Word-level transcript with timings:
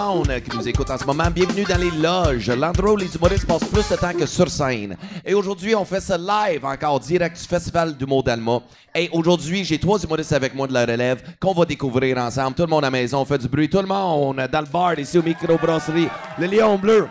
qui 0.00 0.56
nous 0.56 0.66
écoute 0.66 0.88
en 0.90 0.96
ce 0.96 1.04
moment. 1.04 1.30
Bienvenue 1.30 1.64
dans 1.64 1.76
les 1.76 1.90
loges, 1.90 2.48
l'endroit 2.48 2.92
où 2.92 2.96
les 2.96 3.14
humoristes 3.14 3.46
passent 3.46 3.68
plus 3.68 3.86
de 3.86 3.96
temps 3.96 4.14
que 4.18 4.24
sur 4.24 4.48
scène. 4.48 4.96
Et 5.26 5.34
aujourd'hui, 5.34 5.74
on 5.74 5.84
fait 5.84 6.00
ça 6.00 6.16
live 6.16 6.64
encore, 6.64 7.00
direct 7.00 7.38
du 7.38 7.46
Festival 7.46 7.94
du 7.94 8.06
Mot 8.06 8.22
d'Alma. 8.22 8.60
Et 8.94 9.10
aujourd'hui, 9.12 9.62
j'ai 9.62 9.78
trois 9.78 10.02
humoristes 10.02 10.32
avec 10.32 10.54
moi 10.54 10.66
de 10.66 10.72
la 10.72 10.86
relève 10.86 11.22
qu'on 11.38 11.52
va 11.52 11.66
découvrir 11.66 12.16
ensemble. 12.16 12.54
Tout 12.54 12.62
le 12.62 12.68
monde 12.68 12.84
à 12.84 12.86
la 12.86 12.90
maison, 12.90 13.20
on 13.20 13.24
fait 13.26 13.36
du 13.36 13.46
bruit. 13.46 13.68
Tout 13.68 13.82
le 13.82 13.86
monde 13.86 14.36
dans 14.50 14.60
le 14.60 14.72
bar 14.72 14.98
ici 14.98 15.18
au 15.18 15.22
microbrasserie, 15.22 16.08
le 16.38 16.46
Lion 16.46 16.78
Bleu. 16.78 17.06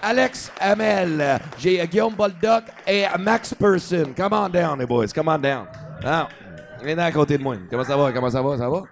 Alex 0.00 0.50
Hamel, 0.60 1.40
j'ai 1.58 1.80
euh, 1.80 1.84
Guillaume 1.84 2.14
Boldoc 2.14 2.64
et 2.86 3.04
Max 3.18 3.52
Person. 3.52 4.14
Come 4.16 4.32
on 4.32 4.48
down, 4.48 4.78
les 4.78 4.86
boys, 4.86 5.08
come 5.14 5.28
on 5.28 5.38
down. 5.38 5.66
Ah, 6.02 6.28
viens 6.82 6.98
à 6.98 7.12
côté 7.12 7.36
de 7.36 7.42
moi. 7.42 7.56
Comment 7.70 7.84
ça 7.84 7.96
va? 7.98 8.12
Comment 8.12 8.30
ça 8.30 8.40
va? 8.40 8.56
Ça 8.56 8.70
va? 8.70 8.82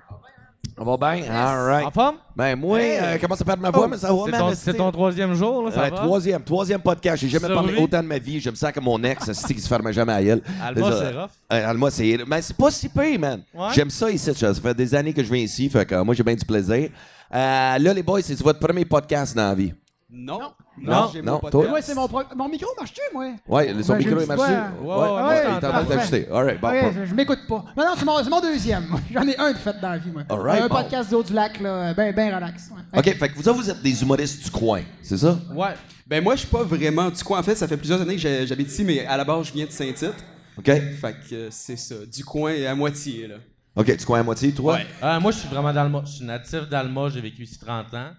Ça 0.79 0.85
va 0.85 0.97
bien? 0.97 1.25
All 1.31 1.67
right. 1.67 1.87
En 1.87 1.91
forme? 1.91 2.17
Ben 2.35 2.57
moi, 2.57 2.79
euh, 2.79 3.19
comment 3.21 3.35
ça 3.37 3.45
fait 3.45 3.57
de 3.57 3.61
ma 3.61 3.71
voix, 3.71 3.89
mais 3.89 3.99
ça 3.99 4.13
va, 4.13 4.19
C'est 4.25 4.31
man, 4.31 4.41
ton, 4.41 4.55
c'est 4.55 4.75
troisième 4.93 5.35
jour, 5.35 5.65
là, 5.65 5.71
ça 5.73 5.83
Ouais, 5.83 5.91
va? 5.91 5.97
troisième, 5.97 6.43
troisième 6.43 6.81
podcast. 6.81 7.21
J'ai 7.21 7.29
jamais 7.29 7.47
Survie. 7.49 7.67
parlé 7.67 7.83
autant 7.83 8.03
de 8.03 8.07
ma 8.09 8.19
vie. 8.19 8.41
J'aime 8.41 8.55
ça 8.57 8.73
que 8.73 8.81
mon 8.81 9.03
ex, 9.03 9.29
esti, 9.29 9.55
qui 9.55 9.61
se 9.61 9.69
fermait 9.69 9.93
jamais 9.93 10.13
à 10.13 10.23
elle. 10.23 10.41
Alma, 10.63 10.93
c'est 10.93 11.09
rough. 11.11 11.31
euh, 11.53 11.71
Alma, 11.71 11.91
c'est. 11.91 12.19
Mais 12.27 12.41
c'est 12.43 12.57
pas 12.57 12.71
si 12.71 12.89
pire, 12.89 13.19
man. 13.21 13.43
Ouais? 13.53 13.69
J'aime 13.75 13.91
ça 13.91 14.11
ici. 14.11 14.33
Ça 14.35 14.55
fait 14.55 14.75
des 14.75 14.95
années 14.95 15.13
que 15.13 15.23
je 15.23 15.33
viens 15.33 15.43
ici. 15.43 15.69
Fait 15.69 15.85
que 15.85 15.95
euh, 15.95 16.05
moi, 16.05 16.15
j'ai 16.15 16.23
bien 16.23 16.35
du 16.35 16.45
plaisir. 16.45 16.89
Euh, 17.35 17.79
là, 17.79 17.93
les 17.95 18.03
boys, 18.03 18.23
c'est 18.23 18.41
votre 18.41 18.59
premier 18.61 18.85
podcast 18.85 19.35
dans 19.37 19.49
la 19.49 19.55
vie. 19.55 19.75
Non. 20.11 20.41
Non. 20.81 21.11
Non, 21.23 21.41
mon 21.43 21.51
toi? 21.51 21.69
Moi, 21.69 21.83
c'est 21.83 21.95
mon, 21.95 22.09
pro- 22.09 22.23
mon 22.35 22.49
micro 22.49 22.69
marche-tu, 22.79 23.01
moi? 23.13 23.27
Ouais, 23.47 23.73
le 23.73 23.83
son 23.83 23.93
Ben, 23.93 23.99
micro 23.99 24.21
est 24.21 24.27
marché. 24.27 24.53
Ouais, 24.53 24.89
ouais, 24.89 24.95
ouais, 24.97 25.43
il 25.45 25.51
est 25.51 25.55
en 25.55 25.59
train 25.61 25.71
parfait. 25.71 25.95
d'ajuster. 25.97 26.29
All 26.33 26.45
right, 26.45 26.61
bon, 26.61 26.69
Ouais, 26.69 26.93
bon. 26.93 27.05
je, 27.07 27.15
m'écoute 27.15 27.41
pas. 27.49 27.65
Non, 27.77 27.85
non, 27.85 28.23
c'est 28.23 28.31
mon, 28.31 28.41
deuxième. 28.41 28.85
J'en 29.13 29.27
ai 29.29 29.37
un 29.37 29.53
de 29.53 29.59
fait 29.59 29.77
dans 29.81 29.91
la 29.91 29.99
vie, 29.99 30.11
moi. 30.11 30.23
All 30.29 30.41
right, 30.41 30.63
un 30.63 30.69
bon. 30.69 30.77
podcast 30.77 31.11
d'eau 31.11 31.23
du 31.23 31.33
lac, 31.35 31.61
là, 31.61 31.93
ben, 31.95 32.15
ben 32.15 32.35
relax. 32.35 32.71
ouais. 32.71 32.99
OK, 32.99 33.05
fait 33.19 33.29
que 33.29 33.35
vous 33.35 33.55
vous 33.55 33.71
êtes 33.71 33.83
des 33.83 34.03
humoristes 34.03 34.45
du 34.45 34.51
coin, 34.51 34.81
c'est 35.03 35.19
ça? 35.19 35.39
Ouais. 35.55 35.75
Ben 36.07 36.23
moi, 36.23 36.35
je 36.35 36.41
suis 36.41 36.49
pas 36.49 36.63
vraiment 36.63 37.11
du 37.11 37.23
coin. 37.23 37.39
En 37.39 37.43
fait, 37.43 37.55
ça 37.55 37.69
fait 37.69 37.77
plusieurs 37.77 38.01
années 38.01 38.17
que 38.17 38.47
j'habite 38.47 38.69
ici, 38.69 38.85
mais 38.85 39.07
à 39.07 39.17
la 39.17 39.25
base, 39.25 39.47
je 39.49 39.53
viens 39.53 39.67
de 39.67 39.71
Saint-Tite. 39.71 40.25
OK? 40.59 40.65
Fait 40.67 41.17
que 41.29 41.35
euh, 41.35 41.49
c'est 41.51 41.77
ça. 41.77 41.95
Du 42.13 42.25
coin 42.25 42.53
à 42.65 42.75
moitié, 42.75 43.27
là. 43.29 43.37
OK, 43.75 43.97
du 43.97 44.05
coin 44.05 44.21
à 44.21 44.23
moitié, 44.23 44.53
toi? 44.53 44.75
Ouais. 44.75 44.87
Euh, 45.03 45.21
moi, 45.21 45.33
je 45.33 45.39
suis 45.39 45.49
vraiment 45.49 45.73
d'Alma. 45.73 46.03
Je 46.05 46.13
suis 46.13 46.25
natif 46.25 46.69
d'Alma. 46.69 47.09
J'ai 47.09 47.21
vécu 47.23 47.43
ici 47.43 47.59
30 47.59 47.95
ans. 47.95 48.11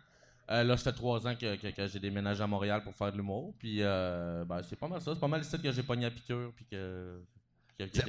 Euh, 0.53 0.63
là, 0.63 0.77
ça 0.77 0.83
fait 0.91 0.95
trois 0.97 1.25
ans 1.27 1.33
que, 1.35 1.55
que- 1.55 1.67
que 1.75 1.87
j'ai 1.87 1.99
déménagé 1.99 2.43
à 2.43 2.47
Montréal 2.47 2.81
pour 2.83 2.93
faire 2.93 3.11
de 3.11 3.17
l'humour. 3.17 3.53
Puis, 3.57 3.77
euh, 3.81 4.45
ben, 4.45 4.61
c'est 4.69 4.77
pas 4.77 4.87
mal 4.87 5.01
ça. 5.01 5.11
C'est 5.13 5.19
pas 5.19 5.27
mal 5.27 5.41
ici 5.41 5.57
que 5.59 5.71
j'ai 5.71 5.81
pogné 5.83 6.05
à 6.05 6.11
piqûre. 6.11 6.51
Puis 6.55 6.65
que, 6.71 7.19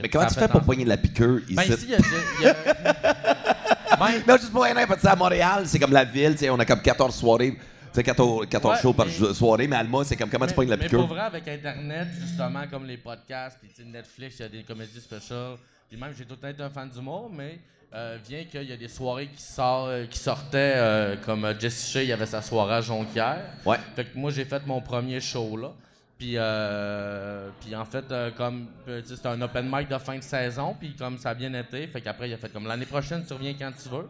Mais 0.03 0.09
comment 0.11 0.27
tu 0.27 0.35
fais 0.35 0.49
pour 0.49 0.61
pogner 0.63 0.85
de 0.85 0.91
la 0.91 0.99
piqûre 0.99 1.39
ici? 1.49 1.55
Ben, 1.55 1.63
ici, 1.63 1.85
il 1.85 1.91
y 1.91 1.95
a. 1.95 1.99
il 2.41 2.45
y 2.45 2.47
a- 2.49 3.97
ben, 3.99 4.23
Non, 4.29 4.37
juste 4.37 4.53
pour 4.53 4.63
rien, 4.65 4.87
parce 4.87 5.01
que 5.01 5.07
à 5.07 5.17
Montréal, 5.17 5.63
c'est 5.67 5.79
comme 5.79 5.93
la 5.93 6.05
ville, 6.05 6.37
on 6.51 6.59
a 6.61 6.65
comme 6.67 6.83
14 6.83 7.15
soirées, 7.15 7.53
tu 7.53 7.61
sais, 7.93 8.03
14, 8.03 8.47
14 8.49 8.75
Ouais, 8.77 8.83
shows 8.83 8.93
par 8.93 9.07
mais- 9.07 9.33
soirée, 9.35 9.67
mais 9.67 9.77
Alma, 9.77 10.05
c'est 10.05 10.17
comme 10.17 10.29
comment 10.29 10.45
tu 10.47 10.51
mais, 10.51 10.57
pognes 10.57 10.69
la 10.69 10.77
mais 10.77 10.85
piqûre? 10.85 10.99
pour 11.01 11.09
vrai, 11.09 11.21
avec 11.23 11.49
Internet, 11.49 12.09
justement, 12.21 12.67
comme 12.71 12.85
les 12.87 12.99
podcasts, 12.99 13.59
puis 13.61 13.71
Netflix, 13.87 14.37
il 14.39 14.43
y 14.43 14.45
a 14.45 14.49
des 14.49 14.63
comédies 14.65 15.01
specials. 15.01 15.57
Puis 15.89 15.99
même, 15.99 16.13
j'ai 16.17 16.25
tout 16.25 16.35
le 16.35 16.41
temps 16.41 16.49
été 16.49 16.63
un 16.63 16.71
fan 16.71 16.91
d'humour, 16.91 17.31
mais 17.33 17.59
euh, 17.95 18.19
vient 18.27 18.45
qu'il 18.45 18.65
y 18.65 18.73
a 18.73 18.77
des 18.77 18.89
soirées 18.89 19.29
qui, 19.29 19.43
sort, 19.43 19.87
euh, 19.87 20.07
qui 20.07 20.19
sortaient, 20.19 20.75
euh, 20.77 21.17
comme 21.25 21.45
euh, 21.45 21.59
Jesse 21.59 21.91
Shea, 21.91 22.03
il 22.03 22.09
y 22.09 22.13
avait 22.13 22.27
sa 22.27 22.43
soirée 22.43 22.75
à 22.75 22.81
Jonquière. 22.81 23.41
Ouais. 23.65 23.79
Fait 23.95 24.05
que 24.05 24.19
moi, 24.19 24.31
j'ai 24.31 24.45
fait 24.45 24.67
mon 24.67 24.81
premier 24.81 25.21
show 25.21 25.57
là. 25.57 25.73
Puis, 26.19 26.35
euh, 26.37 27.49
puis 27.61 27.75
en 27.75 27.85
fait, 27.85 28.05
comme 28.37 28.69
c'était 29.05 29.27
un 29.27 29.41
open 29.43 29.69
mic 29.71 29.89
de 29.89 29.99
fin 29.99 30.17
de 30.17 30.23
saison, 30.23 30.75
puis 30.79 30.95
comme 30.95 31.19
ça 31.19 31.31
a 31.31 31.35
bien 31.35 31.53
été, 31.55 31.87
fait 31.89 32.01
qu'après, 32.01 32.29
il 32.29 32.35
a 32.35 32.37
fait 32.37 32.53
comme 32.53 32.67
l'année 32.67 32.87
prochaine, 32.87 33.25
tu 33.27 33.33
reviens 33.33 33.55
quand 33.59 33.73
tu 33.73 33.89
veux. 33.89 34.09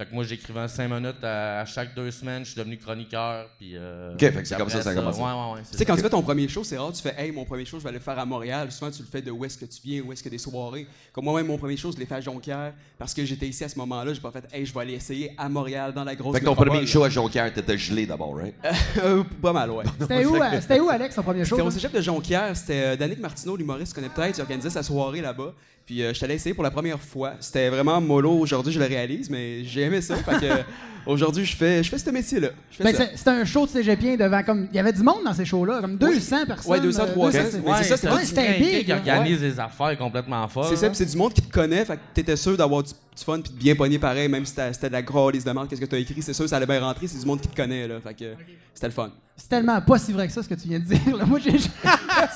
Fait 0.00 0.06
que 0.06 0.14
moi, 0.14 0.24
j'écrivais 0.24 0.66
5 0.66 0.88
minutes 0.88 1.22
à, 1.22 1.60
à 1.60 1.64
chaque 1.66 1.94
deux 1.94 2.10
semaines, 2.10 2.42
je 2.42 2.52
suis 2.52 2.58
devenu 2.58 2.78
chroniqueur, 2.78 3.50
puis... 3.58 3.72
euh, 3.74 4.14
Ok, 4.14 4.20
fait 4.20 4.32
que 4.32 4.44
c'est 4.48 4.56
comme 4.56 4.70
ça, 4.70 4.80
ça 4.80 4.88
a 4.90 4.94
commencé. 4.94 5.20
Ouais, 5.20 5.26
ouais, 5.26 5.52
ouais. 5.56 5.60
Tu 5.70 5.76
sais, 5.76 5.84
quand 5.84 5.94
tu 5.94 6.00
fais 6.00 6.08
ton 6.08 6.22
premier 6.22 6.48
show, 6.48 6.64
c'est 6.64 6.78
rare, 6.78 6.90
tu 6.90 7.02
fais 7.02 7.14
Hey, 7.18 7.30
mon 7.32 7.44
premier 7.44 7.66
show, 7.66 7.76
je 7.78 7.82
vais 7.82 7.90
aller 7.90 7.98
le 7.98 8.02
faire 8.02 8.18
à 8.18 8.24
Montréal. 8.24 8.72
Souvent, 8.72 8.90
tu 8.90 9.02
le 9.02 9.08
fais 9.12 9.20
de 9.20 9.30
où 9.30 9.44
est-ce 9.44 9.58
que 9.58 9.66
tu 9.66 9.78
viens, 9.84 10.00
où 10.00 10.10
est-ce 10.10 10.22
que 10.22 10.30
des 10.30 10.38
soirées. 10.38 10.86
Comme 11.12 11.24
moi-même, 11.26 11.48
mon 11.48 11.58
premier 11.58 11.76
show, 11.76 11.92
je 11.92 11.98
l'ai 11.98 12.06
fait 12.06 12.14
à 12.14 12.20
Jonquière 12.22 12.72
parce 12.98 13.12
que 13.12 13.26
j'étais 13.26 13.46
ici 13.46 13.62
à 13.62 13.68
ce 13.68 13.76
moment-là. 13.78 14.14
J'ai 14.14 14.22
pas 14.22 14.30
fait 14.30 14.42
Hey, 14.50 14.64
je 14.64 14.72
vais 14.72 14.80
aller 14.80 14.94
essayer 14.94 15.34
à 15.36 15.50
Montréal, 15.50 15.92
dans 15.92 16.04
la 16.04 16.14
grosse 16.16 16.32
Fait 16.32 16.40
que 16.40 16.46
ton 16.46 16.54
premier 16.54 16.86
show 16.86 17.04
à 17.04 17.10
Jonquière, 17.10 17.52
t'étais 17.52 17.76
gelé 17.76 18.06
d'abord, 18.06 18.34
right? 18.36 18.54
Euh, 19.04 19.22
pas 19.42 19.52
mal, 19.52 19.70
ouais. 19.70 19.84
C'était 20.00 20.24
où, 20.24 20.34
euh, 20.34 20.60
c'était 20.62 20.80
où, 20.80 20.88
Alex, 20.88 21.14
ton 21.14 21.22
premier 21.22 21.44
show? 21.44 21.56
C'était 21.56 21.66
au 21.66 21.70
cégep 21.70 21.92
de 21.92 22.00
Jonquière. 22.00 22.56
C'était 22.56 22.82
euh, 22.84 22.96
Danick 22.96 23.18
Martineau, 23.18 23.54
l'humoriste, 23.54 23.92
tu 23.94 24.00
connais 24.00 24.12
peut-être. 24.12 24.38
Il 24.38 24.40
organisait 24.40 24.70
sa 24.70 24.82
soirée 24.82 25.20
là-bas. 25.20 25.52
Puis 25.90 26.04
euh, 26.04 26.14
je 26.14 26.20
t'allais 26.20 26.36
essayer 26.36 26.54
pour 26.54 26.62
la 26.62 26.70
première 26.70 27.00
fois. 27.00 27.32
C'était 27.40 27.68
vraiment 27.68 28.00
mollo. 28.00 28.30
Aujourd'hui, 28.38 28.72
je 28.72 28.78
le 28.78 28.84
réalise, 28.84 29.28
mais 29.28 29.64
j'ai 29.64 29.80
aimé 29.80 30.00
ça. 30.00 30.14
fait 30.14 30.38
que 30.38 30.62
aujourd'hui, 31.06 31.44
je 31.44 31.56
fais, 31.56 31.82
je 31.82 31.88
fais 31.88 31.98
ce 31.98 32.10
métier-là. 32.10 32.48
Ben, 32.82 32.94
c'était 33.14 33.30
un 33.30 33.44
show 33.44 33.66
de 33.66 33.70
cégepien 33.70 34.16
devant 34.16 34.42
comme. 34.42 34.68
Il 34.72 34.76
y 34.76 34.78
avait 34.78 34.92
du 34.92 35.02
monde 35.02 35.24
dans 35.24 35.34
ces 35.34 35.44
shows-là, 35.44 35.80
comme 35.80 35.96
200 35.96 36.46
personnes. 36.46 36.72
Ouais, 36.72 36.80
200, 36.80 37.02
euh, 37.02 37.12
300. 37.12 37.38
200, 37.42 37.58
Mais 37.64 37.72
c'est 37.78 37.84
ça, 37.84 37.96
c'est 37.96 38.06
un 38.08 38.16
ouais, 38.16 38.24
c'était 38.24 38.58
big, 38.58 38.84
qui 38.84 38.90
là. 38.90 38.96
organise 38.98 39.40
des 39.40 39.58
affaires 39.60 39.96
complètement 39.98 40.46
folles. 40.48 40.66
C'est 40.70 40.76
ça, 40.76 40.88
c'est 40.92 41.06
du 41.06 41.16
monde 41.16 41.32
qui 41.32 41.42
te 41.42 41.52
connaît, 41.52 41.84
fait 41.84 41.96
que 41.96 42.00
t'étais 42.14 42.36
sûr 42.36 42.56
d'avoir 42.56 42.82
du, 42.82 42.90
du 42.90 43.24
fun 43.24 43.40
puis 43.40 43.52
de 43.52 43.58
bien 43.58 43.74
pogner 43.74 43.98
pareil, 43.98 44.28
même 44.28 44.44
si 44.44 44.54
t'as- 44.54 44.72
c'était 44.72 44.88
de 44.88 44.92
la 44.94 45.02
grosse 45.02 45.32
liste 45.34 45.46
de 45.46 45.52
marques, 45.52 45.68
qu'est-ce 45.68 45.80
que 45.80 45.86
t'as 45.86 45.98
écrit, 45.98 46.22
c'est 46.22 46.32
sûr 46.32 46.48
ça 46.48 46.56
allait 46.56 46.66
bien 46.66 46.80
rentrer, 46.80 47.06
c'est 47.06 47.18
du 47.18 47.26
monde 47.26 47.40
qui 47.40 47.48
te 47.48 47.56
connaît, 47.56 47.86
là, 47.86 47.96
fait 48.00 48.14
que 48.14 48.34
c'était 48.74 48.86
le 48.88 48.92
fun. 48.92 49.10
C'est 49.36 49.48
tellement 49.48 49.80
pas 49.80 49.98
si 49.98 50.12
vrai 50.12 50.26
que 50.26 50.32
ça, 50.34 50.42
ce 50.42 50.48
que 50.48 50.54
tu 50.54 50.68
viens 50.68 50.78
de 50.78 50.84
dire. 50.84 51.16
là. 51.16 51.24
Moi, 51.24 51.38
j'ai 51.42 51.52
Tu 51.52 51.60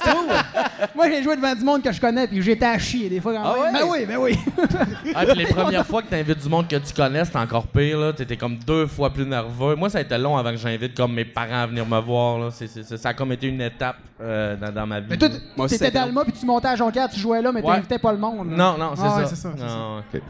trouves? 0.01 0.27
Moi, 0.95 1.11
j'ai 1.11 1.23
joué 1.23 1.37
devant 1.37 1.55
du 1.55 1.63
monde 1.63 1.83
que 1.83 1.93
je 1.93 2.01
connais, 2.01 2.27
puis 2.27 2.41
j'étais 2.41 2.65
à 2.65 2.79
chier 2.79 3.11
des 3.11 3.21
fois. 3.21 3.35
Quand 3.35 3.43
Ah 3.45 3.73
même. 3.73 3.89
ouais? 3.91 4.07
Ben 4.07 4.19
oui, 4.23 4.33
ben 4.35 4.39
oui. 4.47 4.75
Ah, 5.15 5.27
puis 5.27 5.37
les 5.37 5.45
premières 5.53 5.87
fois 5.87 6.03
que 6.03 6.09
t'invites 6.09 6.39
du 6.43 6.49
monde 6.49 6.67
que 6.67 6.77
tu 6.77 6.95
connais, 6.95 7.23
c'est 7.27 7.37
encore 7.37 7.67
pire. 7.67 7.99
là. 7.99 8.13
T'étais 8.15 8.39
comme 8.39 8.54
deux 8.55 8.87
fois 8.87 9.11
plus 9.11 9.27
nerveux. 9.27 9.75
Moi, 9.77 9.89
ça 9.91 9.99
a 9.99 10.01
été 10.01 10.17
long 10.19 10.37
avant 10.37 10.51
que 10.51 10.57
j'invite 10.57 10.97
comme 10.97 11.13
mes 11.15 11.25
parents 11.25 11.63
à 11.63 11.67
venir 11.67 11.87
me 11.87 11.99
voir. 12.01 12.39
Là. 12.39 12.49
Ça 12.51 13.09
a 13.09 13.15
comme 13.15 13.33
été 13.33 13.47
une 13.49 13.61
étape 13.61 13.97
euh, 14.21 14.57
dans, 14.57 14.73
dans 14.73 14.87
ma 14.87 15.01
vie. 15.01 15.07
Mais 15.11 15.17
toi, 15.17 15.29
t'étais 15.69 15.91
d'Alma, 15.91 16.23
puis 16.25 16.33
tu 16.33 16.47
montais 16.47 16.69
à 16.69 16.77
Jonquière, 16.77 17.09
tu 17.11 17.19
jouais 17.21 17.43
là, 17.43 17.51
mais 17.53 17.63
Ouais. 17.63 17.75
t'invitais 17.77 17.99
pas 17.99 18.13
le 18.13 18.19
monde. 18.19 18.51
là. 18.51 18.57
non, 18.57 18.79
non, 18.79 18.91
c'est 18.95 19.03
Ah 19.05 19.17
ouais, 19.19 19.27
ça. 19.27 19.49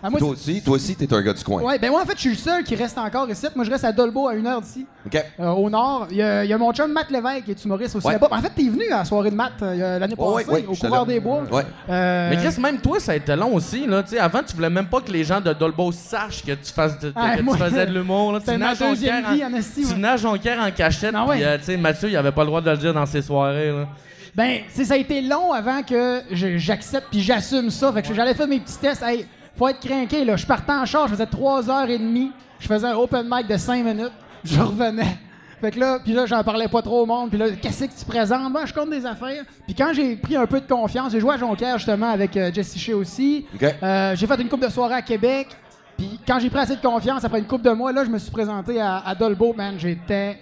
Ah, 0.03 0.11
moi, 0.11 0.19
toi 0.21 0.29
aussi, 0.31 0.63
toi 0.63 0.75
aussi, 0.77 0.97
t'es 0.97 1.13
un 1.13 1.21
gars 1.23 1.33
du 1.33 1.45
coin. 1.45 1.63
Ouais, 1.63 1.79
ben 1.79 1.91
moi, 1.91 2.03
en 2.03 2.07
fait, 2.07 2.15
je 2.17 2.21
suis 2.21 2.31
le 2.31 2.37
seul 2.37 2.65
qui 2.65 2.75
reste 2.77 2.97
encore 2.99 3.29
ici. 3.31 3.47
Moi, 3.55 3.65
je 3.65 3.71
reste 3.71 3.85
à 3.85 3.93
Dolbeau 3.93 4.29
à 4.29 4.35
une 4.35 4.47
heure 4.47 4.61
d'ici, 4.61 4.87
OK? 5.07 5.25
euh, 5.41 5.49
au 5.51 5.69
nord. 5.71 6.07
Il 6.11 6.17
y, 6.17 6.23
a, 6.23 6.45
il 6.45 6.51
y 6.51 6.53
a 6.53 6.59
mon 6.59 6.73
chum 6.73 6.91
Matt 6.93 7.11
Lévesque 7.11 7.45
qui 7.45 7.51
est 7.53 7.65
humoriste 7.65 7.97
aussi 7.97 8.07
Ouais. 8.07 8.15
là-bas. 8.15 8.29
En 8.31 8.41
fait, 8.41 8.51
t'es 8.55 8.69
venu 8.69 8.87
à 8.91 8.99
la 8.99 9.05
soirée 9.05 9.31
de 9.31 9.37
Matt 9.37 9.53
euh, 9.63 9.99
l'année 9.99 10.15
Ouais, 10.19 10.45
passée, 10.45 10.51
ouais, 10.51 10.67
au 10.67 10.89
là. 10.89 11.05
des 11.05 11.21
bois. 11.21 11.43
Ouais. 11.53 11.63
Euh, 11.91 12.31
Mais 12.31 12.37
Chris, 12.37 12.61
même 12.61 12.79
toi, 12.79 12.99
ça 13.01 13.13
a 13.13 13.17
été 13.17 13.37
long 13.37 13.55
aussi. 13.55 13.87
Là. 13.87 14.03
Tu 14.03 14.19
avant, 14.19 14.41
tu 14.47 14.55
voulais 14.57 14.71
même 14.71 14.87
pas 14.87 15.01
que 15.01 15.11
les 15.13 15.25
gens 15.25 15.41
de 15.41 15.53
Dolbo 15.53 15.93
sachent 15.93 16.45
que 16.45 16.53
tu, 16.53 16.73
fasses 16.73 16.99
de- 16.99 17.13
Ah, 17.15 17.37
que 17.37 17.43
moi, 17.43 17.57
tu 17.57 17.63
faisais 17.63 17.87
de 17.87 17.93
l'humour. 17.93 18.14
Là. 18.33 18.41
Tu 18.41 18.51
Jonquière 18.79 19.33
vie 19.33 19.45
en-. 19.45 19.51
Tu 19.51 20.61
en 20.61 20.71
cachette. 20.71 21.15
Ah 21.15 21.27
ouais. 21.27 21.45
euh, 21.45 21.59
tu 21.59 21.65
sais, 21.65 21.77
Mathieu, 21.77 22.09
il 22.09 22.17
avait 22.17 22.33
pas 22.33 22.43
le 22.43 22.49
droit 22.49 22.61
de 22.61 22.71
le 22.71 22.77
dire 22.77 22.95
dans 22.95 23.07
ses 23.07 23.23
soirées. 23.23 23.71
Là. 23.71 23.89
Ben, 24.35 24.61
c'est 24.69 24.85
ça 24.85 24.95
a 24.95 24.97
été 24.97 25.21
long 25.21 25.53
avant 25.53 25.83
que 25.83 26.23
j'accepte 26.33 27.07
puis 27.11 27.21
j'assume 27.23 27.71
ça. 27.71 27.93
Fait 27.93 28.03
que 28.03 28.13
j'allais 28.13 28.35
faire 28.35 28.49
mes 28.49 28.61
petits 28.61 28.79
tests. 28.79 29.03
Hey, 29.03 29.27
faut 29.57 29.69
être 29.69 29.81
craqué, 29.81 30.25
là. 30.25 30.37
Je 30.37 30.47
partais 30.47 30.73
en 30.73 30.85
charge, 30.85 31.11
je 31.11 31.15
faisais 31.15 31.27
3h30. 31.27 32.31
Je 32.59 32.67
faisais 32.67 32.87
un 32.87 32.95
open 32.95 33.27
mic 33.31 33.47
de 33.47 33.57
5 33.57 33.85
minutes. 33.85 34.13
Je 34.45 34.61
revenais. 34.61 35.19
Fait 35.61 35.71
que 35.71 35.81
là, 35.81 35.99
puis 36.03 36.13
là, 36.13 36.27
j'en 36.27 36.43
parlais 36.43 36.69
pas 36.69 36.83
trop 36.83 37.03
au 37.03 37.07
monde. 37.07 37.31
Puis 37.31 37.39
là, 37.39 37.47
qu'est-ce 37.51 37.85
que 37.85 37.99
tu 37.99 38.05
présentes? 38.05 38.53
Ben, 38.53 38.67
je 38.67 38.75
compte 38.75 38.91
des 38.91 39.07
affaires. 39.07 39.45
Puis 39.67 39.75
quand 39.75 39.93
j'ai 39.95 40.17
pris 40.17 40.37
un 40.37 40.47
peu 40.47 40.61
de 40.61 40.67
confiance, 40.67 41.13
j'ai 41.13 41.21
joué 41.21 41.35
à 41.35 41.39
Jonquière 41.39 41.79
justement 41.79 42.11
avec 42.11 42.37
euh, 42.37 42.53
Jesse 42.53 42.77
Shea 42.77 42.95
aussi. 42.95 43.47
OK. 43.55 43.63
Euh, 43.83 44.17
j'ai 44.17 44.27
fait 44.27 44.41
une 44.43 44.49
coupe 44.49 44.63
de 44.63 44.69
soirée 44.69 44.97
à 44.97 45.03
Québec. 45.03 45.49
Puis 45.97 46.19
quand 46.27 46.39
j'ai 46.41 46.51
pris 46.51 46.61
assez 46.61 46.77
de 46.77 46.81
confiance, 46.83 47.25
après 47.25 47.39
une 47.39 47.47
coupe 47.47 47.63
de 47.63 47.71
mois, 47.71 47.93
là, 47.93 48.05
je 48.05 48.11
me 48.11 48.19
suis 48.19 48.31
présenté 48.31 48.81
à, 48.81 48.99
à 48.99 49.15
Dolbeau, 49.15 49.53
man. 49.57 49.75
J'étais 49.79 50.39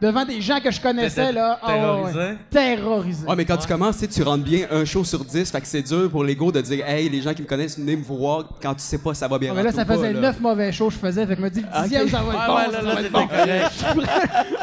devant 0.00 0.24
des 0.24 0.40
gens 0.40 0.60
que 0.60 0.70
je 0.70 0.80
connaissais, 0.80 1.32
là. 1.32 1.58
Ah, 1.62 1.72
terrorisé? 1.72 2.18
ouais. 2.18 2.36
Terrorisé? 2.50 3.26
Ouais, 3.26 3.36
mais 3.36 3.44
quand 3.44 3.56
tu 3.56 3.66
commences, 3.68 3.96
tu 3.98 4.00
sais, 4.02 4.08
tu 4.08 4.22
rentres 4.22 4.44
bien 4.44 4.66
un 4.70 4.84
show 4.84 5.04
sur 5.04 5.24
10, 5.24 5.50
fait 5.50 5.60
que 5.60 5.66
c'est 5.66 5.82
dur 5.82 6.10
pour 6.10 6.24
l'ego 6.24 6.50
de 6.52 6.60
dire 6.60 6.86
Hey, 6.86 7.08
les 7.08 7.22
gens 7.22 7.32
qui 7.32 7.42
me 7.42 7.46
connaissent, 7.46 7.78
venez 7.78 7.96
me 7.96 8.02
voir 8.04 8.44
quand 8.60 8.74
tu 8.74 8.82
sais 8.82 8.98
pas 8.98 9.14
si 9.14 9.20
ça 9.20 9.28
va 9.28 9.38
bien 9.38 9.54
mais 9.54 9.62
là, 9.62 9.72
ça 9.72 9.84
faisait 9.84 10.12
là. 10.12 10.20
neuf 10.20 10.40
mauvais 10.40 10.72
shows 10.72 10.88
que 10.88 10.94
je 10.94 10.98
faisais. 10.98 11.26
Fait 11.26 11.34
que 11.34 11.40
je 11.40 11.44
me 11.44 11.50
dis, 11.50 11.60
le 11.62 11.82
dixième, 11.82 12.08
ça 12.08 12.20
va 12.22 12.34
être 12.34 12.46
bon. 12.46 12.56
ouais, 12.56 12.64
ça, 12.64 12.70
là, 12.70 12.78
ça 12.78 12.82
là, 12.82 12.94
va 12.94 13.00
être 13.00 13.12
t'étais 13.12 13.18
bon. 13.18 13.26
correct. 13.26 14.54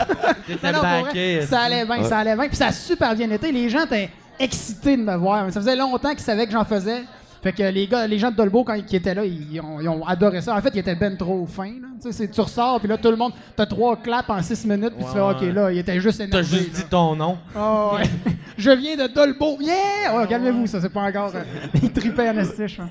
Non, 0.63 0.79
vrai, 1.11 1.45
ça 1.45 1.59
allait 1.61 1.85
bien, 1.85 2.03
ça 2.03 2.17
allait 2.19 2.35
bien. 2.35 2.47
Puis 2.47 2.57
ça 2.57 2.67
a 2.67 2.71
super 2.71 3.15
bien 3.15 3.29
été. 3.31 3.51
Les 3.51 3.69
gens 3.69 3.85
étaient 3.85 4.09
excités 4.39 4.97
de 4.97 5.01
me 5.03 5.15
voir. 5.15 5.45
Mais 5.45 5.51
ça 5.51 5.59
faisait 5.61 5.75
longtemps 5.75 6.09
qu'ils 6.11 6.19
savaient 6.19 6.45
que 6.45 6.51
j'en 6.51 6.65
faisais. 6.65 7.03
Fait 7.41 7.53
que 7.53 7.63
les 7.63 7.87
gars, 7.87 8.05
les 8.05 8.19
gens 8.19 8.29
de 8.29 8.35
Dolbeau, 8.35 8.63
quand 8.63 8.75
ils 8.75 8.95
étaient 8.95 9.15
là, 9.15 9.23
ils 9.25 9.59
ont, 9.59 9.79
ils 9.81 9.89
ont 9.89 10.05
adoré 10.05 10.41
ça. 10.41 10.55
En 10.55 10.61
fait, 10.61 10.69
ils 10.75 10.79
étaient 10.79 10.93
ben 10.95 11.17
trop 11.17 11.45
fins. 11.47 11.73
là. 11.81 11.87
Tu 12.31 12.41
ressors, 12.41 12.79
puis 12.79 12.87
là, 12.87 12.97
tout 12.97 13.09
le 13.09 13.17
monde, 13.17 13.33
t'as 13.55 13.65
trois 13.65 13.95
claps 13.95 14.29
en 14.29 14.41
six 14.43 14.63
minutes, 14.65 14.93
puis 14.95 15.05
tu 15.05 15.11
fais, 15.11 15.19
OK, 15.19 15.41
là, 15.53 15.71
ils 15.71 15.79
étaient 15.79 15.99
juste 15.99 16.19
T'as 16.19 16.25
énervés. 16.25 16.43
juste 16.45 16.73
là. 16.73 16.79
dit 16.79 16.85
ton 16.89 17.15
nom. 17.15 17.37
Ah 17.55 17.95
ouais. 17.95 18.03
je 18.57 18.71
viens 18.71 18.95
de 18.95 19.07
Dolbeau. 19.13 19.57
Yeah! 19.59 20.15
Ouais, 20.15 20.27
calmez-vous, 20.27 20.67
ça, 20.67 20.79
c'est 20.81 20.89
pas 20.89 21.01
encore. 21.01 21.31
euh, 21.35 21.41
ils 21.81 21.91
tripaient 21.91 22.29
en 22.29 22.37
esti, 22.37 22.67
je 22.67 22.77
pense. 22.77 22.89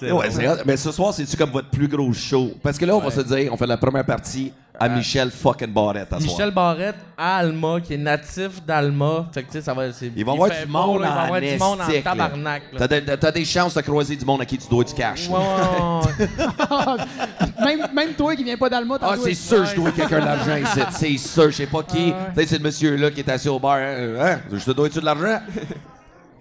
C'est 0.00 0.10
Ouais, 0.12 0.28
bon. 0.28 0.34
c'est 0.34 0.48
hot. 0.48 0.56
Mais 0.64 0.76
ce 0.76 0.90
soir, 0.90 1.12
c'est-tu 1.14 1.36
comme 1.36 1.50
votre 1.50 1.68
plus 1.68 1.86
gros 1.88 2.12
show? 2.12 2.52
Parce 2.62 2.78
que 2.78 2.84
là, 2.84 2.96
on 2.96 3.00
va 3.00 3.10
se 3.10 3.20
dire, 3.20 3.52
on 3.52 3.56
fait 3.56 3.66
la 3.66 3.76
première 3.76 4.04
partie 4.04 4.52
à 4.82 4.88
Michel 4.88 5.30
fucking 5.30 5.70
Barrette 5.74 6.10
à 6.10 6.18
soir. 6.18 6.22
Michel 6.22 6.50
Barrette 6.52 6.94
à 7.18 7.36
Alma, 7.36 7.80
qui 7.82 7.92
est 7.92 7.98
natif 7.98 8.64
d'Alma. 8.66 9.26
Fait 9.30 9.42
que, 9.42 9.48
tu 9.48 9.52
sais, 9.58 9.60
ça 9.60 9.74
va. 9.74 9.92
c'est- 9.92 10.10
Il 10.16 10.24
va 10.24 10.32
y 10.32 10.34
avoir 10.34 10.48
fait 10.48 10.64
du 10.64 10.72
beau, 10.72 10.78
monde 10.78 11.02
là, 11.02 11.08
Il 11.08 11.14
va 11.14 11.20
y 11.20 11.24
avoir 11.26 11.38
en 11.38 11.40
du 11.54 11.58
monde 11.58 11.80
en 11.80 11.88
estique, 11.90 12.04
là. 12.06 12.10
tabarnak. 12.12 12.62
là. 12.72 12.78
T'as 12.88 13.00
de- 13.00 13.16
T'as 13.16 13.30
des 13.32 13.44
chances 13.44 13.74
de 13.74 13.80
croiser 13.82 14.16
du 14.16 14.24
monde 14.24 14.40
à 14.40 14.46
qui 14.46 14.56
tu 14.56 14.66
dois 14.70 14.82
du 14.82 14.94
cash. 14.94 15.28
Ouais, 15.28 15.38
là. 15.38 16.00
ouais, 16.18 16.26
ouais. 16.96 17.66
même, 17.76 17.88
même 17.94 18.12
toi 18.14 18.34
qui 18.34 18.42
viens 18.44 18.56
pas 18.56 18.70
d'Alma, 18.70 18.98
t'en 18.98 19.06
Ah, 19.10 19.16
c'est 19.22 19.34
sûr, 19.34 19.66
je 19.66 19.76
dois 19.76 19.90
quelqu'un 19.92 20.20
de 20.20 20.24
l'argent 20.24 20.56
ici. 20.56 20.80
C'est 20.92 21.16
sûr, 21.18 21.50
je 21.50 21.56
sais 21.56 21.66
pas 21.66 21.82
qui. 21.82 22.14
Ah. 22.18 22.30
Peut-être 22.34 22.48
c'est 22.48 22.58
le 22.58 22.64
monsieur-là 22.64 23.10
qui 23.10 23.20
est 23.20 23.28
assis 23.28 23.50
au 23.50 23.58
bar. 23.58 23.74
Hein? 23.76 24.14
Hein? 24.18 24.38
Je 24.50 24.64
te 24.64 24.70
dois-tu 24.70 24.98
de 25.00 25.04
l'argent? 25.04 25.40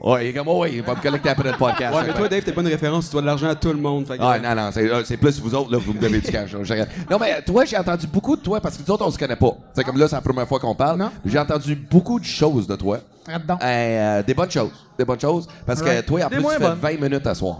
Ouais, 0.01 0.25
il 0.25 0.29
est 0.29 0.33
comme, 0.33 0.47
oh, 0.47 0.59
ouais, 0.61 0.71
il 0.75 0.81
va 0.81 0.95
me 0.95 1.01
collecter 1.01 1.27
après 1.29 1.51
le 1.51 1.57
podcast. 1.57 1.93
Ouais, 1.93 2.03
mais 2.07 2.13
toi, 2.13 2.29
Dave, 2.29 2.41
t'es 2.43 2.53
pas 2.53 2.61
une 2.61 2.67
référence, 2.69 3.07
tu 3.07 3.11
dois 3.11 3.21
de 3.21 3.25
l'argent 3.25 3.49
à 3.49 3.55
tout 3.55 3.67
le 3.73 3.79
monde. 3.79 4.07
Fait 4.07 4.17
que- 4.17 4.23
Ah, 4.23 4.39
non, 4.39 4.55
non, 4.55 4.69
c'est, 4.71 4.89
euh, 4.89 5.03
c'est 5.03 5.17
plus 5.17 5.39
vous 5.41 5.53
autres, 5.53 5.71
là, 5.71 5.77
vous 5.77 5.91
me 5.93 5.99
devez 5.99 6.21
du 6.21 6.31
cash. 6.31 6.53
là. 6.53 6.59
Je 6.63 6.71
regarde. 6.71 6.89
Non, 7.11 7.17
mais 7.19 7.41
toi, 7.41 7.65
j'ai 7.65 7.77
entendu 7.77 8.07
beaucoup 8.07 8.37
de 8.37 8.41
toi 8.41 8.61
parce 8.61 8.77
que 8.77 8.83
nous 8.87 8.91
autres, 8.93 9.05
on 9.05 9.11
se 9.11 9.17
connaît 9.17 9.35
pas. 9.35 9.51
C'est 9.73 9.83
comme 9.83 9.97
là, 9.97 10.07
c'est 10.07 10.15
la 10.15 10.21
première 10.21 10.47
fois 10.47 10.57
qu'on 10.59 10.73
parle. 10.75 10.99
Non. 10.99 11.11
J'ai 11.25 11.37
entendu 11.37 11.75
beaucoup 11.75 12.17
de 12.19 12.23
choses 12.25 12.65
de 12.65 12.75
toi. 12.77 12.99
Arrête 13.27 13.45
donc. 13.45 13.59
Euh, 13.61 14.23
des 14.23 14.33
bonnes 14.33 14.49
choses. 14.51 14.71
Des 14.97 15.03
bonnes 15.05 15.19
choses. 15.19 15.47
Parce 15.65 15.81
que 15.81 15.87
Right. 15.89 16.05
toi, 16.05 16.21
en 16.25 16.29
Des 16.29 16.35
plus, 16.37 16.41
moins 16.43 16.53
tu 16.55 16.61
fais 16.61 16.67
bonnes. 16.69 16.79
20 16.79 17.01
minutes 17.01 17.27
à 17.27 17.35
soir. 17.35 17.59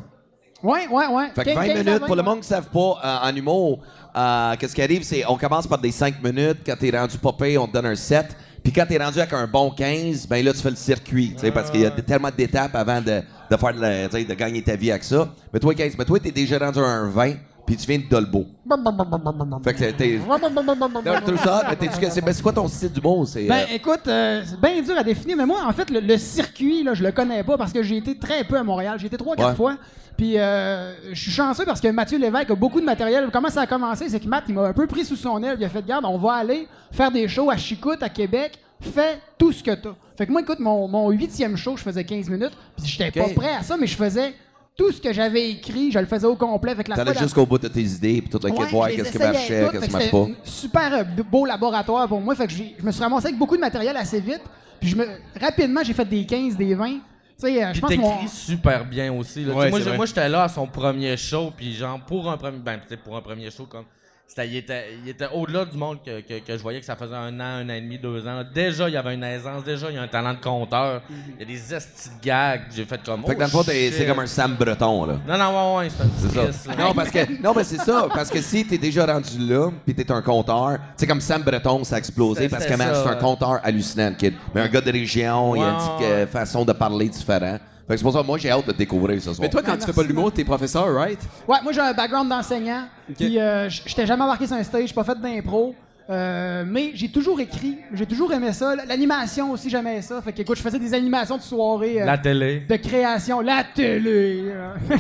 Ouais, 0.64 0.88
ouais, 0.92 1.08
ouais. 1.08 1.28
Fait 1.36 1.44
que 1.44 1.50
15, 1.50 1.56
20 1.56 1.66
15 1.68 1.70
à 1.80 1.84
minutes, 1.84 2.06
pour 2.06 2.16
le 2.16 2.22
20, 2.22 2.30
monde 2.30 2.36
qui 2.42 2.50
ne 2.52 2.56
savent 2.56 2.68
pas, 2.70 2.98
euh, 3.04 3.30
en 3.30 3.36
humour, 3.36 3.80
euh, 4.16 4.56
qu'est-ce 4.60 4.76
qui 4.76 4.82
arrive, 4.82 5.04
c'est 5.04 5.24
on 5.28 5.38
commence 5.38 5.68
par 5.68 5.78
des 5.80 5.92
5 5.92 6.22
minutes. 6.24 6.60
Quand 6.66 6.76
t'es 6.80 6.98
rendu 6.98 7.18
popé, 7.18 7.58
on 7.58 7.68
te 7.68 7.74
donne 7.74 7.86
un 7.88 7.96
7. 7.96 8.36
Puis 8.64 8.74
quand 8.74 8.86
t'es 8.88 8.98
rendu 8.98 9.20
avec 9.20 9.34
un 9.34 9.48
bon 9.48 9.72
15, 9.72 10.28
ben 10.28 10.44
là, 10.44 10.54
tu 10.54 10.60
fais 10.60 10.70
le 10.70 10.76
circuit, 10.76 11.32
tu 11.34 11.40
sais, 11.40 11.52
parce 11.52 11.70
qu'il 11.72 11.82
y 11.82 11.86
a 11.86 11.90
d- 11.90 12.02
tellement 12.04 12.30
d'étapes 12.36 12.76
avant 12.76 13.02
de, 13.02 13.22
de 13.50 13.58
faire 13.58 13.74
de, 13.74 13.80
la- 13.82 14.08
de 14.08 14.34
gagner 14.34 14.62
ta 14.62 14.76
vie 14.76 14.92
avec 14.92 15.04
ça. 15.04 15.34
Mais 15.54 15.60
toi, 15.60 15.74
15, 15.74 15.94
mais 15.98 16.06
toi, 16.06 16.20
t'es 16.20 16.32
déjà 16.32 16.58
rendu 16.60 16.80
à 16.80 16.84
un 16.84 17.10
20, 17.10 17.34
puis 17.70 17.78
tu 17.78 17.86
viens 17.86 18.00
de 18.00 18.10
Dolbo. 18.10 18.48
Fait 19.64 19.74
que 19.76 19.92
t'es... 19.92 20.18
Non, 20.18 21.20
tout 21.24 21.38
ça, 21.38 21.64
mais 21.80 21.88
que 21.88 22.10
c'est, 22.10 22.42
quoi 22.42 22.52
ton 22.52 22.68
style 22.68 22.92
du 22.92 23.00
mot? 23.00 23.24
C'est, 23.28 23.44
Ben 23.46 23.60
euh, 23.70 23.76
écoute, 23.76 24.08
euh, 24.08 24.42
c'est 24.44 24.60
bien 24.60 24.82
dur 24.82 24.98
à 24.98 25.04
définir, 25.04 25.38
mais 25.38 25.46
moi, 25.46 25.60
en 25.68 25.72
fait, 25.72 25.88
le, 25.92 26.00
le 26.00 26.18
circuit, 26.18 26.82
là, 26.82 26.96
je 26.96 27.04
le 27.04 27.12
connais 27.12 27.44
pas 27.44 27.60
parce 27.60 27.72
que 27.72 27.84
j'ai 27.84 27.98
été 27.98 28.18
très 28.18 28.44
peu 28.44 28.58
à 28.58 28.64
Montréal. 28.64 28.98
J'ai 29.00 29.06
été 29.06 29.18
trois, 29.18 29.36
quatre 29.36 29.50
Ouais. 29.50 29.56
fois. 29.56 29.76
Puis 30.18 30.40
euh, 30.40 31.14
je 31.14 31.22
suis 31.22 31.32
chanceux 31.32 31.64
parce 31.64 31.80
que 31.80 31.88
Mathieu 31.90 32.18
Lévesque 32.18 32.50
a 32.50 32.56
beaucoup 32.56 32.80
de 32.82 32.86
matériel. 32.86 33.30
Comment 33.32 33.50
ça 33.50 33.62
a 33.62 33.68
commencé? 33.68 34.10
C'est 34.10 34.20
que 34.20 34.28
Matt, 34.28 34.46
il 34.48 34.56
m'a 34.56 34.64
un 34.64 34.74
peu 34.74 34.88
pris 34.88 35.06
sous 35.06 35.16
son 35.16 35.44
aile. 35.44 35.58
Il 35.60 35.64
a 35.66 35.70
fait, 35.70 35.86
garde, 35.86 36.06
on 36.06 36.18
va 36.18 36.34
aller 36.34 36.68
faire 36.92 37.12
des 37.12 37.28
shows 37.28 37.52
à 37.52 37.56
Chicoute, 37.58 38.02
à 38.02 38.10
Québec. 38.10 38.58
Fais 38.82 39.20
tout 39.38 39.52
ce 39.52 39.62
que 39.64 39.76
t'as. 39.76 39.94
Fait 40.18 40.26
que 40.26 40.32
moi, 40.32 40.42
écoute, 40.42 40.60
mon, 40.60 40.88
mon 40.88 41.10
huitième 41.12 41.56
show, 41.56 41.78
je 41.78 41.84
faisais 41.84 42.04
15 42.04 42.30
minutes. 42.30 42.52
Puis 42.78 42.88
j'étais 42.88 43.22
Ok. 43.22 43.28
pas 43.30 43.34
prêt 43.42 43.56
à 43.60 43.62
ça, 43.64 43.78
mais 43.78 43.86
je 43.88 43.96
faisais 43.96 44.34
tout 44.80 44.94
ce 44.94 45.02
que 45.02 45.12
j'avais 45.12 45.52
écrit. 45.52 45.92
Je 45.92 46.00
le 46.00 46.06
faisais 46.06 46.26
au 46.26 46.36
complet. 46.38 46.74
Fait 46.74 46.86
que 46.86 46.90
la 46.90 46.96
t'allais 46.96 47.20
jusqu'au 47.20 47.46
bout 47.46 47.58
de 47.58 47.68
tes 47.68 47.82
idées, 47.82 48.22
puis 48.22 48.30
tout 48.30 48.40
le 48.42 48.50
Ouais, 48.52 48.66
voir 48.68 48.88
qu'est-ce 48.88 49.12
qui 49.12 49.18
marchait, 49.18 49.68
qu'est-ce 49.72 49.86
qui 49.86 49.92
c'était 49.92 50.10
pas. 50.10 50.18
un 50.20 50.32
super 50.46 50.94
euh, 50.94 51.04
beau 51.30 51.46
laboratoire 51.46 52.08
pour 52.08 52.22
moi. 52.22 52.34
Fait 52.34 52.48
que 52.48 52.54
j'ai- 52.54 52.76
je 52.80 52.86
me 52.86 52.92
suis 52.92 53.04
ramassé 53.04 53.28
avec 53.28 53.38
beaucoup 53.38 53.58
de 53.58 53.62
matériel 53.62 53.98
assez 53.98 54.22
vite. 54.22 54.42
Puis 54.80 54.90
je 54.90 54.96
me, 54.96 55.06
rapidement, 55.40 55.82
j'ai 55.84 55.94
fait 55.94 56.06
des 56.06 56.26
15, 56.26 56.56
des 56.56 56.74
20. 56.74 56.92
Tu 56.92 57.00
sais, 57.38 57.64
euh, 57.64 57.74
je 57.74 57.82
pense 57.82 57.96
mon... 57.98 58.28
super 58.28 58.86
bien 58.86 59.12
aussi. 59.14 59.44
là. 59.44 59.54
Ouais, 59.54 59.70
moi, 59.98 60.06
j'étais 60.06 60.30
là 60.30 60.44
à 60.44 60.48
son 60.50 60.66
premier 60.66 61.16
show, 61.18 61.52
puis 61.56 61.74
genre, 61.74 62.00
pour 62.06 62.30
un 62.32 62.38
premier, 62.38 62.58
ben, 62.60 62.80
sais, 62.88 62.96
pour 62.98 63.18
un 63.18 63.22
premier 63.22 63.52
show, 63.52 63.66
comme, 63.66 63.86
c'était, 64.30 64.48
il 64.48 64.58
était, 64.58 64.86
il 65.04 65.10
était 65.10 65.26
au-delà 65.34 65.66
du 65.66 65.76
monde 65.76 65.98
que, 66.06 66.22
que, 66.22 66.38
que 66.46 66.56
je 66.56 66.62
voyais 66.62 66.80
que 66.80 66.86
ça 66.86 66.96
faisait 66.96 67.16
un 67.16 67.40
an, 67.40 67.44
un 67.44 67.66
an 67.68 67.74
et 67.74 67.82
demi, 67.82 67.98
deux 67.98 68.28
ans. 68.28 68.44
Déjà, 68.54 68.88
il 68.88 68.94
y 68.94 68.98
avait 68.98 69.16
une 69.16 69.24
aisance, 69.24 69.64
déjà, 69.64 69.90
il 69.90 69.96
y 69.96 69.98
a 69.98 70.04
un 70.04 70.08
talent 70.08 70.36
de 70.36 70.40
conteur. 70.40 71.02
Il 71.10 71.40
y 71.40 71.42
a 71.42 71.46
des 71.46 71.74
estis 71.74 72.10
de 72.10 72.24
gags. 72.24 72.62
J'ai 72.76 72.86
fait 72.86 73.02
comme. 73.04 73.26
Fait 73.26 73.34
que 73.34 73.40
dans 73.40 73.46
le 73.46 73.52
oh, 73.56 73.64
fond, 73.64 73.72
c'est 73.72 74.06
comme 74.08 74.20
un 74.20 74.28
Sam 74.28 74.56
Breton, 74.56 75.06
là. 75.08 75.20
Non, 75.28 75.36
non, 75.36 75.78
ouais, 75.78 75.84
ouais, 75.86 75.90
c'est 75.90 76.38
un 76.40 76.52
ça. 76.52 76.70
Là. 76.70 76.86
Non, 76.86 76.94
parce 76.94 77.10
que 77.10 77.42
non, 77.42 77.54
mais 77.56 77.64
c'est 77.64 77.80
ça. 77.80 78.08
Parce 78.14 78.30
que 78.30 78.40
si 78.40 78.68
t'es 78.68 78.78
déjà 78.78 79.04
rendu 79.08 79.40
là, 79.40 79.72
puis 79.84 79.96
t'es 79.96 80.12
un 80.12 80.22
compteur, 80.22 80.78
c'est 80.96 81.08
comme 81.08 81.22
Sam 81.22 81.42
Breton, 81.42 81.84
ça 81.84 81.96
a 81.96 81.98
explosé 81.98 82.44
C'est- 82.44 82.50
parce 82.50 82.66
c'est 82.66 82.70
que 82.70 82.78
man, 82.78 82.94
c'est 82.94 83.10
un 83.10 83.16
compteur 83.16 83.60
hallucinant, 83.64 84.12
le 84.12 84.16
kid. 84.16 84.36
Mais 84.54 84.62
un 84.62 84.68
gars 84.68 84.82
de 84.82 84.92
région, 84.92 85.56
il 85.56 85.64
a 85.64 85.70
une 85.70 85.74
Ouais, 85.74 85.80
petite 85.98 86.08
euh, 86.08 86.28
façon 86.28 86.64
de 86.64 86.74
parler 86.74 87.10
différente. 87.10 87.62
Fait 87.90 87.96
que 87.96 87.98
c'est 87.98 88.04
pour 88.04 88.14
ça, 88.14 88.22
moi, 88.22 88.38
j'ai 88.38 88.52
hâte 88.52 88.68
de 88.68 88.72
te 88.72 88.78
découvrir 88.78 89.18
ce 89.20 89.34
soir. 89.34 89.38
Mais 89.42 89.50
toi, 89.50 89.64
quand 89.66 89.76
tu 89.76 89.86
fais 89.88 89.94
pas 89.94 90.04
l'humour, 90.04 90.32
t'es 90.32 90.44
professeur, 90.44 90.94
right? 90.94 91.20
Ouais, 91.48 91.58
moi 91.64 91.72
j'ai 91.74 91.82
un 91.82 91.92
background 91.92 92.30
d'enseignant. 92.30 92.84
Puis 93.18 93.40
euh, 93.40 93.68
j- 93.68 93.82
j'étais 93.84 94.06
jamais 94.06 94.22
embarqué 94.24 94.46
sur 94.46 94.56
un 94.56 94.62
stage, 94.64 94.90
j'ai 94.90 94.94
pas 94.94 95.04
fait 95.04 95.20
d'impro. 95.20 95.74
Euh, 96.10 96.64
mais 96.66 96.90
j'ai 96.96 97.10
toujours 97.10 97.40
écrit, 97.40 97.78
j'ai 97.94 98.06
toujours 98.08 98.34
aimé 98.34 98.52
ça. 98.52 98.76
L'animation 98.88 99.52
aussi, 99.52 99.70
j'aimais 99.70 100.02
ça. 100.02 100.20
Fait 100.24 100.34
que 100.34 100.42
écoute, 100.42 100.58
je 100.58 100.64
faisais 100.64 100.80
des 100.80 100.94
animations 100.96 101.38
de 101.38 101.42
soirée. 101.44 102.02
euh, 102.02 102.06
La 102.06 102.18
télé. 102.18 102.64
de 102.68 102.76
création, 102.78 103.42
la 103.42 103.64
télé. 103.64 104.46
euh. 104.48 104.74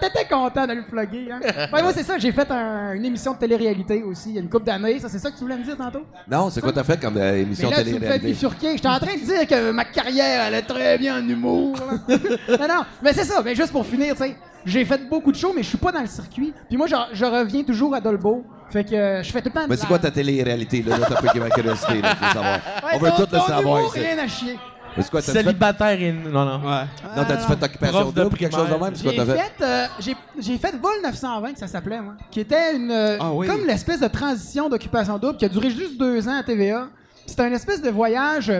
T'étais 0.00 0.24
content 0.30 0.66
de 0.66 0.72
le 0.72 0.84
plugger, 0.84 1.30
hein? 1.32 1.40
Ouais, 1.72 1.82
moi, 1.82 1.92
c'est 1.92 2.02
ça, 2.02 2.16
j'ai 2.16 2.32
fait 2.32 2.50
un- 2.50 2.92
une 2.94 3.04
émission 3.04 3.34
de 3.34 3.38
télé-réalité 3.38 4.02
aussi, 4.02 4.30
il 4.30 4.34
y 4.36 4.38
a 4.38 4.40
une 4.40 4.48
couple 4.48 4.64
d'années. 4.64 4.98
Ça, 5.00 5.10
c'est 5.10 5.18
ça 5.18 5.30
que 5.30 5.36
tu 5.36 5.42
voulais 5.42 5.58
me 5.58 5.64
dire 5.64 5.76
tantôt? 5.76 6.02
Non, 6.30 6.48
c'est 6.48 6.62
quoi 6.62 6.72
t'as 6.72 6.84
fait 6.84 6.98
comme 6.98 7.18
euh, 7.18 7.32
Mais 7.32 7.42
émission 7.42 7.68
là, 7.68 7.76
tu 7.76 7.84
me 7.84 7.84
fais 8.00 8.18
télé-réalité? 8.18 8.48
J'étais 8.74 8.88
en 8.88 8.98
train 8.98 9.14
de 9.16 9.24
dire 9.24 9.46
que 9.46 9.70
ma 9.72 9.84
carrière 9.84 10.44
allait 10.46 10.62
très 10.62 10.96
bien 10.96 11.22
en 11.22 11.28
humour. 11.28 11.76
non, 12.08 12.68
non, 12.68 12.82
mais 13.02 13.12
c'est 13.12 13.24
ça. 13.24 13.42
Mais 13.44 13.54
juste 13.54 13.72
pour 13.72 13.84
finir, 13.84 14.14
tu 14.14 14.22
sais, 14.22 14.34
j'ai 14.64 14.84
fait 14.86 15.08
beaucoup 15.10 15.30
de 15.30 15.36
shows, 15.36 15.52
mais 15.54 15.62
je 15.62 15.68
suis 15.68 15.78
pas 15.78 15.92
dans 15.92 16.00
le 16.00 16.06
circuit. 16.06 16.54
Puis 16.68 16.76
moi, 16.78 16.86
je, 16.86 16.96
je 17.12 17.24
reviens 17.26 17.62
toujours 17.64 17.94
à 17.94 18.00
Dolbeau. 18.00 18.44
Fait 18.70 18.84
que 18.84 18.94
euh, 18.94 19.22
je 19.22 19.30
fais 19.32 19.40
tout 19.40 19.48
le 19.48 19.54
temps 19.54 19.64
de 19.64 19.70
Mais 19.70 19.76
c'est 19.76 19.86
quoi 19.86 19.98
ta 19.98 20.10
télé-réalité, 20.10 20.82
là? 20.82 20.98
Là, 20.98 21.06
t'as 21.08 21.20
peu 21.22 21.28
qui 21.28 21.40
ma 21.40 21.48
curiosité, 21.50 22.02
là, 22.02 22.14
savoir. 22.32 22.54
Ouais, 22.84 22.90
On 22.94 22.98
veut 22.98 23.10
ton- 23.10 23.16
tout 23.16 23.22
le 23.22 23.38
ton 23.38 23.46
savoir 23.46 23.78
humour, 23.78 23.96
ici. 23.96 24.00
rien 24.06 24.18
à 24.18 24.28
chier. 24.28 24.58
Mais 24.96 25.02
c'est 25.02 25.10
quoi, 25.10 25.22
t'as 25.22 25.32
fait... 25.32 25.42
Célibataire 25.42 26.02
et. 26.02 26.12
Non, 26.12 26.44
non. 26.44 26.56
Ouais. 26.68 26.84
Non, 27.16 27.24
t'as-tu 27.26 27.46
fait 27.46 27.62
occupation 27.64 28.00
Prof 28.00 28.14
de 28.14 28.22
double 28.22 28.34
ou 28.34 28.36
quelque 28.38 28.52
chose 28.54 28.60
de 28.68 28.70
primaire. 28.74 28.84
même? 28.90 28.94
C'est 28.96 29.02
quoi 29.04 29.12
J'ai 29.12 29.18
t'as 29.18 29.24
fait? 29.26 29.38
fait, 29.58 29.64
euh, 29.64 29.86
j'ai, 30.00 30.16
j'ai 30.40 30.58
fait 30.58 30.74
Vol 30.76 30.92
920, 31.02 31.52
que 31.52 31.58
ça 31.58 31.66
s'appelait, 31.66 32.00
moi. 32.00 32.14
Qui 32.30 32.40
était 32.40 32.74
une. 32.76 32.90
euh, 32.90 33.16
Ah 33.20 33.32
oui. 33.32 33.46
Comme 33.46 33.64
l'espèce 33.66 34.00
de 34.00 34.08
transition 34.08 34.68
d'occupation 34.68 35.18
double 35.18 35.36
qui 35.38 35.44
a 35.44 35.48
duré 35.48 35.70
juste 35.70 35.98
deux 35.98 36.26
ans 36.28 36.38
à 36.38 36.42
TVA. 36.42 36.88
C'était 37.26 37.42
un 37.42 37.52
espèce 37.52 37.80
de 37.82 37.90
voyage 37.90 38.52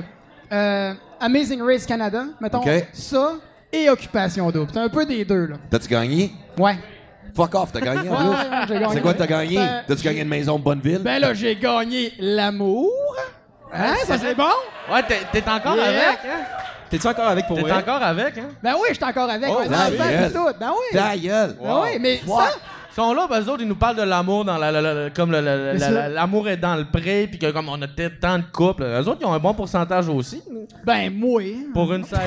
euh, 0.53 0.95
Amazing 1.21 1.61
Race 1.63 1.85
Canada, 1.87 2.25
mettons. 2.41 2.59
Ok. 2.61 2.87
Ça 2.93 3.33
et 3.73 3.91
Occupation 3.91 4.51
double. 4.51 4.71
C'est 4.73 4.81
un 4.81 4.89
peu 4.89 5.05
des 5.07 5.25
deux, 5.25 5.47
là. 5.47 5.57
T'as-tu 5.71 5.89
gagné? 5.89 6.33
Ouais. 6.59 6.79
Fuck 7.35 7.55
off, 7.55 7.73
t'as 7.73 7.81
gagné 7.81 8.09
en 8.09 8.15
plus? 8.17 8.75
ouais, 8.75 8.79
ouais. 8.81 8.87
C'est 8.93 9.01
quoi 9.01 9.15
t'as 9.15 9.27
gagné? 9.27 9.57
Ben, 9.57 9.83
T'as-tu 9.87 10.03
gagné 10.03 10.21
une 10.23 10.29
maison 10.29 10.59
de 10.59 10.65
Bonneville? 10.65 11.01
Ben 11.03 11.21
là, 11.21 11.35
j'ai 11.35 11.55
gagné 11.57 12.13
l'amour. 12.19 12.91
Hein, 13.73 13.95
ça 14.07 14.17
c'est 14.19 14.35
bon? 14.35 14.45
Ouais, 14.93 15.03
t'es, 15.07 15.21
t'es 15.31 15.49
encore 15.51 15.77
Yeah. 15.77 15.85
avec, 15.87 16.19
hein? 16.25 16.45
T'es-tu 16.91 17.07
encore 17.07 17.27
avec 17.29 17.47
pour 17.47 17.59
T'es 17.63 17.71
encore 17.73 18.03
avec, 18.03 18.39
hein? 18.39 18.49
Ben 18.63 18.75
oui, 18.81 18.89
j'étais 18.93 19.05
encore 19.05 19.29
avec. 19.29 19.51
Oh, 19.51 19.59
ouais, 19.59 20.31
tout. 20.33 20.49
Ben 20.59 20.71
oui. 20.71 20.99
Ta 20.99 21.17
gueule! 21.17 21.57
Ben 21.63 21.81
oui, 21.83 21.99
mais 22.01 22.17
ça, 22.27 22.49
sont 23.01 23.15
là, 23.15 23.27
ben, 23.31 23.41
eux 23.41 23.49
autres, 23.49 23.63
ils 23.63 23.69
nous 23.69 23.77
parlent 23.77 23.97
de 23.97 24.03
l'amour 24.03 24.45
dans 24.45 24.57
la, 24.59 24.71
la- 24.73 24.81
la- 24.83 24.95
la- 24.95 25.11
comme 25.11 25.31
le- 25.33 25.41
le- 25.41 25.45
la- 25.45 25.73
Mais 25.73 25.79
la- 25.79 25.87
ça- 25.87 25.91
la- 25.91 26.09
l'amour 26.09 26.49
est 26.49 26.57
dans 26.57 26.77
le 26.77 26.85
pré, 26.85 27.27
puis 27.31 27.39
que 27.39 27.51
comme 27.51 27.69
on 27.69 27.81
a 27.81 27.87
peut-être 27.89 28.21
tant 28.21 28.39
de 28.39 28.45
couples, 28.53 28.83
eux 28.83 29.09
autres, 29.09 29.19
ils 29.21 29.27
ont 29.27 29.33
un 29.33 29.39
bon 29.39 29.55
pourcentage 29.55 30.09
aussi. 30.09 30.43
ben 30.85 31.11
moi. 31.15 31.43
Pour 31.73 31.93
une 31.93 32.05
saison. 32.05 32.21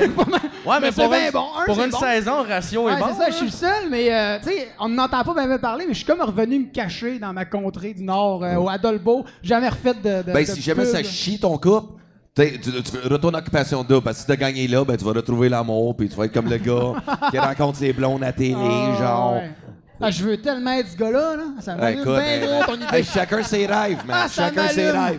ouais, 0.66 0.76
mais, 0.80 0.90
pour, 0.92 1.08
bien 1.08 1.26
une, 1.26 1.32
bon. 1.32 1.44
Un, 1.60 1.64
pour 1.66 1.76
c'est 1.76 1.84
une 1.84 1.90
bon. 1.90 1.98
saison, 1.98 2.42
le 2.42 2.48
ratio 2.48 2.84
Ouais, 2.86 2.92
est 2.94 2.96
bon. 2.98 3.06
c'est 3.10 3.18
ça, 3.24 3.30
je 3.30 3.34
suis 3.36 3.46
le 3.46 3.52
seul, 3.52 3.90
mais 3.90 4.12
euh, 4.12 4.38
tu 4.42 4.48
sais, 4.50 4.68
on 4.80 4.88
n'entend 4.88 5.22
pas 5.24 5.34
même 5.34 5.58
parler, 5.58 5.84
mais 5.86 5.92
je 5.94 5.98
suis 5.98 6.06
comme 6.06 6.20
revenu 6.22 6.58
me 6.60 6.72
cacher 6.72 7.18
dans 7.18 7.32
ma 7.32 7.44
contrée 7.44 7.94
du 7.94 8.02
Nord, 8.02 8.42
euh, 8.44 8.56
au 8.56 8.68
Adolbo. 8.68 9.24
Jamais 9.42 9.68
refait 9.68 9.94
de. 9.94 10.22
de 10.22 10.32
Ben, 10.32 10.44
de 10.44 10.50
si 10.50 10.60
jamais 10.62 10.84
pub. 10.84 10.92
ça 10.92 11.02
chie 11.02 11.38
ton 11.38 11.56
couple, 11.58 11.94
tu, 12.34 12.58
tu 12.60 12.72
retournes 13.10 13.36
en 13.36 13.38
occupation 13.38 13.82
double. 13.84 14.02
Parce 14.02 14.16
que 14.16 14.20
si 14.22 14.26
t'as 14.26 14.36
gagné 14.36 14.66
là, 14.66 14.84
ben, 14.84 14.96
tu 14.96 15.04
vas 15.04 15.12
retrouver 15.12 15.48
l'amour, 15.50 15.94
puis 15.96 16.08
tu 16.08 16.16
vas 16.16 16.24
être 16.24 16.32
comme 16.32 16.48
le 16.48 16.56
gars 16.56 16.94
qui 17.30 17.38
rencontre 17.38 17.76
ses 17.78 17.92
blondes 17.92 18.24
à 18.24 18.32
télé, 18.32 18.54
Ah, 18.58 18.96
genre. 18.98 19.34
ouais. 19.34 19.50
Ah, 20.02 20.10
je 20.10 20.22
veux 20.24 20.36
tellement 20.36 20.72
être 20.72 20.88
ce 20.88 20.96
gars-là, 20.96 21.36
là. 21.36 21.42
Ça 21.60 21.74
Ouais, 21.74 21.80
m'allume 21.80 22.04
bien 22.04 22.14
ben, 22.14 22.40
gros 22.46 22.64
ton 22.66 22.74
idée. 22.74 22.86
hey, 22.96 23.04
chacun 23.04 23.42
ses 23.42 23.66
rêves, 23.66 23.98
man. 24.06 24.16
Ah, 24.24 24.28
ça 24.28 24.48
chacun 24.48 24.68
ses 24.68 24.90
rêves. 24.90 25.18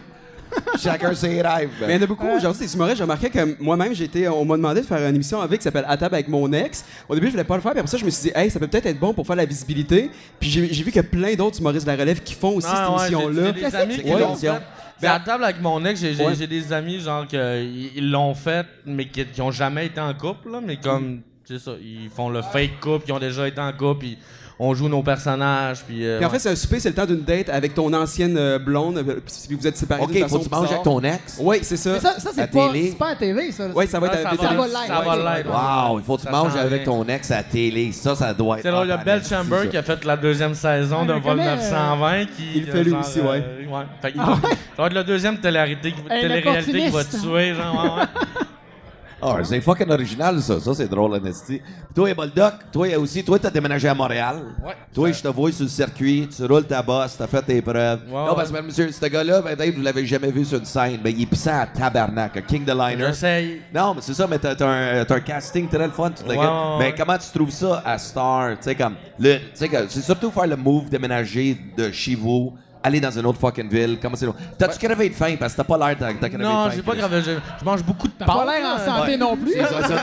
chacun 0.79 1.13
ses 1.15 1.41
rêves. 1.41 1.69
ben. 1.79 1.87
Mais 1.87 1.93
il 1.93 1.97
y 1.97 1.99
en 1.99 2.03
a 2.03 2.07
beaucoup 2.07 2.27
aujourd'hui, 2.27 2.67
c'est 2.67 2.75
humoristes. 2.75 2.97
J'ai 2.97 3.03
remarqué 3.03 3.29
que 3.29 3.61
moi-même, 3.61 3.93
j'étais, 3.95 4.27
on 4.27 4.45
m'a 4.45 4.55
demandé 4.55 4.81
de 4.81 4.85
faire 4.85 5.07
une 5.07 5.15
émission 5.15 5.41
avec 5.41 5.59
qui 5.59 5.63
s'appelle 5.63 5.85
À 5.87 5.97
table 5.97 6.15
avec 6.15 6.27
mon 6.27 6.51
ex. 6.53 6.85
Au 7.09 7.15
début, 7.15 7.27
je 7.27 7.31
voulais 7.31 7.43
pas 7.43 7.55
le 7.55 7.61
faire, 7.61 7.71
puis 7.71 7.79
après 7.79 7.89
ça, 7.91 7.97
je 7.97 8.05
me 8.05 8.09
suis 8.09 8.23
dit, 8.29 8.31
hey, 8.35 8.49
ça 8.51 8.59
peut 8.59 8.67
peut-être 8.67 8.85
être 8.85 8.99
bon 8.99 9.13
pour 9.13 9.25
faire 9.25 9.35
la 9.35 9.45
visibilité. 9.45 10.11
Puis 10.39 10.49
j'ai 10.49 10.83
vu 10.83 10.91
a 10.95 11.03
plein 11.03 11.33
d'autres 11.35 11.59
humoristes 11.59 11.85
de 11.85 11.91
la 11.91 11.97
relève 11.97 12.21
qui 12.21 12.33
font 12.35 12.55
aussi 12.55 12.67
Ah, 12.69 12.95
cette 12.99 13.11
émission-là. 13.13 13.51
J'ai 13.55 13.61
des 13.69 13.75
amis 13.75 13.97
qui 13.99 14.09
l'ont 14.11 14.35
fait. 14.35 15.07
À 15.07 15.19
table 15.19 15.43
avec 15.43 15.59
mon 15.61 15.83
ex, 15.85 15.99
j'ai 15.99 16.13
j'ai- 16.13 16.23
Ouais. 16.23 16.47
des 16.47 16.71
amis 16.71 16.99
genre 16.99 17.27
que 17.27 17.61
ils 17.61 17.91
ils 17.95 18.09
l'ont 18.11 18.33
fait, 18.35 18.65
mais 18.85 19.05
qui, 19.07 19.25
qui 19.25 19.41
ont 19.41 19.51
jamais 19.51 19.87
été 19.87 19.99
en 19.99 20.13
couple, 20.13 20.51
là, 20.51 20.59
mais 20.65 20.77
comme 20.77 21.21
c'est 21.45 21.59
ça, 21.59 21.71
ils 21.81 22.09
font 22.09 22.29
le 22.29 22.41
fake 22.41 22.79
couple, 22.79 23.05
qui 23.05 23.11
ont 23.11 23.19
déjà 23.19 23.45
été 23.47 23.59
en 23.59 23.73
couple, 23.73 23.99
puis 23.99 24.17
on 24.59 24.73
joue 24.73 24.87
nos 24.89 25.01
personnages, 25.03 25.83
puis. 25.83 26.05
euh, 26.05 26.17
Puis 26.17 26.25
en 26.25 26.29
fait, 26.29 26.39
c'est 26.39 26.49
un 26.51 26.55
souper, 26.55 26.79
c'est 26.79 26.89
le 26.89 26.95
temps 26.95 27.05
d'une 27.05 27.23
date 27.23 27.49
avec 27.49 27.73
ton 27.73 27.91
ancienne 27.93 28.35
euh, 28.37 28.59
blonde, 28.59 28.97
euh, 28.97 29.19
puis 29.47 29.55
vous 29.55 29.67
êtes 29.67 29.77
séparés 29.77 30.03
OK, 30.03 30.27
faut 30.29 30.39
que 30.39 30.43
tu 30.43 30.49
manges 30.49 30.69
avec 30.71 30.83
ton 30.83 31.01
ex. 31.01 31.37
Oui, 31.39 31.59
c'est 31.63 31.77
ça. 31.77 31.91
Mais 31.93 31.99
ça, 31.99 32.19
ça 32.19 32.29
c'est 32.33 32.51
pas, 32.51 32.67
télé. 32.67 32.89
c'est 32.89 32.97
pas 32.97 33.09
à 33.09 33.15
TV, 33.15 33.51
ça. 33.51 33.67
Oui, 33.75 33.87
ça 33.87 33.99
va 33.99 34.07
être 34.07 34.19
Ah, 34.25 34.29
à 34.29 34.35
ça, 34.37 34.43
la 34.43 34.49
va, 34.49 34.55
va 34.55 34.63
télé. 34.63 34.73
live. 34.73 34.87
ça 34.87 35.01
va 35.01 35.15
live. 35.37 35.47
Wow, 35.47 35.99
il 35.99 36.05
faut 36.05 36.15
que 36.17 36.21
tu 36.21 36.25
Ça 36.27 36.31
manges 36.31 36.55
avec 36.55 36.83
ton 36.83 37.07
ex 37.07 37.31
à 37.31 37.37
la 37.37 37.43
télé. 37.43 37.91
Ça, 37.91 38.15
ça 38.15 38.33
doit 38.33 38.57
être. 38.57 38.63
C'est 38.63 38.71
là, 38.71 38.81
il 38.83 38.89
y 38.89 38.91
a 38.91 38.97
Bell 38.97 39.21
Chamber 39.23 39.59
ça. 39.63 39.67
qui 39.67 39.77
a 39.77 39.83
fait 39.83 40.05
la 40.05 40.17
deuxième 40.17 40.53
saison 40.53 40.99
Ah, 41.01 41.05
de 41.05 41.13
Vol 41.13 41.21
connais, 41.23 41.55
920. 41.55 42.25
Qui, 42.25 42.43
il 42.55 42.65
le 42.65 42.71
fait 42.71 42.83
lui 42.83 42.93
aussi, 42.93 43.19
euh, 43.19 43.23
ouais. 43.23 43.43
Ça 44.01 44.09
va 44.77 44.85
être 44.87 44.93
la 44.93 45.03
deuxième 45.03 45.37
télé-réalité 45.37 45.91
qui, 45.93 46.89
va 46.91 47.03
te 47.03 47.21
tuer, 47.21 47.55
genre. 47.55 47.99
Ah, 49.25 49.43
c'est 49.43 49.61
fucking 49.61 49.89
original, 49.89 50.41
ça. 50.41 50.59
Ça, 50.59 50.73
c'est 50.73 50.87
drôle, 50.87 51.17
Nasty. 51.17 51.61
Toi, 51.95 52.13
Boldoc, 52.13 52.53
toi 52.71 52.87
aussi, 52.97 53.23
toi, 53.23 53.39
t'as 53.39 53.49
déménagé 53.49 53.87
à 53.87 53.93
Montréal. 53.93 54.37
Ouais. 54.63 54.73
Toi, 54.93 55.11
je 55.11 55.21
te 55.21 55.27
vois 55.27 55.51
sur 55.51 55.63
le 55.63 55.69
circuit, 55.69 56.27
tu 56.35 56.45
roules 56.45 56.65
ta 56.65 56.81
bosse, 56.81 57.15
t'as 57.17 57.27
fait 57.27 57.41
tes 57.41 57.61
preuves. 57.61 58.01
Non, 58.09 58.35
parce 58.35 58.51
que, 58.51 58.61
monsieur, 58.61 58.91
ce 58.91 59.05
gars-là, 59.05 59.41
ben, 59.41 59.55
Dave, 59.55 59.73
vous 59.75 59.81
l'avez 59.81 60.05
jamais 60.05 60.31
vu 60.31 60.43
sur 60.45 60.59
une 60.59 60.65
scène, 60.65 60.99
mais 61.03 61.11
il 61.11 61.23
est 61.23 61.47
à 61.47 61.65
tabarnak, 61.67 62.45
King 62.47 62.65
the 62.65 62.69
Liner. 62.75 63.07
J'essaye. 63.07 63.61
Non, 63.73 63.93
mais 63.95 64.01
c'est 64.01 64.13
ça, 64.13 64.27
mais 64.27 64.39
t'as 64.39 64.55
un, 64.65 65.01
un 65.01 65.19
casting 65.19 65.67
très 65.67 65.85
le 65.85 65.91
fun, 65.91 66.11
toute 66.11 66.27
la 66.27 66.77
Mais 66.79 66.93
comment 66.95 67.17
tu 67.17 67.27
trouves 67.37 67.51
ça 67.51 67.81
à 67.85 67.97
Star? 67.97 68.51
Tu 68.51 68.63
sais, 68.63 68.75
comme, 68.75 68.95
le, 69.19 69.37
tu 69.37 69.43
sais, 69.53 69.69
que 69.69 69.87
c'est 69.87 70.01
surtout 70.01 70.31
faire 70.31 70.47
le 70.47 70.55
move, 70.55 70.89
déménager 70.89 71.57
de 71.77 71.91
chez 71.91 72.15
vous, 72.15 72.53
aller 72.83 72.99
dans 72.99 73.11
une 73.11 73.25
autre 73.25 73.39
fucking 73.39 73.69
ville. 73.69 73.97
Comment 74.01 74.15
c'est 74.15 74.25
long? 74.25 74.35
T'as-tu 74.57 74.77
crevé 74.77 75.09
de 75.09 75.13
faim? 75.15 75.35
Parce 75.39 75.53
que 75.53 75.57
t'as 75.57 75.63
pas 75.63 75.77
l'air 75.77 75.97
d'as 75.97 76.13
t'as 76.13 76.27
crevé 76.29 76.37
de 76.43 76.43
faim. 76.43 76.65
Non, 76.65 76.69
j'ai 76.69 76.81
pas 76.81 76.91
Chris. 76.91 76.99
gravé. 76.99 77.21
Je, 77.21 77.31
je 77.59 77.65
mange 77.65 77.83
beaucoup 77.83 78.07
de 78.07 78.13
T'as 78.19 78.25
pâtes. 78.25 78.35
pas 78.35 78.45
l'air 78.59 78.65
en 78.67 78.77
santé 78.77 79.11
Ouais. 79.11 79.17
non 79.17 79.37
plus. 79.37 79.53
C'est 79.53 79.65
ça, 79.65 79.87
ça, 79.87 79.95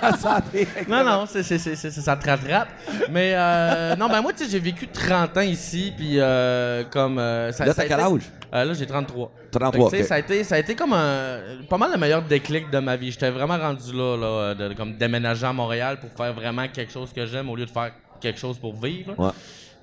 t'as- 0.00 0.16
santé. 0.18 0.68
Non, 0.88 1.04
non, 1.04 1.24
c'est, 1.26 1.42
c'est, 1.42 1.58
c'est, 1.58 1.74
c'est- 1.76 1.90
ça 1.90 2.16
te 2.16 2.28
rattrape. 2.28 2.68
Mais 3.10 3.32
euh, 3.34 3.96
non, 3.96 4.08
ben 4.08 4.20
moi, 4.22 4.32
tu 4.32 4.44
sais, 4.44 4.50
j'ai 4.50 4.58
vécu 4.60 4.86
30 4.88 5.36
ans 5.36 5.40
ici, 5.40 5.92
puis 5.96 6.14
euh, 6.20 6.84
comme... 6.90 7.18
euh, 7.18 7.50
ça, 7.52 7.64
Là, 7.64 7.72
ça 7.72 7.82
t'as 7.82 7.88
quel 7.88 7.98
été- 8.00 8.14
âge? 8.14 8.22
Euh, 8.54 8.64
là, 8.64 8.72
j'ai 8.74 8.86
33. 8.86 9.30
33, 9.50 9.90
Fait 9.90 9.96
que, 9.96 9.96
tu 9.96 10.02
sais, 10.02 10.08
ça, 10.08 10.14
a 10.14 10.18
été, 10.18 10.44
ça 10.44 10.54
a 10.54 10.58
été 10.58 10.74
comme 10.74 10.92
un, 10.94 11.38
pas 11.68 11.76
mal 11.76 11.90
le 11.92 11.98
meilleur 11.98 12.22
déclic 12.22 12.70
de 12.70 12.78
ma 12.78 12.96
vie. 12.96 13.10
J'étais 13.10 13.30
vraiment 13.30 13.58
rendu 13.58 13.92
là, 13.92 14.16
là 14.16 14.54
de, 14.54 14.74
comme 14.74 14.96
déménager 14.96 15.44
à 15.46 15.52
Montréal 15.52 15.98
pour 16.00 16.10
faire 16.12 16.32
vraiment 16.32 16.66
quelque 16.68 16.92
chose 16.92 17.12
que 17.14 17.26
j'aime 17.26 17.48
au 17.50 17.56
lieu 17.56 17.66
de 17.66 17.70
faire 17.70 17.90
quelque 18.20 18.38
chose 18.40 18.58
pour 18.58 18.74
vivre. 18.80 19.14
Ouais. 19.18 19.30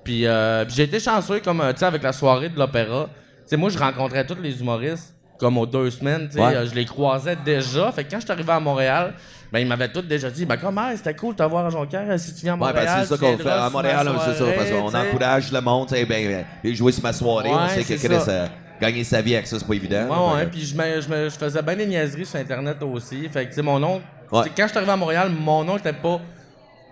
Puis, 0.06 0.24
euh, 0.26 0.64
puis 0.64 0.74
j'ai 0.76 0.84
été 0.84 1.00
chanceux, 1.00 1.40
comme, 1.40 1.60
euh, 1.60 1.72
tu 1.72 1.80
sais, 1.80 1.84
avec 1.86 2.02
la 2.02 2.12
soirée 2.12 2.48
de 2.48 2.58
l'opéra. 2.58 3.08
Tu 3.08 3.50
sais, 3.50 3.56
moi, 3.56 3.70
je 3.70 3.78
rencontrais 3.78 4.24
tous 4.24 4.36
les 4.40 4.60
humoristes, 4.60 5.14
comme 5.38 5.58
aux 5.58 5.66
deux 5.66 5.90
semaines, 5.90 6.28
tu 6.28 6.34
sais. 6.36 6.40
Ouais. 6.40 6.54
euh, 6.54 6.66
je 6.66 6.74
les 6.74 6.84
croisais 6.84 7.36
déjà. 7.44 7.90
Fait 7.92 8.04
que 8.04 8.10
quand 8.12 8.18
je 8.20 8.24
suis 8.24 8.32
arrivé 8.32 8.52
à 8.52 8.60
Montréal, 8.60 9.14
ben, 9.52 9.58
ils 9.58 9.66
m'avaient 9.66 9.88
tous 9.90 10.02
déjà 10.02 10.30
dit, 10.30 10.44
ben, 10.46 10.56
comment, 10.56 10.88
c'était 10.96 11.14
cool 11.14 11.34
de 11.34 11.38
te 11.38 11.48
voir 11.48 11.66
à 11.66 11.70
Jonquière, 11.70 12.04
euh, 12.08 12.18
si 12.18 12.34
tu 12.34 12.42
viens 12.42 12.52
à 12.54 12.56
Ouais, 12.56 12.66
Montréal. 12.72 12.86
ben, 12.86 13.02
c'est 13.04 13.08
ça 13.08 13.18
qu'on 13.18 13.36
fait 13.38 13.48
à 13.50 13.68
Montréal, 13.70 14.08
c'est 14.24 14.34
ça, 14.34 14.44
parce 14.56 14.70
qu'on 14.70 14.94
encourage 14.94 15.52
le 15.52 15.60
monde, 15.60 15.88
tu 15.88 15.94
sais, 15.96 16.04
ben, 16.06 16.44
ben, 16.62 16.74
jouer 16.74 16.92
sur 16.92 17.02
ma 17.02 17.12
soirée, 17.12 17.50
on 17.52 17.56
Ouais, 17.64 17.68
sait 17.70 17.80
que 17.82 17.96
c'est 17.98 18.08
Chris, 18.08 18.18
euh, 18.28 18.46
gagner 18.80 19.02
sa 19.04 19.20
vie 19.20 19.34
avec 19.34 19.46
ça, 19.48 19.58
c'est 19.58 19.66
pas 19.66 19.74
évident. 19.74 20.06
Ouais, 20.06 20.36
ouais, 20.36 20.46
puis 20.46 20.60
je, 20.60 20.74
je, 20.76 21.28
je 21.30 21.36
faisais 21.36 21.62
bien 21.62 21.74
des 21.76 21.86
niaiseries 21.86 22.26
sur 22.26 22.38
Internet 22.38 22.76
aussi. 22.82 23.28
Fait 23.28 23.44
que, 23.44 23.48
tu 23.50 23.56
sais, 23.56 23.62
mon 23.62 23.78
nom, 23.80 24.00
Ouais. 24.32 24.42
quand 24.56 24.62
je 24.64 24.68
suis 24.68 24.76
arrivé 24.78 24.92
à 24.92 24.96
Montréal, 24.96 25.30
mon 25.30 25.62
nom 25.64 25.76
était 25.78 25.92
pas. 25.92 26.20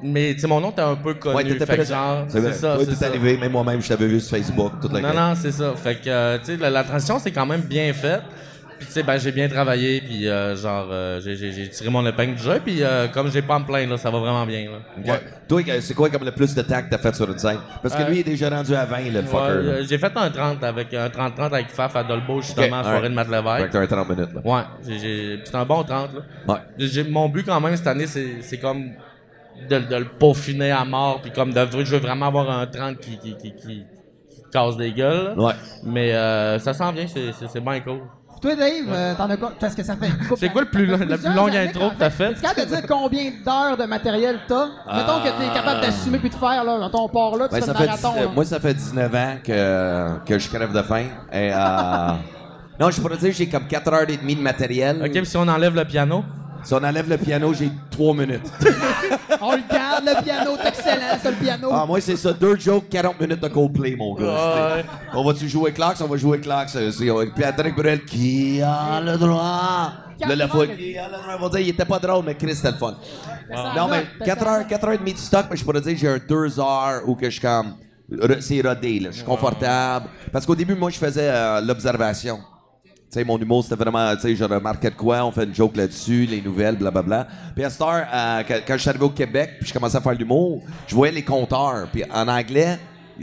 Mais, 0.07 0.35
tu 0.35 0.41
sais, 0.41 0.47
mon 0.47 0.61
nom 0.61 0.71
était 0.71 0.83
un 0.83 0.97
peu 0.97 1.15
connu. 1.15 1.37
Ouais, 1.37 1.45
t'étais 1.45 1.65
fait 1.65 1.85
genre, 1.87 2.27
C'est 2.29 2.53
ça, 2.53 2.77
c'est 2.79 2.99
t'es 2.99 3.05
arrivé, 3.07 3.39
même 3.39 3.53
moi-même, 3.53 3.81
je 3.81 3.89
t'avais 3.89 4.07
vu 4.07 4.21
sur 4.21 4.37
Facebook, 4.37 4.73
toute 4.81 4.93
la 4.93 5.01
Non, 5.01 5.15
non, 5.15 5.35
c'est 5.35 5.51
ça. 5.53 5.73
Fait 5.75 5.95
que, 5.95 6.09
euh, 6.09 6.39
tu 6.39 6.45
sais, 6.47 6.57
la, 6.59 6.69
la 6.69 6.85
transition, 6.85 7.19
c'est 7.19 7.31
quand 7.31 7.47
même 7.47 7.63
bien 7.63 7.91
faite. 7.95 8.21
Puis, 8.77 8.87
tu 8.89 8.93
sais, 8.93 9.03
ben, 9.05 9.17
j'ai 9.19 9.31
bien 9.31 9.49
travaillé, 9.49 10.01
puis 10.01 10.29
euh, 10.29 10.57
genre, 10.57 10.89
euh, 10.91 11.21
j'ai- 11.25 11.69
tiré 11.71 11.89
mon 11.91 12.05
épingle 12.07 12.35
du 12.35 12.43
jeu, 12.43 12.61
puis 12.63 12.83
euh, 12.83 13.07
comme 13.07 13.31
j'ai 13.31 13.41
pas 13.41 13.55
à 13.55 13.59
me 13.61 13.65
plaindre, 13.65 13.93
là, 13.93 13.97
ça 13.97 14.11
va 14.11 14.19
vraiment 14.19 14.45
bien, 14.45 14.67
là. 15.07 15.19
Toi, 15.49 15.63
c'est 15.81 15.95
quoi 15.95 16.11
comme 16.11 16.25
le 16.25 16.33
plus 16.33 16.55
de 16.55 16.61
temps 16.63 16.83
que 16.83 16.91
t'as 16.91 16.99
fait 16.99 17.15
sur 17.15 17.31
une 17.31 17.39
scène? 17.39 17.59
Parce 17.83 17.95
que 17.95 18.03
lui, 18.03 18.17
il 18.17 18.21
est 18.21 18.25
déjà 18.25 18.51
rendu 18.51 18.75
à 18.75 18.85
20, 18.85 18.97
là, 18.97 19.05
le 19.11 19.19
Ouais, 19.21 19.25
fucker. 19.25 19.87
j'ai 19.89 19.97
fait 19.97 20.13
un 20.17 20.29
30 20.29 20.65
avec 20.65 20.93
un 20.93 21.09
30-30 21.09 21.55
avec 21.55 21.69
Faf 21.71 21.95
à 21.97 22.03
Dolbeau, 22.03 22.43
justement, 22.43 22.79
à 22.81 22.83
ouais. 22.83 22.85
soirée 22.91 23.09
de 23.09 23.15
Matt 23.15 23.29
Fait 23.29 23.37
Lévesque. 23.37 23.67
que 23.69 23.73
t'as 23.73 23.81
un 23.81 23.87
30 23.87 24.09
minutes, 24.11 24.35
là. 24.35 24.41
Ouais, 24.45 24.63
j'ai- 24.99 25.41
c'est 25.45 25.55
un 25.55 25.65
bon 25.65 25.83
30, 25.85 26.11
là. 26.13 26.55
Ouais. 26.55 27.05
Mon 27.09 27.29
but 27.29 27.47
quand 27.47 27.61
même 27.61 27.77
cette 27.77 27.87
année, 27.87 28.07
c'est 28.07 28.59
comme 28.59 28.91
de, 29.69 29.79
de 29.79 29.97
le 29.97 30.05
peaufiner 30.19 30.71
à 30.73 30.85
mort, 30.85 31.21
puis 31.23 31.31
comme 31.33 31.53
de 31.53 31.67
je 31.85 31.95
veux 31.97 31.99
vraiment 32.01 32.27
avoir 32.27 32.51
un 32.51 32.67
30 32.67 32.99
qui, 32.99 33.19
qui, 33.19 33.37
qui, 33.37 33.55
qui, 33.55 33.85
qui 34.29 34.43
casse 34.53 34.77
des 34.77 34.93
gueules. 34.93 35.35
Ouais. 35.39 35.53
Mais 35.85 36.13
euh, 36.15 36.59
ça 36.59 36.73
s'en 36.75 36.93
vient, 36.93 37.07
c'est 37.07 37.33
c'est- 37.33 37.49
c'est 37.53 37.61
bien 37.61 37.81
cool. 37.81 38.01
Toi, 38.43 38.57
Dave, 38.57 38.69
euh, 38.91 39.15
t'en 39.15 39.31
as 39.31 39.39
quoi? 39.39 39.53
Parce 39.59 39.75
que 39.75 39.83
ça 39.83 39.97
fait 39.97 40.11
C'est 40.37 40.51
quoi 40.51 40.63
le 40.63 40.69
plus 40.69 40.85
long- 40.85 40.99
la 40.99 41.17
plus 41.17 41.33
longue 41.33 41.57
intro 41.57 41.89
que 41.91 41.95
t'as 41.99 42.11
fait? 42.11 42.33
Es-tu 42.33 42.43
capable 42.43 42.61
de 42.69 42.77
dire 42.77 42.87
combien 42.87 43.31
d'heures 43.43 43.77
de 43.79 43.85
matériel 43.85 44.39
t'as? 44.47 44.67
Mettons 44.95 45.21
que 45.23 45.29
t'es 45.39 45.55
capable 45.55 45.81
d'assumer 45.81 46.19
puis 46.19 46.29
de 46.29 46.35
faire, 46.35 46.63
là, 46.63 46.79
mettons, 46.79 47.05
on 47.05 47.09
part 47.09 47.37
là, 47.37 47.49
tu 47.49 47.55
Ben, 47.55 47.61
fais 47.61 47.67
ça 47.67 47.75
fait 47.75 47.87
marathon. 47.87 48.09
19 48.11 48.25
là. 48.27 48.31
moi, 48.35 48.45
ça 48.45 48.61
fait 48.61 48.75
19 48.75 49.15
ans 49.15 49.35
que, 49.43 50.19
que 50.27 50.39
je 50.39 50.49
crève 50.51 50.73
de 50.75 50.83
faim. 50.83 51.05
Et, 51.33 51.51
euh, 51.55 52.09
non, 52.81 52.91
je 52.91 53.01
pourrais 53.01 53.17
dire 53.17 53.31
que 53.31 53.37
j'ai 53.37 53.49
comme 53.49 53.65
4h30 53.65 54.37
de 54.37 54.43
matériel. 54.43 55.01
Ok, 55.03 55.13
puis 55.13 55.27
si 55.27 55.37
on 55.39 55.49
enlève 55.49 55.75
le 55.75 55.85
piano, 55.87 56.23
Si 56.65 56.75
on 56.75 56.79
enlève 56.85 57.09
le 57.09 57.17
piano, 57.17 57.55
j'ai 57.55 57.71
3 57.91 58.15
minutes. 58.15 58.51
On 59.41 59.53
le 59.57 59.63
garde, 59.71 60.05
le 60.05 60.23
piano, 60.23 60.53
c'est 60.63 60.69
excellent, 60.69 61.19
ça, 61.23 61.31
le 61.31 61.37
piano. 61.37 61.69
Ah, 61.73 61.85
moi, 61.87 62.01
c'est 62.01 62.17
ça. 62.17 62.33
Deux 62.33 62.57
jokes, 62.59 62.89
40 62.91 63.21
minutes 63.21 63.41
de 63.41 63.49
Coldplay, 63.49 63.97
mon 63.97 64.15
gars. 64.15 64.25
Ouais. 64.25 64.83
C'est- 65.13 65.17
On 65.19 65.25
va-tu 65.25 65.49
jouer 65.49 65.73
Clarks? 65.73 65.99
On 66.01 66.07
va 66.07 66.17
jouer 66.17 66.41
Clarks. 66.41 66.75
euh, 66.77 66.91
C'est 66.91 67.07
Patrick 67.41 67.75
Bruel 67.75 68.05
qui 68.05 68.61
a 68.63 69.01
le 69.01 69.17
droit. 69.17 69.93
Là, 70.21 70.37
la 70.37 70.49
fois, 70.49 70.67
qui 70.67 70.97
a 70.97 71.09
le 71.09 71.13
droit. 71.15 71.35
On 71.39 71.43
va 71.43 71.49
dire, 71.51 71.61
il 71.61 71.69
était 71.71 71.85
pas 71.85 71.99
drôle, 71.99 72.25
mais 72.25 72.35
Chris, 72.35 72.55
c'était 72.55 72.71
le 72.71 72.77
fun. 72.77 72.95
Non, 73.77 73.89
mais 73.89 74.05
ça 74.21 74.25
4 74.25 74.47
heures, 74.47 74.59
note. 74.61 74.69
4 74.69 74.85
heures 74.87 74.93
et 74.93 74.99
demie 74.99 75.13
de 75.13 75.19
stock, 75.19 75.47
mais 75.51 75.57
je 75.57 75.65
pourrais 75.65 75.81
dire 75.81 75.93
que 75.93 75.99
j'ai 75.99 76.09
un 76.09 76.19
2 76.19 76.59
heures 76.61 77.03
où 77.07 77.15
que 77.15 77.27
je 77.27 77.31
suis 77.31 77.41
comme. 77.41 77.75
C'est 78.41 78.61
rodé, 78.61 79.01
là. 79.01 79.09
Je 79.11 79.17
suis 79.17 79.25
confortable. 79.25 80.07
Parce 80.33 80.45
qu'au 80.47 80.55
début, 80.55 80.75
moi, 80.75 80.91
je 80.91 80.99
faisais 80.99 81.29
euh, 81.31 81.61
l'observation. 81.63 82.39
Mon 83.23 83.39
humour, 83.39 83.63
c'était 83.63 83.77
vraiment, 83.77 84.15
tu 84.17 84.23
sais, 84.23 84.37
je 84.37 84.45
remarquais 84.45 84.91
de 84.91 84.97
quoi, 84.97 85.25
on 85.25 85.31
fait 85.31 85.45
une 85.45 85.55
joke 85.55 85.77
là-dessus, 85.77 86.27
les 86.27 86.41
nouvelles, 86.41 86.77
blablabla. 86.77 87.29
Puis 87.55 87.65
à 87.65 87.71
cette 87.71 87.83
heure, 87.83 88.07
euh, 88.13 88.43
quand, 88.49 88.59
quand 88.67 88.75
je 88.75 88.79
suis 88.81 88.89
arrivé 88.89 89.05
au 89.05 89.11
Québec, 89.11 89.53
puis 89.61 89.69
je 89.69 89.73
commençais 89.73 89.99
à 89.99 90.01
faire 90.01 90.15
l'humour, 90.15 90.63
je 90.87 90.95
voyais 90.95 91.13
les 91.13 91.23
compteurs. 91.23 91.87
Puis 91.93 92.03
en 92.11 92.27
anglais, 92.27 92.79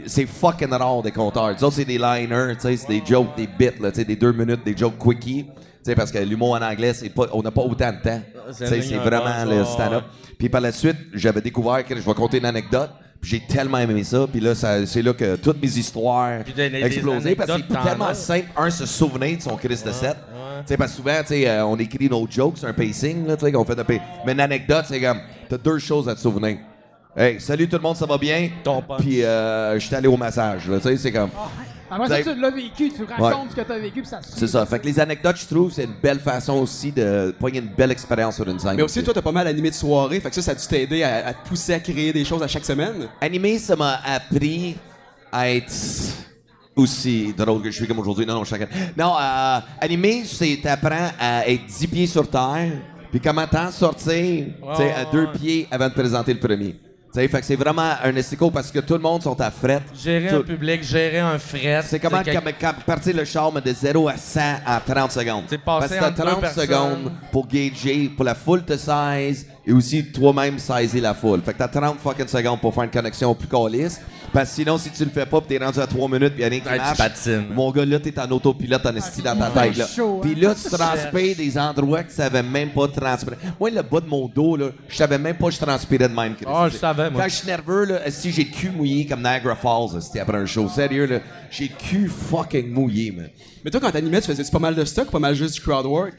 c'est 0.06 0.26
fucking 0.26 0.70
rare 0.70 1.02
des 1.02 1.10
compteurs. 1.12 1.50
Les 1.50 1.62
autres, 1.62 1.76
c'est 1.76 1.84
des 1.84 1.98
liners, 1.98 2.54
tu 2.54 2.60
sais, 2.60 2.76
c'est 2.76 2.88
des 2.88 3.02
jokes, 3.04 3.36
des 3.36 3.46
bits, 3.46 3.78
là, 3.80 3.90
tu 3.90 3.96
sais, 3.96 4.04
des 4.04 4.16
deux 4.16 4.32
minutes, 4.32 4.64
des 4.64 4.76
jokes 4.76 4.98
quickie. 4.98 5.44
Tu 5.44 5.90
sais, 5.90 5.94
parce 5.94 6.12
que 6.12 6.18
l'humour 6.18 6.52
en 6.52 6.62
anglais, 6.62 6.94
c'est 6.94 7.10
pas, 7.10 7.26
on 7.32 7.42
n'a 7.42 7.50
pas 7.50 7.62
autant 7.62 7.90
de 7.92 8.00
temps. 8.00 8.20
C'est 8.52 8.64
Tu 8.64 8.70
sais, 8.70 8.76
une 8.76 8.82
c'est 8.82 8.96
vraiment 8.98 9.30
en 9.30 9.44
le 9.44 9.64
stand-up. 9.64 10.04
Puis 10.38 10.48
par 10.48 10.60
la 10.60 10.72
suite, 10.72 10.96
j'avais 11.12 11.40
découvert 11.40 11.84
que 11.84 11.94
je 11.94 12.00
vais 12.00 12.14
compter 12.14 12.38
une 12.38 12.46
anecdote. 12.46 12.90
J'ai 13.22 13.40
tellement 13.40 13.78
aimé 13.78 14.02
ça. 14.04 14.26
Puis 14.30 14.40
là, 14.40 14.54
ça- 14.54 14.84
c'est 14.84 15.02
là 15.02 15.12
que 15.12 15.36
toutes 15.36 15.62
mes 15.62 15.78
histoires 15.78 16.42
explosé. 16.86 17.34
Parce 17.36 17.48
que 17.50 17.56
c'est 17.68 17.74
tellement 17.90 18.14
simple, 18.14 18.46
un, 18.56 18.70
se 18.70 18.86
souvenir 18.86 19.36
de 19.36 19.42
son 19.42 19.56
Christ 19.56 19.86
de 19.86 19.92
7. 19.92 20.10
ouais. 20.10 20.16
Tu 20.62 20.68
sais, 20.68 20.76
parce 20.76 20.90
que 20.92 20.96
souvent, 20.96 21.20
tu 21.20 21.26
sais, 21.28 21.48
euh, 21.48 21.64
on 21.66 21.76
écrit 21.78 22.08
nos 22.08 22.26
jokes, 22.30 22.54
c'est 22.58 22.66
un 22.66 22.72
pacing, 22.72 23.26
là, 23.26 23.36
tu 23.36 23.44
sais, 23.46 23.52
qu'on 23.52 23.64
fait 23.64 23.74
de 23.76 23.82
pa- 23.82 23.94
Mais 24.26 24.32
une 24.32 24.40
anecdote, 24.40 24.84
c'est 24.88 25.00
comme, 25.00 25.20
t'as 25.48 25.58
deux 25.58 25.78
choses 25.78 26.08
à 26.08 26.14
te 26.14 26.20
souvenir. 26.20 26.58
Hey, 27.16 27.40
salut 27.40 27.68
tout 27.68 27.76
le 27.76 27.82
monde, 27.82 27.96
ça 27.96 28.06
va 28.06 28.16
bien? 28.18 28.48
Ton. 28.64 28.82
Puis 28.98 29.22
euh, 29.22 29.74
je 29.78 29.86
suis 29.86 29.94
allé 29.94 30.08
au 30.08 30.16
massage, 30.16 30.68
là, 30.68 30.76
tu 30.78 30.82
sais, 30.88 30.96
c'est 30.96 31.12
comme... 31.12 31.30
Après 31.92 32.22
ça, 32.22 32.32
tu 32.34 32.40
l'as 32.40 32.50
vécu, 32.50 32.90
tu 32.90 33.04
racontes 33.04 33.50
ce 33.50 33.56
que 33.56 33.60
t'as 33.60 33.78
vécu, 33.78 34.00
puis 34.00 34.08
ça 34.08 34.22
se 34.22 34.38
C'est 34.38 34.46
ça. 34.46 34.64
Fait 34.66 34.78
que 34.78 34.86
les 34.86 34.98
anecdotes, 34.98 35.36
je 35.36 35.46
trouve, 35.46 35.72
c'est 35.72 35.84
une 35.84 35.94
belle 36.02 36.20
façon 36.20 36.54
aussi 36.54 36.90
de 36.90 37.34
poigner 37.38 37.60
une 37.60 37.68
belle 37.68 37.90
expérience 37.90 38.36
sur 38.36 38.48
une 38.48 38.58
scène. 38.58 38.76
Mais 38.76 38.82
aussi, 38.82 39.02
toi, 39.02 39.12
t'as 39.12 39.22
pas 39.22 39.32
mal 39.32 39.46
animé 39.46 39.70
de 39.70 39.74
soirée, 39.74 40.20
fait 40.20 40.30
que 40.30 40.34
ça, 40.34 40.42
ça 40.42 40.52
a 40.52 40.54
dû 40.54 40.66
t'aider 40.66 41.02
à, 41.02 41.28
à 41.28 41.34
te 41.34 41.48
pousser 41.48 41.74
à 41.74 41.80
créer 41.80 42.12
des 42.12 42.24
choses 42.24 42.42
à 42.42 42.48
chaque 42.48 42.64
semaine? 42.64 43.08
Animé, 43.20 43.58
ça 43.58 43.76
m'a 43.76 44.00
appris 44.04 44.76
à 45.30 45.50
être 45.50 45.72
aussi 46.76 47.32
drôle 47.36 47.62
que 47.62 47.70
je 47.70 47.76
suis 47.76 47.86
comme 47.86 47.98
aujourd'hui. 47.98 48.26
Non, 48.26 48.34
non, 48.34 48.44
chacun. 48.44 48.66
Non, 48.96 49.14
euh, 49.20 49.58
animé, 49.80 50.24
c'est 50.24 50.58
t'apprends 50.62 51.10
à 51.18 51.46
être 51.48 51.66
10 51.66 51.86
pieds 51.88 52.06
sur 52.06 52.28
terre, 52.28 52.72
puis 53.10 53.20
comment 53.20 53.46
t'en 53.46 53.70
sortir, 53.70 54.46
tu 54.46 54.76
sais, 54.76 54.92
à 54.92 55.04
deux 55.10 55.26
ouais. 55.26 55.32
pieds 55.32 55.68
avant 55.70 55.88
de 55.88 55.94
présenter 55.94 56.32
le 56.32 56.40
premier. 56.40 56.76
Tu 57.14 57.20
sais, 57.20 57.28
fait 57.28 57.40
que 57.40 57.46
c'est 57.46 57.56
vraiment 57.56 57.92
un 58.02 58.16
estico 58.16 58.50
parce 58.50 58.70
que 58.70 58.78
tout 58.78 58.94
le 58.94 59.00
monde 59.00 59.22
sont 59.22 59.38
à 59.38 59.50
fret. 59.50 59.82
gérer 59.94 60.28
Tout- 60.30 60.36
un 60.36 60.40
public, 60.42 60.82
gérer 60.82 61.18
un 61.18 61.38
fret. 61.38 61.82
C'est 61.84 62.00
comment 62.00 62.22
quel- 62.24 62.40
partir 62.86 63.14
le 63.14 63.26
charme 63.26 63.60
de 63.60 63.70
0 63.70 64.08
à 64.08 64.16
100 64.16 64.40
en 64.66 64.80
30 64.80 65.12
secondes. 65.12 65.44
C'est 65.46 65.58
Parce 65.58 65.82
passer 65.88 65.96
que 65.96 66.00
t'as 66.00 66.08
entre 66.08 66.16
deux 66.16 66.30
30 66.30 66.40
personnes. 66.40 66.64
secondes 66.66 67.12
pour 67.30 67.46
gager, 67.46 68.08
pour 68.16 68.24
la 68.24 68.34
foule 68.34 68.64
te 68.64 68.78
size 68.78 69.46
et 69.66 69.72
aussi 69.72 70.10
toi-même 70.10 70.58
saisir 70.58 71.02
la 71.02 71.12
foule. 71.12 71.42
Fait 71.42 71.52
que 71.52 71.58
t'as 71.58 71.68
30 71.68 71.98
fucking 72.02 72.26
secondes 72.28 72.60
pour 72.62 72.72
faire 72.74 72.84
une 72.84 72.90
connexion 72.90 73.34
plus 73.34 73.46
calisse. 73.48 74.00
Parce 74.32 74.48
que 74.50 74.54
sinon, 74.56 74.78
si 74.78 74.90
tu 74.90 75.04
le 75.04 75.10
fais 75.10 75.26
pas 75.26 75.40
pis 75.42 75.48
t'es 75.48 75.58
rendu 75.64 75.78
à 75.78 75.86
3 75.86 76.08
minutes 76.08 76.34
pis 76.34 76.40
y'a 76.40 76.48
rien 76.48 76.60
qui 76.60 76.66
Ouais, 76.68 76.74
tu 76.74 76.80
marche, 76.80 76.96
patines. 76.98 77.44
mon 77.52 77.70
gars, 77.70 77.84
là, 77.84 77.98
t'es 78.00 78.18
en 78.18 78.30
autopilote 78.30 78.86
en 78.86 78.96
esti 78.96 79.20
dans 79.20 79.36
ta 79.36 79.50
tête, 79.50 79.76
là. 79.76 79.86
chaud, 79.86 80.20
hein. 80.24 80.26
Pis 80.26 80.34
là, 80.40 80.54
tu 80.54 80.70
transpires 80.70 81.36
des 81.36 81.58
endroits 81.58 82.02
que 82.02 82.08
tu 82.08 82.14
savais 82.16 82.42
même 82.42 82.70
pas 82.70 82.88
transpirer. 82.88 83.36
Moi, 83.60 83.70
le 83.70 83.82
bas 83.82 84.00
de 84.00 84.06
mon 84.08 84.26
dos, 84.28 84.56
là, 84.56 84.66
je 84.88 84.96
savais 84.96 85.18
même 85.18 85.36
pas 85.36 85.46
que 85.48 85.52
je 85.54 85.58
transpirais 85.58 86.08
de 86.08 86.14
même. 86.14 86.34
Chris. 86.34 86.46
Ah, 86.48 86.68
je 86.72 86.76
savais, 86.78 87.10
moi. 87.10 87.22
Quand 87.22 87.28
je 87.28 87.34
suis 87.34 87.46
nerveux, 87.46 87.84
là, 87.84 88.10
si 88.10 88.32
j'ai 88.32 88.44
le 88.44 88.50
cul 88.50 88.70
mouillé 88.70 89.04
comme 89.06 89.20
Niagara 89.20 89.54
Falls, 89.54 90.00
c'était 90.00 90.20
après 90.20 90.38
un 90.38 90.46
show. 90.46 90.66
Sérieux, 90.68 91.04
là, 91.06 91.18
j'ai 91.50 91.64
le 91.64 91.74
cul 91.88 92.08
fucking 92.08 92.70
mouillé, 92.72 93.12
man. 93.12 93.28
Mais 93.64 93.70
toi, 93.70 93.80
quand 93.80 93.90
t'animais, 93.90 94.20
tu 94.22 94.28
faisais 94.28 94.50
pas 94.50 94.58
mal 94.58 94.74
de 94.74 94.84
stock, 94.86 95.10
pas 95.10 95.18
mal 95.18 95.34
juste 95.34 95.54
du 95.56 95.60
crowd 95.60 95.84
work? 95.86 96.14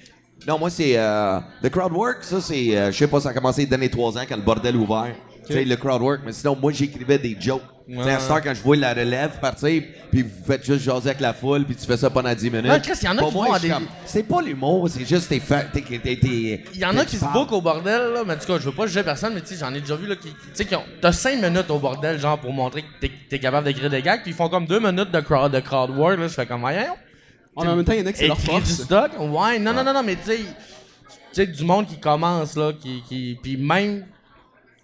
Non, 0.47 0.59
moi, 0.59 0.69
c'est. 0.69 0.93
Euh, 0.97 1.39
le 1.61 1.69
crowd 1.69 1.91
work, 1.93 2.17
ça, 2.23 2.39
c'est. 2.41 2.77
euh, 2.77 2.91
je 2.91 2.97
sais 2.97 3.07
pas, 3.07 3.19
ça 3.21 3.29
a 3.29 3.33
commencé 3.33 3.65
dans 3.65 3.79
les 3.79 3.89
trois 3.89 4.15
ans 4.17 4.23
quand 4.27 4.35
le 4.35 4.41
bordel 4.43 4.75
ouvert. 4.75 5.15
Tu 5.47 5.53
sais, 5.53 5.65
le 5.65 5.75
crowd 5.75 6.01
work. 6.01 6.21
Mais 6.25 6.31
sinon, 6.31 6.55
moi, 6.61 6.71
j'écrivais 6.71 7.17
des 7.17 7.35
jokes. 7.39 7.61
Tu 7.87 7.99
à 7.99 8.31
heure, 8.31 8.41
quand 8.41 8.53
je 8.53 8.61
vois 8.61 8.75
la 8.77 8.93
relève 8.93 9.39
partir, 9.41 9.83
puis 10.09 10.21
vous 10.21 10.29
faites 10.45 10.63
juste 10.65 10.83
jaser 10.83 11.09
avec 11.09 11.19
la 11.19 11.33
foule, 11.33 11.65
puis 11.65 11.75
tu 11.75 11.85
fais 11.85 11.97
ça 11.97 12.09
pendant 12.09 12.33
10 12.33 12.49
minutes. 12.49 12.65
Non, 12.65 12.79
Chris, 12.79 12.93
y 13.03 13.07
en 13.09 13.17
a 13.17 13.19
Pour 13.19 13.27
qui 13.29 13.33
moi, 13.35 13.47
vont 13.47 13.53
à 13.53 13.55
je 13.57 13.59
suis 13.59 13.67
des- 13.69 13.73
comme, 13.73 13.87
C'est 14.05 14.23
pas 14.23 14.41
l'humour, 14.41 14.87
c'est 14.89 15.05
juste 15.05 15.27
tes. 15.27 15.39
fa- 15.41 15.63
tes, 15.63 15.81
tes, 15.81 15.99
tes- 15.99 16.19
tes- 16.19 16.63
Il 16.73 16.79
y 16.79 16.85
en 16.85 16.95
a 16.95 17.01
tes- 17.01 17.05
qui 17.07 17.11
tu 17.11 17.15
se 17.17 17.21
parles. 17.21 17.33
bookent 17.33 17.51
au 17.51 17.61
bordel, 17.61 18.13
là, 18.13 18.23
mais 18.25 18.33
en 18.35 18.37
tout 18.37 18.45
cas, 18.47 18.57
je 18.59 18.63
veux 18.69 18.71
pas 18.75 18.87
juger 18.87 19.03
personne, 19.03 19.33
mais 19.33 19.41
tu 19.41 19.47
sais, 19.47 19.55
j'en 19.59 19.73
ai 19.73 19.81
déjà 19.81 19.95
vu, 19.97 20.07
là, 20.07 20.15
qui, 20.15 20.29
tu 20.29 20.35
sais, 20.53 20.63
qui 20.65 20.75
ont, 20.75 20.83
t'as 21.01 21.11
5 21.11 21.41
minutes 21.41 21.69
au 21.69 21.79
bordel, 21.79 22.17
genre, 22.19 22.37
pour 22.39 22.53
montrer 22.53 22.83
que 22.83 22.87
t'es, 23.01 23.11
t'es 23.29 23.39
capable 23.39 23.65
d'écrire 23.65 23.89
des 23.89 24.01
gags, 24.01 24.21
puis 24.21 24.31
ils 24.31 24.35
font 24.37 24.47
comme 24.49 24.65
2 24.65 24.79
minutes 24.79 25.11
de 25.11 25.19
crowd, 25.19 25.51
de 25.51 25.59
crowd 25.59 25.89
work, 25.91 26.17
là, 26.19 26.27
je 26.29 26.33
fais 26.33 26.45
comme, 26.45 26.61
voyons, 26.61 26.79
En 27.55 27.65
même 27.65 27.83
temps, 27.83 27.91
il 27.93 27.99
y 27.99 28.03
en 28.03 28.05
a 28.05 28.11
qui 28.13 28.19
c'est 28.19 28.27
leur 28.27 28.37
du 28.37 28.43
force. 28.45 28.69
stock, 28.83 29.11
ouais, 29.19 29.59
non, 29.59 29.73
non, 29.73 29.83
non, 29.83 29.93
non, 29.93 30.03
mais 30.03 30.15
tu 30.15 30.31
sais, 30.31 30.39
sais, 31.33 31.47
du 31.47 31.63
monde 31.65 31.85
qui 31.87 31.99
commence, 31.99 32.55
là, 32.55 32.71
qui. 32.73 33.03
qui 33.09 33.37
puis 33.43 33.57
même. 33.57 34.05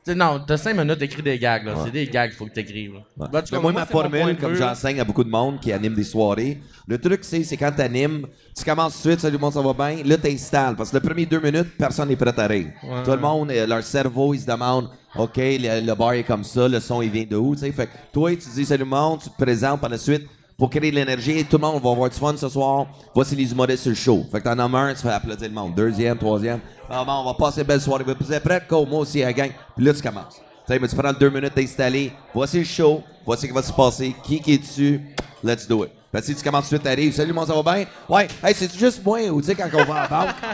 Tu 0.05 0.11
sais, 0.11 0.15
non, 0.15 0.39
t'as 0.47 0.55
5 0.55 0.77
minutes 0.77 0.97
d'écrire 0.97 1.23
des 1.23 1.37
gags, 1.37 1.65
là. 1.65 1.75
C'est 1.83 1.91
des 1.91 2.07
gags 2.07 2.29
qu'il 2.29 2.37
faut 2.37 2.45
que 2.45 2.53
t'écrives. 2.53 2.93
Ouais. 3.17 3.27
Ben, 3.31 3.43
Mais 3.51 3.59
moi, 3.59 3.71
ma 3.73 3.85
formule, 3.85 4.37
comme 4.37 4.55
j'enseigne 4.55 4.99
à 5.01 5.03
beaucoup 5.03 5.25
de 5.25 5.29
monde 5.29 5.59
qui 5.59 5.73
anime 5.73 5.93
des 5.93 6.05
soirées, 6.05 6.61
le 6.87 6.97
truc, 6.97 7.19
c'est, 7.23 7.43
c'est 7.43 7.57
quand 7.57 7.71
t'animes, 7.75 8.25
tu 8.57 8.63
commences 8.63 8.93
tout 9.01 9.09
de 9.09 9.11
suite, 9.11 9.19
salut, 9.19 9.33
le 9.33 9.39
monde, 9.39 9.53
ça 9.53 9.61
va 9.61 9.73
bien, 9.73 10.01
là, 10.05 10.17
t'installes. 10.17 10.75
Parce 10.77 10.89
que 10.91 10.97
les 10.97 11.01
premiers 11.01 11.25
deux 11.25 11.41
minutes, 11.41 11.77
personne 11.77 12.07
n'est 12.07 12.15
prêt 12.15 12.33
à 12.37 12.47
rire. 12.47 12.67
Ouais. 12.81 13.03
Tout 13.03 13.11
le 13.11 13.17
monde, 13.17 13.51
euh, 13.51 13.67
leur 13.67 13.83
cerveau, 13.83 14.33
ils 14.33 14.39
se 14.39 14.45
demandent, 14.47 14.89
OK, 15.17 15.35
le, 15.35 15.85
le 15.85 15.95
bar 15.95 16.13
est 16.13 16.23
comme 16.23 16.45
ça, 16.45 16.67
le 16.67 16.79
son, 16.79 17.01
il 17.01 17.09
vient 17.11 17.25
de 17.29 17.35
où, 17.35 17.53
tu 17.53 17.61
sais. 17.61 17.71
Fait 17.73 17.87
que 17.87 17.91
toi, 18.13 18.31
tu 18.31 18.47
dis 18.53 18.65
salut, 18.65 18.83
le 18.85 18.89
monde, 18.89 19.19
tu 19.21 19.29
te 19.29 19.35
présentes 19.35 19.81
par 19.81 19.89
la 19.89 19.97
suite 19.97 20.25
pour 20.59 20.69
créer 20.69 20.91
de 20.91 20.95
l'énergie. 20.95 21.43
Tout 21.45 21.57
le 21.57 21.61
monde 21.61 21.81
va 21.81 21.89
avoir 21.89 22.09
du 22.09 22.17
fun 22.17 22.35
ce 22.37 22.49
soir. 22.49 22.85
Voici 23.15 23.35
les 23.35 23.51
humoristes 23.51 23.83
sur 23.83 23.89
le 23.89 23.95
show. 23.95 24.25
Fait 24.31 24.39
que 24.39 24.43
t'en 24.43 24.59
as 24.59 24.77
un, 24.77 24.93
tu 24.93 25.01
fais 25.01 25.09
applaudir 25.09 25.47
le 25.47 25.53
monde. 25.55 25.73
Deuxième, 25.73 26.17
troisième. 26.17 26.59
Ah, 26.89 27.03
bon, 27.05 27.13
on 27.13 27.23
va 27.25 27.33
passer 27.33 27.61
une 27.61 27.67
belle 27.67 27.81
soirée. 27.81 28.03
Vous 28.03 28.33
êtes 28.33 28.43
prêts? 28.43 28.61
Go, 28.69 28.85
moi 28.85 28.99
aussi, 28.99 29.21
la 29.21 29.31
gang. 29.33 29.51
Puis 29.75 29.85
là, 29.85 29.93
tu 29.93 30.01
commences. 30.01 30.35
Tu 30.67 30.73
sais, 30.73 30.79
mais 30.79 30.87
tu 30.87 30.95
prends 30.95 31.13
deux 31.13 31.29
minutes 31.29 31.55
d'installer. 31.55 32.11
Voici 32.33 32.59
le 32.59 32.65
show. 32.65 33.01
Voici 33.25 33.43
ce 33.43 33.47
qui 33.47 33.53
va 33.53 33.63
se 33.63 33.71
passer. 33.73 34.13
Qui 34.23 34.41
qui 34.41 34.53
est 34.53 34.57
dessus? 34.57 35.01
Let's 35.43 35.67
do 35.67 35.85
it. 35.85 35.91
Fait 36.11 36.19
que 36.19 36.25
si 36.25 36.35
tu 36.35 36.43
commences 36.43 36.65
tout 36.69 36.75
de 36.75 36.81
suite, 36.81 36.83
t'arrives. 36.83 37.13
Salut, 37.13 37.31
moi, 37.33 37.45
ça 37.47 37.53
va 37.53 37.63
bien? 37.75 37.85
Ouais. 38.09 38.27
Hey, 38.43 38.53
c'est 38.53 38.75
juste 38.77 39.01
moi 39.05 39.19
ou 39.29 39.39
tu 39.41 39.47
sais, 39.47 39.55
quand 39.55 39.69
on 39.73 39.83
va 39.85 40.05
en 40.05 40.07
banque? 40.07 40.35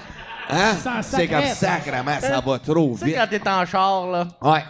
Hein? 0.47 0.75
C'est 1.01 1.27
comme 1.27 1.43
sacrement, 1.43 2.19
ça 2.21 2.39
va 2.39 2.59
trop 2.59 2.91
Tu 2.93 2.99
sais, 2.99 3.05
vite. 3.05 3.15
quand 3.15 3.27
t'es 3.31 3.49
en 3.49 3.65
char, 3.65 4.05
là. 4.05 4.27
Ouais. 4.39 4.63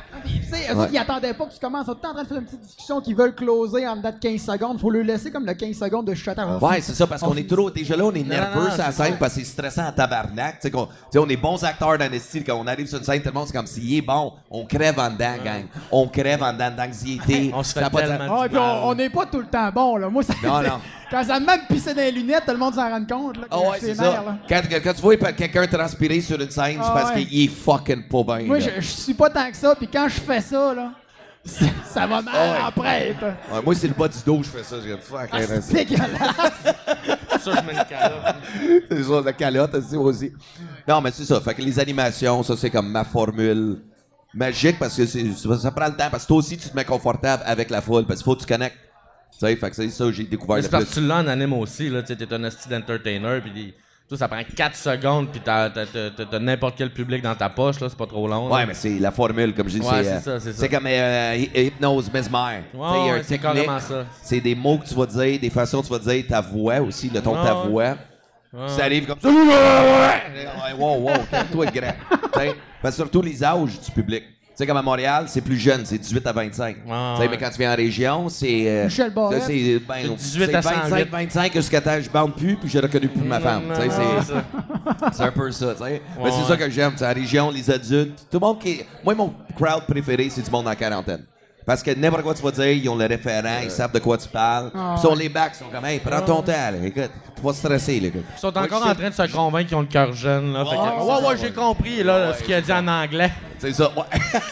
Tu 0.46 0.56
sais, 0.56 0.72
eux 0.72 0.76
Ouais. 0.76 0.82
autres, 0.84 0.90
ils 0.94 0.98
attendaient 0.98 1.34
pas 1.34 1.46
que 1.46 1.54
tu 1.54 1.60
commences. 1.60 1.84
Ils 1.84 1.92
sont 1.92 1.96
tout 1.96 2.08
en 2.08 2.14
train 2.14 2.24
de 2.24 2.28
faire 2.28 2.38
une 2.38 2.46
petite 2.46 2.62
discussion 2.62 3.02
qu'ils 3.02 3.16
veulent 3.16 3.36
closer 3.36 3.88
en 3.88 3.96
dedans 3.98 4.12
de 4.12 4.20
15 4.20 4.42
secondes. 4.42 4.80
Faut 4.80 4.90
leur 4.90 5.04
laisser 5.04 5.32
comme 5.32 5.46
le 5.46 5.54
15 5.54 5.76
secondes 5.78 6.06
de 6.08 6.14
chuchoter. 6.14 6.42
Ouais, 6.62 6.82
c'est 6.82 6.94
ça, 6.94 7.08
parce 7.08 7.22
qu'on 7.22 7.36
est 7.36 7.50
trop. 7.50 7.70
Déjà 7.72 7.96
là, 7.96 8.06
on 8.06 8.14
est 8.14 8.24
nerveux 8.24 8.70
sur 8.70 8.78
la 8.78 8.92
c'est 8.92 9.04
scène 9.04 9.12
ça. 9.14 9.18
parce 9.20 9.34
que 9.36 9.40
c'est 9.42 9.46
stressant 9.46 9.88
en 9.88 9.92
tabarnak. 9.92 10.56
Tu 10.56 10.62
sais, 10.64 10.72
qu'on- 10.72 10.86
tu 10.86 10.92
sais, 11.12 11.20
on 11.20 11.28
est 11.28 11.38
bons 11.38 11.64
acteurs 11.64 11.98
dans 11.98 12.12
le 12.12 12.20
style. 12.20 12.44
Quand 12.44 12.56
on 12.56 12.68
arrive 12.68 12.88
sur 12.88 12.98
une 12.98 13.04
scène, 13.04 13.22
tout 13.22 13.28
le 13.30 13.34
monde, 13.34 13.48
c'est 13.48 13.54
comme 13.54 13.68
s'il 13.68 13.94
est 13.98 14.02
bon. 14.02 14.34
On 14.52 14.66
crève 14.66 15.00
en 15.00 15.10
dedans, 15.10 15.36
gang. 15.44 15.66
On 15.92 16.08
crève 16.08 16.42
en 16.44 16.54
dedans 16.54 16.72
d'anxiété. 16.76 17.52
On 17.56 17.64
se 17.64 17.74
fait 17.74 17.90
pas 17.90 18.02
de- 18.02 18.08
tellement 18.08 18.42
Ah, 18.42 18.48
puis 18.48 18.58
on 18.58 18.88
on 18.90 18.96
n'est 18.96 19.10
pas 19.10 19.26
tout 19.26 19.40
le 19.40 19.48
temps 19.48 19.70
bon, 19.72 19.98
là. 19.98 20.10
Moi, 20.10 20.24
ça. 20.24 20.34
Non, 20.44 20.62
non. 20.62 20.80
Quand 21.12 21.24
ça 21.24 21.40
me 21.40 21.46
même 21.46 21.62
pisser 21.70 21.94
dans 21.94 22.02
les 22.02 22.12
lunettes, 22.12 22.44
tout 22.46 22.52
le 22.52 22.58
monde 22.58 22.74
s'en 22.74 22.90
rend 22.90 23.06
compte, 23.06 23.38
là. 23.38 23.44
Ah 23.52 23.56
que 23.58 23.62
ouais, 23.70 23.78
je 23.82 23.86
c'est 23.86 23.96
ça. 23.96 24.04
là. 24.04 24.38
Quand, 24.50 24.62
quand 24.84 24.94
tu 24.94 25.02
vois 25.02 25.16
quelqu'un 25.18 25.68
transpirer 25.68 26.20
sur 26.22 26.40
une 26.42 26.50
scène, 26.50 26.78
c'est 26.80 26.80
Ah 26.82 26.92
parce 26.94 27.14
ouais. 27.16 27.26
qu'il 27.26 27.44
est 27.44 27.48
fucking 27.48 28.08
pas 28.08 28.24
bien. 28.38 28.48
Moi, 28.48 28.60
là. 28.60 28.66
je, 28.76 28.82
je 28.82 28.88
suis 28.88 29.14
pas 29.14 29.30
tant 29.30 29.50
que 29.50 29.56
ça, 29.58 29.76
puis 29.76 29.88
quand 29.88 30.08
je 30.10 30.20
fais 30.20 30.42
ça, 30.42 30.74
là, 30.74 30.92
ça, 31.46 31.66
ça 31.86 32.08
va 32.08 32.22
mal 32.24 32.34
Ah 32.36 32.52
ouais. 32.54 32.64
en 32.68 32.72
prête. 32.72 33.22
Ouais, 33.22 33.62
moi, 33.64 33.76
c'est 33.76 33.88
le 33.88 33.94
bas 33.94 34.08
du 34.08 34.18
dos, 34.26 34.42
je 34.42 34.50
fais 34.50 34.64
ça. 34.64 34.78
Je 34.84 34.98
fuck, 34.98 35.30
Ah, 35.32 35.38
c'est 35.62 35.74
dégueulasse. 35.74 36.10
Ça, 37.46 37.52
je 37.62 37.68
mets 37.68 37.74
une 37.74 37.86
calotte. 37.86 38.36
c'est 38.90 39.04
ça, 39.04 39.22
la 39.24 39.34
calotte 39.34 39.76
aussi. 39.76 40.32
Non, 40.88 41.02
mais 41.02 41.12
c'est 41.12 41.26
ça. 41.26 41.40
Fait 41.42 41.54
que 41.54 41.62
les 41.62 41.78
animations, 41.80 42.42
ça, 42.42 42.56
c'est 42.58 42.72
comme 42.72 42.90
ma 42.90 43.04
formule 43.04 43.82
magique 44.34 44.80
parce 44.80 44.96
que 44.96 45.06
c'est- 45.06 45.32
ça 45.36 45.70
prend 45.72 45.86
le 45.86 45.96
temps. 45.96 46.08
Parce 46.10 46.24
que 46.24 46.28
toi 46.30 46.38
aussi, 46.38 46.58
tu 46.58 46.68
te 46.70 46.76
mets 46.76 46.86
confortable 46.86 47.44
avec 47.46 47.70
la 47.70 47.82
foule. 47.82 48.06
Parce 48.08 48.22
qu'il 48.22 48.26
faut 48.26 48.36
que 48.36 48.42
tu 48.42 48.48
connectes. 48.48 48.78
Sais, 49.40 49.56
fait 49.56 49.70
que 49.70 49.76
c'est 49.76 49.90
ça 49.90 50.06
que 50.06 50.12
j'ai 50.12 50.24
découvert 50.24 50.62
c'est 50.64 50.70
parce 50.72 50.86
que 50.86 50.94
tu 50.94 51.02
l'as 51.02 51.18
en 51.18 51.28
anime 51.28 51.54
aussi, 51.54 51.90
là. 51.90 52.02
Tu 52.04 52.16
t'es 52.16 52.34
un 52.34 52.44
hostie 52.46 52.70
d'entertainer, 52.70 53.42
puis 53.42 53.74
toi, 54.08 54.18
ça 54.18 54.28
prend 54.28 54.42
4 54.56 54.76
secondes, 54.76 55.28
puis 55.32 55.42
t'as, 55.44 55.70
n'importe 56.40 56.76
quel 56.78 56.92
public 56.92 57.22
dans 57.22 57.36
ta 57.36 57.50
poche, 57.50 57.80
là. 57.82 57.90
C'est 57.90 57.98
pas 57.98 58.06
trop 58.08 58.28
long. 58.28 58.48
là. 58.48 58.56
Ouais, 58.56 58.66
mais 58.66 58.74
c'est 58.74 58.98
la 59.00 59.12
formule, 59.12 59.54
comme 59.54 59.68
je 59.68 59.80
dis. 59.80 59.86
Ouais, 59.86 60.04
c'est, 60.04 60.30
euh, 60.30 60.40
ça, 60.40 60.52
c'est 60.54 60.70
comme 60.70 60.86
euh, 60.88 61.36
hy- 61.36 61.50
hypnose, 61.68 62.10
mesmer. 62.14 62.62
Ouais, 62.74 63.22
c'est 63.24 63.38
carrément 63.40 63.80
ça. 63.80 64.06
C'est 64.22 64.40
des 64.40 64.56
mots 64.56 64.78
que 64.78 64.88
tu 64.88 64.96
vas 64.96 65.06
dire, 65.06 65.40
des 65.40 65.50
façons 65.50 65.82
que 65.82 65.88
tu 65.88 65.92
vas 65.94 66.00
dire, 66.00 66.24
ta 66.30 66.40
voix 66.42 66.80
aussi, 66.80 67.10
le 67.10 67.22
ton 67.22 67.32
de 67.38 67.44
ta 67.46 67.54
voix. 67.54 67.96
Ça 68.68 68.86
arrive 68.86 69.06
comme 69.06 69.20
ça. 69.20 69.28
Ouais, 69.30 70.74
wow, 70.78 70.98
wow, 71.00 71.12
calme-toi, 71.30 71.66
grand. 71.66 71.94
Parce 72.82 72.96
surtout 72.96 73.22
les 73.22 73.44
âges 73.44 73.80
du 73.82 73.92
public. 73.92 74.24
Tu 74.56 74.60
sais, 74.64 74.68
comme 74.68 74.78
à 74.78 74.82
Montréal, 74.82 75.26
c'est 75.28 75.42
plus 75.42 75.58
jeune, 75.58 75.86
c'est 75.86 75.98
18 75.98 76.26
à 76.28 76.32
25. 76.32 76.76
Tu 76.76 76.82
sais, 76.82 76.90
ouais. 76.90 77.28
Mais 77.30 77.38
quand 77.38 77.50
tu 77.50 77.58
viens 77.58 77.74
en 77.74 77.76
région, 77.76 78.30
c'est. 78.30 78.64
euh, 78.70 78.86
Michel 78.86 79.12
Barrette. 79.14 79.44
C'est 79.46 79.80
ben, 79.86 79.96
C'est 80.02 80.16
18 80.16 80.44
à 80.56 80.62
c'est 80.62 80.70
25, 80.70 80.90
108. 80.90 81.10
25 81.12 81.54
jusqu'à 81.56 81.82
temps 81.82 81.98
je 82.02 82.10
bande 82.10 82.36
plus, 82.36 82.56
puis 82.56 82.70
j'ai 82.70 82.80
reconnu 82.80 83.10
plus 83.10 83.22
ma 83.22 83.42
femme. 83.42 83.64
Tu 83.76 83.82
sais, 83.82 83.88
Non, 83.88 83.94
c'est- 83.94 84.26
c'est 84.28 84.34
ça. 84.34 85.12
c'est 85.14 85.24
un 85.24 85.32
peu 85.32 85.52
ça, 85.52 85.74
tu 85.74 85.84
sais. 85.84 86.02
Mais 86.24 86.32
c'est 86.32 86.38
ouais. 86.38 86.48
ça 86.48 86.56
que 86.58 86.70
j'aime, 86.70 86.94
c'est 86.96 87.04
la 87.04 87.12
région, 87.14 87.52
les 87.52 87.70
adultes, 87.70 88.18
tout 88.32 88.40
le 88.40 88.46
monde 88.46 88.60
qui 88.60 88.70
est... 88.70 88.86
Moi, 89.04 89.14
mon 89.14 89.34
crowd 89.58 89.84
préféré, 89.88 90.30
c'est 90.30 90.42
du 90.42 90.50
monde 90.50 90.68
en 90.70 90.76
quarantaine. 90.76 91.26
Parce 91.66 91.82
que 91.82 91.92
n'importe 91.96 92.22
quoi 92.24 92.34
tu 92.36 92.44
vas 92.44 92.52
dire, 92.52 92.68
ils 92.72 92.88
ont 92.90 92.96
le 92.96 93.06
référent, 93.08 93.58
ils 93.64 93.72
savent 93.72 93.92
de 93.92 93.98
quoi 94.00 94.18
tu 94.18 94.28
parles. 94.30 94.70
Ah, 94.76 94.94
Puis 94.96 95.02
sont 95.08 95.16
les 95.16 95.30
backs, 95.30 95.54
ils 95.56 95.64
sont 95.64 95.72
comme, 95.72 95.86
hey, 95.86 96.00
prends 96.00 96.22
ton 96.22 96.42
temps, 96.44 96.52
là. 96.52 96.74
Écoute, 96.84 97.10
faut 97.42 97.48
pas 97.50 97.54
stresser, 97.54 98.00
là. 98.00 98.08
écoute. 98.10 98.24
Ils 98.36 98.40
sont 98.40 98.56
encore 98.56 98.86
en 98.86 98.94
train 98.94 99.10
de 99.10 99.14
se 99.16 99.32
convaincre 99.36 99.70
qu'ils 99.70 99.78
ont 99.78 99.82
le 99.82 99.88
cœur 99.88 100.14
jeune, 100.14 100.54
là. 100.54 100.64
Fait 100.64 100.76
que, 100.76 100.82
Ouais, 100.82 100.88
ouais, 100.88 101.16
c'est 101.22 101.28
ouais, 101.28 101.38
j'ai 101.38 101.52
compris, 101.52 102.04
là, 102.04 102.34
ce 102.36 102.44
qu'il 102.44 102.54
a 102.54 102.62
dit 102.62 102.72
en 102.72 102.88
anglais. 102.88 103.32
C'est 103.58 103.74
ça, 103.74 103.90
ouais. 103.96 104.04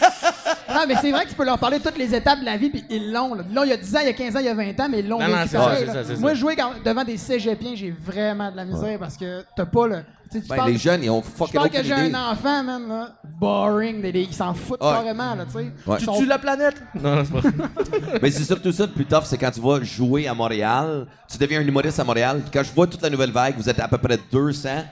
Non, 0.74 0.80
mais 0.88 0.96
c'est 1.00 1.12
vrai 1.12 1.24
que 1.24 1.28
tu 1.28 1.36
peux 1.36 1.44
leur 1.44 1.58
parler 1.58 1.78
de 1.78 1.84
toutes 1.84 1.98
les 1.98 2.12
étapes 2.14 2.40
de 2.40 2.44
la 2.44 2.56
vie, 2.56 2.68
puis 2.68 2.84
ils 2.90 3.12
l'ont. 3.12 3.34
Là, 3.34 3.44
Là, 3.52 3.62
il 3.64 3.68
y 3.68 3.72
a 3.72 3.76
10 3.76 3.94
ans, 3.94 3.98
il 4.00 4.06
y 4.06 4.10
a 4.10 4.12
15 4.12 4.34
ans, 4.34 4.38
il 4.40 4.46
y 4.46 4.48
a 4.48 4.54
20 4.54 4.80
ans, 4.80 4.88
mais 4.90 4.98
ils 5.00 5.08
l'ont 5.08 5.20
Non, 5.20 5.28
non, 5.28 5.36
c'est 5.46 5.56
ça, 5.56 5.72
c'est 5.76 6.14
ça, 6.14 6.20
Moi, 6.20 6.34
jouer 6.34 6.56
quand- 6.56 6.72
devant 6.84 7.04
des 7.04 7.16
cégepiens, 7.16 7.74
j'ai 7.76 7.90
vraiment 7.92 8.50
de 8.50 8.56
la 8.56 8.64
misère 8.64 8.98
parce 8.98 9.16
que 9.16 9.44
t'as 9.54 9.66
pas 9.66 9.86
le. 9.86 10.02
Tu 10.42 10.48
Ben, 10.48 10.56
parles, 10.56 10.70
les 10.72 10.78
jeunes, 10.78 11.04
ils 11.04 11.10
ont 11.10 11.22
je 11.22 11.28
fucking 11.28 11.68
que 11.70 11.82
j'ai 11.82 11.92
un 11.92 12.14
enfant, 12.30 12.62
man, 12.64 12.88
là. 12.88 13.08
Boring. 13.38 14.00
des- 14.00 14.12
des- 14.12 14.22
ils 14.22 14.34
s'en 14.34 14.54
foutent 14.54 14.82
Ouais. 14.82 14.90
carrément, 14.92 15.34
là, 15.34 15.44
tu 15.46 15.52
sais. 15.58 15.72
Ouais. 15.86 15.98
Tu 15.98 16.04
sont- 16.04 16.16
tues 16.18 16.26
la 16.26 16.38
planète? 16.38 16.82
Non, 17.00 17.16
non, 17.16 17.22
c'est 17.24 17.32
pas 17.52 17.68
Mais 18.22 18.30
c'est 18.30 18.44
surtout 18.44 18.72
ça 18.72 18.86
le 18.86 18.92
plus 18.92 19.04
tough, 19.06 19.24
c'est 19.24 19.36
quand 19.38 19.50
tu 19.50 19.60
vas 19.60 19.82
jouer 19.82 20.26
à 20.28 20.34
Montréal, 20.34 21.06
tu 21.30 21.36
deviens 21.38 21.60
un 21.60 21.66
humoriste 21.66 21.98
à 22.00 22.04
Montréal, 22.04 22.40
puis 22.42 22.50
quand 22.52 22.62
je 22.62 22.72
vois 22.72 22.86
toute 22.86 23.02
la 23.02 23.10
nouvelle 23.10 23.32
vague, 23.32 23.54
vous 23.56 23.68
êtes 23.68 23.80
à 23.80 23.88
peu 23.88 23.98
près 23.98 24.18
200 24.30 24.84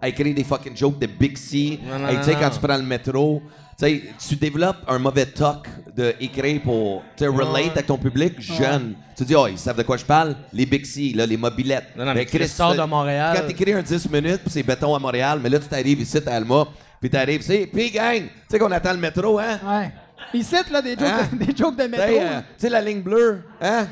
à 0.00 0.08
écrire 0.08 0.34
des 0.34 0.44
fucking 0.44 0.76
jokes 0.76 0.98
de 0.98 1.06
Hey, 1.06 1.78
tu 2.18 2.24
sais, 2.24 2.34
quand 2.38 2.50
tu 2.50 2.58
prends 2.60 2.76
le 2.76 2.82
métro, 2.82 3.42
tu 3.78 4.02
tu 4.28 4.36
développes 4.36 4.78
un 4.88 4.98
mauvais 4.98 5.26
talk 5.26 5.66
de 5.96 6.14
écrire 6.20 6.60
pour 6.62 7.02
tu 7.16 7.28
relate 7.28 7.72
avec 7.72 7.86
ton 7.86 7.98
public 7.98 8.40
jeune. 8.40 8.94
Tu 9.16 9.24
dis, 9.24 9.34
oh, 9.34 9.46
ils 9.48 9.58
savent 9.58 9.76
de 9.76 9.82
quoi 9.82 9.96
je 9.96 10.04
parle? 10.04 10.36
Les 10.52 10.66
Big 10.66 10.84
C, 10.84 11.12
là, 11.14 11.26
les 11.26 11.36
mobilettes. 11.36 11.88
Non, 11.96 12.04
non, 12.04 12.14
mais 12.14 12.24
Ben, 12.24 12.40
tu 12.40 12.48
sors 12.48 12.74
ça- 12.74 12.82
de 12.82 12.88
Montréal. 12.88 13.36
Quand 13.36 13.46
t'écris 13.46 13.72
un 13.72 13.82
10 13.82 14.08
minutes, 14.10 14.40
puis 14.42 14.50
c'est 14.50 14.62
béton 14.62 14.94
à 14.94 14.98
Montréal, 14.98 15.40
mais 15.42 15.48
là, 15.48 15.58
tu 15.58 15.66
t'arrives 15.66 16.00
ici 16.00 16.18
à 16.26 16.34
Alma, 16.36 16.66
puis 17.00 17.10
t'arrives 17.10 17.40
ici, 17.40 17.68
puis 17.72 17.90
gang, 17.90 18.22
tu 18.22 18.28
sais 18.50 18.58
qu'on 18.58 18.70
attend 18.70 18.92
le 18.92 18.98
métro, 18.98 19.38
hein? 19.38 19.58
Ouais. 19.66 19.90
Ils 20.34 20.44
citent, 20.44 20.70
là, 20.70 20.82
des 20.82 20.90
jokes, 20.90 21.02
Hein? 21.02 21.28
de, 21.32 21.44
des 21.46 21.56
jokes 21.56 21.76
de 21.76 21.82
Tu 21.84 21.88
métro. 21.90 22.06
sais, 22.06 22.20
euh, 22.22 22.38
tu 22.40 22.44
sais, 22.58 22.68
la 22.68 22.80
ligne 22.80 23.00
bleue, 23.02 23.42
hein? 23.60 23.86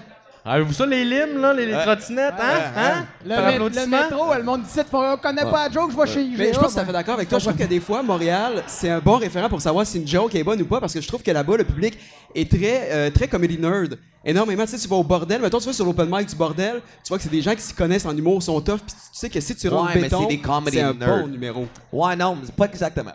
Avez-vous 0.49 0.73
ça, 0.73 0.87
les 0.87 1.05
limes, 1.05 1.41
là, 1.41 1.53
les, 1.53 1.67
les 1.67 1.75
Ouais. 1.75 1.83
trottinettes, 1.83 2.35
hein? 2.39 2.57
Ouais, 2.57 2.63
hein? 2.77 2.93
hein? 3.01 3.07
le, 3.25 3.29
le 3.31 3.35
applaudissement? 3.37 3.97
métro, 4.03 4.35
le 4.35 4.43
monde 4.45 4.63
dit, 4.63 4.81
on 4.93 5.17
connaît 5.17 5.43
pas 5.43 5.67
la 5.67 5.73
joke, 5.73 5.91
je 5.91 5.97
vais 5.97 6.07
chez 6.07 6.23
IGA. 6.23 6.39
Mais 6.39 6.53
je 6.53 6.59
pense 6.61 6.69
que 6.69 6.73
ça 6.75 6.85
fait 6.85 6.93
d'accord 6.93 7.15
avec 7.15 7.29
toi. 7.29 7.39
Je 7.41 7.47
trouve 7.49 7.59
que 7.59 7.65
des 7.65 7.81
fois, 7.81 8.03
Montréal, 8.05 8.63
c'est 8.69 8.91
un 8.91 9.01
bon 9.01 9.17
référent 9.17 9.49
pour 9.49 9.61
savoir 9.61 9.85
si 9.85 9.99
une 9.99 10.07
joke 10.07 10.35
est 10.37 10.45
bonne 10.45 10.63
ou 10.63 10.67
pas, 10.67 10.79
parce 10.81 10.95
que 10.95 11.01
je 11.01 11.09
trouve 11.09 11.23
que 11.23 11.31
là-bas, 11.33 11.57
le 11.57 11.65
public 11.65 11.99
est 12.35 12.49
très, 12.49 12.89
euh, 12.93 13.11
très 13.11 13.27
comedy 13.27 13.59
nerd. 13.59 13.99
Énormément, 14.25 14.65
tu 14.65 14.71
sais, 14.71 14.79
tu 14.79 14.87
vas 14.89 14.97
au 14.97 15.05
bordel, 15.05 15.41
mettons, 15.41 15.59
tu 15.59 15.67
vas 15.67 15.73
sur 15.73 15.85
l'open 15.85 16.09
mic 16.11 16.29
du 16.29 16.37
bordel, 16.37 16.81
tu 17.03 17.09
vois 17.09 17.17
que 17.19 17.25
c'est 17.25 17.31
des 17.31 17.43
gens 17.43 17.55
qui 17.55 17.63
s'y 17.63 17.75
connaissent 17.75 18.07
en 18.07 18.17
humour, 18.17 18.43
sont 18.43 18.61
tough, 18.61 18.79
puis 18.79 18.95
tu 18.95 19.19
sais 19.19 19.29
que 19.31 19.41
si 19.41 19.55
tu 19.57 19.69
rentres 19.69 19.87
Ouais, 19.87 19.93
mais 19.97 20.03
béton, 20.03 20.21
c'est 20.23 20.27
des 20.37 20.41
comedy 20.41 20.77
c'est 20.77 20.83
un 20.83 20.95
nerds. 20.95 21.21
bon 21.23 21.27
numéro. 21.29 21.67
Ouais, 21.93 22.15
non, 22.17 22.35
mais 22.37 22.43
c'est 22.47 22.55
pas 22.55 22.67
exactement. 22.67 23.13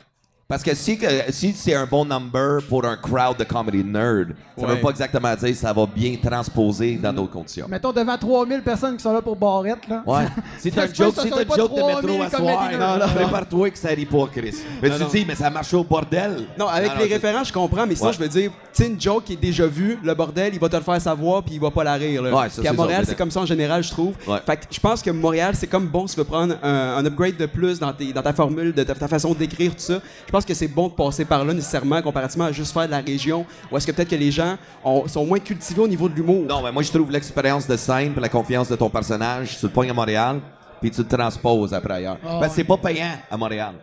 Parce 0.52 0.64
que 0.64 0.76
si, 0.76 1.54
c'est 1.56 1.74
un 1.76 1.86
bon 1.86 2.04
number 2.04 2.60
pour 2.68 2.84
un 2.86 2.98
crowd 2.98 3.38
de 3.38 3.46
comedy 3.46 3.86
nerd, 3.86 4.34
ça 4.58 4.66
Ouais. 4.68 4.76
veut 4.76 4.82
pas 4.82 4.90
exactement 4.90 5.34
dire 5.34 5.48
que 5.50 5.54
ça 5.56 5.72
va 5.72 5.86
bien 5.88 6.16
transposer 6.22 6.98
dans 7.02 7.14
d'autres 7.14 7.32
conditions. 7.32 7.68
Mettons 7.70 7.94
devant 7.94 8.18
3000 8.18 8.62
personnes 8.62 8.98
qui 8.98 9.02
sont 9.04 9.14
là 9.14 9.22
pour 9.22 9.38
Barrette, 9.38 9.88
là. 9.88 10.04
Ouais. 10.06 10.26
Si 10.60 10.70
t'as 10.70 10.82
Ça 10.82 10.88
une 10.88 10.94
se 10.94 10.98
peut 10.98 11.04
joke, 11.06 11.16
que 11.16 11.22
ce 11.22 11.28
si 11.28 11.28
soit 11.30 11.38
t'as 11.38 11.44
une 11.44 11.48
pas 11.48 11.56
joke 11.56 11.72
de 11.74 11.80
3000 11.80 12.20
métro 12.20 12.24
à 12.24 12.30
soir, 12.38 12.70
non, 12.78 13.06
non, 13.08 13.14
prépare-toi 13.14 13.70
que 13.70 13.78
ça 13.78 13.88
rit 13.90 14.06
pas, 14.06 14.28
Chris. 14.30 14.56
Mais 14.82 14.90
Non, 14.90 14.96
tu 14.98 15.02
non. 15.04 15.08
dis, 15.08 15.26
mais 15.26 15.36
ça 15.36 15.50
marche 15.50 15.74
au 15.74 15.84
bordel. 15.86 16.46
Non, 16.60 16.68
avec 16.68 16.90
Non, 16.92 16.98
les 17.00 17.08
c'est- 17.08 17.14
référents, 17.14 17.44
je 17.46 17.54
comprends, 17.54 17.88
mais 17.88 18.00
Ouais. 18.04 18.12
je 18.14 18.20
veux 18.20 18.28
dire, 18.28 18.52
tu 18.52 18.84
sais, 18.84 18.90
une 18.90 19.00
joke 19.02 19.24
qui 19.24 19.34
est 19.34 19.42
déjà 19.42 19.66
vue, 19.68 19.98
le 20.04 20.14
bordel, 20.14 20.54
il 20.54 20.60
va 20.60 20.68
te 20.68 20.76
le 20.76 20.82
faire 20.84 21.00
savoir, 21.02 21.44
puis 21.44 21.56
il 21.56 21.62
va 21.62 21.72
pas 21.72 21.86
la 21.86 21.94
rire. 21.94 22.22
Là. 22.22 22.30
Ouais, 22.36 22.50
ça, 22.50 22.60
puis 22.62 22.68
à 22.68 22.72
c'est 22.72 22.78
Montréal, 22.78 23.06
ça, 23.06 23.12
c'est 23.12 23.18
comme 23.18 23.32
ça 23.32 23.40
en 23.40 23.46
général, 23.46 23.82
je 23.84 23.90
trouve. 23.90 24.14
Ouais. 24.28 24.38
Fait 24.46 24.58
que 24.58 24.64
je 24.70 24.80
pense 24.82 25.02
que 25.02 25.12
Montréal, 25.12 25.54
c'est 25.56 25.68
comme 25.68 25.88
bon 25.88 26.08
si 26.08 26.16
tu 26.16 26.20
veux 26.20 26.26
prendre 26.26 26.56
un, 26.62 26.98
un 26.98 27.06
upgrade 27.06 27.38
de 27.38 27.46
plus 27.46 27.80
dans, 27.80 27.94
tes- 27.94 28.12
dans 28.12 28.22
ta 28.22 28.34
formule, 28.34 28.74
de 28.74 28.84
ta, 28.84 28.94
ta 28.96 29.08
façon 29.08 29.34
d'écrire, 29.34 29.72
tout 29.72 29.80
ça. 29.80 30.00
Je 30.28 30.32
pense 30.42 30.48
que 30.48 30.54
c'est 30.54 30.68
bon 30.68 30.88
de 30.88 30.94
passer 30.94 31.26
par 31.26 31.44
là 31.46 31.54
nécessairement, 31.54 32.02
comparativement 32.02 32.46
à 32.46 32.52
juste 32.52 32.74
faire 32.74 32.86
de 32.86 32.92
la 32.92 33.00
région, 33.00 33.46
ou 33.72 33.78
est-ce 33.78 33.86
que 33.88 33.92
peut-être 33.92 34.10
que 34.10 34.16
les 34.16 34.32
gens 34.32 34.58
ont- 34.84 35.08
sont 35.08 35.26
moins 35.26 35.40
cultivés 35.40 35.82
au 35.82 35.88
niveau 35.88 36.10
de 36.10 36.16
l'humour? 36.16 36.46
Non, 36.48 36.62
mais 36.64 36.72
moi, 36.72 36.84
je 36.84 36.92
trouve 36.92 37.12
l'expérience 37.12 37.68
de 37.68 37.78
scène 37.78 38.14
et 38.16 38.20
la 38.20 38.30
confiance 38.30 38.68
de 38.70 38.76
ton 38.76 38.90
personnage, 38.90 39.58
tu 39.60 39.66
le 39.66 39.72
pognes 39.72 39.90
à 39.92 39.94
Montréal, 39.94 40.40
puis 40.82 40.90
tu 40.92 41.02
le 41.02 41.08
transposes 41.08 41.74
après 41.74 41.94
ailleurs. 41.96 42.18
Ah, 42.26 42.38
Parce 42.40 42.50
que 42.50 42.56
c'est 42.56 42.64
pas 42.64 42.78
payant 42.78 43.12
à 43.30 43.38
Montréal. 43.38 43.74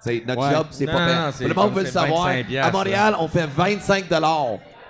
C'est 0.00 0.22
notre 0.26 0.42
Ouais. 0.42 0.52
job, 0.54 0.66
c'est 0.70 0.86
pas 0.86 1.06
payant. 1.06 1.30
le 1.48 1.54
monde 1.54 1.72
veut 1.74 1.84
le 1.84 1.90
savoir. 1.90 2.26
25 2.26 2.56
À 2.56 2.70
Montréal, 2.72 3.16
on 3.20 3.28
fait 3.28 3.46
25 3.46 4.04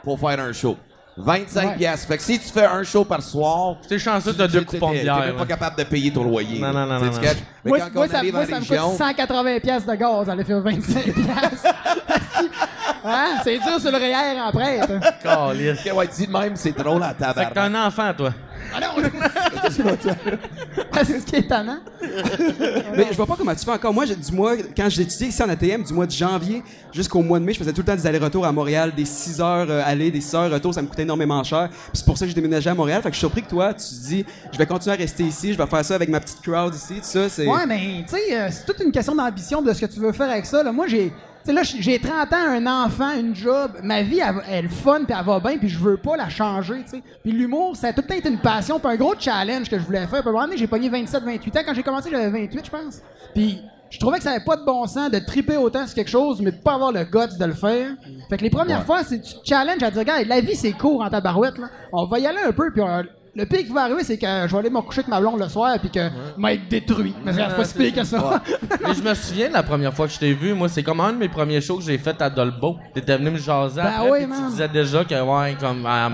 pour 0.03 0.19
faire 0.19 0.41
un 0.41 0.53
show. 0.53 0.77
25 1.19 1.69
Ouais. 1.73 1.77
piastres. 1.77 2.09
Fait 2.09 2.17
que 2.17 2.23
si 2.23 2.39
tu 2.39 2.49
fais 2.49 2.65
un 2.65 2.83
show 2.85 3.05
par 3.05 3.21
soir, 3.21 3.77
T'es 3.87 3.99
chanceux, 3.99 4.33
t'as 4.33 4.49
deux 4.49 4.61
tu- 4.61 4.67
tu- 4.67 4.79
coupons 4.79 4.93
de 4.93 4.97
T'es 4.97 5.03
bière. 5.03 5.21
même 5.21 5.37
pas 5.37 5.45
capable 5.45 5.77
de 5.77 5.85
payer 5.85 6.11
ton 6.11 6.25
loyer. 6.25 6.59
Non, 6.59 6.73
non, 6.73 6.87
non, 6.87 6.99
Tu 7.01 7.11
tu 7.11 7.15
non. 7.17 7.21
Mais 7.65 7.69
Moi, 7.71 7.79
quand 7.81 7.95
moi, 7.95 8.07
on 8.07 8.11
ça, 8.11 8.19
arrive 8.19 8.33
moi, 8.33 8.43
en 8.43 8.47
ça 8.47 8.55
me 8.55 8.61
coûte 8.61 8.69
région, 8.71 8.97
180 8.99 9.61
pièces 9.61 9.87
de 9.87 9.95
gaz. 9.95 10.29
Elle 10.33 10.41
a 10.41 10.45
fait 10.45 10.61
25 10.61 11.03
pièces. 11.05 11.65
hein? 13.05 13.27
C'est 13.45 13.59
dur 13.59 13.81
sur 13.81 13.91
le 13.93 13.99
REER 13.99 14.41
en 14.41 14.51
prête. 14.51 14.91
Calisse. 15.23 15.79
Ok, 15.87 15.97
ouais, 15.97 16.09
dis 16.09 16.27
de 16.27 16.33
même, 16.33 16.57
c'est 16.57 16.77
drôle 16.77 17.03
à 17.03 17.09
Fait 17.11 17.15
que 17.15 17.21
t'as 17.21 17.35
tabarnak. 17.35 17.75
un 17.75 17.87
enfant, 17.87 18.13
toi. 18.17 18.31
Ah 18.75 18.79
non! 18.81 19.03
C'est 21.05 21.21
ce 21.21 21.27
qui 21.27 21.37
est 21.37 21.41
étonnant? 21.41 21.79
Mais 22.97 23.07
je 23.11 23.17
vois 23.17 23.27
pas 23.27 23.35
comment 23.37 23.55
tu 23.55 23.65
fais 23.65 23.73
encore. 23.73 23.93
Moi, 23.93 24.07
du 24.07 24.33
mois, 24.33 24.55
quand 24.77 24.89
j'ai 24.89 25.03
étudié 25.03 25.29
ici 25.29 25.43
en 25.43 25.49
ATM, 25.49 25.83
du 25.83 25.93
mois 25.93 26.07
de 26.07 26.13
janvier 26.13 26.63
jusqu'au 26.93 27.23
mois 27.23 27.41
de 27.41 27.45
mai, 27.45 27.53
je 27.55 27.59
faisais 27.59 27.73
tout 27.73 27.81
le 27.81 27.87
temps 27.87 27.97
des 27.97 28.07
allers-retours 28.07 28.47
à 28.47 28.53
Montréal, 28.53 28.93
des 28.97 29.05
6 29.05 29.41
heures 29.41 29.67
euh, 29.69 29.83
aller, 29.85 30.11
des 30.11 30.21
6 30.21 30.35
heures 30.37 30.51
retour, 30.51 30.73
ça 30.73 30.81
me 30.81 30.87
coûtait 30.87 31.03
énormément 31.03 31.43
cher. 31.43 31.69
Puis 31.71 31.79
c'est 31.95 32.05
pour 32.05 32.17
ça 32.17 32.25
que 32.25 32.29
j'ai 32.29 32.35
déménagé 32.35 32.71
à 32.71 32.75
Montréal. 32.75 33.03
Fait 33.03 33.09
que 33.09 33.15
je 33.15 33.19
suis 33.19 33.27
surpris 33.27 33.43
que 33.43 33.51
toi, 33.51 33.75
tu 33.75 33.85
te 33.85 34.07
dis, 34.07 34.25
je 34.53 34.59
vais 34.59 34.67
continuer 34.67 34.95
à 34.95 34.99
rester 34.99 35.25
ici, 35.25 35.53
je 35.53 35.59
vais 35.59 35.67
faire 35.67 35.85
ça 35.85 35.95
avec 35.97 36.09
ma 36.09 36.21
petite 36.21 36.41
crowd 36.41 36.75
ici, 36.75 36.95
tout 36.95 37.01
ça. 37.03 37.29
C'est... 37.29 37.47
Ouais, 37.53 37.67
mais 37.67 38.05
tu 38.09 38.15
sais, 38.17 38.37
euh, 38.39 38.49
c'est 38.51 38.65
toute 38.67 38.81
une 38.85 38.93
question 38.93 39.15
d'ambition 39.15 39.63
de 39.63 39.73
ce 39.73 39.81
que 39.81 39.87
tu 39.87 40.01
veux 40.01 40.13
faire 40.13 40.31
avec 40.31 40.47
ça. 40.47 40.63
Là. 40.63 40.73
Moi, 40.73 40.87
j'ai. 40.87 41.11
Tu 41.45 41.47
sais, 41.47 41.53
là, 41.53 41.63
j'ai 41.65 41.99
30 41.99 42.33
ans, 42.33 42.37
un 42.51 42.85
enfant, 42.85 43.11
une 43.19 43.35
job. 43.35 43.73
Ma 43.83 44.03
vie, 44.03 44.21
elle, 44.21 44.37
elle 44.49 44.69
fun, 44.69 45.01
puis 45.05 45.15
elle 45.19 45.25
va 45.27 45.41
bien, 45.41 45.59
puis 45.59 45.69
je 45.69 45.79
veux 45.79 45.97
pas 45.97 46.17
la 46.17 46.29
changer, 46.29 46.83
tu 46.85 46.91
sais. 46.99 47.03
Puis 47.23 47.33
l'humour, 47.33 47.75
ça 47.77 47.89
a 47.89 47.93
tout 47.93 48.01
le 48.03 48.07
temps 48.07 48.15
été 48.15 48.29
une 48.29 48.39
passion, 48.39 48.79
puis 48.79 48.93
un 48.93 48.97
gros 48.97 49.15
challenge 49.19 49.69
que 49.69 49.77
je 49.79 49.85
voulais 49.85 50.07
faire. 50.07 50.21
Puis 50.21 50.27
à 50.27 50.29
un 50.29 50.33
moment 50.33 50.45
donné, 50.45 50.57
j'ai 50.57 50.69
pogné 50.69 50.89
27, 50.89 51.25
28 51.25 51.57
ans. 51.57 51.61
Quand 51.67 51.75
j'ai 51.75 51.83
commencé, 51.83 52.11
j'avais 52.11 52.31
28, 52.31 52.61
je 52.65 52.71
pense. 52.71 53.03
Puis 53.35 53.61
je 53.91 53.99
trouvais 53.99 54.19
que 54.19 54.23
ça 54.25 54.31
avait 54.31 54.45
pas 54.45 54.57
de 54.57 54.65
bon 54.65 54.87
sens 54.87 55.11
de 55.11 55.19
triper 55.19 55.57
autant 55.57 55.85
sur 55.87 55.97
quelque 55.97 56.11
chose, 56.11 56.41
mais 56.41 56.53
de 56.53 56.57
pas 56.59 56.75
avoir 56.75 56.93
le 56.93 57.03
guts 57.05 57.37
de 57.39 57.45
le 57.45 57.55
faire. 57.55 57.89
Fait 58.31 58.37
que 58.37 58.43
les 58.45 58.51
premières 58.51 58.85
fois, 58.87 59.03
c'est 59.03 59.21
tu 59.21 59.35
te 59.35 59.45
challenges 59.45 59.83
à 59.83 59.91
dire, 59.91 59.99
regarde, 59.99 60.27
la 60.29 60.41
vie, 60.41 60.55
c'est 60.55 60.73
court 60.73 61.03
en 61.03 61.11
tabarouette, 61.11 61.59
là. 61.59 61.69
On 61.93 62.07
va 62.07 62.21
y 62.21 62.27
aller 62.27 62.39
un 62.47 62.53
peu, 62.53 62.71
puis 62.73 62.81
on- 62.83 63.03
le 63.35 63.47
pire 63.47 63.61
qui 63.61 63.73
va 63.73 63.85
arriver, 63.85 64.05
c'est 64.05 64.19
que 64.19 64.27
je 64.27 64.53
vais 64.53 64.59
aller 64.59 64.69
me 64.71 64.81
coucher 64.83 65.01
avec 65.01 65.09
ma 65.09 65.19
blonde 65.21 65.41
le 65.41 65.49
soir, 65.49 65.79
puis 65.81 65.91
que 65.91 66.01
je 66.37 66.43
vais 66.43 66.55
être 66.55 66.69
détruit. 66.69 67.15
Mais 67.25 67.33
c'est 67.33 67.57
pas 67.57 67.65
si 67.65 67.75
pire 67.75 67.95
que 67.95 68.05
ça. 68.05 68.43
Mais 68.87 68.95
je 68.95 69.03
me 69.03 69.15
souviens 69.15 69.49
de 69.49 69.55
la 69.55 69.63
première 69.63 69.95
fois 69.95 70.07
que 70.07 70.13
je 70.13 70.19
t'ai 70.19 70.35
vu, 70.35 70.53
moi, 70.53 70.69
c'est 70.69 70.83
comme 70.83 71.01
un 71.01 71.13
de 71.15 71.19
mes 71.19 71.29
premiers 71.31 71.61
shows 71.63 71.79
que 71.79 71.85
j'ai 71.85 71.97
fait 71.97 72.21
à 72.21 72.29
Dolbo. 72.29 72.77
T'étais 72.93 73.17
venu 73.17 73.31
me 73.31 73.39
jaser 73.39 73.81
Ben 73.81 73.87
après, 73.87 74.11
oui, 74.11 74.27
tu 74.37 74.51
disais 74.51 74.69
déjà 74.69 75.05
que, 75.05 75.15
ouais, 75.15 75.57
comme, 75.59 75.87
ah, 75.87 76.11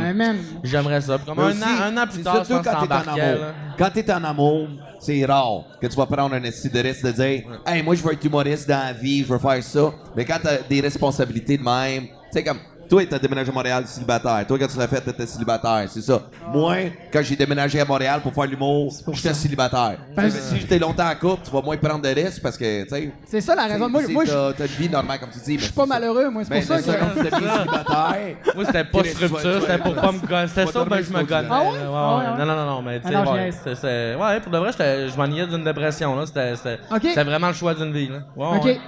j'aimerais 0.63 1.01
ça. 1.01 1.19
Comme 1.27 1.41
un, 1.41 1.51
aussi, 1.51 1.63
an, 1.63 1.83
un 1.87 1.97
an 1.97 2.07
plus 2.07 2.23
tard, 2.23 2.39
je 2.41 2.45
surtout 2.45 2.63
pense 2.63 2.75
quand 2.75 2.87
t'es 2.87 2.93
en 2.93 3.01
amour. 3.01 3.17
là. 3.17 3.55
Quand 3.77 3.91
t'es 3.93 4.13
en 4.13 4.25
amour, 4.25 4.69
c'est 5.01 5.25
rare 5.25 5.65
que 5.81 5.87
tu 5.89 5.97
vas 5.97 6.07
prendre 6.07 6.35
un 6.35 6.43
esti 6.45 6.69
de 6.71 6.79
risque 6.81 7.05
de 7.05 7.11
dire 7.13 7.43
Hey, 7.67 7.83
moi, 7.83 7.95
je 7.97 8.03
veux 8.03 8.13
être 8.13 8.25
humoriste 8.25 8.69
dans 8.69 8.79
la 8.79 8.93
vie, 8.93 9.25
je 9.25 9.33
veux 9.33 9.39
faire 9.39 9.63
ça. 9.63 9.93
Mais 10.17 10.25
quand 10.25 10.39
t'as 10.43 10.59
des 10.69 10.81
responsabilités 10.81 11.57
de 11.59 11.63
même, 11.65 12.05
tu 12.05 12.13
sais, 12.31 12.45
comme. 12.45 12.59
Toi, 12.89 13.05
t'as 13.07 13.19
déménagé 13.19 13.51
à 13.51 13.53
Montréal 13.53 13.85
célibataire. 13.87 14.47
Toi, 14.47 14.59
quand 14.59 14.67
tu 14.67 14.79
l'as 14.79 14.89
fait, 14.89 15.01
t'étais 15.01 15.27
célibataire. 15.27 15.85
C'est 15.89 16.01
ça. 16.01 16.23
Moi, 16.53 16.77
quand 17.13 17.21
j'ai 17.23 17.37
déménagé 17.37 17.81
à 17.81 17.85
Montréal 17.85 18.21
pour 18.23 18.33
faire 18.33 18.47
l'humour, 18.47 18.93
j'étais 19.13 19.35
célibataire. 19.35 19.99
Ben, 20.17 20.31
Si 20.31 20.61
j'étais 20.61 20.79
longtemps 20.79 21.09
en 21.09 21.15
couple, 21.15 21.43
tu 21.45 21.51
vas 21.51 21.61
moins 21.61 21.77
prendre 21.77 22.03
de 22.03 22.09
risques 22.09 22.43
parce 22.43 22.57
que, 22.57 22.85
tu 22.85 22.89
sais. 22.89 23.13
C'est 23.27 23.41
ça 23.41 23.55
la 23.55 23.67
raison. 23.67 23.89
Moi, 23.89 24.03
moi 24.09 24.25
je 24.25 24.53
t'as 24.53 24.65
une 24.67 24.73
vie 24.73 24.89
normale, 24.89 25.19
comme 25.21 25.31
tu 25.31 25.39
dis. 25.41 25.59
je 25.59 25.65
suis 25.65 25.73
pas 25.73 25.87
malheureux, 25.87 26.31
moi. 26.31 26.43
C'est 26.45 26.51
Mais 26.51 26.61
pour 26.61 26.69
ça 26.69 26.79
c'est 26.79 26.91
ça, 26.91 26.95
que. 26.97 27.01
quand 27.01 27.11
tu 27.11 27.31
deviens 27.31 27.57
célibataire. 27.59 28.17
Moi, 28.55 28.65
c'était 28.65 28.85
pas 28.85 29.05
structure, 29.05 29.55
tu 29.55 29.61
c'était 29.61 29.79
pour 29.79 29.95
pas 29.95 30.13
me 30.13 30.27
gonner. 30.27 30.49
C'était 30.49 30.67
ça, 30.67 30.85
ben 30.85 31.03
je 31.03 31.13
me 31.13 31.23
gonnais. 31.25 31.49
Ah 31.51 31.63
ouais? 31.63 31.79
Ah 31.95 32.19
ouais. 32.39 32.45
Non, 32.45 32.47
non, 32.47 32.67
non, 32.67 32.83
mais 32.83 33.01
tu 33.01 33.09
sais, 33.09 34.15
ouais, 34.15 34.41
pour 34.41 34.53
de 34.53 34.59
vrai, 34.59 34.73
j'étais- 34.73 35.09
je 35.09 35.17
m'ennuyais 35.17 35.47
d'une 35.47 35.65
dépression, 35.65 36.17
là. 36.17 36.25
C'était 36.27 37.25
vraiment 37.25 37.49
le 37.49 37.55
choix 37.55 37.75
d'une 37.75 37.93
vie, 37.93 38.09
là. 38.09 38.19
Ouais, 38.37 38.57
OK. 38.59 38.81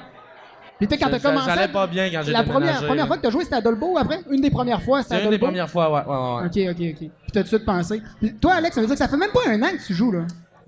Puis 0.81 0.89
tu 0.89 0.95
sais, 0.95 1.01
quand 1.01 1.11
t'as 1.11 1.19
commencé. 1.21 1.45
ça 1.45 1.53
allait 1.53 1.69
pas 1.71 1.87
bien 1.87 2.11
quand 2.11 2.23
j'ai 2.25 2.33
La 2.33 2.43
première, 2.43 2.83
première 2.87 3.07
fois 3.07 3.19
que 3.19 3.23
t'as 3.23 3.31
joué, 3.31 3.45
c'était 3.45 3.57
à 3.57 3.61
Dolbo 3.61 3.99
après? 3.99 4.21
Une 4.31 4.41
des 4.41 4.51
premières 4.51 4.81
fois, 4.81 5.03
c'était 5.03 5.17
à 5.17 5.21
une 5.25 5.31
des 5.31 5.39
premières 5.39 5.69
fois, 5.69 5.93
ouais, 5.93 6.11
ouais, 6.11 6.17
ouais. 6.17 6.65
ouais. 6.65 6.73
OK, 6.73 6.75
OK, 6.75 6.95
OK. 6.95 6.99
Puis 6.99 7.33
t'as 7.33 7.41
tout 7.41 7.45
de 7.45 7.49
suite 7.49 7.67
pensé. 7.67 8.03
Puis 8.19 8.33
toi, 8.35 8.55
Alex, 8.55 8.75
ça 8.75 8.81
veut 8.81 8.87
dire 8.87 8.95
que 8.95 9.03
ça 9.03 9.09
fait 9.09 9.19
même 9.19 9.31
pas 9.31 9.41
un 9.47 9.63
an 9.63 9.69
que 9.77 9.87
tu 9.87 9.93
joues, 9.93 10.11
là. 10.11 10.21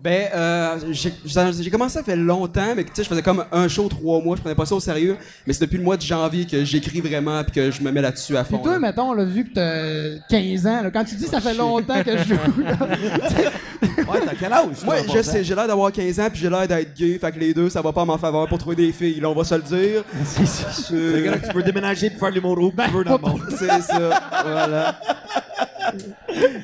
Ben, 0.02 0.28
euh, 0.34 0.78
j'ai 0.90 1.12
j'ai 1.24 1.70
commencé 1.70 1.94
ça 1.94 2.02
fait 2.02 2.16
longtemps, 2.16 2.74
mais 2.74 2.82
tu 2.82 2.90
sais, 2.92 3.04
je 3.04 3.08
faisais 3.08 3.22
comme 3.22 3.44
un 3.52 3.68
show 3.68 3.88
trois 3.88 4.20
mois, 4.20 4.34
je 4.34 4.40
prenais 4.40 4.56
pas 4.56 4.66
ça 4.66 4.74
au 4.74 4.80
sérieux. 4.80 5.16
Mais 5.46 5.52
c'est 5.52 5.64
depuis 5.64 5.78
le 5.78 5.84
mois 5.84 5.96
de 5.96 6.02
janvier 6.02 6.44
que 6.44 6.64
j'écris 6.64 7.00
vraiment 7.00 7.42
puis 7.44 7.52
que 7.52 7.70
je 7.70 7.80
me 7.82 7.92
mets 7.92 8.02
là-dessus 8.02 8.36
à 8.36 8.42
fond. 8.42 8.56
Puis 8.56 8.64
toi, 8.64 8.72
là. 8.72 8.78
mettons, 8.80 9.12
là, 9.12 9.24
vu 9.24 9.44
que 9.44 9.54
t'as 9.54 10.26
15 10.28 10.66
ans, 10.66 10.82
là, 10.82 10.90
quand 10.90 11.04
tu 11.04 11.14
dis 11.14 11.28
ça 11.28 11.40
fait 11.40 11.54
longtemps 11.58 12.02
que 12.02 12.18
je 12.18 12.24
joue, 12.24 12.62
là, 12.62 12.76
Ouais, 14.10 14.20
t'as 14.24 14.34
quel 14.38 14.52
âge? 14.52 14.66
Moi, 14.84 14.96
je 15.14 15.22
sais, 15.22 15.44
j'ai 15.44 15.54
l'air 15.54 15.66
d'avoir 15.66 15.90
15 15.92 16.20
ans 16.20 16.28
puis 16.30 16.40
j'ai 16.40 16.50
l'air 16.50 16.66
d'être 16.68 16.94
gay, 16.94 17.18
fait 17.18 17.32
que 17.32 17.38
les 17.38 17.52
deux, 17.54 17.68
ça 17.70 17.80
va 17.82 17.92
pas 17.92 18.02
en 18.02 18.18
faveur 18.18 18.46
pour 18.48 18.58
trouver 18.58 18.76
des 18.76 18.92
filles, 18.92 19.20
là, 19.20 19.28
on 19.30 19.34
va 19.34 19.44
se 19.44 19.54
le 19.54 19.62
dire. 19.62 20.04
C'est 20.24 20.92
que 20.94 21.46
tu 21.46 21.52
peux 21.52 21.62
déménager 21.62 22.10
pour 22.10 22.20
faire 22.20 22.30
l'humour 22.30 22.58
où 22.58 22.72
Ben, 22.72 22.86
tu 22.88 22.94
veux 22.96 23.04
dans 23.04 23.16
le 23.16 23.18
monde. 23.22 23.40
C'est 23.58 23.80
ça, 23.82 24.20
voilà. 24.44 24.98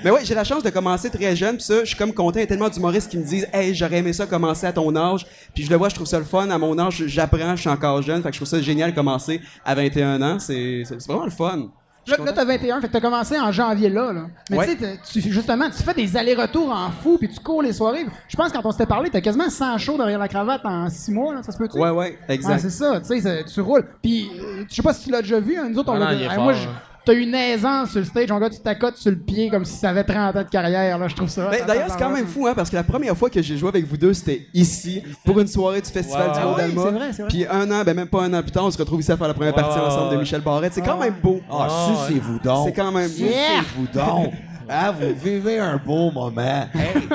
Mais 0.05 0.11
ouais, 0.11 0.21
j'ai 0.25 0.35
la 0.35 0.45
chance 0.45 0.63
de 0.63 0.71
commencer 0.71 1.11
très 1.11 1.35
jeune, 1.37 1.57
puis 1.57 1.65
ça, 1.65 1.81
je 1.81 1.87
suis 1.87 1.97
comme 1.97 2.15
content. 2.15 2.39
Il 2.39 2.43
y 2.43 2.45
a 2.45 2.47
tellement 2.47 2.69
d'humoristes 2.69 3.11
qui 3.11 3.19
me 3.19 3.25
disent 3.25 3.47
Hey, 3.53 3.75
j'aurais 3.75 3.99
aimé 3.99 4.13
ça 4.13 4.27
commencer 4.27 4.67
à 4.67 4.73
ton 4.73 4.95
âge. 4.97 5.27
Puis 5.55 5.65
je 5.65 5.71
le 5.71 5.77
vois, 5.77 5.89
je 5.89 5.95
trouve 5.95 6.07
ça 6.07 6.19
le 6.19 6.25
fun. 6.25 6.49
À 6.51 6.59
mon 6.59 6.79
âge, 6.79 7.03
j'apprends, 7.07 7.55
je 7.57 7.61
suis 7.61 7.69
encore 7.71 8.01
jeune. 8.01 8.23
Fait 8.23 8.29
que 8.31 8.35
je 8.35 8.39
trouve 8.39 8.49
ça 8.49 8.61
génial 8.63 8.91
de 8.93 8.95
commencer 8.97 9.41
à 9.65 9.75
21 9.75 10.23
ans. 10.23 10.39
C'est 10.39 10.83
c'est- 10.87 10.99
c'est 11.01 11.09
vraiment 11.09 11.25
le 11.27 11.31
fun. 11.31 11.69
Là, 12.09 12.33
t'as 12.33 12.45
21, 12.45 12.81
fait 12.81 12.89
que 12.89 12.93
t'as 12.93 13.01
commencé 13.01 13.39
en 13.39 13.53
janvier 13.53 13.89
là. 13.89 14.13
là. 14.13 14.23
Mais 14.51 14.57
Ouais. 14.59 14.77
tu 14.77 15.21
sais, 15.21 15.31
justement, 15.31 15.67
tu 15.71 15.83
fais 15.83 15.95
des 15.95 16.17
allers-retours 16.17 16.71
en 16.71 16.91
fou, 16.91 17.19
puis 17.19 17.29
tu 17.29 17.39
cours 17.41 17.63
les 17.63 17.73
soirées. 17.73 18.07
Je 18.29 18.37
pense 18.37 18.51
quand 18.53 18.65
on 18.65 18.71
s'était 18.73 18.87
parlé, 18.87 19.11
t'as 19.11 19.21
quasiment 19.21 19.51
100 19.51 19.79
shows 19.79 19.97
derrière 19.97 20.19
la 20.19 20.29
cravate 20.29 20.63
en 20.65 20.89
6 20.89 21.11
mois, 21.13 21.35
là, 21.35 21.43
ça 21.43 21.53
se 21.53 21.59
peut-tu? 21.59 21.79
Ouais, 21.79 21.91
ouais, 21.91 22.19
Ah, 22.29 22.35
exact. 22.35 22.59
c'est 22.61 22.71
ça, 22.71 23.01
tu 23.01 23.21
sais, 23.21 23.45
tu 23.45 23.61
roules. 23.61 23.87
Puis, 24.03 24.31
euh, 24.39 24.65
je 24.69 24.75
sais 24.75 24.83
pas 24.83 24.93
si 24.95 25.05
tu 25.05 25.11
l'as 25.11 25.23
déjà 25.23 25.41
vu, 25.41 25.57
hein, 25.57 25.69
nous 25.71 25.79
autres, 25.79 25.93
on 25.93 26.01
Ah 26.01 26.13
l'a 26.15 26.39
moi, 26.39 26.53
je- 26.53 26.69
t'as 27.09 27.15
une 27.15 27.35
aisance 27.35 27.91
sur 27.91 28.01
le 28.01 28.05
stage, 28.05 28.31
on 28.31 28.39
gars, 28.39 28.51
tu 28.51 28.61
t'accotes 28.61 28.99
sur 28.99 29.11
le 29.11 29.17
pied 29.17 29.49
comme 29.49 29.65
si 29.65 29.77
ça 29.79 29.89
avait 29.91 30.05
30 30.05 30.37
ans 30.37 30.43
de 30.43 30.49
carrière, 30.49 30.99
là, 30.99 31.09
je 31.09 31.15
trouve 31.17 31.29
ça. 31.29 31.49
Ben, 31.51 31.65
D'ailleurs, 31.67 31.87
c'est 31.91 31.99
quand 31.99 32.11
même 32.11 32.27
fou, 32.27 32.47
hein, 32.47 32.53
parce 32.55 32.69
que 32.69 32.77
la 32.77 32.83
première 32.83 33.17
fois 33.17 33.31
que 33.31 33.41
j'ai 33.41 33.57
joué 33.57 33.71
avec 33.71 33.87
vous 33.87 33.97
deux, 33.97 34.13
c'était 34.13 34.47
ici, 34.53 35.03
pour 35.25 35.41
une 35.41 35.47
soirée 35.47 35.81
du 35.81 35.89
Festival 35.91 36.29
Ouais, 36.29 36.35
du 36.35 36.39
ouais. 36.39 36.45
Mont 36.45 36.55
Ah 36.57 36.63
oui, 36.69 36.75
d'Alma. 36.75 36.83
c'est 36.85 36.91
vrai, 36.99 37.09
c'est 37.13 37.23
vrai. 37.23 37.29
Puis 37.31 37.47
un 37.51 37.71
an, 37.71 37.83
ben 37.85 37.97
même 37.97 38.09
pas 38.09 38.23
un 38.25 38.35
an 38.35 38.43
plus 38.43 38.51
tard, 38.51 38.65
on 38.67 38.71
se 38.71 38.77
retrouve 38.77 39.01
ici 39.01 39.11
à 39.11 39.17
faire 39.17 39.29
la 39.29 39.33
première 39.35 39.55
partie 39.55 39.79
ensemble 39.79 40.13
de. 40.13 40.19
Michel 40.21 40.43
Barrette. 40.43 40.75
C'est 40.75 40.83
quand 40.83 40.99
même 40.99 41.15
beau. 41.23 41.41
Ah, 41.51 41.69
Ah, 41.71 42.07
sucez-vous 42.07 42.41
donc. 42.41 42.67
C'est 42.69 42.75
quand 42.75 42.93
même 42.93 43.09
beau. 43.09 43.15
Sucez-vous 43.17 43.87
donc. 43.95 44.33
Ah, 44.69 44.93
vous 44.93 45.15
vivez 45.19 45.59
un 45.59 45.79
beau 45.79 46.11
moment. 46.11 46.67
Hey. 46.75 47.09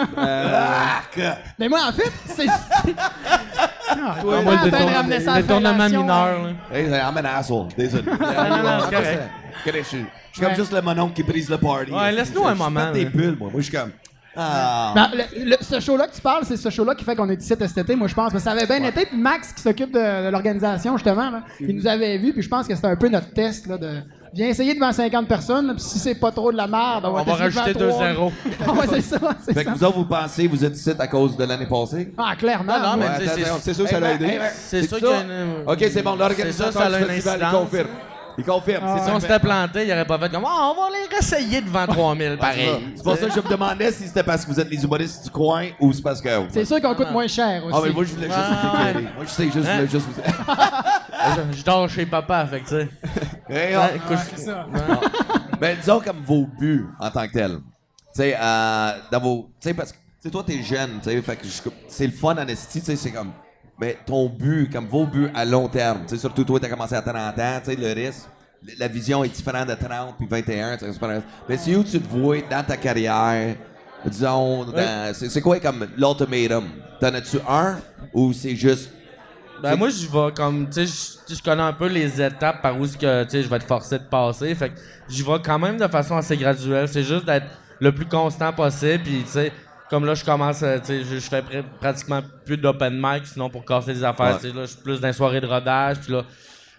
Mais 1.59 1.69
moi, 1.69 1.81
en 1.87 1.91
fait, 1.91 2.11
c'est. 2.25 2.47
Ah, 4.05 4.15
Toi, 4.21 4.41
Moi, 4.41 4.53
le 4.65 4.71
t'as 4.71 5.41
détournement- 5.41 5.89
mineur, 5.89 6.07
là. 6.43 6.49
Hey, 6.77 6.85
I'm 6.87 7.17
an 7.17 7.25
asshole. 7.37 7.67
Désolé. 7.77 8.03
non, 8.05 8.13
non, 8.17 8.79
c'est 8.89 8.95
correct. 8.95 9.21
Correct, 9.63 9.83
Je 9.83 9.87
suis 9.87 10.05
je 10.31 10.37
suis 10.39 10.45
comme 10.47 10.55
juste 10.55 10.73
le 10.73 10.81
mononcle 10.81 11.13
qui 11.13 11.23
brise 11.23 11.49
le 11.49 11.57
party. 11.57 11.91
Ouais, 11.91 12.11
laisse-nous 12.11 12.41
Je- 12.43 12.47
un 12.47 12.53
je 12.53 12.57
moment, 12.59 12.85
pète 12.85 12.93
des 12.93 13.05
bulles, 13.05 13.37
moi. 13.39 13.49
Moi, 13.51 13.61
je 13.61 13.69
suis 13.69 13.77
comme. 13.77 13.91
Ah. 14.35 14.93
Ben, 14.95 15.09
le- 15.13 15.45
le- 15.51 15.57
ce 15.61 15.79
show-là 15.79 16.07
que 16.07 16.15
tu 16.15 16.21
parles, 16.21 16.43
c'est 16.45 16.57
ce 16.57 16.69
show-là 16.71 16.95
qui 16.95 17.03
fait 17.03 17.15
qu'on 17.15 17.29
est 17.29 17.39
ici 17.39 17.53
cet 17.55 17.77
été, 17.77 17.95
moi 17.95 18.07
je 18.07 18.15
pense. 18.15 18.31
Parce 18.31 18.43
que 18.43 18.49
ça 18.49 18.55
avait 18.57 18.65
bien 18.65 18.83
été, 18.83 19.05
puis 19.05 19.15
Max 19.17 19.53
qui 19.53 19.61
s'occupe 19.61 19.91
de, 19.93 20.25
de 20.25 20.29
l'organisation 20.31 20.97
justement, 20.97 21.29
là, 21.29 21.43
il 21.59 21.75
nous 21.75 21.85
avait 21.85 22.17
vu, 22.17 22.33
puis 22.33 22.41
je 22.41 22.49
pense 22.49 22.67
que 22.67 22.73
c'était 22.73 22.87
un 22.87 22.95
peu 22.95 23.09
notre 23.09 23.31
test 23.31 23.67
là, 23.67 23.77
de 23.77 23.99
viens 24.33 24.47
essayer 24.47 24.73
devant 24.73 24.91
50 24.91 25.27
personnes, 25.27 25.73
puis 25.75 25.83
si 25.83 25.99
c'est 25.99 26.15
pas 26.15 26.31
trop 26.31 26.51
de 26.51 26.57
la 26.57 26.67
merde, 26.67 27.05
on 27.05 27.11
va, 27.11 27.21
On 27.21 27.23
va 27.23 27.33
rajouter 27.35 27.73
deux 27.73 27.89
trois. 27.89 28.07
zéros. 28.07 28.31
Ah 28.67 28.71
ouais, 28.73 28.85
c'est 28.89 29.01
ça, 29.01 29.17
c'est 29.45 29.53
Fait 29.53 29.63
que 29.63 29.69
ça. 29.69 29.75
vous 29.75 29.83
autres, 29.85 29.97
vous 29.97 30.05
pensez, 30.05 30.47
vous 30.47 30.65
êtes 30.65 30.75
ici 30.75 30.91
à 30.97 31.07
cause 31.07 31.37
de 31.37 31.43
l'année 31.43 31.65
passée? 31.67 32.11
Ah, 32.17 32.35
clairement. 32.37 32.73
Non, 32.79 32.91
non, 32.91 32.97
mais 32.97 33.05
attention, 33.07 33.55
c'est- 33.61 33.73
sûr, 33.73 33.87
ça 33.87 33.99
l'a 33.99 34.09
Hey, 34.09 34.15
aidé. 34.15 34.25
hey, 34.25 34.31
hey, 34.35 34.39
C'est 34.55 34.81
sûr 34.87 34.89
ça? 34.89 34.97
qu'il 34.97 35.07
y 35.07 35.11
a 35.11 35.21
une- 35.21 35.53
Ok, 35.67 35.77
c'est 35.79 36.01
bon, 36.01 36.11
C'est 36.13 36.17
ça, 36.17 36.27
l'organisateur 36.27 36.73
ça 36.73 36.83
a 36.85 36.89
du 36.99 37.05
festival, 37.05 37.37
il 37.39 37.43
incidence. 37.43 37.63
confirme. 37.63 37.87
Il 38.37 38.43
confirme. 38.43 38.83
Ah, 38.87 38.99
Si 39.05 39.11
on 39.11 39.19
s'était 39.19 39.39
planté, 39.39 39.85
il 39.85 39.91
aurait 39.91 40.05
pas 40.05 40.17
fait 40.19 40.29
comme 40.29 40.43
Ah, 40.47 40.71
on 40.71 40.81
va 40.81 40.89
les 40.89 41.07
réessayer 41.13 41.61
devant 41.61 41.85
3000, 41.85 42.37
pareil. 42.37 42.69
C'est 42.95 43.03
pour 43.03 43.15
ça 43.17 43.27
que 43.27 43.33
je 43.33 43.39
me 43.39 43.49
demandais 43.49 43.91
si 43.91 44.07
c'était 44.07 44.23
parce 44.23 44.43
que 44.45 44.51
vous 44.51 44.59
êtes 44.59 44.69
les 44.69 44.83
humoristes 44.83 45.23
du 45.25 45.29
coin 45.29 45.67
ou 45.79 45.93
c'est 45.93 46.01
parce 46.01 46.21
que. 46.21 46.29
C'est 46.49 46.65
sûr 46.65 46.81
qu'on 46.81 46.95
coûte 46.95 47.11
moins 47.11 47.27
cher 47.27 47.63
aussi. 47.65 47.75
Ah, 47.77 47.81
mais 47.85 47.91
moi, 47.91 48.03
je 48.03 48.13
voulais 48.13 48.27
juste 48.27 48.39
Ah, 48.39 48.49
vous 48.61 48.67
éclairer. 48.79 48.95
ouais. 49.05 49.11
Moi, 49.15 49.25
je 49.25 49.29
sais 49.29 49.43
juste, 49.45 49.57
je 49.57 49.69
Hein? 49.69 49.75
voulais 49.75 49.87
juste 49.87 50.05
vous. 50.07 50.21
Je, 51.53 51.57
je 51.59 51.63
dors 51.63 51.87
chez 51.89 52.05
papa, 52.05 52.45
fait 52.47 52.59
que 52.59 52.67
tu 52.67 52.75
sais. 52.75 52.89
Oh. 54.09 54.13
c'est 54.35 54.39
ça. 54.45 54.65
Ben, 55.59 55.77
disons 55.79 56.01
comme 56.01 56.21
vos 56.25 56.45
buts 56.59 56.85
en 56.99 57.09
tant 57.09 57.25
que 57.27 57.31
tel. 57.33 57.51
Tu 57.57 57.61
sais, 58.21 58.35
euh, 58.37 58.91
dans 59.09 59.19
vos. 59.21 59.49
Tu 59.61 59.69
sais, 59.69 59.73
parce 59.73 59.91
que. 59.93 59.97
Tu 59.97 60.03
sais, 60.23 60.29
toi, 60.31 60.43
t'es 60.45 60.61
jeune, 60.61 60.99
tu 61.01 61.09
sais, 61.09 61.21
fait 61.21 61.35
que 61.37 61.45
c'est 61.87 62.05
le 62.07 62.11
fun 62.11 62.35
en 62.37 62.47
esti, 62.47 62.79
tu 62.81 62.85
sais, 62.87 62.95
c'est 62.97 63.11
comme. 63.11 63.31
Ben, 63.83 63.95
ton 64.05 64.29
but, 64.29 64.71
comme 64.71 64.87
vos 64.87 65.05
buts 65.05 65.29
à 65.35 65.43
long 65.45 65.67
terme. 65.67 65.99
Tu 66.07 66.17
surtout 66.17 66.43
toi, 66.43 66.59
t'as 66.59 66.69
commencé 66.69 66.95
à 66.95 67.01
30 67.01 67.15
ans, 67.39 67.59
tu 67.63 67.71
sais, 67.71 67.75
le 67.75 67.91
risque. 67.93 68.27
La 68.79 68.87
vision 68.87 69.23
est 69.25 69.29
différente 69.29 69.67
de 69.67 69.73
30 69.75 70.15
puis 70.17 70.25
21, 70.29 70.77
tu 70.77 70.85
sais, 70.85 70.93
c'est 70.93 70.99
pas 70.99 71.07
grave. 71.07 71.23
Mais 71.49 71.57
c'est 71.57 71.75
où 71.75 71.83
tu 71.83 71.99
te 71.99 72.07
vois 72.09 72.37
dans 72.49 72.63
ta 72.63 72.77
carrière, 72.77 73.55
disons, 74.05 74.65
c'est 75.13 75.41
quoi 75.41 75.59
comme 75.59 75.87
l'ultimatum? 75.97 76.65
T'en 77.01 77.13
as-tu 77.13 77.37
un 77.47 77.77
ou 78.13 78.31
c'est 78.33 78.55
juste. 78.55 78.89
Ben 79.61 79.75
moi 79.77 79.87
je 79.89 80.07
vais 80.07 80.33
comme 80.35 80.67
tu 80.69 80.85
sais 80.85 81.17
je- 81.29 81.35
je 81.35 81.41
connais 81.41 81.61
un 81.61 81.71
peu 81.71 81.87
les 81.87 82.21
étapes 82.21 82.61
par 82.61 82.77
où 82.77 82.85
que 82.85 83.23
tu 83.23 83.29
sais 83.29 83.43
je 83.43 83.47
vais 83.47 83.55
être 83.55 83.67
forcé 83.67 83.97
de 83.97 84.03
passer 84.03 84.53
fait 84.55 84.69
que 84.71 84.79
j'y 85.07 85.23
vais 85.23 85.39
quand 85.41 85.57
même 85.57 85.77
de 85.77 85.87
façon 85.87 86.17
assez 86.17 86.35
graduelle 86.35 86.85
c'est 86.89 87.03
juste 87.03 87.23
d'être 87.25 87.45
le 87.79 87.93
plus 87.93 88.05
constant 88.05 88.51
possible 88.51 89.03
puis 89.03 89.23
tu 89.23 89.29
sais 89.31 89.53
comme 89.93 90.05
là 90.05 90.15
je 90.15 90.25
commence 90.25 90.63
euh, 90.63 90.79
tu 90.79 90.85
sais 90.87 91.03
je, 91.03 91.15
je 91.15 91.29
fais 91.29 91.41
pr- 91.41 91.63
pratiquement 91.79 92.21
plus 92.45 92.57
d'open 92.57 92.95
mic 92.99 93.27
sinon 93.27 93.47
pour 93.49 93.63
casser 93.63 93.93
des 93.93 94.03
affaires 94.03 94.33
Ouais. 94.37 94.39
tu 94.41 94.47
sais 94.49 94.53
là 94.55 94.61
je 94.63 94.71
suis 94.71 94.81
plus 94.81 94.99
dans 94.99 95.07
les 95.07 95.13
soirées 95.13 95.39
de 95.39 95.45
rodage 95.45 95.99
puis 95.99 96.11
là 96.13 96.23
tu 96.23 96.27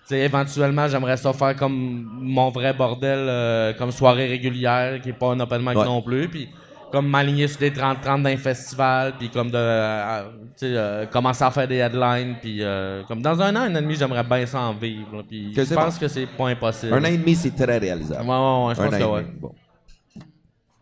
sais 0.06 0.18
éventuellement 0.18 0.88
j'aimerais 0.88 1.16
ça 1.16 1.32
faire 1.32 1.54
comme 1.54 2.08
mon 2.12 2.50
vrai 2.50 2.72
bordel 2.72 3.18
euh, 3.28 3.72
comme 3.74 3.92
soirée 3.92 4.26
régulière 4.26 5.00
qui 5.00 5.10
est 5.10 5.12
pas 5.12 5.28
un 5.28 5.38
open 5.38 5.60
mic 5.62 5.76
Ouais. 5.78 5.84
non 5.84 6.02
plus 6.02 6.28
puis 6.28 6.48
comme 6.90 7.08
m'aligner 7.08 7.46
sur 7.48 7.58
des 7.58 7.72
30-30 7.72 8.22
d'un 8.22 8.36
festival, 8.36 9.14
puis 9.18 9.28
comme 9.28 9.50
de 9.50 9.56
euh, 9.56 10.22
tu 10.56 10.66
sais, 10.66 10.66
euh, 10.76 11.06
commencer 11.06 11.42
à 11.42 11.50
faire 11.50 11.66
des 11.66 11.78
headlines, 11.78 12.36
puis 12.40 12.58
euh, 12.62 13.02
comme 13.08 13.20
dans 13.20 13.40
un 13.42 13.56
an, 13.56 13.60
un 13.62 13.74
an 13.74 13.78
et 13.78 13.82
demi, 13.82 13.96
j'aimerais 13.96 14.22
bien 14.22 14.46
ça 14.46 14.60
en 14.60 14.74
vivre. 14.74 15.24
Puis 15.28 15.52
je 15.56 15.74
pense 15.74 15.94
bon. 15.94 16.00
que 16.00 16.06
c'est 16.06 16.26
pas 16.26 16.46
impossible. 16.50 16.92
Un 16.94 17.02
an 17.02 17.08
et 17.08 17.16
demi, 17.18 17.34
c'est 17.34 17.50
très 17.50 17.78
réalisable. 17.78 18.22
Ouais, 18.22 18.28
ouais, 18.36 18.66
ouais, 18.68 18.74
je 18.76 18.80
pense 18.82 18.96
que 18.96 19.10
ouais. 19.12 19.26
bon. 19.40 19.52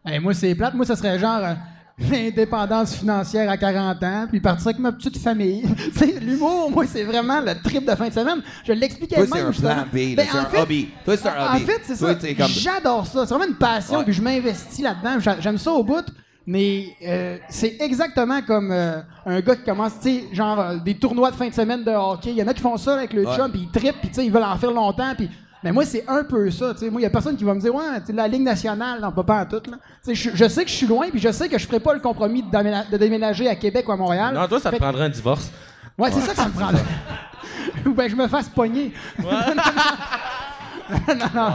Hey, 0.04 0.18
moi, 0.18 0.34
c'est 0.34 0.54
plate. 0.54 0.74
Moi, 0.74 0.84
ça 0.84 0.96
serait 0.96 1.18
genre. 1.18 1.56
l'indépendance 2.10 2.94
financière 2.94 3.50
à 3.50 3.56
40 3.56 4.02
ans, 4.02 4.26
puis 4.28 4.40
partir 4.40 4.68
avec 4.68 4.78
ma 4.78 4.92
petite 4.92 5.18
famille. 5.18 5.62
L'humour, 6.20 6.70
moi, 6.70 6.84
c'est 6.86 7.04
vraiment 7.04 7.40
le 7.40 7.54
trip 7.62 7.84
de 7.88 7.94
fin 7.94 8.08
de 8.08 8.12
semaine. 8.14 8.40
Je 8.64 8.72
l'expliquais 8.72 9.16
même. 9.18 9.28
c'est 9.30 9.40
un 9.40 9.52
plan 9.52 9.84
B, 9.92 10.14
Ben, 10.16 10.26
c'est 10.30 10.38
en 10.38 10.40
un 10.40 10.44
fait- 10.46 10.60
hobby. 10.62 10.88
Toi, 11.04 11.16
c'est 11.16 11.28
un 11.28 11.46
en 11.50 11.54
hobby. 11.56 11.64
fait, 11.64 11.80
c'est 11.84 11.96
ça. 11.96 12.14
comme- 12.14 12.48
J'adore 12.48 13.06
ça. 13.06 13.26
C'est 13.26 13.34
vraiment 13.34 13.48
une 13.50 13.56
passion, 13.58 13.98
Ouais. 13.98 14.04
puis 14.04 14.12
je 14.12 14.22
m'investis 14.22 14.80
là-dedans. 14.82 15.20
J'a- 15.20 15.40
J'aime 15.40 15.58
ça 15.58 15.72
au 15.72 15.82
bout. 15.84 16.04
Mais 16.44 16.86
euh, 17.06 17.36
c'est 17.48 17.76
exactement 17.80 18.42
comme 18.42 18.72
euh, 18.72 19.00
un 19.24 19.40
gars 19.40 19.54
qui 19.54 19.62
commence, 19.62 19.92
tu 20.02 20.08
sais, 20.10 20.24
genre 20.32 20.58
euh, 20.58 20.76
des 20.78 20.94
tournois 20.96 21.30
de 21.30 21.36
fin 21.36 21.46
de 21.48 21.54
semaine 21.54 21.84
de 21.84 21.92
hockey. 21.92 22.30
Il 22.30 22.36
y 22.36 22.42
en 22.42 22.48
a 22.48 22.52
qui 22.54 22.60
font 22.60 22.76
ça 22.76 22.94
avec 22.94 23.12
le 23.12 23.24
Ouais. 23.24 23.36
chum, 23.36 23.48
puis 23.48 23.60
ils 23.62 23.70
trippent, 23.70 24.00
puis 24.00 24.10
ils 24.24 24.32
veulent 24.32 24.42
en 24.42 24.56
faire 24.56 24.72
longtemps. 24.72 25.14
Puis, 25.16 25.30
mais 25.62 25.72
moi, 25.72 25.84
c'est 25.84 26.04
un 26.08 26.24
peu 26.24 26.50
ça. 26.50 26.72
tu 26.74 26.80
sais. 26.80 26.90
Moi, 26.90 27.00
il 27.00 27.04
y 27.04 27.06
a 27.06 27.10
personne 27.10 27.36
qui 27.36 27.44
va 27.44 27.54
me 27.54 27.60
dire, 27.60 27.74
ouais, 27.74 27.84
la 28.12 28.28
Ligue 28.28 28.42
nationale, 28.42 29.00
non, 29.00 29.12
pas, 29.12 29.22
pas 29.22 29.40
en 29.42 29.46
tout. 29.46 29.62
Là. 29.70 29.76
Je, 30.06 30.30
je 30.34 30.48
sais 30.48 30.64
que 30.64 30.70
je 30.70 30.74
suis 30.76 30.86
loin, 30.86 31.08
puis 31.10 31.20
je 31.20 31.30
sais 31.32 31.48
que 31.48 31.58
je 31.58 31.66
ferai 31.66 31.80
pas 31.80 31.94
le 31.94 32.00
compromis 32.00 32.42
de, 32.42 32.50
déména- 32.50 32.88
de 32.90 32.96
déménager 32.96 33.48
à 33.48 33.54
Québec 33.54 33.88
ou 33.88 33.92
à 33.92 33.96
Montréal. 33.96 34.34
Non, 34.34 34.46
toi, 34.48 34.58
ça 34.60 34.70
te 34.70 34.74
Fait 34.76 34.80
prendrait 34.80 35.04
un 35.04 35.08
divorce. 35.10 35.50
Ouais, 35.98 36.10
c'est 36.10 36.20
ça 36.20 36.30
que 36.32 36.36
ça 36.38 36.48
me 36.48 36.52
prend. 36.52 36.70
Ou 37.86 37.94
ben 37.94 38.08
je 38.08 38.14
me 38.16 38.28
fasse 38.28 38.48
pogner. 38.48 38.92
non, 39.22 39.28
non, 41.08 41.26
non. 41.34 41.52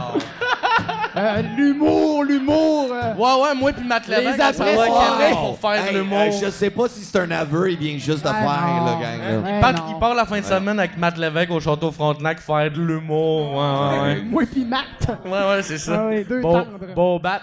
Euh, 1.16 1.42
l'humour, 1.56 2.22
l'humour. 2.24 2.88
euh, 2.92 3.14
Ouais, 3.14 3.42
ouais, 3.42 3.54
moi 3.54 3.72
puis 3.72 3.84
Matt 3.86 4.06
Les 4.06 4.16
Lévesque, 4.18 4.54
ça 4.54 4.64
va 4.64 4.70
à 4.70 4.86
Québec 4.86 5.34
pour 5.36 5.58
faire 5.58 5.86
Hey, 5.86 5.94
l'humour. 5.94 6.18
hey, 6.20 6.32
je 6.40 6.50
sais 6.50 6.70
pas 6.70 6.88
si 6.88 7.02
c'est 7.02 7.18
un 7.18 7.30
aveu, 7.32 7.72
il 7.72 7.78
vient 7.78 7.98
juste 7.98 8.22
de 8.22 8.28
Ah, 8.28 8.34
faire, 8.34 8.66
non. 8.76 8.84
le 8.84 9.02
gang. 9.02 9.18
là. 9.18 9.38
Ouais, 9.50 9.54
Il 9.56 9.60
part, 9.60 9.72
non. 9.72 9.82
il 9.94 9.98
part 9.98 10.14
la 10.14 10.24
fin 10.26 10.38
de 10.38 10.44
semaine 10.44 10.78
avec 10.78 10.96
Matt 10.96 11.16
Lévesque 11.18 11.50
au 11.50 11.60
Château 11.60 11.90
Frontenac 11.90 12.38
faire 12.40 12.70
de 12.70 12.80
l'humour. 12.80 13.52
Ouais, 13.54 13.58
ouais, 13.58 14.00
ouais. 14.16 14.22
Moi 14.22 14.42
puis 14.50 14.64
Matt. 14.64 15.18
Ouais, 15.24 15.30
ouais, 15.30 15.62
c'est 15.62 15.78
ça. 15.78 16.02
Ah 16.02 16.06
oui, 16.08 16.24
deux 16.28 16.40
beau, 16.40 16.52
tendres. 16.52 16.66
beau 16.94 17.18
bat. 17.18 17.40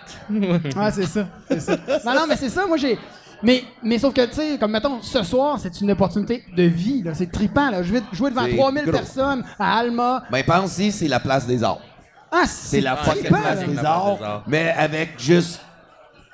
Ah, 0.77 0.91
c'est 0.91 1.05
ça. 1.07 1.25
C'est 1.49 1.59
ça. 1.61 1.75
Non, 2.05 2.13
non, 2.13 2.25
mais 2.29 2.35
c'est 2.37 2.49
ça. 2.49 2.65
Moi, 2.65 2.77
j'ai. 2.77 2.97
Mais, 3.45 3.63
mais 3.84 3.99
sauf 3.99 4.13
que, 4.13 4.25
tu 4.25 4.34
sais, 4.34 4.58
comme 4.60 4.71
mettons, 4.71 5.01
ce 5.01 5.21
soir, 5.23 5.58
c'est 5.60 5.79
une 5.81 5.91
opportunité 5.91 6.43
de 6.55 6.63
vie. 6.63 7.03
là. 7.03 7.13
C'est 7.13 7.31
trippant. 7.31 7.69
Là. 7.69 7.84
Je 7.84 7.93
vais 7.93 8.01
jouer 8.12 8.29
devant 8.31 8.45
C'est 8.45 8.55
3000 8.58 8.84
gros. 8.84 8.91
personnes 8.91 9.43
à 9.60 9.77
Alma. 9.77 10.23
Ben, 10.31 10.43
pense-y, 10.43 10.91
c'est 10.91 11.08
la 11.08 11.19
place 11.19 11.45
des 11.45 11.63
arts. 11.63 11.81
Ah, 12.31 12.43
C'est 12.47 12.81
la 12.81 12.95
fucking 12.97 13.27
place 13.27 13.60
des 13.65 13.77
arts, 13.86 14.17
des 14.17 14.23
arts. 14.23 14.43
mais 14.47 14.71
avec 14.71 15.19
juste. 15.19 15.62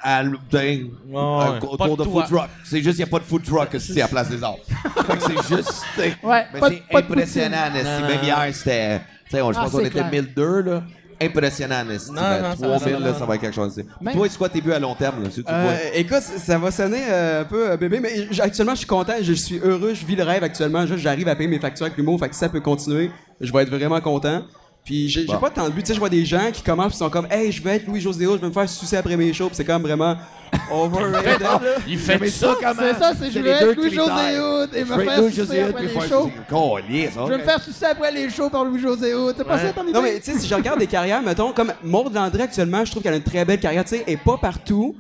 À, 0.04 0.24
ben, 0.24 0.90
autour 1.14 1.96
de 1.96 2.04
de 2.06 2.10
food 2.10 2.26
truck. 2.26 2.50
C'est 2.64 2.82
juste, 2.82 2.98
il 2.98 3.04
n'y 3.04 3.08
a 3.08 3.12
pas 3.12 3.20
de 3.20 3.24
food 3.24 3.44
truck 3.44 3.72
ici 3.76 4.02
à 4.02 4.08
Place 4.08 4.30
des 4.30 4.44
Arts. 4.44 4.56
Fait 5.06 5.16
que 5.16 5.22
c'est 5.22 5.56
juste. 5.56 5.84
Ouais, 6.24 6.48
mais 6.52 6.60
pas 6.60 6.70
de- 6.72 6.76
c'est 6.76 6.92
de 6.94 6.98
impressionnant, 6.98 7.70
Même 7.72 8.20
hier, 8.24 8.48
c'était. 8.52 9.00
Tu 9.26 9.32
sais, 9.38 9.42
on- 9.44 9.52
je 9.52 9.60
Ah, 9.60 9.62
pense 9.62 9.72
qu'on 9.74 9.78
c'est 9.78 9.84
était 9.86 10.00
clair. 10.00 10.10
1002, 10.12 10.62
là. 10.64 10.84
Impressionnant, 11.22 11.84
Nasty. 11.86 12.12
Non, 12.12 12.22
Ben, 12.22 12.42
non, 12.42 12.50
ça 12.56 12.68
3000, 12.80 12.94
va, 12.94 13.00
là, 13.00 13.14
ça 13.14 13.26
va 13.26 13.36
être 13.36 13.42
quelque 13.42 13.54
chose. 13.56 13.82
Même- 14.02 14.14
Toi, 14.16 14.28
c'est 14.30 14.38
quoi 14.38 14.50
tes 14.50 14.62
buts 14.62 14.74
à 14.74 14.80
long 14.80 14.96
terme, 14.96 15.24
là? 15.24 15.30
si 15.30 15.44
tu 15.44 15.52
Euh, 15.52 15.76
écoute, 15.94 16.22
ça 16.22 16.58
va 16.58 16.72
sonner 16.72 17.04
euh, 17.10 17.42
un 17.42 17.46
peu 17.46 17.72
euh, 17.72 17.78
bébé, 17.78 18.00
mais 18.00 18.12
actuellement, 18.42 18.74
je 18.74 18.80
suis 18.80 18.88
content, 18.88 19.14
je 19.22 19.34
suis 19.34 19.60
heureux, 19.64 19.94
je 19.94 20.06
vis 20.06 20.16
le 20.16 20.24
rêve 20.24 20.44
actuellement. 20.44 20.86
J'arrive 20.98 21.28
à 21.28 21.36
payer 21.36 21.50
mes 21.50 21.60
factures 21.60 21.86
avec 21.86 21.98
l'humour, 21.98 22.20
fait 22.20 22.30
que 22.30 22.36
ça 22.36 22.50
peut 22.50 22.62
continuer, 22.62 23.12
je 23.40 23.52
vais 23.54 23.64
être 23.64 23.70
vraiment 23.70 24.02
content. 24.02 24.44
Puis 24.84 25.10
j'ai 25.10 25.26
Bon. 25.26 25.38
pas 25.38 25.50
tant 25.52 25.66
de 25.66 25.74
but, 25.74 25.82
tu 25.82 25.88
sais, 25.90 25.94
je 25.94 26.00
vois 26.00 26.10
des 26.10 26.26
gens 26.26 26.50
qui 26.52 26.64
commencent, 26.64 26.94
qui 26.94 26.98
sont 26.98 27.10
comme, 27.10 27.28
hey, 27.30 27.52
je 27.52 27.62
veux 27.62 27.70
être 27.70 27.86
Louis 27.88 28.02
José, 28.02 28.26
je 28.26 28.30
veux 28.32 28.48
me 28.48 28.52
faire 28.52 28.68
sucer 28.68 28.98
après 28.98 29.16
mes 29.16 29.32
shows, 29.32 29.48
puis 29.48 29.56
c'est 29.56 29.64
comme 29.66 29.84
vraiment 29.84 30.18
overrated. 30.72 31.40
là. 31.40 31.62
Il 31.88 31.98
fait 32.00 32.18
Mais 32.20 32.30
ça. 32.30 32.56
comment? 32.60 32.74
C'est 32.76 33.00
ça, 33.00 33.14
c'est 33.18 33.32
je 33.32 33.40
veux 33.40 33.48
être 33.48 33.74
critères. 33.74 34.04
Hood 34.44 34.70
et 34.74 34.80
Je 34.80 34.94
me 34.94 35.04
faire 35.04 35.24
sucer 35.32 35.62
après 35.62 35.84
les 35.84 35.94
shows. 36.10 36.32
Câlisse, 36.50 37.12
Je 37.16 37.20
veux 37.32 37.38
me 37.38 37.44
faire 37.44 37.62
sucer 37.64 37.86
après 37.86 38.12
les 38.12 38.30
shows 38.30 38.50
par 38.50 38.66
Louis-José 38.66 39.14
Hood. 39.14 39.36
C'est 39.38 39.44
pas 39.46 39.60
ça 39.60 39.72
ton 39.72 39.84
idée? 39.84 39.94
Non, 39.94 40.02
mais 40.02 40.20
tu 40.20 40.32
sais, 40.32 40.40
si 40.40 40.48
je 40.48 40.56
regarde 40.56 40.80
des 40.80 40.88
carrières, 40.88 41.22
mettons, 41.22 41.54
comme 41.54 41.72
Maud 41.84 42.14
Landry 42.14 42.42
actuellement, 42.42 42.84
je 42.84 42.92
trouve 42.92 43.04
qu'elle 43.04 43.14
a 43.14 43.18
une 43.18 43.24
très 43.24 43.46
belle 43.46 43.60
carrière, 43.60 43.84
tu 43.86 43.92
sais, 43.96 44.04
elle 44.08 44.14
est 44.14 44.18
pas 44.18 44.38
partout. 44.38 44.96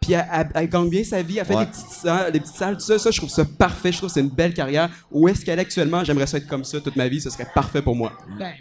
Puis 0.00 0.12
elle, 0.12 0.24
elle- 0.32 0.48
elle 0.54 0.68
gagne 0.68 0.88
bien 0.88 1.02
sa 1.02 1.20
vie, 1.20 1.38
elle 1.38 1.44
fait 1.46 1.54
Ouais. 1.56 1.64
des 1.64 1.70
petites 1.72 1.88
salles, 1.90 2.30
des 2.32 2.38
petites 2.40 2.54
salles, 2.54 2.74
tout 2.76 2.84
ça, 2.84 2.98
ça, 2.98 3.10
je 3.10 3.16
trouve 3.18 3.30
ça 3.30 3.44
parfait, 3.44 3.90
je 3.90 3.96
trouve 3.98 4.08
que 4.08 4.14
c'est 4.14 4.20
une 4.20 4.28
belle 4.28 4.54
carrière. 4.54 4.88
Où 5.10 5.26
est-ce 5.26 5.44
qu'elle 5.44 5.58
est 5.58 5.62
actuellement? 5.62 6.04
J'aimerais 6.04 6.26
ça 6.28 6.36
être 6.38 6.46
comme 6.46 6.64
ça 6.64 6.80
toute 6.80 6.94
ma 6.96 7.08
vie, 7.08 7.20
ce 7.20 7.28
serait 7.28 7.48
parfait 7.54 7.82
pour 7.82 7.96
moi. 7.96 8.12
Ben, 8.38 8.52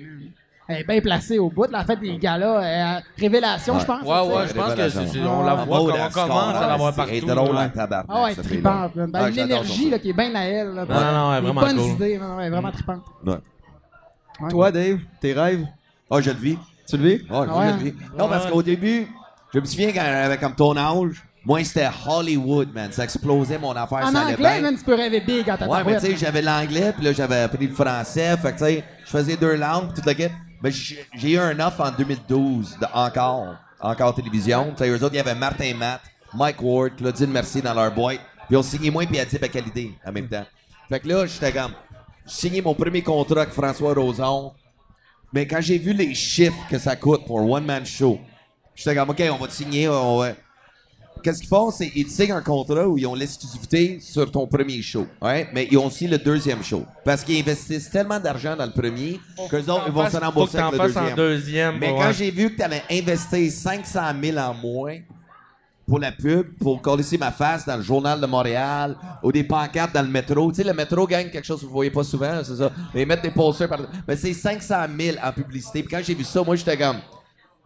elle 0.67 0.78
est 0.82 0.84
bien 0.84 0.99
placée 1.01 1.38
au 1.39 1.49
bout. 1.49 1.67
La 1.71 1.84
fête 1.86 1.99
des 1.99 2.17
galas, 2.17 2.63
euh, 2.97 2.99
révélation, 3.19 3.73
Ouais. 3.75 3.80
je 3.82 3.86
pense. 3.86 4.01
Ouais, 4.01 4.36
ouais, 4.36 4.47
je 4.47 4.54
pense 4.54 4.73
que 4.73 4.89
c'est- 4.89 5.08
c'est- 5.08 5.19
on 5.19 5.41
Ah, 5.43 5.45
la 5.45 5.56
ouais. 5.56 5.65
voit, 5.65 5.78
comme 5.78 5.88
on 5.91 5.95
elle 6.06 6.12
commence 6.12 6.56
à 6.56 6.67
la 6.67 6.78
voir 6.78 6.91
c'est- 6.91 6.95
partout. 6.97 7.12
Elle 7.12 7.17
est 7.30 7.36
drôle 7.36 7.58
en 7.58 7.69
tabarnak, 7.69 8.06
Ah 8.10 8.23
ouais, 8.23 8.34
cette 8.36 8.47
fille-là. 8.47 8.89
Ben, 8.95 9.10
Ah, 9.13 9.19
j'adore 9.32 9.32
L'énergie 9.47 9.84
son 9.86 9.89
là, 9.91 9.99
qui 9.99 10.10
est 10.10 10.13
bien 10.13 10.36
à 10.36 10.43
elle. 10.43 10.67
Là, 10.73 10.86
Non, 10.86 10.95
non, 10.95 11.12
non, 11.12 11.32
elle 11.34 11.38
est 11.38 11.41
Des 11.41 11.45
vraiment 11.47 11.62
bonnes 11.62 11.78
cool. 11.78 11.91
idées. 11.91 12.17
Non, 12.17 12.28
non, 12.28 12.39
elle 12.39 12.45
est 12.47 12.49
vraiment. 12.49 12.71
Ouais. 13.25 13.34
Ouais. 14.41 14.49
Toi, 14.49 14.71
Dave, 14.71 14.99
tes 15.21 15.34
rêves, 15.34 15.65
Ah, 16.12 16.21
je 16.21 16.30
le 16.30 16.36
vis. 16.38 16.58
tu 16.88 16.97
le 16.97 17.04
vis? 17.10 17.25
Ah, 17.30 17.41
Ouais. 17.41 17.47
je 17.69 17.71
le 17.78 17.84
vis. 17.91 17.93
Non, 18.17 18.28
parce 18.28 18.45
qu'au 18.47 18.62
début, 18.62 19.08
je 19.54 19.60
me 19.60 19.65
souviens 19.65 19.91
quand 19.93 20.01
avec 20.01 20.39
comme 20.41 20.56
ton 20.56 20.75
âge, 20.78 21.23
moi, 21.45 21.63
c'était 21.63 21.88
Hollywood, 22.08 22.69
man. 22.73 22.91
Ça 22.91 23.04
explosait 23.04 23.58
mon 23.60 23.71
affaire, 23.73 23.99
En 23.99 24.12
ça 24.12 24.21
allait 24.21 24.34
anglais, 24.34 24.51
bien. 24.54 24.62
man, 24.62 24.75
tu 24.78 24.84
peux 24.84 24.95
rêver 24.95 25.21
big 25.21 25.49
en 25.49 25.58
ta 25.58 25.67
Ouais, 25.67 25.84
mais 25.86 25.95
tu 25.99 26.08
sais, 26.08 26.15
j'avais 26.17 26.41
l'anglais, 26.41 26.91
puis 26.93 27.06
là, 27.06 27.13
j'avais 27.13 27.41
appris 27.41 27.67
le 27.67 27.73
français. 27.73 28.36
Fait 28.38 28.51
que, 28.51 28.58
tu 28.58 28.63
sais, 28.65 28.84
je 29.06 29.10
faisais 29.10 29.38
deux 29.38 29.56
langues, 29.56 29.93
toute 29.93 30.06
la 30.06 30.13
guette. 30.15 30.32
Mais 30.61 30.71
j'ai 30.71 31.31
eu 31.31 31.37
un 31.37 31.59
offre 31.59 31.81
en 31.81 31.91
2012, 31.91 32.77
de 32.79 32.85
encore, 32.93 33.55
encore 33.79 34.15
télévision. 34.15 34.73
Eux 34.79 35.03
autres, 35.03 35.13
il 35.13 35.17
y 35.17 35.19
avait 35.19 35.35
Martin 35.35 35.73
Matt, 35.75 36.01
Mike 36.33 36.61
Ward, 36.61 36.95
Claudine 36.95 37.31
Mercier 37.31 37.61
dans 37.61 37.73
leur 37.73 37.93
boîte. 37.93 38.19
Puis 38.47 38.51
ils 38.51 38.57
ont 38.57 38.63
signé 38.63 38.91
moi 38.91 39.05
puis 39.05 39.19
Adib 39.19 39.41
Qualité 39.49 39.93
en 40.05 40.11
même 40.11 40.27
temps. 40.27 40.45
Fait 40.89 40.99
que 40.99 41.07
là, 41.07 41.25
j'étais 41.25 41.51
comme, 41.51 41.73
j'ai 42.25 42.33
signé 42.33 42.61
mon 42.61 42.73
premier 42.73 43.01
contrat 43.01 43.41
avec 43.41 43.53
François 43.53 43.93
Roson. 43.93 44.53
Mais 45.33 45.47
quand 45.47 45.61
j'ai 45.61 45.77
vu 45.77 45.93
les 45.93 46.13
chiffres 46.13 46.67
que 46.69 46.77
ça 46.77 46.95
coûte 46.95 47.25
pour 47.25 47.39
un 47.39 47.43
one-man 47.43 47.85
show, 47.85 48.19
j'étais 48.75 48.95
comme, 48.95 49.09
OK, 49.09 49.23
on 49.31 49.37
va 49.37 49.47
te 49.47 49.53
signer, 49.53 49.89
on 49.89 50.19
va... 50.19 50.31
Qu'est-ce 51.25 51.39
qu'ils 51.39 51.49
font, 51.49 51.71
c'est 51.71 51.91
ils 51.95 52.05
te 52.05 52.11
signent 52.11 52.33
un 52.33 52.41
contrat 52.41 52.88
où 52.88 52.99
ils 52.99 53.07
ont 53.07 53.15
l'exclusivité 53.15 53.97
sur 53.99 54.31
ton 54.31 54.45
premier 54.45 54.79
show, 54.83 55.07
ouais, 55.23 55.49
mais 55.55 55.67
ils 55.71 55.77
ont 55.79 55.88
aussi 55.88 56.07
le 56.07 56.19
deuxième 56.19 56.63
show. 56.63 56.85
Parce 57.03 57.23
qu'ils 57.23 57.39
investissent 57.41 57.89
tellement 57.89 58.19
d'argent 58.19 58.55
dans 58.55 58.67
le 58.67 58.71
premier 58.71 59.19
qu'eux 59.49 59.63
autres, 59.71 59.85
ils 59.88 59.91
vont 59.91 60.05
se 60.05 60.11
Faut 60.11 60.19
que 60.19 60.23
rembourser 60.23 60.59
avec 60.59 60.79
le 60.79 60.85
deuxième. 60.85 61.13
en 61.13 61.15
deuxième. 61.15 61.79
Mais 61.79 61.91
ouais. 61.91 61.97
quand 61.99 62.11
j'ai 62.11 62.29
vu 62.29 62.51
que 62.51 62.57
tu 62.57 62.61
allais 62.61 62.83
investir 62.91 63.51
500 63.51 64.01
000 64.21 64.38
en 64.38 64.53
moins 64.53 64.99
pour 65.88 65.97
la 65.97 66.11
pub, 66.11 66.59
pour 66.59 66.79
coller 66.79 67.03
ma 67.19 67.31
face 67.31 67.65
dans 67.65 67.77
le 67.77 67.81
journal 67.81 68.21
de 68.21 68.27
Montréal 68.27 68.95
ou 69.23 69.31
des 69.31 69.43
pancartes 69.43 69.95
dans 69.95 70.03
le 70.03 70.07
métro. 70.07 70.51
Tu 70.51 70.57
sais, 70.57 70.63
le 70.63 70.73
métro 70.73 71.07
gagne 71.07 71.31
quelque 71.31 71.45
chose 71.45 71.61
que 71.61 71.65
vous 71.65 71.71
voyez 71.71 71.89
pas 71.89 72.03
souvent, 72.03 72.39
c'est 72.43 72.55
ça. 72.55 72.71
Mais 72.93 73.01
ils 73.01 73.07
mettent 73.07 73.23
des 73.23 73.31
posters 73.31 73.67
par 73.67 73.79
Mais 74.07 74.15
c'est 74.15 74.33
500 74.33 74.75
000 74.95 75.17
en 75.23 75.31
publicité. 75.31 75.81
Puis 75.81 75.95
quand 75.95 76.03
j'ai 76.03 76.13
vu 76.13 76.23
ça, 76.23 76.43
moi, 76.43 76.55
j'étais 76.55 76.77
comme... 76.77 76.97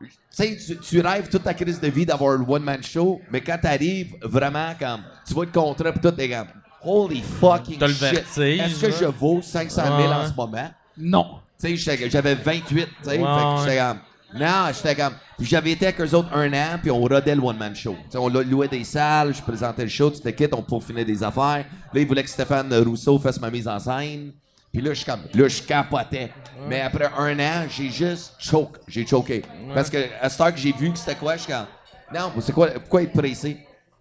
Tu 0.08 0.10
sais, 0.30 0.58
tu, 0.58 0.78
tu 0.78 1.02
rêves 1.02 1.28
toute 1.30 1.44
ta 1.44 1.54
crise 1.54 1.80
de 1.80 1.88
vie 1.88 2.06
d'avoir 2.06 2.40
un 2.40 2.46
one-man 2.48 2.82
show, 2.84 3.20
mais 3.32 3.42
quand 3.42 3.58
t'arrives, 3.62 4.16
vraiment, 4.22 4.74
comme... 4.80 5.02
Tu 5.28 5.34
vois 5.34 5.46
le 5.46 5.52
contrat, 5.52 5.92
puis 5.92 6.00
tout, 6.02 6.12
t'es 6.12 6.30
comme... 6.30 6.48
Holy 6.84 7.22
fucking 7.22 7.78
le 7.88 7.94
shit. 8.16 8.26
Est-ce 8.60 8.80
que 8.82 8.92
je 8.92 9.06
vaux 9.06 9.42
500 9.42 9.82
000 9.84 9.98
en 10.14 10.28
ce 10.28 10.34
moment? 10.34 10.70
Non. 10.98 11.26
Tu 11.62 11.78
sais, 11.78 12.10
j'avais 12.10 12.36
28, 12.36 12.64
tu 12.64 12.86
sais, 13.04 13.12
fait 13.12 13.18
que 13.18 13.22
Ouais, 13.24 13.64
j'étais 13.66 13.78
comme... 13.80 14.00
Non, 14.40 14.66
j'étais 14.74 14.96
comme... 14.96 15.14
Puis 15.38 15.48
j'avais 15.48 15.72
été 15.72 15.88
avec 15.88 16.00
eux 16.02 16.14
autres 16.16 16.30
un 16.34 16.54
an, 16.54 16.78
puis 16.82 16.92
on 16.92 17.00
rodait 17.00 17.36
le 17.36 17.42
one-man 17.42 17.76
show. 17.76 17.96
Tu 18.06 18.12
sais, 18.12 18.18
on 18.18 18.30
lou- 18.30 18.44
louait 18.44 18.68
des 18.68 18.84
salles, 18.84 19.34
je 19.34 19.42
présentais 19.42 19.84
le 19.84 19.90
show, 19.90 20.10
tu 20.12 20.20
te 20.22 20.30
quittes, 20.30 20.54
on 20.54 20.62
peaufinait 20.62 21.04
des 21.06 21.22
affaires. 21.24 21.66
Là, 21.94 22.00
ils 22.00 22.08
voulaient 22.08 22.24
que 22.24 22.30
Stéphane 22.30 22.74
Rousseau 22.76 23.18
fasse 23.20 23.40
ma 23.42 23.50
mise 23.50 23.68
en 23.68 23.80
scène. 23.80 24.32
Puis 24.72 24.82
là, 24.82 24.94
je 24.94 25.04
comme... 25.06 25.22
Là, 25.34 25.48
je 25.48 25.62
capotais. 25.64 26.30
Mais 26.68 26.82
après 26.82 27.10
un 27.18 27.40
an, 27.40 27.66
j'ai 27.70 27.90
juste 27.90 28.36
choke. 28.38 28.78
J'ai 28.88 29.06
choqué. 29.06 29.42
Parce 29.74 29.90
que 29.90 29.98
à 30.22 30.30
cette 30.30 30.42
heure 30.42 30.54
que 30.54 30.60
j'ai 30.60 30.72
vu 30.72 30.92
que 30.92 30.98
c'était 31.00 31.16
quoi, 31.16 31.36
je 31.38 31.44
suis 31.44 31.52
comme... 31.52 31.66
Non, 32.14 32.32
c'est 32.40 32.52
quoi... 32.54 32.68
Pourquoi 32.70 33.04
être 33.04 33.14
pressé? 33.14 33.58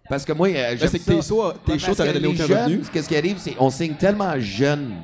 Parce 0.07 0.25
que 0.25 0.33
moi, 0.33 0.47
euh, 0.49 0.75
j'aime 0.77 0.89
c'est 0.89 0.99
que 0.99 1.05
tes 1.05 1.21
shows- 1.21 1.53
tes 1.65 1.77
shows 1.77 1.93
donné 1.95 2.35
jeunes, 2.35 2.63
revenu. 2.63 2.81
Qu'est-ce 2.91 3.07
qui 3.07 3.15
arrive, 3.15 3.37
c'est 3.37 3.55
on 3.59 3.69
signe 3.69 3.93
tellement 3.93 4.33
jeunes 4.39 4.95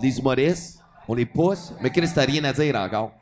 les 0.00 0.18
humoristes, 0.18 0.78
on 1.08 1.14
les 1.14 1.24
pousse, 1.24 1.72
mais 1.80 1.88
Chris, 1.90 2.10
t'as 2.14 2.26
rien 2.26 2.44
à 2.44 2.52
dire 2.52 2.76
encore. 2.76 3.12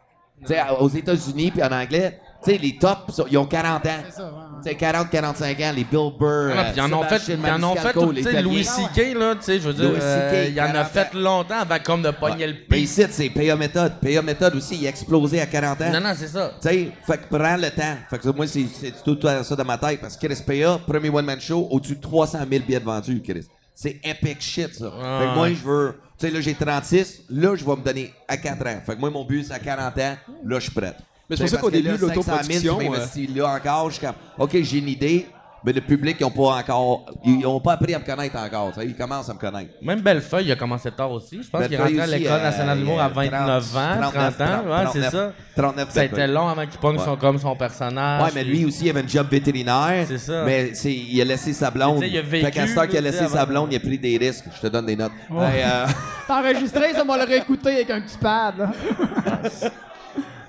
Tu 0.40 0.48
sais, 0.48 0.60
aux 0.80 0.88
États-Unis 0.88 1.52
puis 1.52 1.62
en 1.62 1.70
anglais, 1.70 2.18
tu 2.42 2.50
sais, 2.50 2.58
les 2.58 2.76
tops, 2.76 3.20
ils 3.30 3.36
ont 3.38 3.46
40 3.46 3.86
ans. 3.86 3.90
C'est 4.06 4.16
ça, 4.16 4.24
ouais. 4.24 4.30
Tu 4.62 4.68
sais, 4.70 4.74
40, 4.76 5.10
45 5.10 5.60
ans, 5.60 5.72
les 5.74 5.84
Bill 5.84 6.10
Burr, 6.18 6.52
Ah, 6.56 6.64
puis 6.64 6.72
ils 6.76 6.80
en 6.80 6.92
ont 6.92 7.02
fait, 7.04 7.22
ils 7.28 7.50
en 7.50 7.62
ont 7.62 7.76
fait, 7.76 7.92
tout, 7.92 8.12
tu 8.12 8.22
sais, 8.22 8.42
Louis. 8.42 8.64
C.K., 8.64 9.14
là, 9.14 9.34
tu 9.34 9.42
sais, 9.42 9.60
je 9.60 9.68
veux 9.68 9.74
dire, 9.74 9.90
Louis 9.90 9.98
euh, 10.00 10.46
C.K., 10.46 10.52
il 10.52 10.60
en 10.60 10.64
a 10.64 10.84
40 10.84 10.86
fait 10.88 11.14
longtemps 11.14 11.58
avant 11.60 11.78
comme 11.84 12.02
de 12.02 12.10
pogner 12.10 12.46
le 12.46 12.54
pic. 12.54 12.78
ici, 12.78 13.04
c'est 13.10 13.30
Paya 13.30 13.56
Méthode. 13.56 13.94
Paya 14.00 14.22
Méthode 14.22 14.54
aussi, 14.56 14.76
il 14.76 14.86
a 14.86 14.90
explosé 14.90 15.40
à 15.40 15.46
40 15.46 15.80
ans. 15.82 15.92
Non, 15.92 16.00
non, 16.00 16.12
c'est 16.16 16.28
ça. 16.28 16.52
Tu 16.60 16.68
sais, 16.68 16.90
fait 17.06 17.18
que 17.18 17.36
prends 17.36 17.56
le 17.56 17.70
temps. 17.70 17.96
Fait 18.08 18.18
que 18.18 18.28
moi, 18.30 18.46
c'est 18.46 18.66
c'est 18.72 19.02
tout 19.02 19.18
ça 19.20 19.56
dans 19.56 19.64
ma 19.64 19.78
tête. 19.78 20.00
Parce 20.00 20.16
que 20.16 20.26
Chris 20.26 20.42
Paya, 20.46 20.78
premier 20.86 21.10
one-man 21.10 21.40
show, 21.40 21.68
au-dessus 21.70 21.96
de 21.96 22.00
300 22.00 22.38
000 22.50 22.64
billets 22.66 22.80
de 22.80 22.84
vendus, 22.84 23.22
Chris. 23.22 23.46
C'est 23.74 23.98
epic 24.04 24.40
shit, 24.42 24.74
ça. 24.74 24.90
fait 24.90 25.26
que 25.26 25.34
moi, 25.34 25.48
je 25.48 25.64
veux... 25.64 25.94
Tu 26.18 26.26
sais, 26.26 26.32
là, 26.32 26.40
j'ai 26.42 26.54
36. 26.54 27.22
Là, 27.30 27.54
je 27.56 27.64
vais 27.64 27.76
me 27.76 27.82
donner 27.82 28.12
à 28.28 28.36
4 28.36 28.66
ans. 28.66 28.80
Fait 28.84 28.94
que 28.94 29.00
moi, 29.00 29.08
mon 29.08 29.24
but, 29.24 29.44
c'est 29.44 29.54
à 29.54 29.58
40 29.58 29.96
ans. 29.98 30.16
Là, 30.44 30.58
je 30.58 30.60
suis 30.60 30.70
prêt. 30.72 30.94
Mais 31.30 31.36
c'est 31.36 31.42
pour 31.44 31.50
ça 31.50 31.56
qu'au 31.58 31.70
début, 31.70 31.96
l'autoproduction. 31.96 32.80
Euh, 32.80 33.26
là 33.36 33.54
encore, 33.54 33.90
je 33.90 33.98
suis 33.98 34.06
OK, 34.36 34.56
j'ai 34.62 34.78
une 34.78 34.88
idée, 34.88 35.28
mais 35.62 35.72
le 35.72 35.80
public, 35.80 36.16
ils 36.18 36.24
n'ont 36.24 36.30
pas 36.30 36.56
encore. 36.56 37.06
Ils 37.24 37.46
ont 37.46 37.60
pas 37.60 37.74
appris 37.74 37.94
à 37.94 38.00
me 38.00 38.04
connaître 38.04 38.36
encore. 38.36 38.72
Ils 38.82 38.96
commencent 38.96 39.28
à 39.30 39.34
me 39.34 39.38
connaître. 39.38 39.70
Même 39.80 40.00
Bellefeuille, 40.00 40.46
il 40.46 40.52
a 40.52 40.56
commencé 40.56 40.90
tard 40.90 41.12
aussi. 41.12 41.40
Je 41.40 41.48
pense 41.48 41.64
qu'il 41.64 41.74
est 41.74 41.78
rentré 41.78 42.00
à 42.00 42.06
l'École 42.06 42.32
euh, 42.32 42.42
nationale 42.42 42.78
de 42.78 42.82
l'humour 42.82 43.00
à 43.00 43.08
29 43.08 43.76
ans, 43.76 44.10
30 44.10 44.40
ans. 44.40 44.90
c'est 44.92 45.10
ça. 45.10 45.32
39 45.54 45.86
ans. 45.86 45.90
Ça 45.92 46.00
a 46.00 46.04
été 46.04 46.26
long 46.26 46.48
avant 46.48 46.66
qu'il 46.66 46.80
pogne 46.80 46.98
son, 46.98 47.16
comme 47.16 47.38
son 47.38 47.54
personnage. 47.54 48.22
Ouais, 48.24 48.30
mais 48.34 48.42
lui 48.42 48.64
aussi, 48.64 48.86
il 48.86 48.90
avait 48.90 49.04
un 49.04 49.06
job 49.08 49.28
vétérinaire. 49.30 50.06
C'est 50.08 50.18
ça. 50.18 50.44
Mais 50.44 50.72
il 50.84 51.20
a 51.20 51.24
laissé 51.24 51.52
sa 51.52 51.70
blonde. 51.70 52.02
Il 52.02 52.18
a 52.18 52.24
fait 52.24 52.50
qu'à 52.50 52.62
a 52.62 53.00
laissé 53.00 53.28
sa 53.28 53.46
blonde, 53.46 53.68
il 53.70 53.76
a 53.76 53.80
pris 53.80 53.98
des 53.98 54.16
risques. 54.16 54.46
Je 54.56 54.62
te 54.62 54.66
donne 54.66 54.86
des 54.86 54.96
notes. 54.96 55.12
Euh, 55.30 55.86
T'as 56.26 56.40
enregistré, 56.40 56.92
ça, 56.92 57.02
on 57.02 57.06
va 57.06 57.18
le 57.18 57.24
réécouter 57.24 57.70
avec 57.70 57.90
un 57.90 58.00
petit 58.00 58.18
pad. 58.18 58.54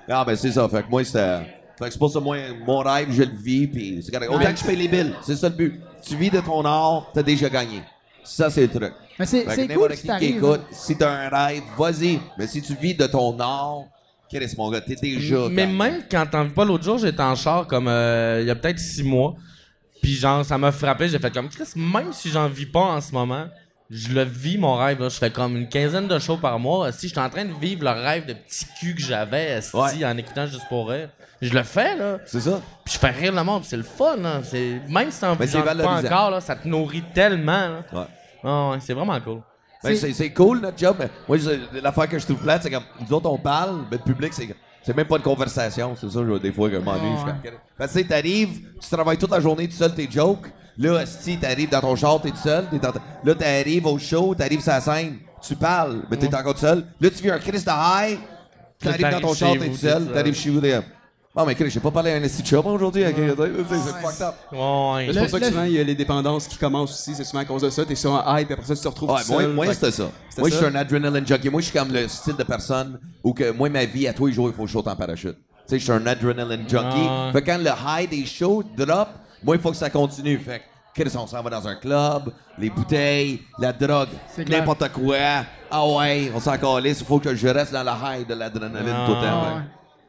Non, 0.08 0.24
ben 0.24 0.36
c'est 0.36 0.52
ça. 0.52 0.68
Fait 0.70 0.84
que 0.84 0.90
moi, 0.90 1.04
c'était. 1.04 1.40
Fait 1.78 1.86
que 1.86 1.92
c'est 1.92 2.00
pour 2.00 2.12
ça, 2.12 2.20
moi, 2.20 2.38
mon 2.66 2.80
rêve, 2.80 3.08
je 3.12 3.24
le 3.24 3.36
vis, 3.36 3.68
puis 3.68 4.02
c'est 4.04 4.12
correct. 4.12 4.30
Autant 4.30 4.54
que 4.54 4.60
je 4.60 4.64
paye 4.66 4.76
les 4.76 4.88
billes, 4.88 5.14
c'est 5.22 5.36
ça 5.36 5.50
le 5.50 5.56
but. 5.56 5.82
Tu 6.04 6.16
vis 6.16 6.30
de 6.30 6.40
ton 6.40 6.64
art, 6.66 7.10
t'as 7.14 7.24
déjà 7.24 7.50
gagné. 7.50 7.82
Ça, 8.24 8.50
c'est 8.50 8.62
le 8.62 8.68
truc. 8.68 8.94
Mais 9.18 9.26
c'est 9.26 9.40
Fait 9.42 9.46
que 9.46 9.52
c'est 9.56 9.68
n'importe 9.68 9.88
cool 9.88 9.96
qui 9.96 10.02
si 10.02 10.08
t'arrives. 10.08 10.38
écoute, 10.38 10.62
si 10.72 10.98
t'as 10.98 11.12
un 11.12 11.30
rêve, 11.30 11.64
vas-y. 11.78 12.20
Mais 12.38 12.48
si 12.48 12.62
tu 12.62 12.76
vis 12.76 12.94
de 12.94 13.08
ton 13.08 13.40
art, 13.40 13.86
qu'est-ce 14.30 14.56
mon 14.56 14.70
gars, 14.70 14.82
t'es 14.82 14.96
déjà. 14.96 15.50
Mais 15.50 15.64
gagné. 15.64 15.78
même 15.78 16.04
quand 16.10 16.26
t'en 16.30 16.44
vis 16.44 16.52
pas 16.52 16.66
l'autre 16.66 16.84
jour, 16.84 16.98
j'étais 16.98 17.22
en 17.22 17.36
char 17.36 17.68
comme 17.68 17.88
euh, 17.88 18.40
il 18.42 18.48
y 18.48 18.52
a 18.52 18.56
peut-être 18.56 18.80
six 18.80 19.04
mois. 19.04 19.36
Puis 20.02 20.14
genre, 20.14 20.44
ça 20.46 20.58
m'a 20.58 20.72
frappé. 20.72 21.08
J'ai 21.08 21.20
fait 21.20 21.32
comme 21.32 21.50
Chris, 21.50 21.70
même 21.76 22.12
si 22.14 22.30
j'en 22.30 22.48
vis 22.48 22.66
pas 22.66 22.80
en 22.80 23.02
ce 23.02 23.12
moment, 23.12 23.46
je 23.92 24.14
le 24.14 24.24
vis 24.24 24.58
mon 24.58 24.76
rêve. 24.76 25.00
là. 25.02 25.10
Je 25.10 25.18
fais 25.18 25.30
comme 25.32 25.58
une 25.58 25.68
quinzaine 25.68 26.08
de 26.08 26.18
shows 26.18 26.38
par 26.38 26.58
mois. 26.60 26.92
Si 26.92 27.08
je 27.08 27.12
suis 27.14 27.20
en 27.20 27.30
train 27.30 27.44
de 27.46 27.54
vivre 27.60 27.84
le 27.84 27.90
rêve 27.92 28.26
de 28.26 28.34
petit 28.34 28.66
cul 28.80 28.96
que 28.96 29.02
j'avais 29.02 29.60
Ouais. 29.74 30.06
en 30.06 30.18
écoutant 30.18 30.46
juste 30.46 30.68
pour 30.70 30.90
rire, 30.90 31.10
je 31.42 31.54
le 31.54 31.64
fais 31.64 31.96
là. 31.98 32.18
C'est 32.26 32.40
ça. 32.42 32.62
Puis 32.86 32.94
je 32.94 33.00
fais 33.00 33.10
rire 33.10 33.34
le 33.34 33.44
monde, 33.44 33.64
c'est 33.66 33.78
le 33.78 33.84
fun. 33.84 34.16
Là. 34.18 34.40
C'est... 34.44 34.80
Même 34.88 35.12
si 35.12 35.20
t'en 35.20 35.36
vis 35.36 35.52
pas 35.52 36.02
encore, 36.06 36.32
là, 36.32 36.40
ça 36.42 36.56
te 36.56 36.68
nourrit 36.68 37.04
tellement. 37.14 37.52
Là. 37.70 37.84
Ouais. 37.92 38.06
Ah 38.44 38.70
ouais, 38.72 38.78
c'est 38.80 38.94
vraiment 38.94 39.20
cool. 39.20 39.42
Ben, 39.84 39.96
C'est- 39.96 40.30
cool 40.32 40.60
notre 40.62 40.78
job, 40.78 40.96
mais 41.00 41.10
moi, 41.28 41.38
l'affaire 41.82 42.08
que 42.08 42.20
je 42.20 42.24
trouve 42.26 42.38
plate, 42.38 42.62
c'est 42.64 42.70
comme 42.70 42.84
nous 43.00 43.14
autres, 43.16 43.28
on 43.30 43.38
parle, 43.40 43.82
mais 43.90 43.98
le 43.98 44.04
public, 44.04 44.32
c'est, 44.32 44.48
c'est 44.84 44.96
même 44.96 45.08
pas 45.08 45.16
une 45.18 45.24
conversation. 45.24 45.96
C'est 46.00 46.08
ça, 46.10 46.20
je- 46.24 46.38
des 46.38 46.52
fois, 46.52 46.70
que 46.70 46.76
je 46.76 46.82
m'ennuie. 46.82 47.16
comme, 47.26 47.36
Parce 47.78 47.92
que 47.94 47.98
tu 47.98 48.04
sais, 48.04 48.08
t'arrives, 48.10 48.60
tu 48.80 48.90
travailles 48.90 49.18
toute 49.18 49.32
la 49.32 49.40
journée 49.40 49.68
tout 49.68 49.76
seul 49.76 49.94
tes 49.96 50.08
jokes. 50.10 50.46
Là, 50.78 51.06
si 51.06 51.38
t'arrives 51.38 51.70
dans 51.70 51.82
ton 51.82 51.96
char, 51.96 52.22
t'es 52.22 52.32
tout 52.32 52.38
seul. 52.38 52.66
T'es 52.72 52.80
dans 52.80 52.92
ta- 52.92 53.02
Là, 53.24 53.36
t'arrives 53.36 53.86
au 53.86 53.98
show, 53.98 54.34
t'arrives 54.36 54.62
sur 54.62 54.72
la 54.72 54.82
scène, 54.82 55.18
tu 55.42 55.56
parles, 55.56 56.02
mais 56.10 56.18
t'es 56.18 56.34
encore 56.34 56.54
tout 56.54 56.62
seul. 56.62 56.86
Là, 57.00 57.10
tu 57.10 57.24
vis 57.24 57.32
un 57.32 57.40
Christ 57.40 57.66
de 57.66 57.72
high, 57.72 58.20
t'arrives 58.80 59.10
dans 59.12 59.28
ton 59.28 59.34
char, 59.34 59.54
t'es 59.54 59.70
tout 59.70 59.76
seul, 59.78 60.08
t'arrives 60.12 60.36
chez 60.36 60.50
vous, 60.50 60.62
t'es 60.62 60.72
comme, 60.72 60.84
Oh, 61.34 61.44
mais 61.48 61.56
Chris, 61.56 61.70
j'ai 61.70 61.80
pas 61.80 61.92
parlé 61.92 62.12
à 62.12 62.16
un 62.16 62.24
esti 62.24 62.44
de 62.44 62.58
aujourd'hui. 62.58 63.04
C'est 63.06 63.14
fucked 63.14 64.22
up. 64.22 64.36
Ouais. 64.52 65.10
C'est 65.14 65.20
pour 65.22 65.30
ça 65.30 65.40
que 65.40 65.46
souvent, 65.46 65.64
il 65.64 65.72
y 65.72 65.80
a 65.80 65.84
les 65.84 65.96
dépendances 65.96 66.46
qui 66.46 66.58
commencent 66.58 66.92
aussi. 66.92 67.16
C'est 67.16 67.24
souvent 67.24 67.40
à 67.42 67.46
cause 67.46 67.62
de 67.62 67.70
ça. 67.70 67.86
T'es 67.86 67.96
sur 67.96 68.14
un 68.14 68.38
hype, 68.40 68.50
et 68.50 68.54
après 68.54 68.66
ça, 68.66 68.76
tu 68.76 68.82
te 68.82 68.88
retrouves 68.90 69.12
Ouais, 69.12 69.24
tout 69.24 69.32
moi, 69.32 69.42
seul. 69.42 69.54
moi 69.54 69.74
c'était 69.74 69.92
ça. 69.92 70.10
Moi, 70.38 70.50
je 70.50 70.56
suis 70.56 70.66
un 70.66 70.76
adrenaline 70.76 71.26
junkie. 71.26 71.50
Moi, 71.50 71.62
je 71.62 71.68
suis 71.68 71.78
comme 71.80 71.94
le 71.94 72.06
style 72.10 72.36
de 72.36 72.44
personne 72.44 73.00
où 73.24 73.34
que 73.34 73.50
moi, 73.52 73.70
ma 73.70 73.86
vie, 73.86 74.10
à 74.10 74.14
tous 74.14 74.26
les 74.28 74.34
jours, 74.34 74.50
il 74.50 74.54
faut 74.54 74.64
que 74.64 74.68
je 74.68 74.74
saute 74.74 74.88
en 74.90 74.96
parachute. 74.98 75.38
Tu 75.38 75.62
sais, 75.68 75.80
je 75.80 75.84
suis 75.84 75.94
un 75.94 76.06
adrenaline 76.06 76.68
junkie. 76.68 77.08
Ah. 77.10 77.30
Fait 77.32 77.42
que 77.42 77.46
quand 77.50 77.60
le 77.60 77.70
high 77.88 78.10
des 78.10 78.26
shows 78.26 78.64
drop, 78.76 79.08
moi, 79.44 79.56
il 79.56 79.62
faut 79.62 79.72
que 79.72 79.78
ça 79.78 79.90
continue. 79.90 80.38
Fait 80.38 80.60
que, 80.60 81.02
Chris, 81.04 81.16
on 81.18 81.26
s'en 81.28 81.42
va 81.42 81.50
dans 81.50 81.68
un 81.68 81.76
club, 81.76 82.34
les 82.58 82.70
bouteilles, 82.70 83.42
la 83.60 83.72
drogue, 83.74 84.10
n'importe 84.50 84.90
quoi. 84.92 85.16
Ah 85.70 85.88
ouais, 85.88 86.32
on 86.36 86.40
s'en 86.40 86.58
calisse. 86.58 87.00
Il 87.00 87.06
faut 87.06 87.20
que 87.20 87.34
je 87.34 87.48
reste 87.48 87.72
dans 87.72 87.84
le 87.84 87.92
high 88.20 88.28
de 88.28 88.34
l'adrénaline 88.34 88.94
Ah. 88.94 89.04
tout 89.06 89.16
le 89.16 89.22
temps. 89.22 89.44
Ouais. 89.56 89.62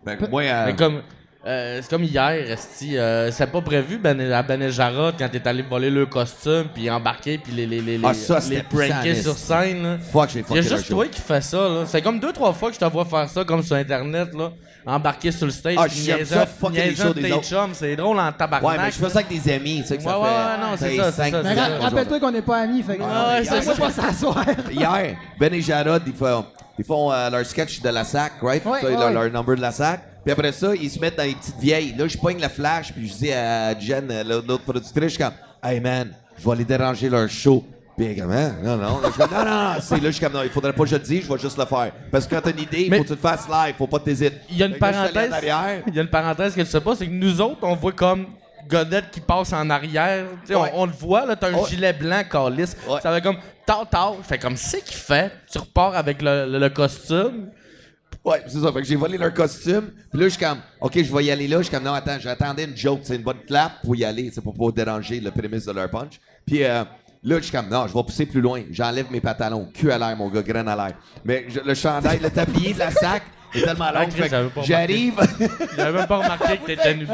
Fait 0.04 0.24
que 0.24 0.30
moi, 0.30 0.42
euh, 0.42 0.66
Mais 0.66 0.74
comme. 0.76 1.02
Euh, 1.44 1.80
c'est 1.82 1.90
comme 1.90 2.04
hier, 2.04 2.30
esti, 2.52 2.96
euh, 2.96 3.32
c'est 3.32 3.48
pas 3.48 3.60
prévu 3.60 3.98
ben, 3.98 4.20
à 4.32 4.42
Ben 4.44 4.68
Jarrod 4.68 5.14
quand 5.18 5.28
t'es 5.28 5.46
allé 5.48 5.62
voler 5.62 5.90
le 5.90 6.06
costume 6.06 6.66
puis 6.72 6.88
embarquer 6.88 7.38
puis 7.38 7.52
les 7.52 7.66
les 7.66 7.80
les 7.80 8.00
Ah, 8.04 8.12
les, 8.12 8.14
ça, 8.14 8.38
pranker 8.70 9.14
sur 9.20 9.36
scène. 9.36 9.82
là. 9.82 9.98
fuck, 9.98 10.30
j'ai 10.30 10.44
Il 10.50 10.56
y 10.56 10.58
a 10.60 10.62
juste 10.62 10.88
toi 10.88 11.08
qui 11.08 11.20
fais 11.20 11.40
ça 11.40 11.56
là. 11.68 11.84
C'est 11.86 12.00
comme 12.00 12.20
deux 12.20 12.32
trois 12.32 12.52
fois 12.52 12.68
que 12.68 12.76
je 12.76 12.80
te 12.80 12.84
vois 12.84 13.04
faire 13.04 13.28
ça 13.28 13.44
comme 13.44 13.60
sur 13.64 13.74
internet 13.74 14.28
là, 14.34 14.52
embarquer 14.86 15.32
sur 15.32 15.46
le 15.46 15.52
stage. 15.52 15.74
Ah, 15.78 15.86
puis 15.88 15.96
ça, 16.24 16.44
de 16.44 17.12
des 17.14 17.22
tes 17.22 17.32
autres. 17.32 17.44
chums, 17.48 17.74
c'est 17.74 17.96
drôle 17.96 18.20
en 18.20 18.30
tabarnak. 18.30 18.70
Ouais, 18.70 18.76
mais 18.78 18.90
je 18.92 18.96
fais 18.98 19.10
ça 19.10 19.18
avec 19.18 19.28
des 19.42 19.52
amis. 19.52 19.80
Tu 19.82 19.88
sais 19.88 19.96
que 19.96 20.02
ça 20.04 20.16
Ouais, 20.20 20.26
fait. 20.28 20.32
ouais, 20.32 20.60
non, 20.60 20.76
c'est 20.76 20.96
ça, 20.96 21.10
ça, 21.10 21.42
Mais 21.42 21.56
ça. 21.56 21.68
qu'on 21.70 21.82
rappelle-toi 21.84 22.20
qu'on 22.20 22.30
n'est 22.30 22.42
pas 22.42 22.58
amis. 22.58 22.82
Fait 22.84 22.96
que, 22.98 23.02
Ah, 23.04 23.30
ouais, 23.38 23.44
c'est 23.44 23.54
laisse-moi 23.56 23.74
ça. 23.74 23.80
pas 23.82 23.90
s'asseoir. 23.90 24.44
Hier, 24.70 25.16
Ben 25.40 25.52
et 25.52 25.60
Jarod, 25.60 26.02
ils 26.06 26.12
font, 26.14 26.44
ils 26.78 26.84
font 26.84 27.10
euh, 27.12 27.30
leur 27.30 27.44
sketch 27.46 27.80
de 27.80 27.88
la 27.88 28.04
SAC, 28.04 28.34
right? 28.42 28.64
Ouais, 28.64 28.80
Ça, 28.80 29.10
leur 29.10 29.28
number 29.30 29.56
de 29.56 29.60
la 29.60 29.72
SAC. 29.72 30.00
Puis 30.24 30.32
après 30.32 30.52
ça, 30.52 30.74
ils 30.74 30.90
se 30.90 30.98
mettent 31.00 31.16
dans 31.16 31.24
les 31.24 31.34
petites 31.34 31.58
vieilles. 31.58 31.94
Là, 31.96 32.06
je 32.06 32.16
pogne 32.16 32.38
la 32.40 32.48
flash, 32.48 32.92
puis 32.92 33.08
je 33.08 33.14
dis 33.14 33.32
à 33.32 33.78
Jen, 33.78 34.08
l'autre 34.26 34.62
productrice, 34.64 35.02
je 35.04 35.08
suis 35.08 35.18
comme, 35.18 35.32
hey 35.62 35.80
man, 35.80 36.12
je 36.38 36.44
vais 36.44 36.52
aller 36.52 36.64
déranger 36.64 37.08
leur 37.08 37.28
show. 37.28 37.64
Puis 37.96 38.06
elle 38.06 38.12
est 38.12 38.20
comme, 38.22 38.30
Hein? 38.32 38.54
non, 38.62 38.76
non. 38.76 39.00
Là, 39.00 39.08
je 39.12 39.18
comme, 39.18 39.30
non, 39.32 39.44
non, 39.44 39.74
non. 39.74 39.80
C'est 39.80 39.96
là, 39.96 40.00
je 40.06 40.10
suis 40.12 40.24
comme, 40.24 40.32
non, 40.32 40.42
il 40.44 40.48
faudrait 40.50 40.72
pas 40.72 40.84
que 40.84 40.88
je 40.90 40.94
le 40.96 41.02
dise, 41.02 41.24
je 41.26 41.32
vais 41.32 41.38
juste 41.38 41.58
le 41.58 41.64
faire. 41.66 41.92
Parce 42.10 42.26
que 42.26 42.34
quand 42.34 42.40
t'as 42.40 42.50
une 42.52 42.60
idée, 42.60 42.82
il 42.84 42.94
faut 42.94 43.02
que 43.02 43.08
tu 43.08 43.14
le 43.14 43.18
fasses 43.18 43.46
live, 43.48 43.74
faut 43.76 43.86
pas 43.86 43.98
que 43.98 44.04
t'hésites. 44.04 44.34
Il 44.48 44.56
y 44.58 44.62
a 44.62 44.66
une 44.66 44.74
je 44.74 44.78
parenthèse. 44.78 45.32
Il 45.88 45.94
y 45.94 45.98
a 45.98 46.02
une 46.02 46.08
parenthèse 46.08 46.54
que 46.54 46.60
tu 46.62 46.66
sais 46.66 46.80
pas, 46.80 46.94
c'est 46.96 47.06
que 47.06 47.12
nous 47.12 47.40
autres, 47.40 47.58
on 47.62 47.74
voit 47.74 47.92
comme 47.92 48.26
Godette 48.68 49.10
qui 49.10 49.20
passe 49.20 49.52
en 49.52 49.68
arrière. 49.70 50.24
Ouais. 50.48 50.54
on, 50.54 50.82
on 50.82 50.86
le 50.86 50.92
voit, 50.92 51.26
là, 51.26 51.34
t'as 51.36 51.48
un 51.50 51.54
Ouais. 51.54 51.68
gilet 51.68 51.92
blanc 51.92 52.22
calice. 52.30 52.76
Ouais. 52.88 53.00
Ça 53.02 53.12
fait 53.12 53.20
comme 53.20 53.36
tard, 53.66 53.86
tard. 53.90 54.14
Fait 54.22 54.38
comme 54.38 54.56
c'est 54.56 54.82
qu'il 54.84 54.96
fait? 54.96 55.32
Tu 55.50 55.58
repars 55.58 55.96
avec 55.96 56.22
le, 56.22 56.46
le- 56.50 56.58
le 56.60 56.68
costume. 56.70 57.48
Ouais, 58.24 58.42
c'est 58.46 58.60
ça. 58.60 58.72
Fait 58.72 58.80
que 58.80 58.86
j'ai 58.86 58.94
volé 58.96 59.18
leur 59.18 59.34
costume. 59.34 59.90
Puis 60.10 60.20
là, 60.20 60.24
je 60.26 60.28
suis 60.34 60.44
comme, 60.44 60.58
OK, 60.80 60.92
je 61.02 61.12
vais 61.14 61.24
y 61.24 61.30
aller 61.30 61.48
là. 61.48 61.58
Je 61.58 61.62
suis 61.64 61.72
comme, 61.74 61.82
non, 61.84 61.92
attends, 61.92 62.18
j'attendais 62.20 62.64
une 62.64 62.76
joke. 62.76 63.00
C'est 63.02 63.16
une 63.16 63.22
bonne 63.22 63.40
clap 63.46 63.82
pour 63.82 63.96
y 63.96 64.04
aller. 64.04 64.30
C'est 64.32 64.40
pour 64.42 64.54
pas 64.54 64.70
déranger 64.84 65.18
le 65.20 65.30
prémisse 65.32 65.64
de 65.66 65.72
leur 65.72 65.90
punch. 65.90 66.20
Puis 66.46 66.62
euh, 66.62 66.84
là, 67.24 67.36
je 67.38 67.42
suis 67.42 67.50
comme, 67.52 67.68
non, 67.68 67.86
je 67.88 67.94
vais 67.94 68.02
pousser 68.04 68.26
plus 68.26 68.40
loin. 68.40 68.62
J'enlève 68.70 69.10
mes 69.10 69.20
pantalons. 69.20 69.68
Cul 69.74 69.90
à 69.90 69.98
l'air, 69.98 70.16
mon 70.16 70.28
gars, 70.28 70.42
graine 70.42 70.68
à 70.68 70.76
l'air. 70.76 70.96
Mais 71.24 71.46
je- 71.48 71.60
le 71.60 71.74
chandail, 71.74 72.20
le 72.20 72.30
tablier 72.30 72.72
de 72.74 72.78
la 72.78 72.92
sac 72.92 73.24
est 73.54 73.62
tellement 73.62 73.90
long. 73.90 73.96
Ah, 73.96 74.06
Chris, 74.06 74.12
fait 74.16 74.22
que 74.24 74.28
j'avais 74.30 74.48
pas 74.50 74.62
J'arrive. 74.62 75.14
J'avais 75.76 75.98
même 75.98 76.06
pas 76.06 76.16
remarqué 76.18 76.58
que 76.58 76.66
t'étais 76.66 76.94
nu. 76.98 77.06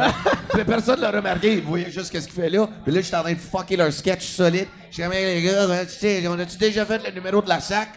Mais 0.55 0.65
personne 0.67 1.01
l'a 1.01 1.11
remarqué. 1.11 1.57
Vous 1.63 1.71
voyez 1.71 1.91
juste 1.91 2.11
qu'est-ce 2.13 2.29
qu'il 2.29 2.41
fait 2.43 2.51
là. 2.51 2.69
Puis 2.85 2.93
là, 2.93 3.01
je 3.01 3.07
suis 3.07 3.17
en 3.17 3.23
train 3.23 3.33
de 3.33 3.39
fucker 3.39 3.77
leur 3.77 3.93
sketch 3.93 4.25
solide. 4.27 4.67
Je 4.91 4.95
suis 4.95 5.03
comme, 5.03 5.13
Hey, 5.13 5.41
les 5.41 5.43
gars, 5.43 5.65
hein, 5.65 5.85
tu 5.85 5.91
sais, 5.99 6.23
on 6.29 6.39
a-tu 6.39 6.57
déjà 6.57 6.85
fait 6.85 7.01
le 7.07 7.13
numéro 7.15 7.41
de 7.43 7.49
la 7.49 7.61
sac? 7.61 7.89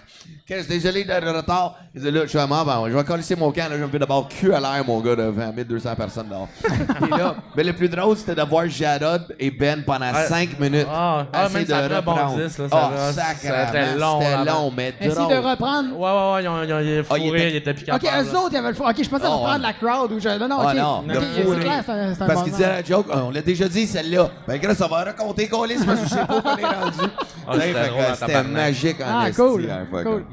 Qu'est-ce 0.45 0.67
désolé 0.67 1.04
de 1.04 1.13
le 1.13 1.32
retard. 1.32 1.75
Ils 1.95 2.01
disent, 2.01 2.12
là, 2.12 2.21
je 2.23 2.27
suis 2.27 2.38
vraiment, 2.38 2.63
ben, 2.63 2.84
je 2.89 2.95
vais 2.95 3.04
coller 3.04 3.23
mon 3.38 3.51
camp. 3.51 3.69
Là, 3.69 3.77
je 3.77 3.84
me 3.84 3.88
fais 3.89 3.99
d'abord 3.99 4.27
cul 4.27 4.54
à 4.54 4.60
l'air, 4.60 4.84
mon 4.86 4.99
gars, 4.99 5.15
de 5.15 5.23
20 5.23 5.51
200 5.67 5.95
personnes 5.95 6.27
dehors. 6.30 6.47
Puis 7.01 7.10
là, 7.10 7.36
mais 7.56 7.63
le 7.63 7.73
plus 7.73 7.89
drôle, 7.89 8.15
c'était 8.17 8.36
de 8.36 8.41
voir 8.47 8.67
Jarod 8.67 9.23
et 9.39 9.49
Ben 9.49 9.84
pendant 9.84 10.06
Ah, 10.13 10.25
5 10.25 10.60
minutes. 10.60 10.88
ah, 10.91 11.25
ah, 11.34 11.45
essayer 11.45 11.60
même 11.60 11.67
ça 11.67 11.88
de 11.88 11.93
a 11.93 11.97
reprendre. 11.97 12.34
rebondi, 12.34 12.49
ça, 12.54 12.69
ça 12.69 12.91
Ah, 12.93 13.08
a- 13.08 13.13
sacrément, 13.13 13.56
c'était 13.67 13.95
long, 13.97 14.19
là, 14.19 14.25
C'était 14.39 14.51
long, 14.51 14.73
mais 14.75 14.93
Essaye 14.99 15.15
drôle. 15.15 15.34
de 15.34 15.38
reprendre? 15.49 15.97
Ouais, 15.97 16.12
ouais, 16.12 16.34
ouais, 16.34 16.43
ils 16.43 16.47
ont, 16.47 16.63
ils 16.63 16.73
ont, 16.73 16.80
ils 16.80 16.99
ont 17.01 17.06
Ah, 17.10 17.17
il 17.17 17.23
fourré, 17.25 17.39
était- 17.39 17.49
ils 17.51 17.56
étaient 17.58 17.73
plus 17.73 17.91
Ok, 17.91 18.04
eux 18.04 18.38
autres, 18.38 18.49
ils 18.51 18.58
avaient 18.58 18.67
le 18.69 18.73
fou. 18.75 18.84
Ok, 18.88 18.95
je 19.04 19.10
pensais 19.10 19.23
Oh, 19.27 19.32
reprendre 19.38 19.54
ouais. 19.56 19.60
la 19.62 19.73
crowd. 19.73 20.12
Ou 20.12 20.19
je... 20.19 20.30
Non, 20.39 20.47
non, 20.47 20.58
Ah 20.62 20.71
ok. 20.71 20.77
non, 20.77 21.04
le 21.08 21.60
clair, 21.62 21.84
c'est 21.86 21.91
un- 21.91 22.15
Parce 22.15 22.34
bon 22.36 22.43
qu'il 22.43 22.51
disait 22.54 22.67
la 22.67 22.84
joke, 22.84 23.08
on 23.12 23.32
l'a 23.32 23.41
déjà 23.41 23.67
dit 23.67 23.88
celle-là. 23.88 24.30
Ben 24.47 24.58
gars, 24.60 24.75
ça 24.75 24.88
va 24.88 25.04
raconter 25.04 25.47
Colis 25.47 25.75
parce 25.86 25.99
que 26.01 26.08
je 26.08 26.13
sais 26.13 26.25
pas 26.25 26.38
où 26.38 26.41
on 26.45 26.58
est 26.58 26.62
rendu. 26.84 27.12
Ah, 27.48 28.15
c'était 28.15 28.36
en 28.38 28.44
magique 28.44 29.02
en 29.02 29.20
Ah, 29.20 29.30
esti, 29.30 29.41
cool, 29.41 29.70
hein, 29.70 29.86
fait 29.91 29.98
que- 29.98 30.10
cool. 30.10 30.26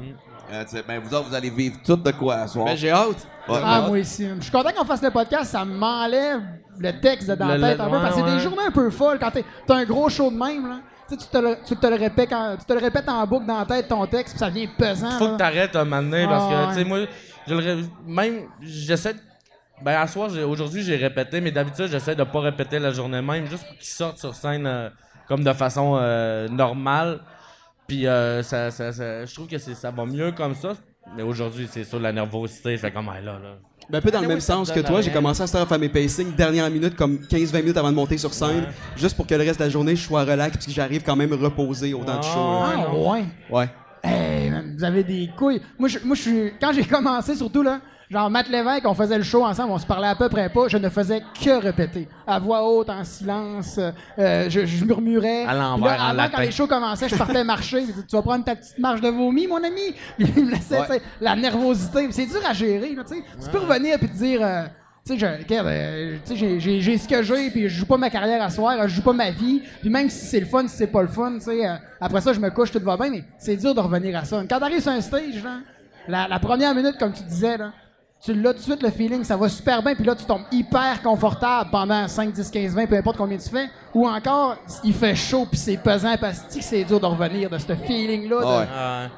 Euh, 0.51 0.63
tu 0.63 0.77
sais, 0.77 0.83
ben 0.87 0.99
vous 0.99 1.13
autres, 1.13 1.29
vous 1.29 1.35
allez 1.35 1.49
vivre 1.51 1.77
tout 1.85 1.95
de 1.95 2.11
quoi 2.11 2.35
à 2.37 2.47
soir. 2.47 2.65
Ben, 2.65 2.75
j'ai 2.75 2.89
hâte. 2.89 3.27
Ouais. 3.47 3.59
Ah, 3.63 3.81
moi 3.87 3.99
aussi. 3.99 4.27
Je 4.37 4.41
suis 4.41 4.51
content 4.51 4.71
qu'on 4.75 4.85
fasse 4.85 5.01
le 5.03 5.11
podcast, 5.11 5.51
ça 5.51 5.63
m'enlève 5.63 6.41
le 6.79 6.91
texte 6.99 7.29
de 7.29 7.35
dans 7.35 7.47
Le- 7.49 7.57
la 7.57 7.69
tête 7.69 7.77
le- 7.77 7.83
un 7.83 7.89
peu, 7.89 7.97
parce 7.99 8.09
que 8.15 8.21
c'est 8.21 8.25
ouais, 8.25 8.35
des 8.35 8.39
journées 8.39 8.63
un 8.67 8.71
peu 8.71 8.89
folles 8.89 9.19
quand 9.19 9.29
t'es- 9.31 9.45
t'as 9.67 9.75
un 9.75 9.85
gros 9.85 10.09
show 10.09 10.31
de 10.31 10.35
même, 10.37 10.67
là. 10.67 10.79
Tu 11.07 11.15
sais, 11.15 11.21
tu 11.21 11.27
te 11.27 11.37
le, 11.37 11.57
tu 11.65 11.75
te 11.75 11.87
le 11.87 11.95
répètes 11.95 12.29
quand- 12.29 12.55
tu 12.57 12.65
te 12.65 12.73
le 12.73 12.79
répètes 12.79 13.07
en 13.09 13.25
boucle 13.27 13.45
dans 13.45 13.59
la 13.59 13.65
tête 13.65 13.87
ton 13.87 14.05
texte, 14.07 14.33
puis 14.33 14.39
ça 14.39 14.49
devient 14.49 14.67
pesant. 14.77 15.11
Faut 15.11 15.25
là. 15.25 15.31
que 15.33 15.37
t'arrêtes 15.37 15.75
un 15.75 15.83
moment 15.85 16.01
donné, 16.01 16.25
parce 16.25 16.45
Ah, 16.47 16.49
que, 16.49 16.55
ouais. 16.61 16.67
tu 16.73 16.79
sais, 16.79 16.83
moi, 16.85 16.99
je 17.47 17.53
le 17.53 17.59
ré- 17.59 17.85
même, 18.07 18.33
j'essaie 18.61 19.13
de- 19.13 19.19
Ben, 19.81 19.97
à 20.01 20.07
soir, 20.07 20.29
j'ai- 20.29 20.43
aujourd'hui, 20.43 20.81
j'ai 20.83 20.97
répété, 20.97 21.39
mais 21.41 21.51
d'habitude, 21.51 21.87
j'essaie 21.87 22.13
de 22.15 22.23
pas 22.23 22.39
répéter 22.41 22.79
la 22.79 22.91
journée 22.91 23.21
même, 23.21 23.45
juste 23.45 23.65
pour 23.65 23.77
qu'ils 23.77 23.85
sortent 23.87 24.17
sur 24.17 24.35
scène 24.35 24.65
euh, 24.67 24.89
comme 25.29 25.43
de 25.45 25.53
façon 25.53 25.97
euh, 26.01 26.49
normale. 26.49 27.19
Puis, 27.87 28.05
euh, 28.05 28.43
ça, 28.43 28.69
ça- 28.71 28.91
ça- 28.91 29.25
je 29.25 29.33
trouve 29.33 29.47
que 29.47 29.57
c'est- 29.57 29.73
ça 29.75 29.89
va 29.91 30.05
mieux 30.05 30.31
comme 30.33 30.53
ça. 30.55 30.73
Mais 31.15 31.23
aujourd'hui, 31.23 31.67
c'est 31.71 31.83
sûr, 31.85 31.99
la 31.99 32.11
nervosité, 32.11 32.75
fait 32.77 32.91
comme, 32.91 33.09
ah, 33.09 33.19
là, 33.21 33.33
là. 33.33 33.55
Ben, 33.89 33.97
un 33.97 34.01
peu 34.01 34.11
dans 34.11 34.19
le 34.19 34.23
Mais 34.23 34.27
même 34.27 34.37
oui, 34.37 34.41
sens 34.43 34.71
que 34.71 34.79
toi, 34.81 35.01
j'ai 35.01 35.09
commencé 35.09 35.41
à 35.41 35.47
se 35.47 35.57
faire 35.65 35.79
mes 35.79 35.89
pacings 35.89 36.35
dernière 36.35 36.69
minute, 36.69 36.95
comme 36.95 37.17
15-20 37.27 37.61
minutes 37.61 37.77
avant 37.77 37.89
de 37.89 37.95
monter 37.95 38.19
sur 38.19 38.31
scène, 38.35 38.65
juste 38.95 39.15
pour 39.15 39.25
que 39.25 39.33
le 39.33 39.43
reste 39.43 39.57
de 39.59 39.63
la 39.63 39.69
journée, 39.71 39.95
je 39.95 40.03
sois 40.03 40.23
relax, 40.23 40.57
puis 40.57 40.67
que 40.67 40.71
j'arrive 40.73 41.01
quand 41.03 41.15
même 41.15 41.33
reposé 41.33 41.95
au 41.95 42.03
temps 42.03 42.19
du 42.19 42.27
show. 42.27 42.35
là. 42.37 42.85
Ah, 42.87 42.93
ouais. 42.95 43.23
Ouais. 43.49 43.69
Hey, 44.03 44.51
man, 44.51 44.75
vous 44.77 44.83
avez 44.83 45.03
des 45.03 45.31
couilles. 45.35 45.59
Moi, 45.79 45.89
je, 45.89 45.97
moi, 46.05 46.15
je 46.15 46.21
suis. 46.21 46.51
Quand 46.61 46.71
j'ai 46.71 46.85
commencé, 46.85 47.33
surtout, 47.35 47.63
là, 47.63 47.79
genre, 48.09 48.29
Matt 48.29 48.49
Lévesque, 48.49 48.85
on 48.85 48.93
faisait 48.93 49.17
le 49.17 49.23
show 49.23 49.45
ensemble, 49.45 49.71
on 49.71 49.77
se 49.77 49.85
parlait 49.85 50.07
à 50.07 50.15
peu 50.15 50.29
près 50.29 50.49
pas. 50.49 50.67
Je 50.67 50.77
ne 50.77 50.89
faisais 50.89 51.21
que 51.43 51.61
répéter. 51.61 52.07
À 52.25 52.39
voix 52.39 52.63
haute, 52.67 52.89
en 52.89 53.03
silence. 53.03 53.79
euh, 54.17 54.49
je, 54.49 54.65
je 54.65 54.85
murmurais. 54.85 55.45
À 55.45 55.53
l'envers, 55.53 56.01
en 56.01 56.13
latin. 56.13 56.35
quand 56.37 56.41
les 56.41 56.51
shows 56.51 56.67
commençaient, 56.67 57.09
je 57.09 57.15
partais 57.15 57.43
marcher. 57.43 57.85
Tu 57.85 58.15
vas 58.15 58.21
prendre 58.21 58.43
ta 58.43 58.55
petite 58.55 58.79
marche 58.79 59.01
de 59.01 59.09
vomi, 59.09 59.47
mon 59.47 59.63
ami? 59.63 59.93
Puis 60.17 60.31
il 60.37 60.45
me 60.45 60.51
laissait, 60.51 60.79
Ouais. 60.79 60.85
tu 60.87 60.93
sais, 60.93 61.01
la 61.21 61.35
nervosité. 61.35 62.07
C'est 62.11 62.25
dur 62.25 62.41
à 62.47 62.53
gérer, 62.53 62.95
là, 62.95 63.03
tu 63.07 63.15
sais. 63.15 63.23
Tu 63.43 63.49
peux 63.49 63.59
revenir 63.59 63.97
puis 63.99 64.07
te 64.09 64.15
dire. 64.17 64.39
euh, 64.43 64.63
tu 65.05 65.17
sais, 65.17 65.25
euh, 65.25 66.19
j'ai- 66.59 66.97
ce 66.97 67.07
que 67.07 67.23
j'ai, 67.23 67.49
puis 67.49 67.63
je 67.69 67.79
joue 67.79 67.85
pas 67.85 67.97
ma 67.97 68.09
carrière 68.09 68.41
à 68.43 68.49
soir, 68.49 68.75
je 68.87 68.95
joue 68.95 69.01
pas 69.01 69.13
ma 69.13 69.31
vie. 69.31 69.61
Puis 69.81 69.89
même 69.89 70.09
si 70.09 70.25
c'est 70.25 70.39
le 70.39 70.45
fun, 70.45 70.67
si 70.67 70.75
c'est 70.77 70.87
pas 70.87 71.01
le 71.01 71.07
fun, 71.07 71.33
tu 71.35 71.41
sais, 71.45 71.67
euh, 71.67 71.73
après 72.01 72.21
ça, 72.21 72.33
je 72.33 72.39
me 72.39 72.49
couche, 72.49 72.71
tout 72.71 72.79
va 72.83 72.95
bien, 72.97 73.09
mais 73.09 73.23
c'est 73.37 73.55
dur 73.55 73.73
de 73.73 73.79
revenir 73.79 74.17
à 74.17 74.23
ça. 74.25 74.43
Quand 74.49 74.59
t'arrives 74.59 74.81
sur 74.81 74.91
un 74.91 75.01
stage, 75.01 75.43
la, 76.07 76.27
la 76.27 76.39
première 76.39 76.73
minute, 76.75 76.97
comme 76.99 77.13
tu 77.13 77.23
disais, 77.23 77.57
là, 77.57 77.71
tu 78.21 78.33
l'as 78.33 78.51
tout 78.51 78.59
de 78.59 78.63
suite, 78.63 78.83
le 78.83 78.89
feeling, 78.89 79.23
ça 79.23 79.37
va 79.37 79.47
super 79.47 79.81
bien, 79.81 79.95
puis 79.95 80.03
là, 80.03 80.13
tu 80.13 80.25
tombes 80.25 80.43
hyper 80.51 81.01
confortable 81.01 81.69
pendant 81.71 82.07
5, 82.07 82.33
10, 82.33 82.51
15, 82.51 82.75
20, 82.75 82.85
peu 82.87 82.97
importe 82.97 83.17
combien 83.17 83.37
tu 83.37 83.49
fais. 83.49 83.69
Ou 83.93 84.07
encore, 84.07 84.57
il 84.83 84.93
fait 84.93 85.15
chaud, 85.15 85.47
puis 85.49 85.57
c'est 85.57 85.77
pesant, 85.77 86.15
parce 86.19 86.39
que 86.41 86.61
c'est 86.61 86.83
dur 86.83 86.99
de 86.99 87.05
revenir 87.05 87.49
de 87.49 87.57
ce 87.57 87.73
feeling-là. 87.75 88.37
Ouais. 88.37 88.67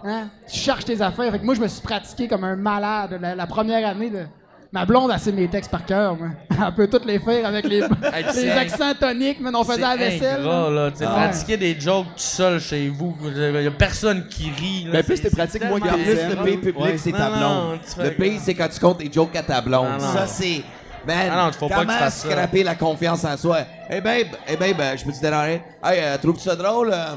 Hein? 0.03 0.27
Tu 0.47 0.57
cherches 0.57 0.85
tes 0.85 1.01
affaires. 1.01 1.31
Fait 1.31 1.39
que 1.39 1.45
moi, 1.45 1.55
je 1.55 1.61
me 1.61 1.67
suis 1.67 1.81
pratiqué 1.81 2.27
comme 2.27 2.43
un 2.43 2.55
malade 2.55 3.17
la, 3.19 3.33
la 3.33 3.47
première 3.47 3.87
année. 3.87 4.11
De... 4.11 4.25
Ma 4.73 4.85
blonde 4.85 5.11
a 5.11 5.17
sait 5.17 5.33
mes 5.33 5.49
textes 5.49 5.69
par 5.69 5.85
cœur, 5.85 6.15
moi. 6.15 6.29
Elle 6.49 6.73
peut 6.73 6.87
toutes 6.87 7.03
les 7.03 7.19
faire 7.19 7.45
avec 7.45 7.65
les, 7.67 7.79
Hey, 8.13 8.23
les 8.35 8.49
accents 8.51 8.93
toniques, 8.97 9.39
mais 9.41 9.49
on 9.53 9.65
faisait 9.65 9.81
la 9.81 9.97
vaisselle. 9.97 10.39
ingrat, 10.39 10.69
là. 10.69 10.85
là. 10.85 10.91
Tu 10.91 10.97
sais, 10.99 11.05
Ah. 11.07 11.11
pratiquer 11.13 11.57
des 11.57 11.77
jokes 11.77 12.05
tout 12.05 12.13
seul 12.15 12.59
chez 12.61 12.87
vous. 12.87 13.17
Il 13.25 13.37
y 13.63 13.67
a 13.67 13.71
personne 13.71 14.27
qui 14.29 14.49
rit. 14.49 14.85
Là. 14.85 14.91
Ben, 14.93 15.03
plus 15.03 15.17
C'est- 15.17 15.23
t'es 15.23 15.35
pratique, 15.35 15.65
moins 15.65 15.79
Plus 15.79 15.89
le 15.91 16.43
pays 16.43 16.57
public, 16.57 16.77
Ouais. 16.77 16.97
c'est 16.97 17.11
ta 17.11 17.29
blonde. 17.29 17.41
non, 17.41 17.79
le 18.03 18.11
pays, 18.11 18.39
c'est 18.39 18.53
quand 18.53 18.69
tu 18.69 18.79
comptes 18.79 18.99
des 18.99 19.11
jokes 19.11 19.35
à 19.35 19.43
ta 19.43 19.59
blonde. 19.59 19.89
Non, 19.99 20.05
non. 20.07 20.13
Ça, 20.13 20.25
c'est. 20.27 20.61
Man, 21.05 21.29
Ah 21.31 21.45
non, 21.47 21.51
faut 21.51 21.67
pas 21.67 21.83
que 21.83 21.91
fasses 21.91 22.21
ça. 22.21 22.29
scraper 22.29 22.63
la 22.63 22.75
confiance 22.75 23.25
en 23.25 23.35
soi? 23.35 23.61
Hey 23.89 23.99
babe, 24.01 24.27
hey 24.47 24.55
babe, 24.55 24.79
euh, 24.79 24.95
je 24.95 25.03
peux 25.03 25.11
te 25.11 25.19
déranger? 25.19 25.61
Hey, 25.83 25.99
euh, 25.99 26.17
trouves-tu 26.19 26.43
ça 26.43 26.55
drôle? 26.55 26.91
euh? 26.93 27.15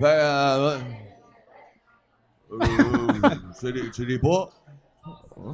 Ben, 0.00 0.08
euh. 0.08 0.76
Euh, 2.52 3.70
tu 3.94 4.04
l'es 4.04 4.18
pas? 4.18 4.50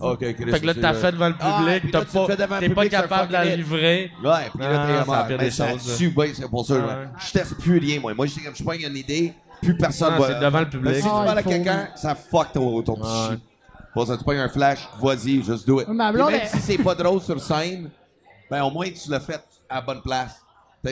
Ok, 0.00 0.18
Chris. 0.34 0.50
Fait 0.50 0.60
que 0.60 0.66
là, 0.66 0.74
t'as 0.74 0.94
fait 0.94 1.12
devant 1.12 1.28
le 1.28 1.34
Ah, 1.40 1.58
public, 1.58 1.92
t'as 1.92 2.04
pas, 2.04 2.58
t'es 2.60 2.68
pas 2.68 2.88
capable 2.88 3.28
de 3.28 3.32
la 3.32 3.44
livrer. 3.56 4.10
Ouais, 4.22 4.30
puis 4.54 4.62
là, 4.62 4.72
Non, 4.72 4.86
t'es 4.86 5.04
comme, 5.04 5.14
ah, 5.14 5.26
mais 5.28 5.38
des 5.38 5.50
ça 5.50 5.66
bien, 5.66 6.26
c'est 6.34 6.48
pour 6.48 6.66
ça. 6.66 6.74
Ouais. 6.74 6.80
ouais. 6.80 7.08
Je 7.26 7.32
teste 7.32 7.54
plus 7.58 7.78
rien, 7.78 8.00
moi. 8.00 8.14
Moi, 8.14 8.26
je, 8.26 8.34
je 8.54 8.62
pogne 8.64 8.82
une 8.82 8.96
idée, 8.96 9.32
plus 9.60 9.76
personne 9.76 10.16
va. 10.18 10.28
c'est 10.28 10.40
devant 10.40 10.60
le 10.60 10.68
public. 10.68 10.94
Si 10.96 11.02
tu 11.02 11.08
Ah, 11.10 11.22
parles 11.24 11.38
à 11.38 11.42
quelqu'un, 11.42 11.88
ça 11.96 12.14
fuck 12.14 12.52
ton, 12.52 12.82
ton 12.82 12.94
petit 12.96 13.32
shit. 13.32 13.40
Pour 13.92 14.06
ça, 14.06 14.16
tu 14.16 14.22
pognes 14.24 14.38
un 14.38 14.48
flash, 14.48 14.88
vas-y, 15.02 15.42
just 15.42 15.66
do 15.66 15.80
it. 15.80 15.88
Même 15.88 16.16
si 16.46 16.60
c'est 16.60 16.78
pas 16.78 16.94
drôle 16.94 17.20
sur 17.20 17.40
scène, 17.40 17.90
ben 18.50 18.62
au 18.62 18.70
moins 18.70 18.86
tu 18.90 19.10
l'as 19.10 19.20
fait 19.20 19.40
à 19.68 19.76
la 19.76 19.80
bonne 19.80 20.00
place. 20.02 20.40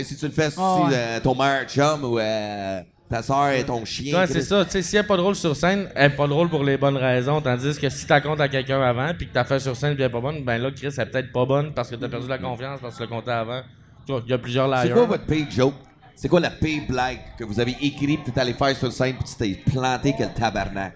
Si 0.02 0.16
tu 0.16 0.26
le 0.26 0.32
fais 0.32 0.50
si 0.50 0.56
Ah, 0.60 0.88
euh, 0.92 1.20
ton 1.20 1.34
meilleur 1.34 1.64
chum 1.66 2.04
ou 2.04 2.18
euh, 2.18 2.80
ta 3.08 3.22
soeur 3.22 3.50
et 3.50 3.64
ton 3.64 3.84
chien. 3.84 4.18
Ouais, 4.20 4.26
c'est 4.26 4.42
ça. 4.42 4.64
Tu 4.64 4.72
sais, 4.72 4.82
si 4.82 4.96
elle 4.96 5.04
est 5.04 5.08
pas 5.08 5.16
drôle 5.16 5.34
sur 5.34 5.56
scène, 5.56 5.88
elle 5.94 6.12
est 6.12 6.16
pas 6.16 6.26
drôle 6.26 6.48
pour 6.48 6.62
les 6.64 6.76
bonnes 6.76 6.96
raisons. 6.96 7.40
Tandis 7.40 7.78
que 7.78 7.88
si 7.88 8.06
t'as 8.06 8.20
compte 8.20 8.40
à 8.40 8.48
quelqu'un 8.48 8.80
avant, 8.82 9.12
puis 9.16 9.28
que 9.28 9.32
t'as 9.32 9.44
fait 9.44 9.58
sur 9.60 9.74
scène, 9.76 9.94
puis 9.94 10.02
elle 10.02 10.10
est 10.10 10.12
pas 10.12 10.20
bonne, 10.20 10.44
ben 10.44 10.60
là, 10.60 10.70
Chris, 10.70 10.88
elle 10.96 11.02
est 11.02 11.06
peut-être 11.06 11.32
pas 11.32 11.46
bonne 11.46 11.72
parce 11.72 11.88
que 11.90 11.96
t'as 11.96 12.08
perdu 12.08 12.28
la 12.28 12.38
confiance 12.38 12.80
parce 12.80 12.94
que 12.96 13.04
tu 13.04 13.10
l'as 13.10 13.16
compté 13.16 13.30
avant. 13.30 13.62
Tu 14.06 14.12
vois, 14.12 14.22
Il 14.26 14.30
y 14.30 14.34
a 14.34 14.38
plusieurs 14.38 14.68
C'est 14.76 14.82
layers. 14.84 14.94
quoi 14.94 15.06
votre 15.06 15.24
pire 15.26 15.46
joke? 15.50 15.74
C'est 16.16 16.28
quoi 16.28 16.40
la 16.40 16.50
pire 16.50 16.82
blague 16.88 17.18
que 17.38 17.44
vous 17.44 17.60
avez 17.60 17.76
écrit 17.80 18.18
pis 18.18 18.32
t'es 18.32 18.40
allé 18.40 18.52
faire 18.52 18.74
sur 18.76 18.92
scène 18.92 19.14
pis 19.16 19.24
tu 19.24 19.36
t'es 19.36 19.70
planté 19.70 20.12
que 20.12 20.22
le 20.24 20.30
tabarnak? 20.34 20.94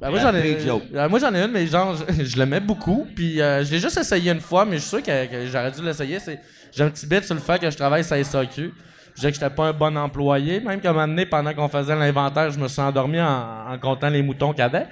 Ben, 0.00 0.08
moi, 0.10 0.18
j'en 0.18 0.34
ai, 0.34 0.56
euh, 0.66 1.08
moi, 1.10 1.18
j'en 1.18 1.34
ai 1.34 1.42
une, 1.42 1.50
mais 1.50 1.66
genre, 1.66 1.94
je, 1.94 2.24
je 2.24 2.36
l'aimais 2.38 2.60
beaucoup. 2.60 3.06
Puis 3.14 3.40
euh, 3.40 3.62
je 3.64 3.70
l'ai 3.72 3.78
juste 3.80 3.98
essayé 3.98 4.30
une 4.32 4.40
fois, 4.40 4.64
mais 4.64 4.76
je 4.76 4.80
suis 4.80 4.88
sûr 4.88 5.02
que, 5.02 5.26
que 5.26 5.46
j'aurais 5.46 5.70
dû 5.72 5.82
l'essayer. 5.82 6.18
C'est, 6.20 6.40
j'ai 6.72 6.84
un 6.84 6.90
petit 6.90 7.06
bit 7.06 7.22
sur 7.24 7.34
le 7.34 7.40
fait 7.40 7.58
que 7.60 7.70
je 7.70 7.76
travaille 7.76 8.02
sur 8.02 8.16
SAQ. 8.24 8.72
Je 9.20 9.26
disais 9.26 9.32
que 9.32 9.34
j'étais 9.38 9.54
pas 9.54 9.66
un 9.68 9.72
bon 9.74 9.96
employé. 9.98 10.60
Même 10.60 10.80
qu'à 10.80 10.90
un 10.90 10.92
moment 10.94 11.06
donné, 11.08 11.26
pendant 11.26 11.52
qu'on 11.52 11.68
faisait 11.68 11.94
l'inventaire, 11.94 12.50
je 12.50 12.58
me 12.58 12.66
suis 12.68 12.80
endormi 12.80 13.20
en, 13.20 13.70
en 13.70 13.78
comptant 13.78 14.08
les 14.08 14.22
moutons 14.22 14.52
qu'il 14.52 14.60
y 14.60 14.62
avait. 14.62 14.86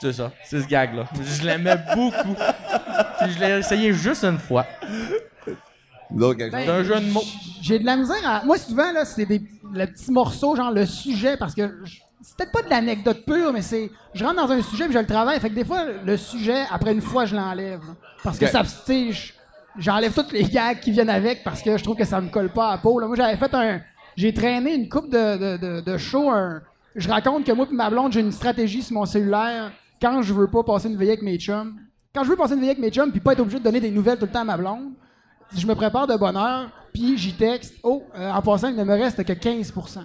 C'est 0.00 0.12
ça, 0.12 0.30
c'est 0.44 0.60
ce 0.60 0.66
gag-là. 0.68 1.04
Je 1.20 1.44
l'aimais 1.44 1.76
beaucoup. 1.94 2.34
Puis 3.20 3.32
je 3.32 3.38
l'ai 3.40 3.58
essayé 3.58 3.92
juste 3.92 4.22
une 4.24 4.38
fois. 4.38 4.64
Là, 6.14 6.34
quelque 6.34 6.52
Ben? 6.52 6.62
C'est 6.64 6.70
un 6.70 6.84
jeu 6.84 7.00
de 7.00 7.10
mots. 7.10 7.24
J'ai 7.62 7.78
de 7.78 7.84
la 7.86 7.96
misère 7.96 8.16
à. 8.24 8.44
Moi, 8.44 8.58
souvent, 8.58 8.92
là, 8.92 9.04
c'est 9.04 9.26
des 9.26 9.42
le 9.74 9.86
petit 9.86 10.12
morceau, 10.12 10.54
genre 10.54 10.70
le 10.70 10.84
sujet, 10.86 11.36
parce 11.36 11.54
que 11.54 11.62
je- 11.84 11.98
c'est 12.22 12.36
peut-être 12.36 12.52
pas 12.52 12.62
de 12.62 12.68
l'anecdote 12.70 13.24
pure, 13.26 13.52
mais 13.52 13.62
c'est. 13.62 13.90
Je 14.14 14.24
rentre 14.24 14.36
dans 14.36 14.50
un 14.52 14.62
sujet 14.62 14.84
puis 14.84 14.92
je 14.94 14.98
le 14.98 15.06
travaille. 15.06 15.40
Fait 15.40 15.50
que 15.50 15.54
des 15.54 15.64
fois, 15.64 15.84
le 16.04 16.16
sujet, 16.16 16.64
après 16.70 16.92
une 16.92 17.00
fois, 17.00 17.24
je 17.24 17.34
l'enlève. 17.34 17.80
là. 17.80 17.94
Parce 18.22 18.38
que 18.38 18.46
ça. 18.46 18.62
Je- 18.62 19.32
j'enlève 19.78 20.12
tous 20.14 20.32
les 20.32 20.44
gags 20.44 20.80
qui 20.80 20.90
viennent 20.90 21.10
avec 21.10 21.42
parce 21.44 21.62
que 21.62 21.76
je 21.76 21.82
trouve 21.82 21.96
que 21.96 22.04
ça 22.04 22.20
me 22.20 22.28
colle 22.28 22.50
pas 22.50 22.68
à 22.68 22.72
la 22.72 22.78
peau. 22.78 22.98
là. 22.98 23.06
Moi, 23.06 23.16
j'avais 23.16 23.36
fait 23.36 23.52
un. 23.54 23.80
J'ai 24.16 24.32
traîné 24.34 24.74
une 24.74 24.88
coupe 24.88 25.10
de, 25.10 25.36
de, 25.36 25.56
de, 25.56 25.80
de 25.80 25.96
show. 25.98 26.30
un- 26.30 26.60
Je 26.94 27.08
raconte 27.08 27.44
que 27.44 27.52
moi 27.52 27.66
et 27.70 27.74
ma 27.74 27.88
blonde, 27.90 28.12
j'ai 28.12 28.20
une 28.20 28.32
stratégie 28.32 28.82
sur 28.82 28.94
mon 28.94 29.06
cellulaire 29.06 29.72
quand 30.00 30.20
je 30.22 30.34
veux 30.34 30.48
pas 30.48 30.62
passer 30.62 30.88
une 30.88 30.96
veillée 30.96 31.12
avec 31.12 31.22
mes 31.22 31.38
chums. 31.38 31.74
Quand 32.14 32.22
je 32.24 32.28
veux 32.28 32.36
passer 32.36 32.52
une 32.54 32.60
veillée 32.60 32.72
avec 32.72 32.82
mes 32.82 32.90
chums 32.90 33.10
puis 33.10 33.20
pas 33.20 33.32
être 33.32 33.40
obligé 33.40 33.58
de 33.58 33.64
donner 33.64 33.80
des 33.80 33.90
nouvelles 33.90 34.18
tout 34.18 34.26
le 34.26 34.30
temps 34.32 34.40
à 34.40 34.44
ma 34.44 34.56
blonde, 34.58 34.90
je 35.56 35.66
me 35.66 35.74
prépare 35.74 36.06
de 36.06 36.16
bonne 36.16 36.36
heure, 36.36 36.70
puis 36.92 37.16
j'y 37.16 37.32
texte. 37.34 37.74
Oh, 37.82 38.02
euh, 38.16 38.30
en 38.30 38.42
passant, 38.42 38.68
il 38.68 38.76
ne 38.76 38.84
me 38.84 38.92
reste 38.94 39.22
que 39.24 39.32
15% 39.32 40.00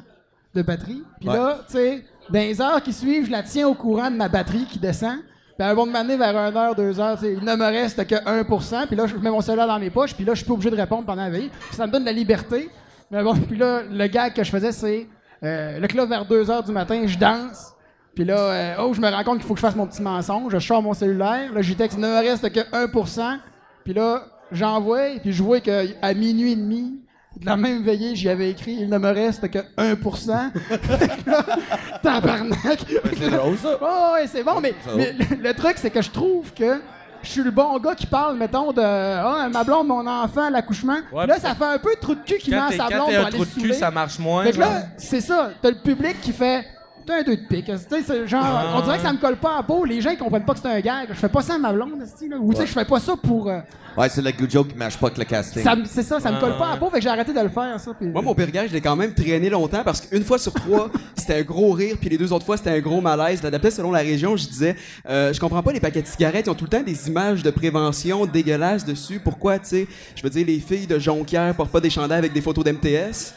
de 0.56 0.62
batterie. 0.62 1.04
Puis 1.20 1.28
Ouais. 1.30 1.36
là, 1.36 1.60
tu 1.68 1.74
sais, 1.74 2.06
dans 2.30 2.40
les 2.40 2.62
heures 2.62 2.82
qui 2.82 2.94
suivent, 2.94 3.26
je 3.26 3.32
la 3.32 3.44
tiens 3.44 3.68
au 3.68 3.74
courant 3.74 4.10
de 4.10 4.16
ma 4.16 4.30
batterie 4.30 4.66
qui 4.66 4.80
descend. 4.80 5.18
Puis 5.58 5.68
à 5.68 5.72
un 5.72 5.74
moment 5.74 5.92
donné, 5.92 6.18
vers 6.18 6.38
1 6.38 6.56
heure, 6.56 6.76
2 6.76 7.00
heures, 7.00 7.18
tu 7.18 7.26
sais, 7.26 7.34
il 7.34 7.44
ne 7.44 7.56
me 7.56 7.66
reste 7.66 8.06
que 8.06 8.16
1% 8.16 8.88
Puis 8.88 8.96
là, 8.96 9.08
je 9.08 9.16
mets 9.16 9.32
mon 9.32 9.42
cellulaire 9.42 9.68
dans 9.68 9.80
mes 9.80 9.90
poches, 9.90 10.14
puis 10.14 10.24
là, 10.24 10.34
je 10.34 10.40
suis 10.40 10.46
pas 10.46 10.54
obligé 10.54 10.70
de 10.70 10.76
répondre 10.76 11.06
pendant 11.06 11.24
la 11.24 11.32
veille. 11.32 11.50
Puis 11.50 11.76
ça 11.76 11.88
me 11.88 11.92
donne 11.92 12.04
de 12.04 12.08
la 12.08 12.14
liberté. 12.14 12.70
Mais 13.10 13.24
bon, 13.24 13.34
puis 13.36 13.58
là, 13.58 13.82
le 13.90 14.08
gag 14.08 14.34
que 14.34 14.44
je 14.44 14.52
faisais, 14.52 14.72
c'est 14.72 15.08
euh, 15.44 15.88
que 15.88 15.98
là, 15.98 16.06
vers 16.06 16.26
2 16.26 16.52
heures 16.52 16.64
du 16.64 16.72
matin, 16.72 17.02
je 17.08 17.18
danse. 17.18 17.74
Puis 18.14 18.26
là, 18.26 18.38
euh, 18.38 18.76
oh, 18.80 18.94
je 18.94 19.02
me 19.02 19.10
rends 19.10 19.24
compte 19.24 19.38
qu'il 19.38 19.48
faut 19.48 19.54
que 19.54 19.60
je 19.60 19.66
fasse 19.66 19.76
mon 19.76 19.88
petit 19.88 20.02
mensonge. 20.02 20.52
Je 20.52 20.60
sors 20.60 20.82
mon 20.82 20.94
cellulaire. 20.94 21.52
Là, 21.54 21.62
j'y 21.62 21.76
texte, 21.76 21.98
il 21.98 22.02
ne 22.02 22.08
me 22.08 22.20
reste 22.20 22.52
que 22.52 22.60
1% 22.60 23.40
Puis 23.84 23.94
là, 23.94 24.26
j'envoie, 24.52 25.20
puis 25.22 25.34
je 25.34 25.42
vois 25.42 25.60
qu'à 25.60 26.14
minuit 26.14 26.52
et 26.52 26.56
demi, 26.56 27.00
de 27.40 27.46
la 27.46 27.58
même 27.58 27.84
veillée, 27.84 28.16
j'y 28.16 28.30
avais 28.30 28.52
écrit, 28.52 28.78
il 28.82 28.90
ne 28.90 28.98
me 28.98 29.12
reste 29.12 29.50
que 29.50 29.60
1 29.78 29.96
Tabarnak! 32.04 32.86
C'est 33.18 33.30
drôle, 33.30 33.58
ça. 33.58 33.78
Oh, 33.82 34.14
ouais, 34.14 34.28
c'est 34.28 34.44
bon, 34.44 34.60
mais, 34.62 34.74
le, 34.96 35.44
le 35.44 35.54
truc, 35.54 35.74
c'est 35.78 35.90
que 35.90 36.02
je 36.02 36.12
trouve 36.12 36.54
que 36.54 36.82
je 37.22 37.30
suis 37.30 37.44
le 37.44 37.52
bon 37.52 37.78
gars 37.80 37.96
qui 37.96 38.06
parle, 38.06 38.38
mettons, 38.38 38.72
de 38.72 38.82
Ah, 38.82 39.50
ma 39.52 39.64
blonde, 39.64 39.88
mon 39.88 40.06
enfant, 40.08 40.50
l'accouchement. 40.50 40.98
Ouais, 41.12 41.28
là, 41.28 41.40
ça 41.40 41.56
fait 41.56 41.66
un 41.66 41.78
peu 41.78 41.94
de 41.96 42.00
trou 42.00 42.16
de 42.16 42.22
cul 42.22 42.38
qui 42.38 42.52
met 42.52 42.58
Quand 42.58 42.72
sa 42.72 42.78
quand 42.78 42.88
blonde 42.90 43.10
t'es 43.10 43.18
pour 43.18 43.26
un 43.26 43.30
trou 43.32 43.46
de 43.46 43.62
cul, 43.62 43.74
ça 43.74 43.92
marche 43.92 44.20
moins. 44.20 44.44
Fait 44.44 44.52
que 44.52 44.60
là, 44.60 44.84
c'est 44.98 45.22
ça. 45.22 45.52
T'as 45.62 45.70
le 45.70 45.78
public 45.78 46.22
qui 46.22 46.32
fait. 46.32 46.66
T'as 47.08 47.20
un 47.20 47.24
deux 47.24 47.38
de 47.38 47.48
pique. 47.48 47.66
Tu 47.66 47.72
sais, 47.78 48.04
c'est 48.06 48.28
genre, 48.28 48.44
Ah. 48.44 48.74
on 48.76 48.82
dirait 48.82 48.98
que 48.98 49.04
ça 49.04 49.14
me 49.14 49.18
colle 49.18 49.38
pas 49.38 49.58
à 49.60 49.64
peau. 49.64 49.86
Les 49.86 50.02
gens, 50.02 50.10
ils 50.10 50.18
comprennent 50.18 50.44
pas 50.44 50.54
que 50.54 50.60
c'est 50.60 50.68
un 50.68 50.80
gag. 50.82 51.08
Je 51.10 51.14
fais 51.14 51.30
pas 51.30 51.42
ça 51.42 51.56
à 51.56 51.58
ma 51.58 51.72
blonde, 51.72 51.92
là. 52.00 52.38
Ou 52.38 52.52
tu 52.54 52.60
sais, 52.60 52.68
je 52.68 52.74
fais 52.74 52.84
pas 52.84 53.00
ça 53.00 53.14
pour. 53.16 53.50
euh, 53.50 53.60
Ouais, 53.98 54.10
c'est 54.10 54.22
le 54.22 54.30
good 54.32 54.52
joke 54.52 54.68
qui 54.68 54.76
marche 54.76 54.98
pas 54.98 55.08
avec 55.08 55.18
le 55.18 55.24
casting. 55.24 55.64
ça 55.64 55.74
c'est 55.86 56.04
ça, 56.04 56.20
ça 56.20 56.30
me 56.32 56.36
Ah, 56.38 56.40
colle 56.40 56.58
pas 56.58 56.68
à 56.68 56.74
ouais. 56.74 56.80
peau. 56.80 56.90
Fait 56.92 56.98
que 56.98 57.04
j'ai 57.04 57.10
arrêté 57.10 57.34
de 57.34 57.40
le 57.40 57.50
faire, 57.50 57.80
ça. 57.80 57.92
puis- 57.98 58.10
Moi, 58.10 58.22
mon 58.22 58.36
pire 58.36 58.52
gag, 58.52 58.68
je 58.68 58.74
l'ai 58.74 58.82
quand 58.82 58.96
même 58.98 59.14
traîné 59.14 59.50
longtemps 59.50 59.82
parce 59.86 60.02
qu'une 60.02 60.24
fois 60.24 60.38
sur 60.38 60.54
trois, 60.54 60.90
c'était 61.16 61.36
un 61.36 61.42
gros 61.44 61.72
rire, 61.72 61.96
puis 62.00 62.10
les 62.10 62.18
deux 62.18 62.32
autres 62.34 62.46
fois, 62.46 62.58
c'était 62.58 62.72
un 62.72 62.80
gros 62.80 63.00
malaise. 63.02 63.42
L'adaptais 63.42 63.72
selon 63.72 63.92
la 63.92 64.00
région. 64.00 64.36
Je 64.38 64.46
disais, 64.48 64.76
euh, 65.10 65.32
je 65.34 65.40
comprends 65.40 65.64
pas, 65.64 65.72
les 65.72 65.80
paquets 65.80 66.02
de 66.02 66.08
cigarettes, 66.08 66.46
ils 66.46 66.50
ont 66.50 66.56
tout 66.56 66.66
le 66.66 66.70
temps 66.70 66.84
des 66.84 67.08
images 67.08 67.42
de 67.42 67.50
prévention 67.50 68.26
dégueulasses 68.26 68.86
dessus. 68.86 69.20
Pourquoi, 69.20 69.58
tu 69.60 69.66
sais, 69.70 69.88
je 70.16 70.22
veux 70.22 70.30
dire, 70.30 70.46
les 70.46 70.60
filles 70.60 70.88
de 70.88 71.00
Jonquière 71.00 71.56
portent 71.56 71.72
pas 71.72 71.80
des 71.82 71.90
chandails 71.90 72.20
avec 72.20 72.34
des 72.34 72.42
photos 72.42 72.66
d'MTS? 72.66 73.34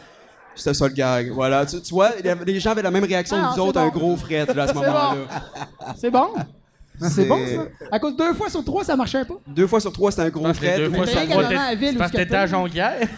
C'était 0.60 0.74
ça 0.74 0.86
le 0.88 0.94
gag. 0.94 1.30
Voilà. 1.32 1.66
Tu, 1.66 1.80
tu 1.80 1.94
vois, 1.94 2.10
les 2.46 2.60
gens 2.60 2.70
avaient 2.70 2.82
la 2.82 2.90
même 2.90 3.04
réaction 3.04 3.36
Ah, 3.38 3.48
que 3.48 3.54
c'est 3.54 3.60
vous 3.60 3.66
autres, 3.68 3.80
bon. 3.80 3.86
un 3.86 3.90
gros 3.90 4.16
fret 4.16 4.46
là, 4.54 4.62
à 4.64 4.66
ce 4.66 4.72
C'est 4.72 4.78
moment-là. 4.78 5.14
C'est 5.96 6.10
bon? 6.10 6.28
C'est 7.08 7.24
bon, 7.24 7.38
ça? 7.46 7.62
À 7.90 7.98
cause 7.98 8.12
de 8.14 8.18
deux 8.18 8.34
fois 8.34 8.50
sur 8.50 8.62
trois, 8.62 8.84
ça 8.84 8.94
marchait 8.94 9.24
pas? 9.24 9.34
Deux 9.46 9.66
fois 9.66 9.80
sur 9.80 9.90
trois, 9.90 10.10
c'était 10.10 10.24
un 10.24 10.28
gros 10.28 10.42
Parce 10.44 10.58
fret. 10.58 10.76
deux 10.76 10.90
fois 10.90 11.06
sur 11.06 11.18
trois, 11.28 11.42
où 11.44 11.96
parce 11.98 12.10
que 12.12 12.16
t'étais 12.18 12.36
à. 12.36 12.46
Jonquière. 12.46 13.00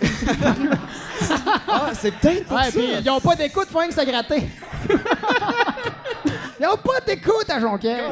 Ah, 1.75 1.91
c'est 1.95 2.11
peut-être 2.13 2.47
pour 2.47 2.57
Ouais, 2.57 2.65
ça. 2.65 2.71
puis 2.73 2.89
ils 3.03 3.11
ont 3.11 3.21
pas 3.21 3.35
d'écoute, 3.37 3.67
faut 3.71 3.79
rien 3.79 3.89
que 3.89 3.95
se 3.95 4.05
gratter. 4.05 4.43
ils 6.61 6.67
ont 6.67 6.77
pas 6.77 7.01
d'écoute 7.07 7.49
à 7.49 7.61
Jonquière. 7.61 8.11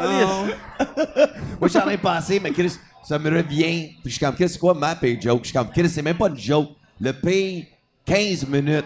Moi, 1.60 1.68
j'en 1.68 1.88
ai 1.88 1.96
passé, 1.98 2.40
mais 2.42 2.50
Chris, 2.52 2.72
ça 3.06 3.18
me 3.18 3.28
revient. 3.30 3.90
Puis 4.02 4.06
je 4.06 4.08
suis 4.10 4.18
comme, 4.24 4.34
Chris, 4.34 4.48
c'est 4.48 4.58
quoi 4.58 4.74
ma 4.74 4.94
pay 4.94 5.20
joke? 5.20 5.40
Je 5.42 5.48
suis 5.48 5.56
comme, 5.58 5.70
Chris, 5.70 5.88
c'est 5.88 6.02
même 6.02 6.16
pas 6.16 6.28
une 6.28 6.36
joke. 6.38 6.68
Le 7.00 7.12
pay 7.12 7.68
15 8.10 8.48
minutes 8.48 8.84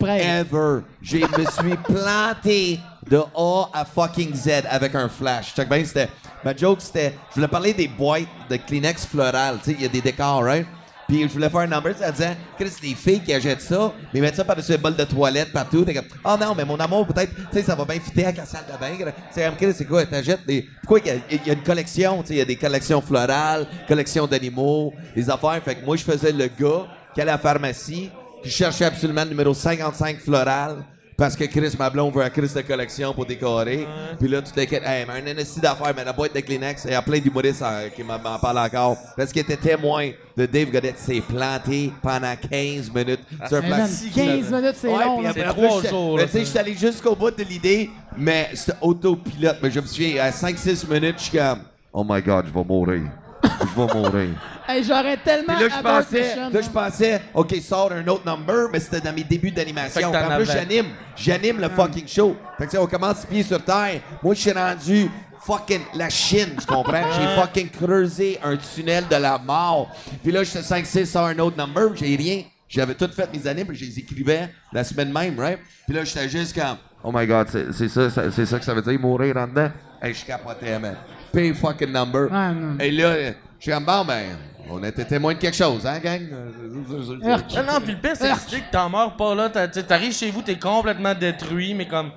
ever. 0.00 0.82
Je 1.00 1.16
me 1.16 1.44
suis 1.50 1.76
planté 1.84 2.78
de 3.08 3.16
A 3.34 3.70
à 3.72 3.84
fucking 3.86 4.34
Z 4.34 4.64
avec 4.68 4.94
un 4.94 5.08
flash. 5.08 5.54
Check 5.54 5.70
bien, 5.70 5.82
c'était. 5.86 6.08
Ma 6.44 6.54
joke, 6.54 6.82
c'était. 6.82 7.14
Je 7.30 7.36
voulais 7.36 7.48
parler 7.48 7.72
des 7.72 7.88
boîtes 7.88 8.24
de 8.50 8.56
Kleenex 8.56 9.06
floral. 9.06 9.56
Tu 9.64 9.70
sais, 9.70 9.76
il 9.78 9.82
y 9.82 9.86
a 9.86 9.88
des 9.88 10.02
décors, 10.02 10.42
right? 10.44 10.66
Puis 11.08 11.22
je 11.22 11.28
voulais 11.28 11.48
faire 11.48 11.60
un 11.60 11.66
number, 11.66 11.96
ça 11.96 12.12
disait, 12.12 12.36
Chris, 12.58 12.70
les 12.82 12.94
filles 12.94 13.22
qui 13.22 13.32
achètent 13.32 13.62
ça, 13.62 13.94
mais 14.12 14.18
ils 14.18 14.20
mettent 14.20 14.36
ça 14.36 14.44
par-dessus 14.44 14.72
les 14.72 14.76
bols 14.76 14.94
de 14.96 15.04
toilette 15.04 15.50
partout. 15.54 15.82
T'es 15.82 15.94
comme, 15.94 16.04
oh 16.22 16.36
non, 16.38 16.54
mais 16.54 16.66
mon 16.66 16.76
amour, 16.76 17.06
peut-être, 17.06 17.34
tu 17.34 17.42
sais, 17.54 17.62
ça 17.62 17.74
va 17.74 17.86
bien 17.86 17.98
fitter 17.98 18.24
avec 18.26 18.36
la 18.36 18.44
salle 18.44 18.66
de 18.70 18.78
bain. 18.78 19.10
C'est 19.30 19.46
comme, 19.46 19.56
Chris, 19.56 19.72
c'est 19.74 19.86
quoi, 19.86 20.04
t'achètes 20.04 20.44
des. 20.46 20.68
Pourquoi 20.82 20.98
il 21.00 21.06
y 21.06 21.10
a- 21.10 21.14
il 21.30 21.46
y, 21.46 21.50
a 21.50 21.54
une 21.54 21.62
collection, 21.62 22.20
tu 22.20 22.28
sais, 22.28 22.34
il 22.34 22.38
y 22.38 22.42
a 22.42 22.44
des 22.44 22.56
collections 22.56 23.00
florales, 23.00 23.66
collections 23.88 24.26
d'animaux, 24.26 24.92
des 25.16 25.30
affaires. 25.30 25.62
Fait 25.64 25.76
que 25.76 25.84
moi, 25.86 25.96
je 25.96 26.04
faisais 26.04 26.30
le 26.30 26.46
gars 26.60 26.86
qui 27.14 27.22
allait 27.22 27.30
à 27.30 27.36
la 27.36 27.38
pharmacie, 27.38 28.10
qui 28.42 28.50
cherchait 28.50 28.84
absolument 28.84 29.24
le 29.24 29.30
numéro 29.30 29.54
55 29.54 30.18
floral 30.18 30.76
parce 31.18 31.34
que 31.34 31.42
Chris 31.46 31.74
Mablon 31.76 32.12
veut 32.12 32.22
un 32.22 32.30
Chris 32.30 32.52
de 32.54 32.60
collection 32.60 33.12
pour 33.12 33.26
décorer. 33.26 33.88
Puis 34.20 34.28
là, 34.28 34.40
tout 34.40 34.56
est 34.56 34.72
hey, 34.72 35.04
mais 35.04 35.14
un 35.30 35.34
NSC 35.34 35.60
d'affaires, 35.60 35.92
mais 35.96 36.04
la 36.04 36.12
boîte 36.12 36.32
de 36.32 36.38
Kleenex, 36.38 36.84
il 36.84 36.92
y 36.92 36.94
a 36.94 37.02
plein 37.02 37.18
d'humoristes 37.18 37.60
euh, 37.60 37.88
qui 37.88 38.04
m'en 38.04 38.20
parlent 38.20 38.58
encore. 38.58 38.96
Parce 39.16 39.32
qu'il 39.32 39.42
était 39.42 39.56
témoin 39.56 40.12
de 40.36 40.46
Dave 40.46 40.70
Godette 40.70 40.96
s'est 40.96 41.20
planté 41.20 41.92
pendant 42.00 42.36
15 42.36 42.92
minutes 42.94 43.18
sur 43.48 43.56
un 43.56 43.60
Mais 43.62 43.68
man, 43.68 43.78
plastique. 43.78 44.14
15 44.14 44.52
minutes, 44.52 44.74
c'est 44.76 44.86
Ouais, 44.88 45.04
long. 45.04 45.22
C'est 45.34 45.42
trois 45.42 45.82
jours, 45.82 46.16
mais 46.18 46.26
Tu 46.26 46.30
sais, 46.30 46.40
je 46.40 46.44
suis 46.44 46.58
allé 46.58 46.74
jusqu'au 46.74 47.16
bout 47.16 47.32
de 47.32 47.42
l'idée, 47.42 47.90
mais 48.16 48.50
c'était 48.54 48.78
autopilote. 48.80 49.56
Mais 49.60 49.72
je 49.72 49.80
me 49.80 49.86
souviens, 49.86 50.22
à 50.22 50.30
5-6 50.30 50.88
minutes, 50.88 51.16
je 51.18 51.22
suis 51.24 51.36
comme, 51.38 51.62
oh 51.92 52.04
my 52.08 52.22
god, 52.22 52.46
je 52.46 52.54
vais 52.56 52.64
mourir. 52.64 53.02
Je 53.42 53.80
vais 53.80 53.92
mourir. 53.92 54.28
Hey, 54.68 54.84
J'aurais 54.84 55.16
tellement 55.16 55.54
Puis 55.54 55.68
là, 55.68 55.76
je 55.78 55.82
pensais, 55.82 56.36
là, 56.36 56.60
je 56.60 56.68
pensais, 56.68 57.22
OK, 57.34 57.54
sort 57.62 57.90
un 57.92 58.06
autre 58.06 58.26
number, 58.26 58.68
mais 58.70 58.80
c'était 58.80 59.00
dans 59.00 59.14
mes 59.14 59.24
débuts 59.24 59.48
Fait 59.48 59.54
d'animation. 59.54 60.12
que 60.12 60.16
t'en 60.16 60.24
Puis 60.26 60.32
En 60.34 60.36
plus, 60.36 60.50
avais. 60.50 60.60
j'anime. 60.60 60.86
J'anime 61.16 61.60
le 61.60 61.68
fucking 61.70 62.06
show. 62.06 62.36
Fait 62.58 62.64
que, 62.66 62.70
tu 62.70 62.76
sais, 62.76 62.82
on 62.82 62.86
commence 62.86 63.24
pied 63.24 63.42
sur 63.42 63.64
terre. 63.64 64.00
Moi, 64.22 64.34
je 64.34 64.40
suis 64.40 64.52
rendu 64.52 65.10
fucking 65.40 65.80
la 65.94 66.10
Chine, 66.10 66.50
tu 66.60 66.66
comprends? 66.66 67.02
J'ai 67.18 67.40
fucking 67.40 67.70
creusé 67.70 68.38
un 68.44 68.56
tunnel 68.58 69.04
de 69.08 69.16
la 69.16 69.38
mort. 69.38 69.88
Puis 70.22 70.32
là, 70.32 70.42
j'étais 70.44 70.60
5-6 70.60 71.06
sur 71.06 71.20
un 71.22 71.38
autre 71.38 71.56
number, 71.56 71.94
j'ai 71.96 72.14
rien. 72.16 72.42
J'avais 72.68 72.94
tout 72.94 73.08
fait 73.08 73.32
mes 73.32 73.46
animes, 73.46 73.66
puis 73.68 73.78
je 73.78 73.84
les 73.86 73.98
écrivais 74.00 74.50
la 74.72 74.84
semaine 74.84 75.10
même, 75.10 75.38
right? 75.40 75.58
Puis 75.86 75.96
là, 75.96 76.04
j'étais 76.04 76.28
juste 76.28 76.54
comme, 76.60 76.76
oh 77.02 77.10
my 77.14 77.26
god, 77.26 77.46
c'est 77.50 77.72
c'est 77.72 77.88
ça, 77.88 78.10
ça- 78.10 78.30
c'est 78.30 78.44
ça 78.44 78.58
que 78.58 78.64
ça 78.66 78.74
veut 78.74 78.82
dire, 78.82 79.00
mourir 79.00 79.34
en 79.38 79.46
dedans? 79.46 79.70
Hey, 80.02 80.12
je 80.12 80.26
capotais, 80.26 80.78
man. 80.78 80.96
Pay 81.32 81.54
fucking 81.54 81.90
number. 81.90 82.30
Ouais, 82.30 82.52
non. 82.52 82.76
Et 82.78 82.90
là, 82.90 83.14
je 83.58 83.62
suis 83.64 83.72
comme, 83.72 83.84
bon, 83.84 84.04
ben, 84.04 84.24
on 84.70 84.82
était 84.84 85.04
témoin 85.04 85.34
de 85.34 85.38
quelque 85.38 85.56
chose, 85.56 85.86
hein, 85.86 85.98
gang? 85.98 86.20
Non, 86.30 87.62
non, 87.66 87.80
puis 87.82 87.92
le 87.92 87.98
pire, 87.98 88.12
c'est 88.14 88.28
que 88.30 88.34
tu 88.44 88.56
sais 88.56 88.60
que 88.60 88.70
t'en 88.70 88.88
meurs 88.90 89.16
pas 89.16 89.34
là. 89.34 89.48
t'as- 89.48 89.68
tu 89.68 89.74
sais, 89.80 89.86
T'arrives 89.86 90.12
chez 90.14 90.30
vous, 90.30 90.42
t'es 90.42 90.58
complètement 90.58 91.14
détruit, 91.14 91.74
mais 91.74 91.86
comme 91.88 92.10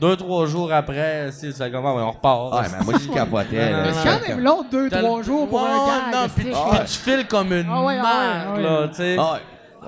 deux, 0.00 0.16
trois 0.16 0.46
jours 0.46 0.72
après, 0.72 1.30
c'est 1.32 1.52
ça 1.52 1.68
comment 1.70 1.94
on 1.94 2.10
repart. 2.10 2.54
Ouais, 2.54 2.68
mais 2.78 2.84
moi, 2.84 2.94
je 3.02 3.08
capotais. 3.12 3.70
là. 3.72 3.86
Non, 3.86 3.92
C'est 3.94 4.08
quand 4.08 4.28
même 4.28 4.40
long, 4.40 4.64
deux, 4.70 4.88
T'as 4.88 5.02
trois 5.02 5.22
jours 5.22 5.48
pour 5.48 5.62
Ouais, 5.62 5.68
un 5.68 5.86
gag. 6.10 6.14
Non, 6.14 6.28
puis 6.34 6.44
tu, 6.44 6.50
puis 6.50 6.86
tu 6.86 6.98
files 7.10 7.26
comme 7.26 7.52
une 7.52 7.66
Ah 7.70 7.82
ouais, 7.82 7.98
ah 7.98 8.02
ouais, 8.02 8.54
ah 8.56 8.60
là, 8.60 8.88
tu 8.88 8.94
sais. 8.94 9.16
Ah 9.18 9.32
ouais. 9.34 9.38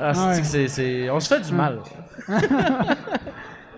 Ah, 0.01 0.15
c'est 0.15 0.21
Ouais. 0.29 0.41
que 0.41 0.47
c'est, 0.47 0.69
c'est- 0.69 1.11
On 1.11 1.21
se 1.21 1.29
fait 1.35 1.41
du 1.41 1.53
mal. 1.53 1.79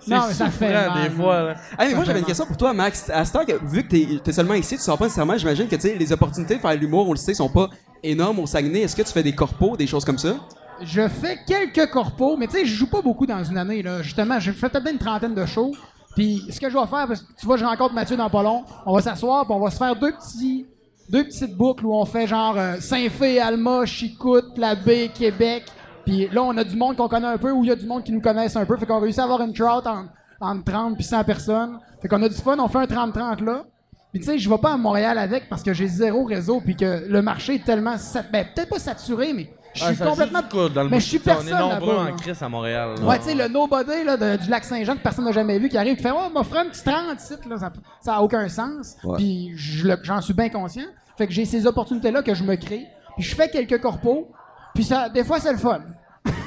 Non, 0.07 0.25
mais 0.29 0.35
ça 0.35 0.51
fait 0.51 0.73
mal, 0.73 1.03
des 1.03 1.11
fois. 1.11 1.43
Là. 1.43 1.55
Ah, 1.77 1.87
mais 1.87 1.95
moi, 1.95 2.05
j'avais 2.05 2.21
une 2.21 2.25
question 2.25 2.47
pour 2.47 2.57
toi, 2.57 2.73
Max. 2.73 3.11
À 3.11 3.25
ce 3.25 3.33
temps, 3.33 3.45
que, 3.45 3.53
vu 3.65 3.83
que 3.83 3.89
t'es 3.89 4.07
es 4.25 4.33
seulement 4.33 4.55
ici, 4.55 4.77
tu 4.77 4.83
sors 4.83 4.97
pas 4.97 5.05
nécessairement, 5.05 5.37
j'imagine 5.37 5.69
que 5.69 5.77
les 5.77 6.13
opportunités 6.13 6.57
de 6.57 6.61
faire 6.61 6.75
de 6.75 6.77
l'humour, 6.77 7.09
on 7.09 7.13
le 7.13 7.19
sait, 7.19 7.35
sont 7.35 7.49
pas 7.49 7.69
énormes 8.03 8.39
au 8.39 8.47
Saguenay. 8.47 8.81
Est-ce 8.81 8.97
que 8.97 9.03
tu 9.03 9.13
fais 9.13 9.23
des 9.23 9.35
corpos, 9.35 9.77
des 9.77 9.87
choses 9.87 10.05
comme 10.05 10.19
ça? 10.19 10.37
Je 10.83 11.07
fais 11.09 11.39
quelques 11.47 11.91
corpos, 11.91 12.37
mais 12.39 12.47
tu 12.47 12.55
sais, 12.55 12.65
je 12.65 12.75
joue 12.75 12.89
pas 12.89 13.03
beaucoup 13.03 13.27
dans 13.27 13.45
une 13.45 13.59
année. 13.59 13.83
Là. 13.83 14.03
Justement, 14.03 14.41
je 14.41 14.53
fais 14.53 14.69
peut-être 14.69 14.91
une 14.91 14.99
trentaine 14.99 15.35
de 15.35 15.45
shows. 15.45 15.73
Puis 16.17 16.43
ce 16.51 16.59
que 16.59 16.69
je 16.69 16.75
vais 16.75 16.87
faire, 16.87 17.07
parce 17.07 17.23
que 17.23 17.33
tu 17.39 17.47
vois, 17.47 17.57
je 17.57 17.65
rencontre 17.65 17.95
Mathieu 17.95 18.17
dans 18.17 18.31
pas 18.31 18.43
long, 18.43 18.65
on 18.87 18.95
va 18.95 19.03
s'asseoir, 19.03 19.45
puis 19.45 19.55
on 19.55 19.61
va 19.61 19.71
se 19.71 19.77
faire 19.77 19.95
deux 19.95 20.13
petits, 20.13 20.67
deux 21.09 21.25
petites 21.25 21.55
boucles 21.55 21.87
où 21.87 21.95
on 21.95 22.05
fait 22.05 22.27
genre 22.27 22.57
euh, 22.57 22.77
Saint-Fé, 22.81 23.41
Alma, 23.41 23.85
Chicoute, 23.87 24.57
La 24.57 24.75
Baie, 24.75 25.11
Québec. 25.15 25.65
Puis 26.11 26.29
là, 26.33 26.43
on 26.43 26.57
a 26.57 26.65
du 26.65 26.77
monde 26.77 26.97
qu'on 26.97 27.09
connaît 27.09 27.27
un 27.29 27.39
peu, 27.39 27.53
ou 27.53 27.63
il 27.65 27.69
y 27.69 27.73
a 27.73 27.77
du 27.77 27.87
monde 27.87 28.03
qui 28.03 28.13
nous 28.13 28.21
connaissent 28.21 28.57
un 28.57 28.65
peu. 28.65 28.77
Fait 28.77 28.87
qu'on 28.87 28.99
réussit 29.01 29.21
à 29.21 29.25
avoir 29.25 29.41
une 29.43 29.53
crowd 29.53 29.87
en- 29.87 30.07
entre 30.41 30.65
30 30.65 30.95
puis 30.97 31.05
100 31.05 31.23
personnes. 31.25 31.79
Fait 32.03 32.09
qu'on 32.09 32.23
a 32.23 32.29
du 32.29 32.35
fun, 32.35 32.57
on 32.59 32.69
fait 32.69 32.79
un 32.79 32.87
30-30 32.87 33.41
là. 33.43 33.65
Puis 34.13 34.21
tu 34.21 34.27
sais, 34.27 34.39
je 34.39 34.51
vais 34.51 34.59
pas 34.59 34.73
à 34.73 34.77
Montréal 34.77 35.19
avec 35.19 35.49
parce 35.49 35.63
que 35.63 35.73
j'ai 35.73 35.87
zéro 35.87 36.25
réseau 36.25 36.61
puis 36.61 36.75
que 36.75 37.05
le 37.09 37.23
marché 37.23 37.57
est 37.57 37.65
tellement 37.65 37.97
sat- 37.97 38.25
ben, 38.33 38.45
peut-être 38.55 38.69
pas 38.71 38.79
saturé 38.81 39.33
mais 39.33 39.51
je 39.73 39.85
suis 39.85 39.97
complètement 39.99 40.41
dans 40.75 40.83
le 40.83 40.89
mais 40.89 40.99
je 40.99 41.07
suis 41.07 41.19
sais, 41.19 41.31
On 41.31 41.33
est 41.33 41.35
personne 41.51 41.59
nombreux 41.71 41.97
en 41.97 42.05
là. 42.07 42.11
crise 42.13 42.43
à 42.43 42.49
Montréal. 42.49 42.95
là. 42.99 43.07
Ouais, 43.07 43.19
tu 43.19 43.25
sais, 43.27 43.35
le 43.37 43.47
nobody 43.47 44.03
là, 44.05 44.17
de- 44.17 44.43
du 44.43 44.51
lac 44.51 44.65
Saint-Jean 44.65 44.97
que 44.97 45.03
personne 45.03 45.27
n'a 45.27 45.31
jamais 45.33 45.61
vu 45.61 45.69
qui 45.69 45.79
arrive 45.79 45.95
qui 45.97 46.03
fait 46.03 46.11
m'a 46.11 46.43
ferait 46.43 46.61
un 46.61 46.71
petit 46.71 46.83
30 46.83 47.21
site, 47.21 47.47
là, 47.47 47.57
ça, 47.59 47.71
ça 48.01 48.17
a 48.17 48.21
aucun 48.21 48.49
sens. 48.49 48.97
Ouais. 49.05 49.17
Puis 49.19 49.53
je 49.55 49.87
le- 49.87 49.99
j'en 50.03 50.21
suis 50.21 50.35
bien 50.35 50.49
conscient. 50.49 50.83
Fait 51.17 51.29
que 51.29 51.33
j'ai 51.33 51.45
ces 51.45 51.65
opportunités-là 51.69 52.23
que 52.23 52.35
je 52.35 52.43
me 52.43 52.57
crée. 52.57 52.89
Puis 53.17 53.23
je 53.25 53.37
fais 53.37 53.49
quelques 53.49 53.81
corpos. 53.81 54.29
Puis 54.75 54.83
ça, 54.85 55.09
des 55.09 55.23
fois, 55.23 55.39
c'est 55.39 55.53
le 55.53 55.59
fun. 55.59 55.81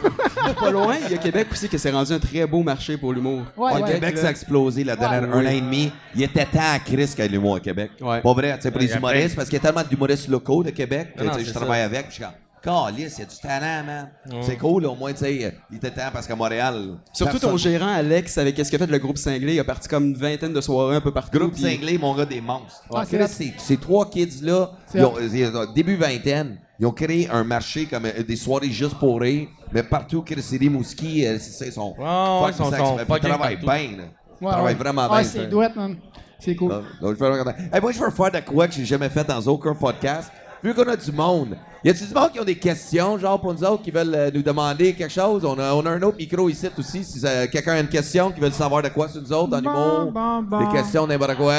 Pas 0.59 0.71
loin, 0.71 0.95
il 1.05 1.11
y 1.11 1.15
a 1.15 1.17
Québec 1.17 1.47
aussi 1.51 1.69
que 1.69 1.77
c'est 1.77 1.91
rendu 1.91 2.11
un 2.13 2.19
très 2.19 2.45
beau 2.45 2.63
marché 2.63 2.97
pour 2.97 3.13
l'humour. 3.13 3.41
Ouais, 3.57 3.73
Ouais, 3.73 3.81
ouais. 3.81 3.93
Québec, 3.93 4.17
ça 4.17 4.27
a 4.27 4.31
explosé 4.31 4.83
la 4.83 4.95
dernière 4.95 5.23
Ouais. 5.23 5.35
un 5.35 5.45
an 5.45 5.49
et 5.49 5.61
demi. 5.61 5.91
Il 6.15 6.23
était 6.23 6.45
temps 6.45 6.59
à 6.73 6.79
Chris 6.79 7.07
qu'il 7.07 7.19
y 7.19 7.21
ait 7.21 7.27
de 7.27 7.33
l'humour 7.33 7.55
à 7.55 7.59
Québec. 7.59 7.91
Ouais. 8.01 8.21
Pas 8.21 8.33
vrai, 8.33 8.55
tu 8.57 8.61
sais, 8.63 8.71
pour 8.71 8.81
les 8.81 8.93
humoristes, 8.93 9.35
parce 9.35 9.47
qu'il 9.49 9.57
y 9.57 9.61
a 9.61 9.63
tellement 9.71 9.83
d'humoristes 9.87 10.27
locaux 10.27 10.63
de 10.63 10.69
Québec 10.71 11.13
que 11.17 11.23
Non, 11.23 11.31
non, 11.31 11.39
je 11.39 11.51
travaille 11.51 11.79
ça. 11.79 11.85
avec. 11.85 12.01
Puis 12.07 12.09
je 12.09 12.13
suis 12.15 12.23
comme, 12.23 12.33
Calice, 12.63 13.15
il 13.17 13.19
y 13.19 13.23
a 13.23 13.25
du 13.25 13.35
talent, 13.41 13.83
man. 13.85 14.09
C'est 14.41 14.57
cool, 14.57 14.85
au 14.85 14.95
moins, 14.95 15.11
tu 15.11 15.19
sais, 15.19 15.53
il 15.69 15.77
était 15.77 15.91
temps 15.91 16.09
parce 16.13 16.25
qu'à 16.25 16.35
Montréal. 16.35 16.97
Surtout 17.11 17.33
personne- 17.33 17.49
ton 17.51 17.57
gérant 17.57 17.93
Alex, 17.93 18.37
avec 18.37 18.57
ce 18.57 18.71
qu'a 18.71 18.77
fait 18.77 18.87
le 18.87 18.97
groupe 18.99 19.17
Cinglé, 19.17 19.55
il 19.55 19.59
a 19.59 19.63
parti 19.65 19.89
comme 19.89 20.05
une 20.05 20.15
vingtaine 20.15 20.53
de 20.53 20.61
soirées 20.61 20.95
un 20.95 21.01
peu 21.01 21.11
partout. 21.11 21.37
Groupe 21.39 21.53
puis- 21.53 21.61
cinglé, 21.61 21.97
mon 21.97 22.15
gars, 22.15 22.25
des 22.25 22.39
monstres. 22.39 22.83
Ah, 22.93 23.03
ces, 23.05 23.53
ces 23.57 23.77
trois 23.77 24.09
kids-là, 24.09 24.71
ont- 24.95 25.73
début 25.75 25.95
vingtaine, 25.97 26.57
ils 26.79 26.85
ont 26.85 26.91
créé 26.91 27.29
un 27.29 27.43
marché 27.43 27.85
comme 27.85 28.05
euh, 28.05 28.23
des 28.23 28.35
soirées 28.37 28.69
juste 28.71 28.95
pour 28.95 29.19
rire. 29.19 29.47
Mais 29.73 29.83
partout, 29.83 30.21
Chris 30.21 30.43
et 30.53 30.57
Rimouski, 30.57 31.25
euh, 31.25 31.37
c'est 31.39 31.51
ça, 31.51 31.65
ils 31.65 31.71
sont. 31.73 31.95
Ouais, 31.97 32.03
ouais, 32.05 32.53
fucking 32.53 32.73
ils 32.73 32.77
sont- 33.17 33.27
travaillent 33.27 33.57
bien, 33.57 33.97
là. 33.97 34.03
Ils 34.41 34.45
Ouais, 34.45 34.51
travaillent 34.51 34.75
vraiment 34.75 35.07
Ah, 35.09 35.19
bien. 35.19 35.23
c'est 35.23 35.47
douette, 35.47 35.75
man. 35.75 35.95
C'est 36.39 36.55
cool. 36.55 36.69
Donc, 36.69 36.83
donc, 37.01 37.15
je 37.17 37.23
vais. 37.23 37.51
Hey, 37.73 37.81
moi, 37.81 37.91
je 37.93 37.99
veux 37.99 38.09
faire 38.11 38.31
de 38.31 38.39
quoi 38.41 38.67
que 38.67 38.73
j'ai 38.73 38.83
jamais 38.83 39.07
fait 39.09 39.23
dans 39.25 39.39
aucun 39.47 39.73
podcast. 39.73 40.29
Vu 40.63 40.73
qu'on 40.73 40.87
a 40.87 40.95
du 40.95 41.11
monde, 41.11 41.57
y 41.83 41.89
a-tu 41.89 42.05
du 42.05 42.13
monde 42.13 42.31
qui 42.31 42.39
ont 42.39 42.45
des 42.45 42.57
questions, 42.57 43.17
genre 43.17 43.39
pour 43.41 43.53
nous 43.53 43.63
autres, 43.65 43.83
qui 43.83 43.91
veulent 43.91 44.15
euh, 44.15 44.31
nous 44.33 44.41
demander 44.41 44.93
quelque 44.93 45.11
chose? 45.11 45.43
On 45.43 45.59
a, 45.59 45.73
on 45.73 45.85
a 45.85 45.89
un 45.89 46.01
autre 46.03 46.17
micro 46.17 46.47
ici 46.47 46.69
aussi. 46.77 47.03
Si 47.03 47.19
euh, 47.25 47.47
quelqu'un 47.51 47.73
a 47.73 47.79
une 47.81 47.89
question, 47.89 48.31
qui 48.31 48.39
veut 48.39 48.49
savoir 48.51 48.81
de 48.81 48.87
quoi 48.89 49.09
sur 49.09 49.21
nous 49.21 49.33
autres, 49.33 49.49
dans 49.49 49.61
Bon, 49.61 49.69
l'humour, 49.71 50.11
bon, 50.13 50.41
bon. 50.43 50.59
des 50.65 50.71
questions, 50.77 51.05
n'importe 51.05 51.35
quoi. 51.35 51.53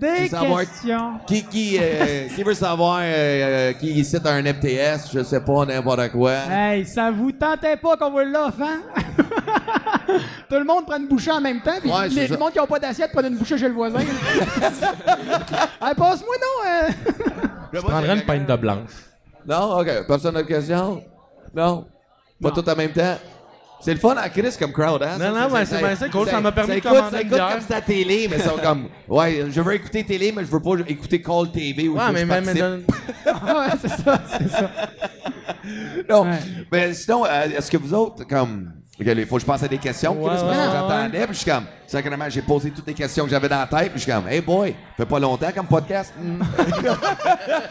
Des 0.00 0.08
Tu 0.16 0.22
veux 0.22 0.28
savoir- 0.28 0.60
questions. 0.60 1.12
Qui, 1.26 1.42
qui, 1.44 1.78
euh, 1.78 2.26
qui 2.34 2.42
veut 2.42 2.54
savoir 2.54 3.00
euh, 3.02 3.74
qui 3.74 3.90
ici 3.90 4.16
a 4.16 4.30
un 4.30 4.40
MTS, 4.42 5.10
je 5.12 5.22
sais 5.22 5.40
pas, 5.40 5.66
n'importe 5.66 6.08
quoi. 6.12 6.32
Hey, 6.50 6.86
ça 6.86 7.10
vous 7.10 7.30
tentait 7.30 7.76
pas 7.76 7.98
qu'on 7.98 8.10
vous 8.10 8.20
l'offre, 8.20 8.62
hein? 8.62 8.80
Tout 10.48 10.56
le 10.56 10.64
monde 10.64 10.86
prend 10.86 10.96
une 10.96 11.08
bouchée 11.08 11.30
en 11.30 11.42
même 11.42 11.60
temps, 11.60 11.72
puis 11.78 11.90
Ouais, 11.90 12.08
c'est 12.08 12.20
les 12.20 12.26
ça. 12.28 12.32
le 12.34 12.38
monde 12.40 12.52
qui 12.52 12.58
n'a 12.58 12.66
pas 12.66 12.78
d'assiette 12.78 13.12
prend 13.12 13.22
une 13.22 13.36
bouchée 13.36 13.58
chez 13.58 13.68
le 13.68 13.74
voisin. 13.74 13.98
hey, 15.82 15.94
passe-moi 15.94 16.36
non! 16.40 16.66
euh. 16.66 16.88
Je 17.72 17.78
prendrais 17.80 18.14
une 18.14 18.22
pinte 18.24 18.46
de 18.46 18.56
blanche. 18.56 18.90
Non? 19.46 19.78
OK. 19.80 20.06
Personne 20.06 20.34
n'a 20.34 20.42
de 20.42 20.48
question? 20.48 21.02
Non? 21.54 21.86
Pas 22.40 22.50
tout 22.50 22.68
en 22.68 22.76
même 22.76 22.92
temps? 22.92 23.16
C'est 23.80 23.94
le 23.94 23.98
fun 23.98 24.14
à 24.16 24.28
Chris 24.28 24.54
comme 24.56 24.70
crowd, 24.72 25.02
hein? 25.02 25.18
Non, 25.18 25.32
non, 25.32 25.48
mais 25.52 25.64
c'est 25.64 25.78
bien 25.78 25.96
ça, 25.96 26.08
cool, 26.08 26.28
ça 26.28 26.40
m'a 26.40 26.52
permis 26.52 26.76
de 26.76 26.80
commander 26.80 27.16
Ça 27.16 27.20
écoute 27.20 27.36
comme 27.38 27.76
à 27.76 27.80
télé, 27.80 28.28
mais 28.30 28.38
sont 28.38 28.56
comme... 28.62 28.88
Ouais, 29.08 29.46
je 29.50 29.60
veux 29.60 29.74
écouter 29.74 30.04
télé, 30.04 30.30
mais 30.30 30.44
je 30.44 30.50
veux 30.50 30.60
pas 30.62 30.74
écouter 30.86 31.20
Call 31.20 31.50
TV 31.50 31.88
ou 31.88 31.96
Ouais, 31.96 32.12
mais, 32.12 32.24
mais 32.24 32.54
donne- 32.54 32.84
ouais, 33.26 33.68
c'est 33.80 33.88
ça, 33.88 34.22
c'est 34.38 34.48
ça. 34.48 34.70
Non, 36.08 36.26
mais 36.70 36.94
sinon, 36.94 37.24
euh, 37.26 37.48
est-ce 37.58 37.70
que 37.72 37.76
vous 37.76 37.92
autres, 37.92 38.24
comme... 38.24 38.72
Il 39.04 39.26
faut 39.26 39.36
que 39.36 39.40
je 39.42 39.46
pense 39.46 39.62
à 39.62 39.68
des 39.68 39.78
questions, 39.78 40.12
Ouais, 40.12 40.28
Chris, 40.30 40.38
parce 40.40 40.42
que 40.42 40.48
ouais, 40.48 40.72
j'entendais, 40.72 41.26
puis 41.26 41.34
je 41.34 41.38
suis 41.40 41.50
comme... 41.50 41.64
Sacrément, 41.86 42.24
j'ai 42.30 42.40
posé 42.40 42.70
toutes 42.70 42.86
les 42.86 42.94
questions 42.94 43.24
que 43.24 43.30
j'avais 43.30 43.48
dans 43.50 43.58
la 43.58 43.66
tête, 43.66 43.90
puis 43.92 43.98
je 44.00 44.04
suis 44.04 44.12
comme... 44.12 44.26
Hey 44.26 44.40
boy, 44.40 44.74
fait 44.96 45.04
pas 45.04 45.18
longtemps 45.18 45.50
comme 45.54 45.66
podcast. 45.66 46.14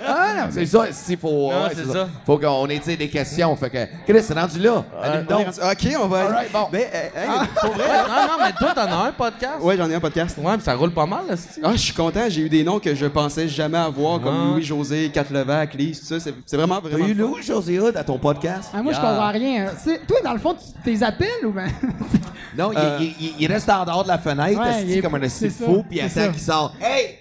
Ah, 0.07 0.33
non, 0.37 0.43
c'est 0.51 0.65
ça, 0.65 0.85
s'il 0.91 1.17
faut... 1.17 1.51
Non, 1.51 1.63
ouais, 1.63 1.69
c'est 1.75 1.85
ça. 1.91 2.07
Faut 2.25 2.37
qu'on 2.37 2.67
ait, 2.67 2.79
des 2.97 3.09
questions, 3.09 3.55
fait 3.55 3.69
que... 3.69 3.85
Chris, 4.11 4.23
c'est 4.23 4.33
rendu 4.37 4.59
là. 4.59 4.83
Donc. 5.27 5.45
rendu- 5.45 5.59
Ok, 5.71 5.95
on 6.01 6.07
va. 6.07 6.19
All 6.21 6.31
right, 6.33 6.51
bon. 6.51 6.67
Euh, 6.73 6.77
hey, 6.77 7.47
pour 7.59 7.71
vrai. 7.73 7.83
Ouais, 7.83 7.97
non, 8.07 8.27
non, 8.27 8.43
mais 8.43 8.51
toi, 8.53 8.73
t'en 8.75 8.91
as 8.91 9.07
un 9.07 9.11
podcast? 9.11 9.53
Ouais, 9.61 9.77
j'en 9.77 9.89
ai 9.89 9.95
un 9.95 9.99
podcast. 9.99 10.37
Ouais, 10.41 10.57
pis 10.57 10.63
ça 10.63 10.75
roule 10.75 10.91
pas 10.91 11.05
mal, 11.05 11.21
là, 11.29 11.35
Ah, 11.63 11.71
je 11.73 11.77
suis 11.77 11.93
content, 11.93 12.21
j'ai 12.27 12.41
eu 12.41 12.49
des 12.49 12.63
noms 12.63 12.79
que 12.79 12.93
je 12.93 13.05
pensais 13.05 13.47
jamais 13.47 13.77
avoir, 13.77 14.19
comme. 14.19 14.53
Louis-José, 14.53 15.09
Kat 15.13 15.25
Levac, 15.31 15.73
Lise, 15.73 15.99
tout 16.01 16.05
ça. 16.07 16.19
C'est 16.19 16.33
c'est 16.45 16.57
vraiment, 16.57 16.81
T'as 16.81 16.89
vraiment. 16.89 17.05
eu 17.07 17.15
fun. 17.15 17.21
Louis 17.21 17.43
José 17.43 17.79
Hood 17.79 17.95
à 17.97 18.03
ton 18.03 18.17
podcast? 18.17 18.69
Ah, 18.73 18.81
moi, 18.81 18.93
je 18.93 18.97
comprends 18.99 19.31
rien. 19.31 19.67
hein. 19.67 19.71
C'est- 19.77 20.05
Toi, 20.05 20.17
dans 20.23 20.33
le 20.33 20.39
fond, 20.39 20.53
tu 20.53 20.65
t'es 20.83 21.03
ou 21.45 21.51
ben? 21.51 21.69
Non, 22.57 22.71
il- 22.73 22.77
Euh, 22.77 22.97
il, 22.99 23.05
il- 23.19 23.33
il 23.39 23.47
reste 23.47 23.69
en 23.69 23.85
dehors 23.85 24.03
de 24.03 24.09
la 24.09 24.17
fenêtre, 24.17 24.59
Ouais, 24.59 24.67
asti, 24.67 24.83
il 24.85 24.97
est- 24.97 25.01
comme 25.01 25.15
un 25.15 25.29
c'est 25.29 25.49
fou, 25.49 25.83
puis 25.87 25.99
il 25.99 26.01
attend 26.01 26.09
ça. 26.15 26.27
qu'il 26.27 26.41
sort. 26.41 26.73
Hey! 26.81 27.17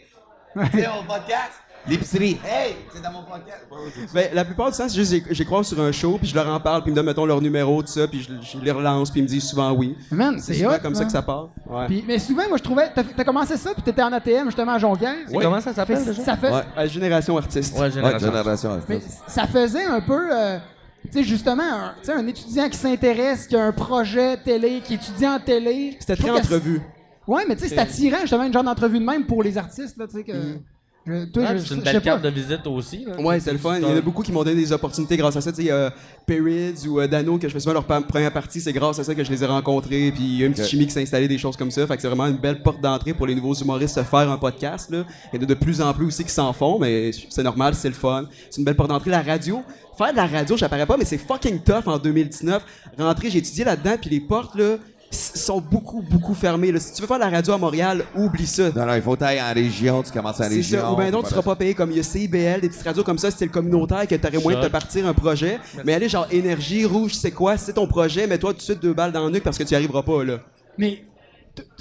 C'est 0.57 0.89
mon 0.89 1.05
podcast? 1.07 1.53
L'épicerie. 1.89 2.39
Hey! 2.45 2.75
C'est 2.93 3.01
dans 3.01 3.13
mon 3.13 3.23
podcast. 3.23 3.65
Ben, 4.13 4.29
la 4.35 4.45
plupart 4.45 4.71
du 4.73 4.77
temps, 4.77 4.89
c'est 4.89 4.97
juste 4.97 5.15
j'ai- 5.31 5.45
croise 5.45 5.69
sur 5.69 5.81
un 5.81 5.93
show, 5.93 6.19
puis 6.19 6.29
je 6.29 6.35
leur 6.35 6.49
en 6.49 6.59
parle, 6.59 6.83
puis 6.83 6.91
ils 6.91 6.93
me 6.93 6.97
donnent, 6.97 7.07
mettons, 7.07 7.25
leur 7.25 7.41
numéro, 7.41 7.81
tout 7.81 7.89
ça, 7.89 8.07
puis 8.09 8.23
je, 8.23 8.59
je 8.59 8.63
les 8.63 8.71
relance, 8.73 9.11
puis 9.11 9.21
ils 9.21 9.23
me 9.23 9.29
disent 9.29 9.45
souvent 9.49 9.71
oui. 9.73 9.97
Man, 10.11 10.39
C'est 10.41 10.55
souvent 10.55 10.75
hot, 10.75 10.79
comme 10.83 10.95
ça 10.97 11.05
que 11.05 11.13
ça 11.13 11.23
part. 11.23 11.49
Ouais. 11.65 12.03
Mais 12.07 12.19
souvent, 12.19 12.43
moi, 12.49 12.59
je 12.59 12.63
trouvais. 12.65 12.91
T'as 12.93 13.03
as 13.17 13.25
commencé 13.25 13.57
ça, 13.57 13.71
puis 13.73 13.83
t'étais 13.83 14.03
en 14.03 14.13
ATM, 14.13 14.47
justement, 14.47 14.73
à 14.73 14.79
Jonquière. 14.79 15.15
Oui. 15.31 15.39
Comment 15.45 15.61
ça 15.61 15.73
s'appelle 15.73 15.99
Fait- 15.99 16.07
déjà? 16.11 16.23
ça 16.25 16.37
fait. 16.37 16.51
Ouais. 16.53 16.63
À 16.77 16.87
Génération 16.87 17.39
Artiste. 17.39 17.75
Ouais, 17.77 17.83
Ouais, 17.83 17.91
génération. 17.93 18.19
génération. 18.31 18.81
Mais 18.89 19.01
ça 19.29 19.47
faisait 19.47 19.85
un 19.85 20.01
peu, 20.01 20.29
euh, 20.35 20.59
sais, 21.11 21.23
justement, 21.25 21.63
un, 21.63 21.95
un 22.09 22.27
étudiant 22.27 22.69
qui 22.69 22.77
s'intéresse, 22.77 23.47
qui 23.47 23.57
a 23.57 23.65
un 23.65 23.73
projet 23.73 24.37
télé, 24.39 24.81
qui 24.85 24.95
étudie 24.95 25.27
en 25.27 25.39
télé. 25.41 25.97
C'était 26.01 26.17
très 26.17 26.29
entrevue. 26.47 26.81
Ouais, 27.27 27.45
mais 27.49 27.55
tu 27.57 27.63
sais, 27.63 27.69
c'est 27.69 27.75
attirant, 27.79 28.21
justement, 28.23 28.45
une 28.45 28.53
genre 28.53 28.65
d'entrevue 28.65 28.99
de 28.99 29.05
même 29.05 29.25
pour 29.27 29.43
les 29.43 29.57
artistes, 29.57 29.97
là, 29.97 30.07
tu 30.07 30.17
sais, 30.19 30.25
que. 30.25 30.33
Je- 30.33 30.59
toi, 31.33 31.45
Ah, 31.49 31.59
c'est 31.59 31.75
une 31.75 31.81
belle 31.81 32.01
carte 32.03 32.23
de 32.23 32.29
visite 32.29 32.67
aussi. 32.67 33.05
là. 33.07 33.21
Ouais, 33.21 33.41
c'est 33.41 33.53
le 33.53 33.59
fun. 33.59 33.77
Il 33.79 33.83
y 33.83 33.87
en 33.87 33.97
a 33.97 34.01
beaucoup 34.01 34.23
qui 34.23 34.33
m'ont 34.33 34.45
donné 34.45 34.57
des 34.61 34.73
opportunités 34.73 35.17
grâce 35.17 35.35
à 35.37 35.41
ça. 35.41 35.51
Tu 35.51 35.57
sais, 35.57 35.63
il 35.63 35.69
y 35.69 35.71
a 35.71 35.93
Perrids 36.27 36.87
ou 36.87 37.01
euh, 37.01 37.07
Dano, 37.09 37.39
que 37.39 37.49
je 37.49 37.53
fais 37.53 37.61
souvent 37.61 37.73
leur 37.75 37.85
première 37.85 38.33
partie, 38.33 38.61
c'est 38.61 38.73
grâce 38.73 38.99
à 38.99 39.05
ça 39.05 39.15
que 39.15 39.25
je 39.25 39.31
les 39.31 39.43
ai 39.43 39.47
rencontrés. 39.47 40.13
Puis 40.15 40.23
il 40.25 40.37
y 40.41 40.43
a 40.43 40.47
une 40.47 40.53
petite 40.53 40.69
chimie 40.69 40.87
qui 40.87 40.93
s'est 40.93 41.03
installée, 41.03 41.27
des 41.27 41.39
choses 41.39 41.57
comme 41.57 41.71
ça. 41.71 41.87
Fait 41.87 41.97
que 41.97 42.03
c'est 42.03 42.09
vraiment 42.09 42.27
une 42.27 42.37
belle 42.37 42.63
porte 42.63 42.81
d'entrée 42.81 43.15
pour 43.15 43.27
les 43.27 43.35
nouveaux 43.35 43.55
humoristes 43.55 43.99
de 43.99 44.03
faire 44.05 44.31
un 44.31 44.37
podcast. 44.39 44.91
Là. 44.91 45.05
Il 45.33 45.37
y 45.37 45.41
en 45.41 45.43
a 45.43 45.47
de 45.47 45.55
plus 45.55 45.81
en 45.81 45.93
plus 45.95 46.07
aussi 46.07 46.25
qui 46.25 46.31
s'en 46.33 46.53
font, 46.53 46.79
mais 46.79 47.11
c'est 47.31 47.43
normal, 47.43 47.75
c'est 47.75 47.89
le 47.89 47.95
fun. 47.95 48.27
C'est 48.51 48.59
une 48.59 48.65
belle 48.65 48.77
porte 48.77 48.91
d'entrée. 48.91 49.11
La 49.11 49.23
radio, 49.23 49.63
faire 49.97 50.13
de 50.13 50.17
la 50.17 50.27
radio, 50.27 50.57
j'apparais 50.57 50.87
pas, 50.87 50.97
mais 50.97 51.05
c'est 51.07 51.19
fucking 51.19 51.61
tough 51.61 51.87
en 51.87 51.99
2019. 51.99 52.63
Rentrer, 52.99 53.31
j'ai 53.31 53.39
étudié 53.39 53.65
là-dedans, 53.65 53.97
puis 54.01 54.11
les 54.11 54.21
portes, 54.21 54.55
là, 54.55 54.77
sont 55.11 55.61
beaucoup, 55.61 56.03
beaucoup 56.03 56.35
fermées. 56.35 56.71
là. 56.71 56.79
Si 56.79 56.93
tu 56.93 57.03
veux 57.03 57.09
faire 57.09 57.19
de 57.19 57.25
la 57.25 57.31
radio 57.31 57.53
à 57.55 57.59
Montréal, 57.59 58.05
oublie 58.15 58.47
ça. 58.47 58.71
Non, 58.71 58.87
non, 58.87 58.95
il 58.95 59.03
faut 59.03 59.21
aller 59.23 59.41
en 59.41 59.53
région, 59.53 60.03
tu 60.03 60.13
commences 60.13 60.41
en 60.41 60.45
C'est 60.45 60.49
région. 60.55 60.81
ça. 60.81 60.93
Ou 60.93 60.97
bien 60.97 61.11
d'autres, 61.11 61.29
tu 61.29 61.35
seras 61.35 61.43
pas 61.43 61.57
payé 61.57 61.75
comme 61.75 61.91
il 61.91 61.97
y 61.97 62.01
a 62.01 62.03
CIBL, 62.05 62.61
des 62.61 62.69
petites 62.69 62.83
radios 62.85 63.03
comme 63.03 63.19
ça, 63.19 63.31
c'était 63.31 63.47
le 63.47 63.51
communautaire 63.51 64.07
que 64.07 64.15
t'aurais 64.15 64.39
moyen 64.39 64.61
de 64.61 64.67
te 64.67 64.71
partir 64.71 65.07
un 65.07 65.15
projet. 65.15 65.59
Mais 65.85 65.95
aller 65.95 66.09
genre 66.09 66.27
énergie, 66.31 66.85
rouge, 66.85 67.15
c'est 67.15 67.33
quoi? 67.33 67.57
C'est 67.57 67.73
ton 67.73 67.87
projet, 67.89 68.27
mais 68.27 68.39
toi 68.39 68.53
tout 68.53 68.59
de 68.59 68.63
suite 68.63 68.81
deux 68.81 68.93
balles 68.95 69.13
dans 69.13 69.25
le 69.25 69.31
nuque 69.33 69.43
parce 69.43 69.59
que 69.59 69.65
tu 69.65 69.73
y 69.73 69.75
arriveras 69.77 70.03
pas 70.03 70.23
là. 70.25 70.39
Mais, 70.79 71.05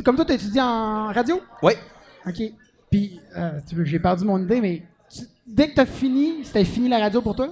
comme 0.03 0.15
toi, 0.15 0.25
tu 0.25 0.33
étudies 0.33 0.59
en 0.61 1.11
radio? 1.13 1.39
Ouais. 1.61 1.77
OK. 2.27 2.41
Puis, 2.89 3.19
euh, 3.37 3.51
tu 3.69 3.75
veux, 3.75 3.85
j'ai 3.85 3.99
perdu 3.99 4.25
mon 4.25 4.39
idée, 4.41 4.59
mais 4.59 4.81
tu- 5.13 5.25
dès 5.45 5.69
que 5.69 5.75
t'as 5.75 5.85
fini, 5.85 6.39
c'était 6.43 6.65
fini 6.65 6.89
la 6.89 6.97
radio 6.97 7.21
pour 7.21 7.35
toi? 7.35 7.49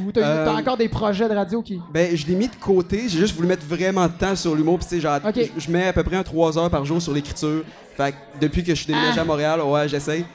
Ou 0.00 0.10
t'as, 0.10 0.20
Euh, 0.22 0.56
encore 0.56 0.76
des 0.78 0.88
projets 0.88 1.28
de 1.28 1.34
radio 1.34 1.60
qui. 1.60 1.78
Ben, 1.92 2.16
je 2.16 2.26
l'ai 2.26 2.34
mis 2.34 2.48
de 2.48 2.54
côté. 2.56 3.08
J'ai 3.08 3.18
juste 3.18 3.34
voulu 3.34 3.46
mettre 3.48 3.66
vraiment 3.66 4.06
de 4.06 4.12
temps 4.12 4.34
sur 4.34 4.54
l'humour. 4.54 4.78
Puis, 4.78 5.00
genre, 5.00 5.18
Ok. 5.26 5.34
je- 5.36 5.60
je 5.60 5.70
mets 5.70 5.86
à 5.88 5.92
peu 5.92 6.02
près 6.02 6.16
un 6.16 6.22
3 6.22 6.56
heures 6.58 6.70
par 6.70 6.84
jour 6.86 7.00
sur 7.02 7.12
l'écriture. 7.12 7.62
Fait 7.96 8.12
que 8.12 8.16
depuis 8.40 8.62
que 8.62 8.70
je 8.74 8.78
suis 8.82 8.86
déménagé 8.86 9.18
Ah. 9.18 9.22
à 9.22 9.24
Montréal, 9.24 9.60
ouais, 9.60 9.88
j'essaye. 9.88 10.24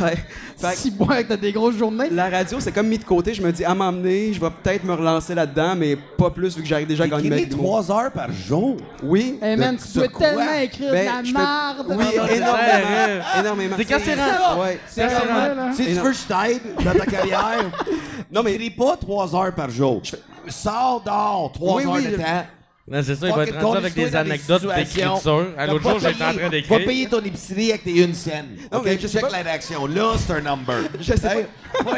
Ouais. 0.00 0.14
Fait 0.60 0.76
Si 0.76 0.90
bon, 0.90 1.06
que 1.06 1.22
t'as 1.22 1.36
des 1.38 1.52
grosses 1.52 1.76
journées. 1.76 2.08
la 2.10 2.28
radio, 2.28 2.58
c'est 2.60 2.70
comme 2.72 2.86
mis 2.88 2.98
de 2.98 3.04
côté. 3.04 3.32
Je 3.32 3.40
me 3.42 3.50
dis, 3.50 3.64
à 3.64 3.74
m'emmener, 3.74 4.32
je 4.34 4.40
vais 4.40 4.50
peut-être 4.62 4.84
me 4.84 4.92
relancer 4.92 5.34
là-dedans, 5.34 5.74
mais 5.74 5.96
pas 5.96 6.28
plus 6.30 6.54
vu 6.54 6.62
que 6.62 6.68
j'arrive 6.68 6.86
déjà 6.86 7.04
à 7.04 7.08
gagner 7.08 7.30
ma 7.30 7.36
vie. 7.36 7.48
Trois 7.48 7.90
heures 7.90 8.10
par 8.12 8.30
jour. 8.30 8.76
Oui. 9.02 9.38
Hey 9.40 9.56
man, 9.56 9.76
de- 9.76 9.80
tu 9.80 9.88
dois 9.98 10.08
tellement 10.08 10.52
écrire 10.60 10.92
Ben, 10.92 11.22
de 11.22 11.32
la 11.32 11.32
marde. 11.32 11.86
Oui, 11.88 11.96
Ah, 11.98 12.24
c'est 12.28 12.36
énormément. 12.36 12.52
vrai. 12.52 13.40
énormément. 13.40 13.76
C'est 13.78 13.84
quand 13.86 13.98
c'est 14.04 14.14
rendu- 14.14 14.60
Ouais. 14.60 14.80
C'est 14.86 15.06
là. 15.06 15.70
Si 15.72 15.84
tu 15.86 15.92
veux 15.92 16.10
que 16.10 16.12
je 16.12 16.24
t'aide 16.28 16.84
dans 16.84 16.92
ta 16.98 17.06
carrière, 17.06 17.70
Non, 18.32 18.42
mais 18.44 18.52
N'écris 18.52 18.70
pas 18.70 18.96
trois 18.96 19.34
heures 19.34 19.54
par 19.54 19.70
jour. 19.70 20.02
Sors 20.48 21.02
dehors 21.04 21.50
trois 21.52 21.76
Oui, 21.76 21.84
heures 21.84 21.92
oui, 21.94 22.04
de 22.04 22.10
je- 22.10 22.16
temps. 22.16 22.46
Non, 22.90 23.00
c'est 23.04 23.14
ça, 23.14 23.28
il 23.28 23.34
va 23.34 23.44
être 23.44 23.60
rendu 23.62 23.76
avec 23.78 23.94
des 23.94 24.16
anecdotes 24.16 24.62
d'écriture. 24.74 25.20
À 25.56 25.66
L'autre 25.68 25.82
pas 25.84 25.90
jour, 25.90 26.00
j'étais 26.00 26.24
en 26.24 26.32
train 26.32 26.42
Va 26.42 26.48
d'écrire. 26.48 26.84
payer 26.84 27.06
ton 27.08 27.20
épicerie 27.20 27.70
avec 27.70 27.84
tes 27.84 28.02
une 28.02 28.14
scène. 28.14 28.56
OK, 28.72 28.88
je 29.00 29.06
check 29.06 29.20
pas- 29.20 29.30
la 29.30 29.38
rédaction. 29.38 29.86
Là, 29.86 30.14
c'est 30.18 30.32
un 30.32 30.40
number. 30.40 30.74
Je 31.00 31.14
sais 31.14 31.48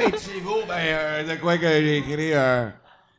être 0.01 0.21
chez 0.21 0.41
vous, 0.45 0.57
ben, 0.69 0.75
euh, 0.79 1.35
de 1.35 1.41
quoi 1.41 1.57
que 1.57 1.67
j'ai 1.67 1.97
écrit 1.97 2.33
euh, 2.35 2.67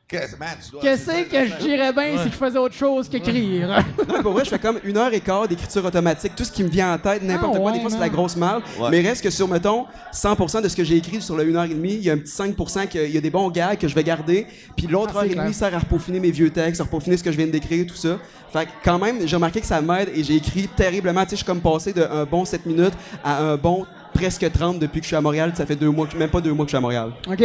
Qu'est-ce 0.08 0.36
que 0.36 1.47
je 1.47 1.58
dirais 1.66 1.91
bien 1.91 2.18
si 2.22 2.30
je 2.30 2.36
faisais 2.36 2.60
autre 2.60 2.76
chose 2.76 3.10
qu'écrire? 3.10 3.84
Non, 4.08 4.22
pour 4.22 4.34
vrai, 4.34 4.45
je 4.45 4.49
fais 4.51 4.60
comme 4.60 4.80
une 4.84 4.97
heure 4.97 5.12
et 5.14 5.20
quart 5.22 5.47
d'écriture 5.47 5.84
automatique, 5.86 6.34
tout 6.36 6.43
ce 6.43 6.51
qui 6.51 6.62
me 6.64 6.68
vient 6.70 6.93
en 6.93 6.97
tête, 6.99 7.24
n'importe 7.24 7.54
Ah 7.56 7.58
quoi. 7.58 7.66
ouais, 7.72 7.74
Des 7.78 7.80
fois, 7.82 7.89
c'est 7.89 7.95
de 7.95 8.01
la 8.01 8.10
grosse 8.10 8.36
mal. 8.36 8.62
Ouais. 8.80 8.89
Mais 8.91 9.01
reste 9.01 9.24
que 9.24 9.30
sur, 9.32 9.47
mettons, 9.47 9.86
100% 10.14 10.62
de 10.62 10.68
ce 10.68 10.76
que 10.76 10.84
j'ai 10.84 10.97
écrit 10.97 11.20
sur 11.22 11.36
le 11.36 11.43
1 11.43 11.56
heure 11.56 11.64
et 11.64 11.70
demie, 11.70 11.93
il 11.95 12.04
y 12.04 12.10
a 12.12 12.14
un 12.14 12.18
petit 12.18 12.32
5% 12.32 12.88
qu'il 12.89 13.10
y 13.10 13.18
a 13.18 13.22
des 13.22 13.30
bons 13.32 13.49
gars 13.49 13.76
que 13.76 13.88
je 13.88 13.95
vais 13.95 14.04
garder. 14.04 14.45
Puis 14.78 14.86
l'autre 14.88 15.14
Ah, 15.16 15.20
heure 15.20 15.24
et 15.24 15.34
demie 15.36 15.54
sert 15.54 15.74
à 15.74 15.80
repeaufiner 15.80 16.20
mes 16.20 16.32
vieux 16.32 16.51
textes, 16.51 16.82
à 16.82 16.84
repeaufiner 16.84 17.18
ce 17.18 17.24
que 17.24 17.32
je 17.32 17.38
viens 17.38 17.47
d'écrire, 17.47 17.88
tout 17.88 17.95
ça. 17.95 18.20
Fait 18.51 18.66
que 18.66 18.72
quand 18.84 18.99
même, 18.99 19.26
j'ai 19.26 19.36
remarqué 19.36 19.62
que 19.62 19.68
ça 19.68 19.82
m'aide 19.82 20.10
et 20.14 20.24
j'ai 20.24 20.36
écrit 20.36 20.68
terriblement. 20.68 21.24
Tu 21.24 21.30
sais, 21.30 21.36
je 21.38 21.38
suis 21.38 21.45
comme 21.45 21.62
passé 21.62 21.91
d'un 21.93 22.26
bon 22.26 22.45
7 22.45 22.66
minutes 22.68 22.93
à 23.24 23.41
un 23.41 23.56
bon 23.58 23.86
presque 24.14 24.51
30 24.51 24.78
depuis 24.78 24.99
que 24.99 25.06
je 25.06 25.08
suis 25.08 25.16
à 25.16 25.22
Montréal. 25.22 25.54
Ça 25.56 25.66
fait 25.66 25.76
deux 25.76 25.89
mois, 25.89 26.08
même 26.18 26.30
pas 26.30 26.41
deux 26.41 26.54
mois 26.54 26.66
que 26.66 26.70
je 26.70 26.76
suis 26.76 26.78
à 26.78 26.82
Montréal. 26.82 27.14
OK. 27.28 27.43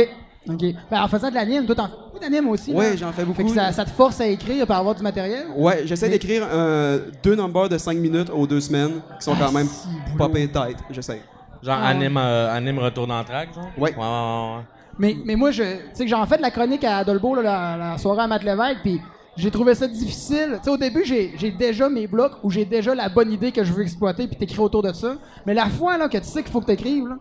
OK. 0.49 0.65
Ben, 0.91 1.03
en 1.03 1.09
faisant 1.09 1.29
de 1.31 1.35
l'anime, 1.35 1.67
toi, 1.67 1.75
t'en 1.75 1.87
fais 1.89 1.95
beaucoup 2.05 2.19
d'anime 2.19 2.49
aussi. 2.49 2.73
Là. 2.73 2.97
j'en 2.97 3.13
fais 3.13 3.23
Fait 3.23 3.25
beaucoup. 3.27 3.45
que 3.45 3.51
ça, 3.51 3.73
ça 3.73 3.85
te 3.85 3.91
force 3.91 4.21
à 4.21 4.27
écrire 4.27 4.67
pour 4.67 4.75
avoir 4.77 4.95
du 4.95 5.03
matériel? 5.03 5.47
Ouais, 5.57 5.83
j'essaie 5.85 6.07
Mais- 6.07 6.13
d'écrire 6.13 6.47
euh, 6.51 7.01
deux 7.23 7.35
numbers 7.37 7.69
de 7.69 7.79
5 7.79 7.97
minutes 7.99 8.31
aux 8.31 8.47
deux 8.47 8.61
semaines, 8.61 9.01
qui 9.19 9.25
sont 9.25 9.35
quand 9.35 9.47
Ah, 9.49 9.53
même 9.53 9.67
si, 9.67 9.89
pas 10.17 10.25
boulot. 10.25 10.29
payés 10.35 10.49
tête. 10.49 10.77
J'essaie. 10.91 11.23
Genre, 11.63 11.77
Ah 11.79 11.85
ouais. 11.85 11.91
anime, 11.91 12.17
euh, 12.17 12.55
anime 12.55 12.79
retour 12.79 13.07
dans 13.07 13.19
le 13.19 13.25
track, 13.25 13.55
genre? 13.55 13.65
Ouais. 13.77 13.91
Ouais, 13.95 13.97
ouais, 13.99 14.57
ouais. 14.57 14.63
Mais, 14.99 15.17
mais 15.25 15.37
moi, 15.37 15.51
je, 15.51 15.63
tu 15.63 15.79
sais 15.95 16.05
que 16.05 16.11
j'en 16.11 16.25
fais 16.27 16.37
de 16.37 16.43
la 16.43 16.51
chronique 16.51 16.83
à 16.85 17.05
Dolbeau, 17.05 17.35
là, 17.37 17.43
la, 17.43 17.77
la 17.91 17.99
soirée 17.99 18.23
à 18.23 18.27
Matt 18.27 18.43
Lévesque, 18.43 18.79
puis 18.83 19.01
j'ai 19.37 19.51
trouvé 19.51 19.75
ça 19.77 19.87
difficile. 19.87 20.55
Tu 20.59 20.65
sais, 20.65 20.71
au 20.71 20.77
début, 20.77 21.05
j'ai 21.05 21.35
j'ai 21.37 21.53
déjà 21.53 21.89
mes 21.89 22.09
blocs 22.09 22.33
où 22.43 22.51
j'ai 22.51 22.65
déjà 22.65 22.95
la 22.97 23.09
bonne 23.09 23.31
idée 23.31 23.53
que 23.53 23.63
je 23.63 23.73
veux 23.73 23.83
exploiter, 23.83 24.27
puis 24.27 24.37
t'écris 24.37 24.59
autour 24.59 24.83
de 24.83 24.93
ça. 24.93 25.15
Mais 25.47 25.55
la 25.55 25.67
fois 25.67 25.97
là, 25.99 26.09
que 26.09 26.19
tu 26.19 26.25
sais 26.25 26.43
qu'il 26.43 26.51
faut 26.51 26.61
que 26.61 26.67
t'écrives, 26.67 27.07
là, 27.07 27.17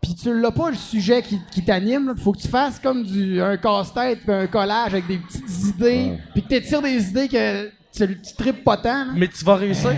puis 0.00 0.14
tu 0.14 0.40
l'as 0.40 0.50
pas 0.50 0.70
le 0.70 0.76
sujet 0.76 1.22
qui, 1.22 1.38
qui 1.50 1.64
t'anime, 1.64 2.08
là, 2.08 2.14
faut 2.16 2.32
que 2.32 2.38
tu 2.40 2.48
fasses 2.48 2.78
comme 2.78 3.02
du, 3.04 3.40
un 3.40 3.56
casse-tête, 3.56 4.20
puis 4.24 4.32
un 4.34 4.46
collage 4.46 4.92
avec 4.94 5.06
des 5.06 5.18
petites 5.18 5.64
idées, 5.74 6.12
puis 6.32 6.42
que 6.42 6.48
t'étires 6.48 6.82
des 6.82 7.08
idées 7.08 7.28
que 7.28 7.68
tu, 7.92 8.20
tu 8.20 8.34
tripes 8.36 8.64
pas 8.64 8.76
tant. 8.76 9.04
là. 9.04 9.12
Mais 9.14 9.28
tu 9.28 9.44
vas 9.44 9.56
réussir. 9.56 9.90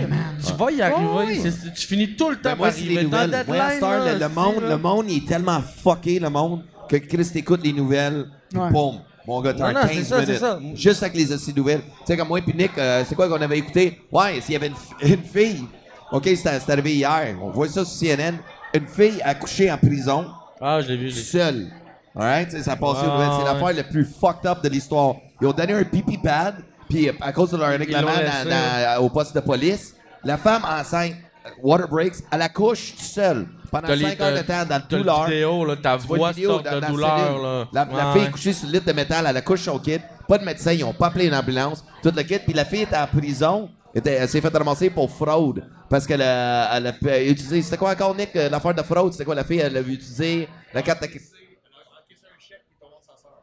tu 0.45 0.53
vas 0.53 0.71
y 0.71 0.81
arriver. 0.81 1.07
Oh, 1.09 1.21
oui. 1.25 1.39
C'est- 1.41 1.73
Tu 1.73 1.87
finis 1.87 2.15
tout 2.15 2.29
le 2.31 2.35
temps 2.35 2.41
Ben, 2.43 2.49
par 2.51 2.57
moi, 2.57 2.71
c'est 2.71 2.81
les 2.81 2.95
arriver. 2.97 3.09
Dans 3.11 3.23
nouvelles. 3.25 3.45
le 3.47 3.53
Moi, 3.53 3.63
à 3.63 3.69
cette 3.69 3.79
deadline, 3.79 3.93
heure, 3.93 4.05
là, 4.05 4.13
le, 4.13 4.19
le 4.19 4.25
c'est, 4.27 4.33
monde, 4.35 4.63
le 4.69 4.77
monde, 4.77 5.05
il 5.09 5.17
est 5.17 5.27
tellement 5.27 5.61
fucké, 5.61 6.19
le 6.19 6.29
monde, 6.29 6.63
que 6.89 6.97
Chris 6.97 7.29
t'écoute 7.31 7.61
les 7.63 7.73
nouvelles, 7.73 8.25
puis 8.49 8.59
Ouais. 8.59 8.69
boum. 8.71 8.95
Mon 9.25 9.41
gars, 9.41 9.53
t'as 9.53 9.71
Non, 9.71 9.77
un 9.79 9.81
non, 9.83 9.87
15 9.87 9.91
c'est 9.93 10.03
ça, 10.03 10.15
minutes. 10.17 10.33
c'est 10.33 10.39
ça. 10.39 10.59
Juste 10.73 11.01
avec 11.03 11.15
les 11.15 11.31
aussi 11.31 11.53
nouvelles. 11.53 11.79
Tu 11.81 12.07
sais, 12.07 12.17
comme 12.17 12.27
moi 12.27 12.39
et 12.45 12.53
Nick, 12.53 12.71
euh, 12.77 13.03
c'est 13.07 13.15
quoi 13.15 13.29
qu'on 13.29 13.41
avait 13.41 13.59
écouté? 13.59 14.01
Ouais, 14.11 14.41
s'il 14.41 14.51
y 14.51 14.55
avait 14.57 14.67
une, 14.67 14.75
fi- 14.75 15.13
une 15.13 15.23
fille. 15.23 15.63
OK, 16.11 16.23
c'était 16.25 16.59
c'est 16.59 16.69
arrivé 16.71 16.93
hier. 16.95 17.35
On 17.41 17.49
voit 17.51 17.69
ça 17.69 17.85
sur 17.85 18.07
CNN. 18.07 18.33
Une 18.73 18.87
fille 18.87 19.21
accouchée 19.23 19.71
en 19.71 19.77
prison, 19.77 20.25
Ah, 20.61 20.81
je 20.81 20.87
l'ai 20.89 20.97
vu. 20.97 21.11
seule. 21.11 21.67
Alright? 22.15 22.51
Ça 22.61 22.73
a 22.73 22.75
passé 22.75 23.01
Ah. 23.05 23.37
C'est 23.39 23.43
ouais. 23.47 23.53
l'affaire 23.53 23.75
la 23.75 23.83
plus 23.83 24.05
fucked 24.05 24.45
up 24.49 24.63
de 24.63 24.69
l'histoire. 24.69 25.15
Ils 25.41 25.47
ont 25.47 25.51
donné 25.53 25.73
un 25.73 25.83
pipi 25.83 26.17
pad, 26.17 26.55
puis 26.89 27.09
à 27.21 27.31
cause 27.31 27.51
de 27.51 27.57
leur 27.57 27.69
règlement 27.69 28.01
dans- 28.11 28.49
dans- 28.49 29.03
au 29.05 29.09
poste 29.09 29.35
de 29.35 29.39
police, 29.41 29.95
la 30.23 30.37
femme 30.37 30.63
enceinte, 30.63 31.13
water 31.61 31.87
breaks, 31.87 32.15
elle 32.31 32.41
accouche 32.41 32.93
seule 32.97 33.47
pendant 33.71 33.87
T'as 33.87 33.95
les- 33.95 34.05
5 34.09 34.21
heures 34.21 34.37
de 34.37 34.41
temps 34.41 34.65
dans 34.65 34.75
le 34.77 34.83
le 34.89 34.97
douleur. 34.99 35.25
vidéo, 35.25 35.65
là, 35.65 35.75
ta 35.75 35.95
voix 35.97 36.31
vidéo 36.31 36.61
dans- 36.61 36.75
de 36.75 36.79
dans 36.79 36.89
douleur, 36.89 37.41
là. 37.41 37.65
La, 37.73 37.85
la 37.85 37.91
Ouais, 38.07 38.13
fille 38.13 38.21
ouais. 38.21 38.27
est 38.27 38.31
couchée 38.31 38.53
sur 38.53 38.67
le 38.67 38.73
lit 38.73 38.79
de 38.85 38.93
métal, 38.93 39.25
elle 39.27 39.37
accouche 39.37 39.61
son 39.61 39.77
kit. 39.79 39.99
Pas 40.27 40.37
de 40.37 40.45
médecin, 40.45 40.71
ils 40.71 40.83
ont 40.83 40.93
pas 40.93 41.07
appelé 41.07 41.27
une 41.27 41.35
ambulance. 41.35 41.83
Tout 42.01 42.13
le 42.15 42.23
kit. 42.23 42.39
Puis 42.39 42.53
la 42.53 42.63
fille 42.65 42.83
était 42.83 42.95
en 42.97 43.07
prison. 43.07 43.69
Était- 43.95 44.13
elle 44.13 44.29
s'est 44.29 44.41
fait 44.41 44.55
ramasser 44.55 44.89
pour 44.89 45.09
fraude. 45.11 45.63
Parce 45.89 46.07
qu'elle 46.07 46.21
a, 46.21 46.75
elle 46.77 46.87
a 46.87 47.21
utilisé. 47.23 47.61
C'était 47.61 47.77
quoi 47.77 47.91
encore, 47.91 48.15
Nick, 48.15 48.35
euh, 48.35 48.49
l'affaire 48.49 48.73
de 48.73 48.81
fraude? 48.81 49.11
C'était 49.13 49.25
quoi? 49.25 49.35
La 49.35 49.43
fille? 49.43 49.59
Elle 49.59 49.77
a 49.77 49.81
utilisé 49.81 50.47
la 50.73 50.81
carte 50.81 51.01
de. 51.03 51.07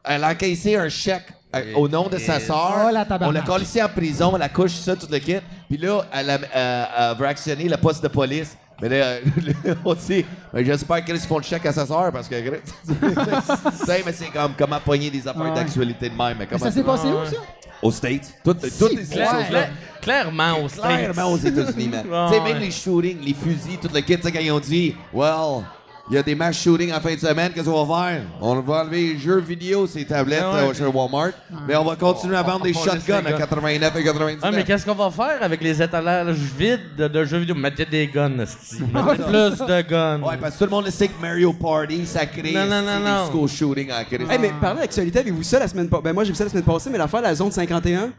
Elle 0.04 0.24
a 0.24 0.30
encaissé 0.30 0.76
un 0.76 0.88
chèque 0.88 1.26
euh, 1.54 1.74
au 1.74 1.88
nom 1.88 2.08
de 2.08 2.16
sa 2.18 2.40
sœur. 2.40 2.86
Oh, 2.88 2.90
la 2.92 3.06
on 3.20 3.30
l'a 3.32 3.42
collé 3.42 3.64
en 3.82 3.88
prison, 3.88 4.32
elle 4.34 4.42
accouche 4.42 4.72
ça, 4.72 4.96
tout 4.96 5.06
le 5.10 5.18
kit. 5.18 5.36
Puis 5.68 5.76
là, 5.78 6.02
elle 6.12 6.30
a, 6.30 6.38
euh, 6.56 6.84
elle 7.12 7.18
veut 7.18 7.26
actionner 7.26 7.68
le 7.68 7.76
poste 7.76 8.02
de 8.02 8.08
police. 8.08 8.56
Mais 8.80 8.88
là, 8.88 8.96
euh, 8.96 9.20
on 9.84 9.92
dit, 9.94 10.24
mais 10.54 10.64
j'espère 10.64 11.04
qu'ils 11.04 11.18
font 11.18 11.36
le 11.36 11.42
chèque 11.44 11.66
à 11.66 11.72
sa 11.72 11.84
sœur 11.84 12.10
parce 12.12 12.28
que. 12.28 12.34
Tu 12.40 13.84
sais, 13.86 14.02
mais 14.06 14.12
c'est 14.12 14.30
comme 14.30 14.52
comment 14.56 14.80
pogner 14.80 15.10
des 15.10 15.28
affaires 15.28 15.42
Ouais. 15.42 15.54
d'actualité 15.54 16.08
de 16.08 16.14
même. 16.16 16.38
Mais 16.38 16.48
Mais 16.50 16.58
ça 16.58 16.70
s'est 16.70 16.82
passé 16.82 17.06
où, 17.08 17.26
ça? 17.26 17.36
Aux 17.82 17.90
States? 17.90 18.34
Toutes, 18.44 18.60
toutes 18.60 18.70
ces 19.04 19.14
Claire- 19.14 19.30
choses-là. 19.30 19.46
claire- 19.48 19.70
clairement, 20.02 20.62
au 20.64 20.68
States. 20.68 20.84
Clairement 21.12 21.32
aux 21.32 21.38
États-Unis, 21.38 21.88
man. 21.88 22.06
Ouais, 22.10 22.26
tu 22.28 22.34
sais, 22.34 22.40
même 22.40 22.52
ouais. 22.54 22.64
les 22.66 22.70
shootings, 22.70 23.18
les 23.22 23.34
fusils, 23.34 23.78
tout 23.80 23.88
le 23.92 24.00
kit, 24.00 24.18
quand 24.18 24.38
ils 24.40 24.50
ont 24.52 24.60
dit, 24.60 24.94
well, 25.12 25.64
il 26.10 26.14
y 26.14 26.18
a 26.18 26.22
des 26.24 26.34
mass 26.34 26.60
shootings 26.60 26.92
en 26.92 27.00
fin 27.00 27.14
de 27.14 27.20
semaine, 27.20 27.52
qu'est-ce 27.52 27.66
qu'on 27.68 27.84
va 27.84 28.10
faire? 28.10 28.22
On 28.40 28.60
va 28.60 28.82
enlever 28.82 29.12
les 29.12 29.18
jeux 29.18 29.38
vidéo, 29.38 29.86
ces 29.86 30.04
tablettes 30.04 30.42
Ah 30.42 30.54
ouais. 30.54 30.66
là, 30.68 30.74
chez 30.74 30.84
Walmart, 30.84 31.30
mais 31.68 31.76
on 31.76 31.84
va 31.84 31.94
continuer 31.94 32.36
à 32.36 32.42
vendre 32.42 32.64
des 32.64 32.76
on 32.76 32.84
laisse 32.84 32.94
shotguns 33.06 33.24
à 33.24 33.30
gars. 33.30 33.38
89 33.38 33.96
et 33.96 34.04
99. 34.04 34.38
Ah, 34.42 34.50
mais 34.50 34.64
qu'est-ce 34.64 34.84
qu'on 34.84 34.94
va 34.94 35.10
faire 35.10 35.38
avec 35.40 35.62
les 35.62 35.80
étalages 35.80 36.36
vides 36.36 36.96
de, 36.96 37.24
jeux 37.24 37.38
vidéo? 37.38 37.54
Mettez 37.54 37.84
des 37.84 38.08
guns. 38.08 38.28
Mettez 38.30 39.22
plus 39.22 39.66
de 39.66 39.82
guns. 39.82 40.20
Ouais, 40.22 40.36
parce 40.40 40.54
que 40.54 40.58
tout 40.58 40.64
le 40.64 40.70
monde 40.70 40.86
le 40.86 40.90
sait 40.90 41.06
que 41.06 41.20
Mario 41.20 41.52
Party, 41.52 42.04
ça 42.06 42.26
crée 42.26 42.52
Non, 42.54 42.66
non, 42.66 42.82
non, 42.82 42.98
des 42.98 43.04
non. 43.04 43.26
school 43.30 43.48
shootings 43.48 43.92
en 43.92 44.04
Christ. 44.04 44.28
Hey, 44.28 44.38
mais 44.40 44.52
parlez 44.60 44.80
d'actualité, 44.80 45.20
avez-vous 45.20 45.44
ça 45.44 45.60
la 45.60 45.68
semaine 45.68 45.88
passée? 45.88 46.02
Ben 46.02 46.12
moi 46.12 46.24
j'ai 46.24 46.30
vu 46.32 46.36
ça 46.36 46.44
la 46.44 46.50
semaine 46.50 46.64
passée, 46.64 46.90
mais 46.90 46.98
l'affaire 46.98 47.20
de 47.20 47.26
la 47.26 47.34
zone 47.36 47.52
51. 47.52 48.10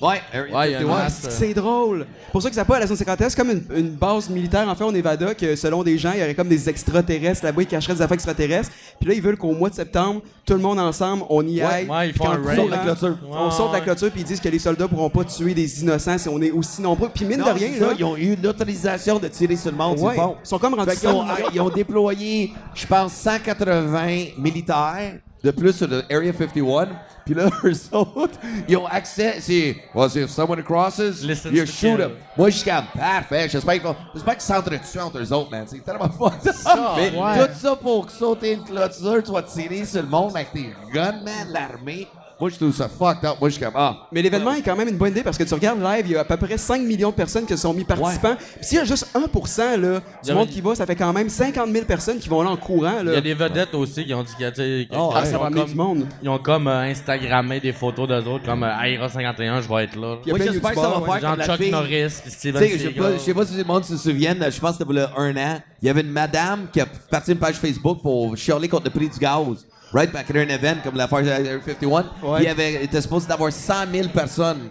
Ouais, 0.00 0.20
Ouais, 0.34 0.52
Ouais, 0.52 0.76
c'est 1.08 1.26
euh, 1.26 1.30
c'est 1.30 1.54
drôle. 1.54 2.06
Pour 2.30 2.42
ça 2.42 2.50
que 2.50 2.54
ça 2.54 2.66
pas 2.66 2.76
à 2.76 2.80
la 2.80 2.86
zone 2.86 2.98
51, 2.98 3.30
c'est 3.30 3.36
comme 3.36 3.50
une, 3.50 3.62
une 3.74 3.90
base 3.90 4.28
militaire 4.28 4.68
en 4.68 4.74
fait 4.74 4.84
au 4.84 4.92
Nevada 4.92 5.34
que 5.34 5.56
selon 5.56 5.82
des 5.82 5.96
gens, 5.96 6.12
il 6.12 6.20
y 6.20 6.22
aurait 6.22 6.34
comme 6.34 6.48
des 6.48 6.68
extraterrestres 6.68 7.44
là-bas, 7.44 7.62
ils 7.62 7.66
cacheraient 7.66 7.94
des 7.94 8.02
affaires 8.02 8.14
extraterrestres. 8.14 8.70
Puis 9.00 9.08
là, 9.08 9.14
ils 9.14 9.22
veulent 9.22 9.38
qu'au 9.38 9.52
mois 9.52 9.70
de 9.70 9.74
septembre, 9.74 10.20
tout 10.44 10.52
le 10.52 10.58
monde 10.60 10.78
ensemble, 10.78 11.24
on 11.30 11.46
y 11.46 11.60
Ouais, 11.60 11.62
aille. 11.64 11.86
ouais, 11.88 12.08
ils 12.08 12.12
Puis 12.12 12.18
font 12.22 12.30
un 12.30 12.42
raid. 12.44 12.56
Saute 12.60 12.70
la 12.70 12.78
clôture. 12.78 13.18
On 13.30 13.44
Ouais, 13.46 13.50
saute 13.50 13.66
la 13.72 13.78
ouais. 13.78 13.84
clôture 13.84 14.10
puis 14.10 14.20
ils 14.20 14.26
disent 14.26 14.40
que 14.40 14.48
les 14.50 14.58
soldats 14.58 14.86
pourront 14.86 15.08
pas 15.10 15.24
tuer 15.24 15.54
des 15.54 15.80
innocents 15.82 16.18
si 16.18 16.28
on 16.28 16.42
est 16.42 16.50
aussi 16.50 16.82
nombreux. 16.82 17.08
Puis 17.08 17.24
mine 17.24 17.38
Non, 17.38 17.46
de 17.46 17.50
rien, 17.52 17.70
ça, 17.78 17.86
là, 17.86 17.92
ils 17.98 18.04
ont 18.04 18.16
eu 18.18 18.36
l'autorisation 18.42 19.18
de 19.18 19.28
tirer 19.28 19.56
sur 19.56 19.70
le 19.70 19.78
monde, 19.78 19.98
ouais, 20.00 20.14
fond. 20.14 20.36
ils 20.44 20.46
sont 20.48 20.58
comme 20.58 20.74
rendus 20.74 20.90
ont, 21.06 21.26
ça. 21.26 21.36
ils 21.54 21.60
ont 21.60 21.70
déployé, 21.70 22.52
je 22.74 22.86
pense, 22.86 23.12
180 23.14 24.24
militaires 24.38 25.14
de 25.46 25.50
plus 25.52 25.72
sur 25.72 25.86
le 25.86 26.02
Area 26.10 26.32
51. 26.32 26.88
Puis 27.24 27.34
là, 27.34 27.48
eux 27.64 27.72
autres, 27.92 28.38
ils 28.68 28.76
ont 28.76 28.86
accès. 28.86 29.36
C'est. 29.40 29.76
Well, 29.94 30.08
if 30.14 30.30
someone 30.30 30.62
crosses, 30.62 31.22
Listen 31.22 31.54
you 31.54 31.66
shoot 31.66 31.98
him. 32.00 32.10
Moi, 32.36 32.50
je 32.50 32.58
suis 32.58 32.70
comme, 32.70 32.84
parfait. 32.96 33.48
J'espère 33.48 33.74
qu'ils 33.74 33.82
vont- 33.82 33.96
j'espère 34.14 34.34
qu'ils 34.34 34.42
s'entretuent 34.42 35.00
entre 35.00 35.18
eux 35.18 35.32
autres, 35.32 35.50
man. 35.50 35.64
C'est 35.66 35.84
tellement 35.84 36.08
fun. 36.08 36.32
Mais 36.96 37.10
ouais. 37.18 37.46
tout 37.48 37.54
ça 37.58 37.74
pour 37.76 38.08
sauter 38.10 38.52
une 38.52 38.64
clôture, 38.64 39.22
tu 39.24 39.32
vas 39.32 39.42
tirer 39.42 39.84
sur 39.84 40.02
le 40.02 40.08
monde 40.08 40.36
avec 40.36 40.52
tes 40.52 40.72
guns, 40.92 41.20
man, 41.24 41.48
l'armée. 41.50 42.06
Moi, 42.38 42.50
je 42.50 42.56
trouve 42.56 42.74
ça 42.74 42.86
fucked 42.86 43.24
up. 43.24 43.36
Moi, 43.40 43.48
je 43.48 43.54
suis 43.54 43.64
comme, 43.64 43.72
ah. 43.76 44.08
Mais 44.12 44.20
l'événement 44.20 44.52
est 44.52 44.60
quand 44.60 44.76
même 44.76 44.88
une 44.88 44.98
bonne 44.98 45.10
idée 45.12 45.22
parce 45.22 45.38
que 45.38 45.44
tu 45.44 45.54
regardes 45.54 45.80
live, 45.82 46.04
il 46.06 46.12
y 46.12 46.16
a 46.16 46.20
à 46.20 46.24
peu 46.24 46.36
près 46.36 46.58
5 46.58 46.82
millions 46.82 47.08
de 47.08 47.14
personnes 47.14 47.46
qui 47.46 47.54
se 47.54 47.62
sont 47.62 47.72
mis 47.72 47.84
participants. 47.84 48.36
Puis 48.36 48.64
s'il 48.66 48.76
y 48.76 48.80
a 48.80 48.84
juste 48.84 49.08
1% 49.14 49.76
là, 49.80 50.00
Il 50.22 50.24
y 50.24 50.26
du 50.26 50.30
a- 50.32 50.34
monde 50.34 50.48
qui 50.50 50.60
va, 50.60 50.74
ça 50.74 50.84
fait 50.84 50.96
quand 50.96 51.12
même 51.14 51.30
50 51.30 51.70
000 51.70 51.86
personnes 51.86 52.18
qui 52.18 52.28
vont 52.28 52.42
là 52.42 52.50
en 52.50 52.56
courant. 52.58 52.92
Il 53.02 53.08
y 53.10 53.14
a 53.16 53.20
des 53.22 53.32
vedettes 53.32 53.74
aussi 53.74 54.04
qui 54.04 54.12
ont 54.12 54.22
dit 54.22 54.34
que, 54.38 54.54
sais, 54.54 54.86
que- 54.90 54.94
Oh, 54.96 55.12
Ah, 55.14 55.22
qu'ils 55.22 55.30
ça 55.30 55.38
ont 55.40 55.44
va 55.44 55.50
comme- 55.50 55.64
du 55.64 55.74
monde. 55.74 56.06
Ils 56.22 56.28
ont 56.28 56.38
comme 56.38 56.68
euh, 56.68 56.82
Instagrammé 56.82 57.58
des 57.58 57.72
photos 57.72 58.06
d'eux 58.06 58.24
autres, 58.30 58.44
comme 58.44 58.64
euh, 58.64 58.82
Aira 58.84 59.08
51, 59.08 59.62
je 59.62 59.68
vais 59.68 59.84
être 59.84 59.96
là. 59.96 60.16
Il 60.24 60.28
y 60.28 60.30
a 60.30 60.34
Moi, 60.34 60.38
plein 60.38 60.46
de 60.46 60.52
j'espère 60.52 60.70
que 60.72 60.76
ça 60.76 60.88
va 60.88 60.94
faire 61.06 61.20
Genre 61.20 61.30
comme 61.30 61.38
la 61.38 61.46
Chuck 61.46 61.56
fille. 61.56 61.70
Norris, 61.70 62.06
puis 62.22 62.30
Steven 62.32 62.62
je 62.62 62.68
sais 62.68 62.84
pas, 62.90 62.92
Seagal. 63.04 63.12
je 63.14 63.18
sais 63.24 63.34
pas 63.34 63.46
si 63.46 63.56
le 63.56 63.64
monde 63.64 63.84
se 63.84 63.96
souvienne, 63.96 64.46
je 64.50 64.60
pense 64.60 64.72
que 64.72 64.84
c'était 64.84 64.92
là 64.92 65.10
un 65.16 65.34
an, 65.38 65.58
il 65.80 65.86
y 65.86 65.88
avait 65.88 66.02
une 66.02 66.10
madame 66.12 66.66
qui 66.70 66.82
a 66.82 66.86
parti 67.10 67.32
une 67.32 67.38
page 67.38 67.54
Facebook 67.54 68.02
pour 68.02 68.36
chialer 68.36 68.68
contre 68.68 68.84
le 68.84 68.90
prix 68.90 69.08
du 69.08 69.18
gaz. 69.18 69.66
Right? 69.92 70.10
Elle 70.12 70.16
a 70.20 70.24
créé 70.24 70.42
un 70.42 70.48
event 70.48 70.76
comme 70.82 70.96
l'affaire 70.96 71.18
Area 71.18 71.52
51. 71.64 72.02
Puis 72.02 72.44
il 72.44 72.48
avait, 72.48 72.72
il 72.74 72.82
était 72.82 73.00
supposé 73.00 73.26
d'avoir 73.28 73.52
100 73.52 73.74
000 73.92 74.08
personnes 74.08 74.70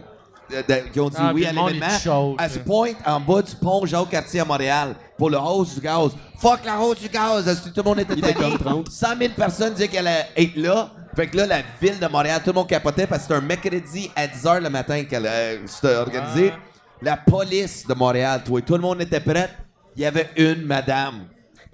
euh, 0.53 0.61
de- 0.67 0.89
qui 0.91 0.99
ont 0.99 1.09
dit 1.09 1.15
Ah, 1.19 1.31
oui 1.33 1.45
à 1.45 1.51
l'événement. 1.53 1.85
il 1.89 1.99
choke, 2.03 2.35
À 2.41 2.49
ce 2.49 2.57
là. 2.59 2.63
point, 2.65 2.89
en 3.05 3.19
bas 3.19 3.41
du 3.41 3.55
pont 3.55 3.85
Jacques-Cartier 3.85 4.41
à 4.41 4.45
Montréal, 4.45 4.95
pour 5.17 5.29
le 5.29 5.37
hausse 5.37 5.75
du 5.75 5.81
gaz. 5.81 6.11
Fuck 6.37 6.65
la 6.65 6.79
hausse 6.79 6.99
du 6.99 7.07
gaz! 7.09 7.47
Est-ce 7.47 7.61
que 7.61 7.69
Tout 7.69 7.77
le 7.77 7.83
monde 7.83 7.99
était 8.01 8.15
tanné. 8.15 8.33
comme 8.33 8.57
30. 8.57 8.89
100 8.89 9.07
000 9.17 9.33
personnes 9.35 9.73
disaient 9.73 9.87
qu'elle 9.87 10.05
allait 10.07 10.27
être 10.35 10.55
là. 10.57 10.89
Fait 11.15 11.27
que 11.27 11.37
là, 11.37 11.45
la 11.47 11.59
ville 11.81 11.97
de 11.97 12.07
Montréal, 12.07 12.41
tout 12.43 12.49
le 12.49 12.55
monde 12.55 12.67
capotait 12.67 13.07
parce 13.07 13.21
que 13.21 13.27
c'était 13.33 13.37
un 13.43 13.47
mercredi 13.47 14.11
à 14.15 14.27
10h 14.27 14.61
le 14.61 14.69
matin 14.69 15.01
qu'elle 15.05 15.25
euh, 15.25 15.59
c'était 15.65 15.95
organisé. 15.95 16.51
Ah. 16.53 16.59
La 17.01 17.15
police 17.17 17.87
de 17.87 17.93
Montréal, 17.93 18.41
toi, 18.45 18.59
tout 18.61 18.73
le 18.75 18.81
monde 18.81 19.01
était 19.01 19.21
prêt. 19.21 19.49
Il 19.95 20.01
y 20.01 20.05
avait 20.05 20.29
une 20.35 20.63
madame. 20.65 21.21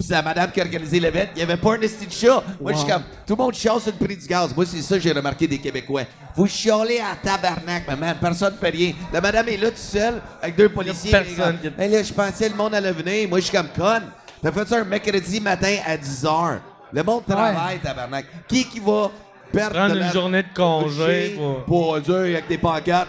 Puis 0.02 0.08
c'est 0.08 0.14
la 0.14 0.22
madame 0.22 0.50
qui 0.50 0.60
a 0.60 0.64
organisé 0.64 0.98
l'événement. 0.98 1.30
Il 1.34 1.36
n'y 1.38 1.42
avait 1.42 1.56
pas 1.56 1.74
un 1.74 1.80
esti 1.80 2.06
de 2.06 2.12
chat. 2.12 2.42
Moi, 2.60 2.72
je 2.72 2.78
suis 2.78 2.88
comme, 2.88 3.02
tout 3.24 3.36
le 3.36 3.42
monde 3.42 3.54
chiale 3.54 3.80
sur 3.80 3.92
le 3.98 4.04
prix 4.04 4.16
du 4.16 4.26
gaz. 4.26 4.52
Moi, 4.56 4.66
c'est 4.66 4.82
ça 4.82 4.96
que 4.96 5.00
j'ai 5.00 5.12
remarqué 5.12 5.46
des 5.46 5.58
Québécois. 5.58 6.02
Vous 6.34 6.46
chialez 6.48 6.98
à 6.98 7.14
tabarnak, 7.22 7.84
mais 7.88 7.94
man, 7.96 8.16
personne 8.20 8.52
ne 8.54 8.58
fait 8.58 8.70
rien. 8.70 8.92
La 9.12 9.20
madame 9.20 9.48
est 9.48 9.56
là 9.56 9.68
toute 9.68 9.78
seule 9.78 10.20
avec 10.42 10.56
deux 10.56 10.68
policiers. 10.70 11.12
personne 11.12 11.58
Hey, 11.78 11.88
là, 11.90 12.02
je 12.02 12.12
pensais 12.12 12.48
le 12.48 12.56
monde 12.56 12.74
allait 12.74 12.90
venir. 12.92 13.28
Moi, 13.28 13.38
je 13.38 13.44
suis 13.44 13.56
comme 13.56 13.68
conne. 13.68 14.02
T'as 14.42 14.50
fait 14.50 14.66
ça 14.68 14.78
un 14.80 14.84
mercredi 14.84 15.40
matin 15.40 15.76
à 15.86 15.96
10h. 15.96 16.58
Le 16.92 17.02
monde 17.04 17.24
travaille, 17.24 17.78
tabarnak. 17.78 18.26
Qui 18.48 18.64
qui 18.64 18.80
va 18.80 19.08
perdre 19.52 19.74
Prendre 19.76 19.90
de 19.94 19.98
une 20.00 20.06
la- 20.06 20.12
journée 20.12 20.42
de 20.42 20.48
congé 20.54 21.34
pour- 21.36 21.64
pour 21.64 22.00
dire 22.00 22.14
avec 22.16 22.48
des 22.48 22.58
pancartes? 22.58 23.08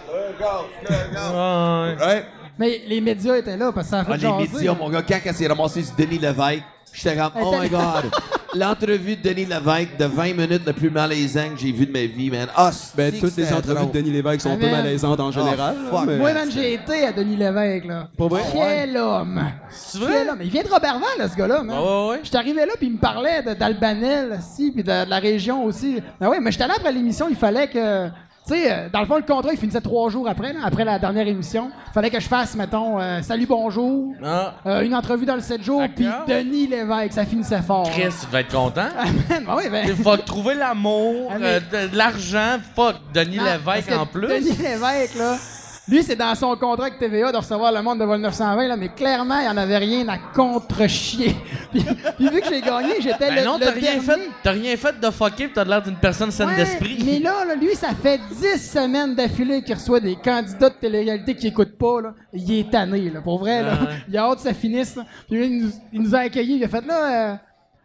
Hey. 0.88 1.94
Ouais. 1.98 2.06
Ouais. 2.06 2.24
Mais 2.58 2.82
les 2.86 3.00
médias 3.00 3.36
étaient 3.36 3.56
là 3.56 3.72
parce 3.72 3.86
que 3.86 3.90
ça 3.90 4.00
a 4.00 4.04
fait 4.04 4.12
Ah, 4.12 4.16
les 4.16 4.22
jaser. 4.22 4.52
médias, 4.54 4.74
mon 4.74 4.88
gars, 4.88 5.02
quand 5.02 5.18
elle 5.24 5.34
s'est 5.34 5.46
ramassée 5.48 5.82
sur 5.82 5.94
Denis 5.96 6.18
Lévesque, 6.18 6.62
j'étais 6.94 7.16
comme, 7.16 7.32
oh 7.42 7.54
my 7.60 7.68
god. 7.68 8.10
L'entrevue 8.56 9.16
de 9.16 9.22
Denis 9.28 9.46
Lévesque 9.46 9.96
de 9.98 10.04
20 10.04 10.24
minutes 10.34 10.62
le 10.64 10.72
plus 10.72 10.88
malaisant 10.90 11.48
que 11.50 11.58
j'ai 11.60 11.72
vu 11.72 11.86
de 11.86 11.92
ma 11.92 12.04
vie, 12.06 12.30
man. 12.30 12.46
Ah, 12.54 12.70
Ben, 12.96 13.12
toutes 13.18 13.36
les 13.36 13.52
entrevues 13.52 13.74
drôle. 13.74 13.90
de 13.90 13.98
Denis 13.98 14.10
Lévesque 14.12 14.42
sont 14.42 14.52
un 14.52 14.56
peu 14.56 14.66
Amen. 14.66 14.76
malaisantes 14.84 15.18
en 15.18 15.32
général. 15.32 15.74
Oh, 15.76 15.84
là, 15.84 15.90
fuck. 15.98 16.06
mais- 16.06 16.16
Moi, 16.18 16.32
man, 16.32 16.48
j'ai 16.52 16.74
été 16.74 17.04
à 17.04 17.12
Denis 17.12 17.34
Lévesque, 17.36 17.86
là. 17.86 18.08
Pas 18.16 18.28
vrai? 18.28 18.42
Quel 18.52 18.96
homme! 18.96 19.42
C'est 19.70 19.98
Quel 19.98 20.28
homme! 20.30 20.38
Il 20.40 20.50
vient 20.50 20.62
de 20.62 20.68
Robertval, 20.68 21.02
là, 21.18 21.28
ce 21.28 21.34
gars-là, 21.36 21.62
man. 21.64 21.76
Ouais, 21.78 21.84
ouais, 21.84 22.08
ouais. 22.10 22.20
J'étais 22.22 22.36
arrivé 22.36 22.60
là, 22.64 22.72
puis 22.78 22.86
il 22.86 22.92
me 22.92 22.98
parlait 22.98 23.42
d'Albanel, 23.42 24.38
aussi, 24.38 24.70
puis 24.70 24.84
de, 24.84 25.04
de 25.04 25.10
la 25.10 25.18
région 25.18 25.64
aussi. 25.64 26.00
Ben 26.20 26.28
oui, 26.28 26.36
mais 26.40 26.52
j'étais 26.52 26.64
allé 26.64 26.74
après 26.76 26.92
l'émission, 26.92 27.26
il 27.28 27.36
fallait 27.36 27.66
que. 27.66 28.08
Tu 28.46 28.52
sais, 28.52 28.70
euh, 28.70 28.88
dans 28.92 29.00
le 29.00 29.06
fond, 29.06 29.16
le 29.16 29.22
contrat, 29.22 29.52
il 29.54 29.58
finissait 29.58 29.80
trois 29.80 30.10
jours 30.10 30.28
après, 30.28 30.52
là, 30.52 30.60
après 30.64 30.84
la 30.84 30.98
dernière 30.98 31.26
émission. 31.26 31.70
Il 31.88 31.92
fallait 31.94 32.10
que 32.10 32.20
je 32.20 32.28
fasse, 32.28 32.54
mettons, 32.54 33.00
euh, 33.00 33.22
salut, 33.22 33.46
bonjour, 33.46 34.12
Ah, 34.22 34.52
euh, 34.66 34.82
une 34.82 34.94
entrevue 34.94 35.24
dans 35.24 35.34
le 35.36 35.40
7 35.40 35.62
jours, 35.62 35.82
puis 35.96 36.04
D'accord. 36.04 36.26
Denis 36.28 36.66
Lévesque, 36.66 37.14
ça 37.14 37.24
finissait 37.24 37.62
fort. 37.62 37.88
Chris, 37.90 38.02
tu 38.20 38.26
devais 38.26 38.40
être 38.40 38.52
content. 38.54 38.88
Ah, 38.98 39.04
man, 39.30 39.44
ben 39.46 39.54
oui, 39.56 39.62
ben. 39.70 39.86
Il 39.88 39.96
faut 39.96 40.16
trouver 40.18 40.56
l'amour, 40.56 41.30
Ah, 41.34 41.38
mais- 41.40 41.46
euh, 41.46 41.60
de, 41.86 41.92
de 41.92 41.96
l'argent, 41.96 42.58
fuck, 42.76 42.96
Denis 43.14 43.38
Non, 43.38 43.44
parce 43.64 43.76
Lévesque 43.78 43.88
que 43.88 43.94
en 43.94 44.06
plus. 44.06 44.28
Denis 44.28 44.56
Lévesque, 44.62 45.14
là, 45.18 45.36
lui, 45.86 46.02
c'est 46.02 46.16
dans 46.16 46.34
son 46.34 46.56
contrat 46.56 46.86
avec 46.86 46.98
TVA 46.98 47.30
de 47.30 47.36
recevoir 47.36 47.70
le 47.70 47.82
monde 47.82 47.98
de 47.98 48.04
vol 48.04 48.18
920, 48.18 48.68
là, 48.68 48.76
mais 48.76 48.88
clairement, 48.88 49.38
il 49.38 49.42
n'y 49.42 49.48
en 49.48 49.56
avait 49.56 49.76
rien 49.76 50.08
à 50.08 50.16
contre-chier. 50.16 51.36
puis, 51.72 51.84
puis 52.16 52.28
vu 52.28 52.40
que 52.40 52.48
j'ai 52.48 52.62
gagné, 52.62 52.94
j'étais 53.00 53.28
Ben 53.28 53.36
le, 53.36 53.44
non, 53.44 53.58
t'as 53.58 53.70
rien, 53.70 54.00
fait, 54.00 54.20
t'as 54.42 54.52
rien 54.52 54.76
fait 54.76 54.98
de 54.98 55.10
fucké 55.10 55.48
pis 55.48 55.52
t'as 55.54 55.64
l'air 55.64 55.82
d'une 55.82 55.96
personne 55.96 56.30
saine 56.30 56.48
Ouais, 56.48 56.56
d'esprit. 56.56 57.02
Mais 57.04 57.18
là, 57.18 57.44
là, 57.44 57.54
lui, 57.54 57.74
ça 57.74 57.90
fait 57.94 58.18
10 58.30 58.58
semaines 58.58 59.14
d'affilée 59.14 59.62
qu'il 59.62 59.74
reçoit 59.74 60.00
des 60.00 60.16
candidats 60.16 60.70
de 60.70 60.74
télé-réalité 60.74 61.34
qui 61.34 61.48
écoutent 61.48 61.76
pas. 61.76 62.00
Là. 62.00 62.14
Il 62.32 62.60
est 62.60 62.70
tanné, 62.70 63.10
là, 63.10 63.20
pour 63.20 63.38
vrai. 63.38 63.62
Là. 63.62 63.72
Ouais. 63.72 63.88
Il 64.08 64.16
a 64.16 64.22
hâte 64.24 64.36
que 64.36 64.42
ça 64.42 64.54
finisse. 64.54 64.96
là. 64.96 65.04
Puis 65.28 65.38
là, 65.38 65.44
il 65.46 65.62
nous, 65.64 65.70
il 65.92 66.00
nous 66.00 66.14
a 66.14 66.20
accueillis. 66.20 66.56
Il 66.56 66.64
a 66.64 66.68
fait 66.68 66.86
là, 66.86 67.32
euh, 67.32 67.36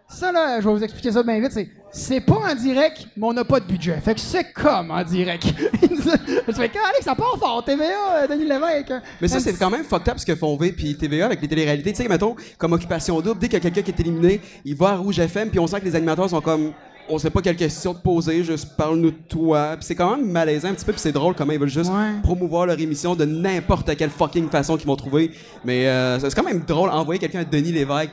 ça, 0.10 0.32
là, 0.32 0.60
je 0.60 0.68
vais 0.68 0.74
vous 0.74 0.84
expliquer 0.84 1.12
ça 1.12 1.24
bien 1.24 1.40
vite. 1.40 1.52
C'est, 1.52 1.70
c'est 1.92 2.22
pas 2.22 2.40
en 2.52 2.56
direct, 2.56 3.08
mais 3.16 3.28
on 3.28 3.34
n'a 3.34 3.44
pas 3.46 3.60
de 3.60 3.66
budget. 3.66 4.00
Fait 4.04 4.14
que 4.16 4.20
c'est 4.20 4.52
comme 4.54 4.92
en 4.92 5.04
direct. 5.04 5.46
Je 5.82 6.54
fais, 6.54 6.64
Alex, 6.64 7.04
ça 7.04 7.14
part 7.16 7.38
fort, 7.40 7.64
TVA, 7.64 7.84
euh, 8.24 8.28
Denis 8.28 8.46
Lévesque. 8.46 8.92
Mais 9.22 9.28
ça, 9.28 9.40
c'est 9.40 9.54
quand 9.54 9.70
même 9.70 9.84
fucked 9.84 10.10
up 10.10 10.18
ce 10.18 10.26
que 10.26 10.36
font 10.36 10.58
V 10.58 10.72
puis 10.72 10.96
TVA 10.98 11.28
avec 11.28 11.42
les 11.42 11.48
téléréalités. 11.48 11.92
Tu 11.94 12.02
sais, 12.04 12.08
mettons, 12.10 12.36
comme 12.58 12.74
Occupation 12.74 13.22
Double, 13.22 13.40
dès 13.40 13.48
qu'il 13.48 13.54
y 13.54 13.58
a 13.58 13.60
quelqu'un 13.60 13.82
qui 13.82 13.92
est 13.92 14.00
éliminé, 14.00 14.42
il 14.66 14.76
va 14.76 14.90
à 14.90 14.96
Rouge 14.96 15.20
FM, 15.20 15.50
puis 15.50 15.60
on 15.60 15.68
sent 15.68 15.80
que 15.80 15.86
les 15.86 15.96
animateurs 15.96 16.30
sont 16.30 16.42
comme. 16.42 16.72
On 17.12 17.18
sait 17.18 17.32
pas 17.32 17.42
quelle 17.42 17.56
question 17.56 17.94
te 17.96 18.02
poser, 18.04 18.44
juste 18.44 18.76
parle-nous 18.78 19.10
de 19.12 19.18
toi. 19.28 19.72
Puis 19.78 19.86
c'est 19.86 19.96
quand 19.96 20.16
même 20.16 20.30
malaisant 20.30 20.70
un 20.70 20.74
petit 20.74 20.86
peu, 20.86 20.92
puis 20.92 21.02
c'est 21.02 21.12
drôle 21.12 21.34
comment 21.34 21.52
ils 21.54 21.60
veulent 21.60 21.68
juste 21.70 21.90
Ouais. 21.90 22.22
promouvoir 22.22 22.68
leur 22.68 22.80
émission 22.80 23.16
de 23.16 23.26
n'importe 23.26 23.96
quelle 23.98 24.12
fucking 24.12 24.48
façon 24.50 24.78
qu'ils 24.78 24.86
vont 24.86 24.96
trouver. 24.96 25.32
Mais 25.66 25.88
euh, 25.88 26.20
c'est 26.20 26.34
quand 26.36 26.44
même 26.44 26.60
drôle 26.68 26.90
envoyer 26.92 27.20
quelqu'un 27.20 27.40
à 27.40 27.44
Denis 27.46 27.72
Lévesque 27.72 28.12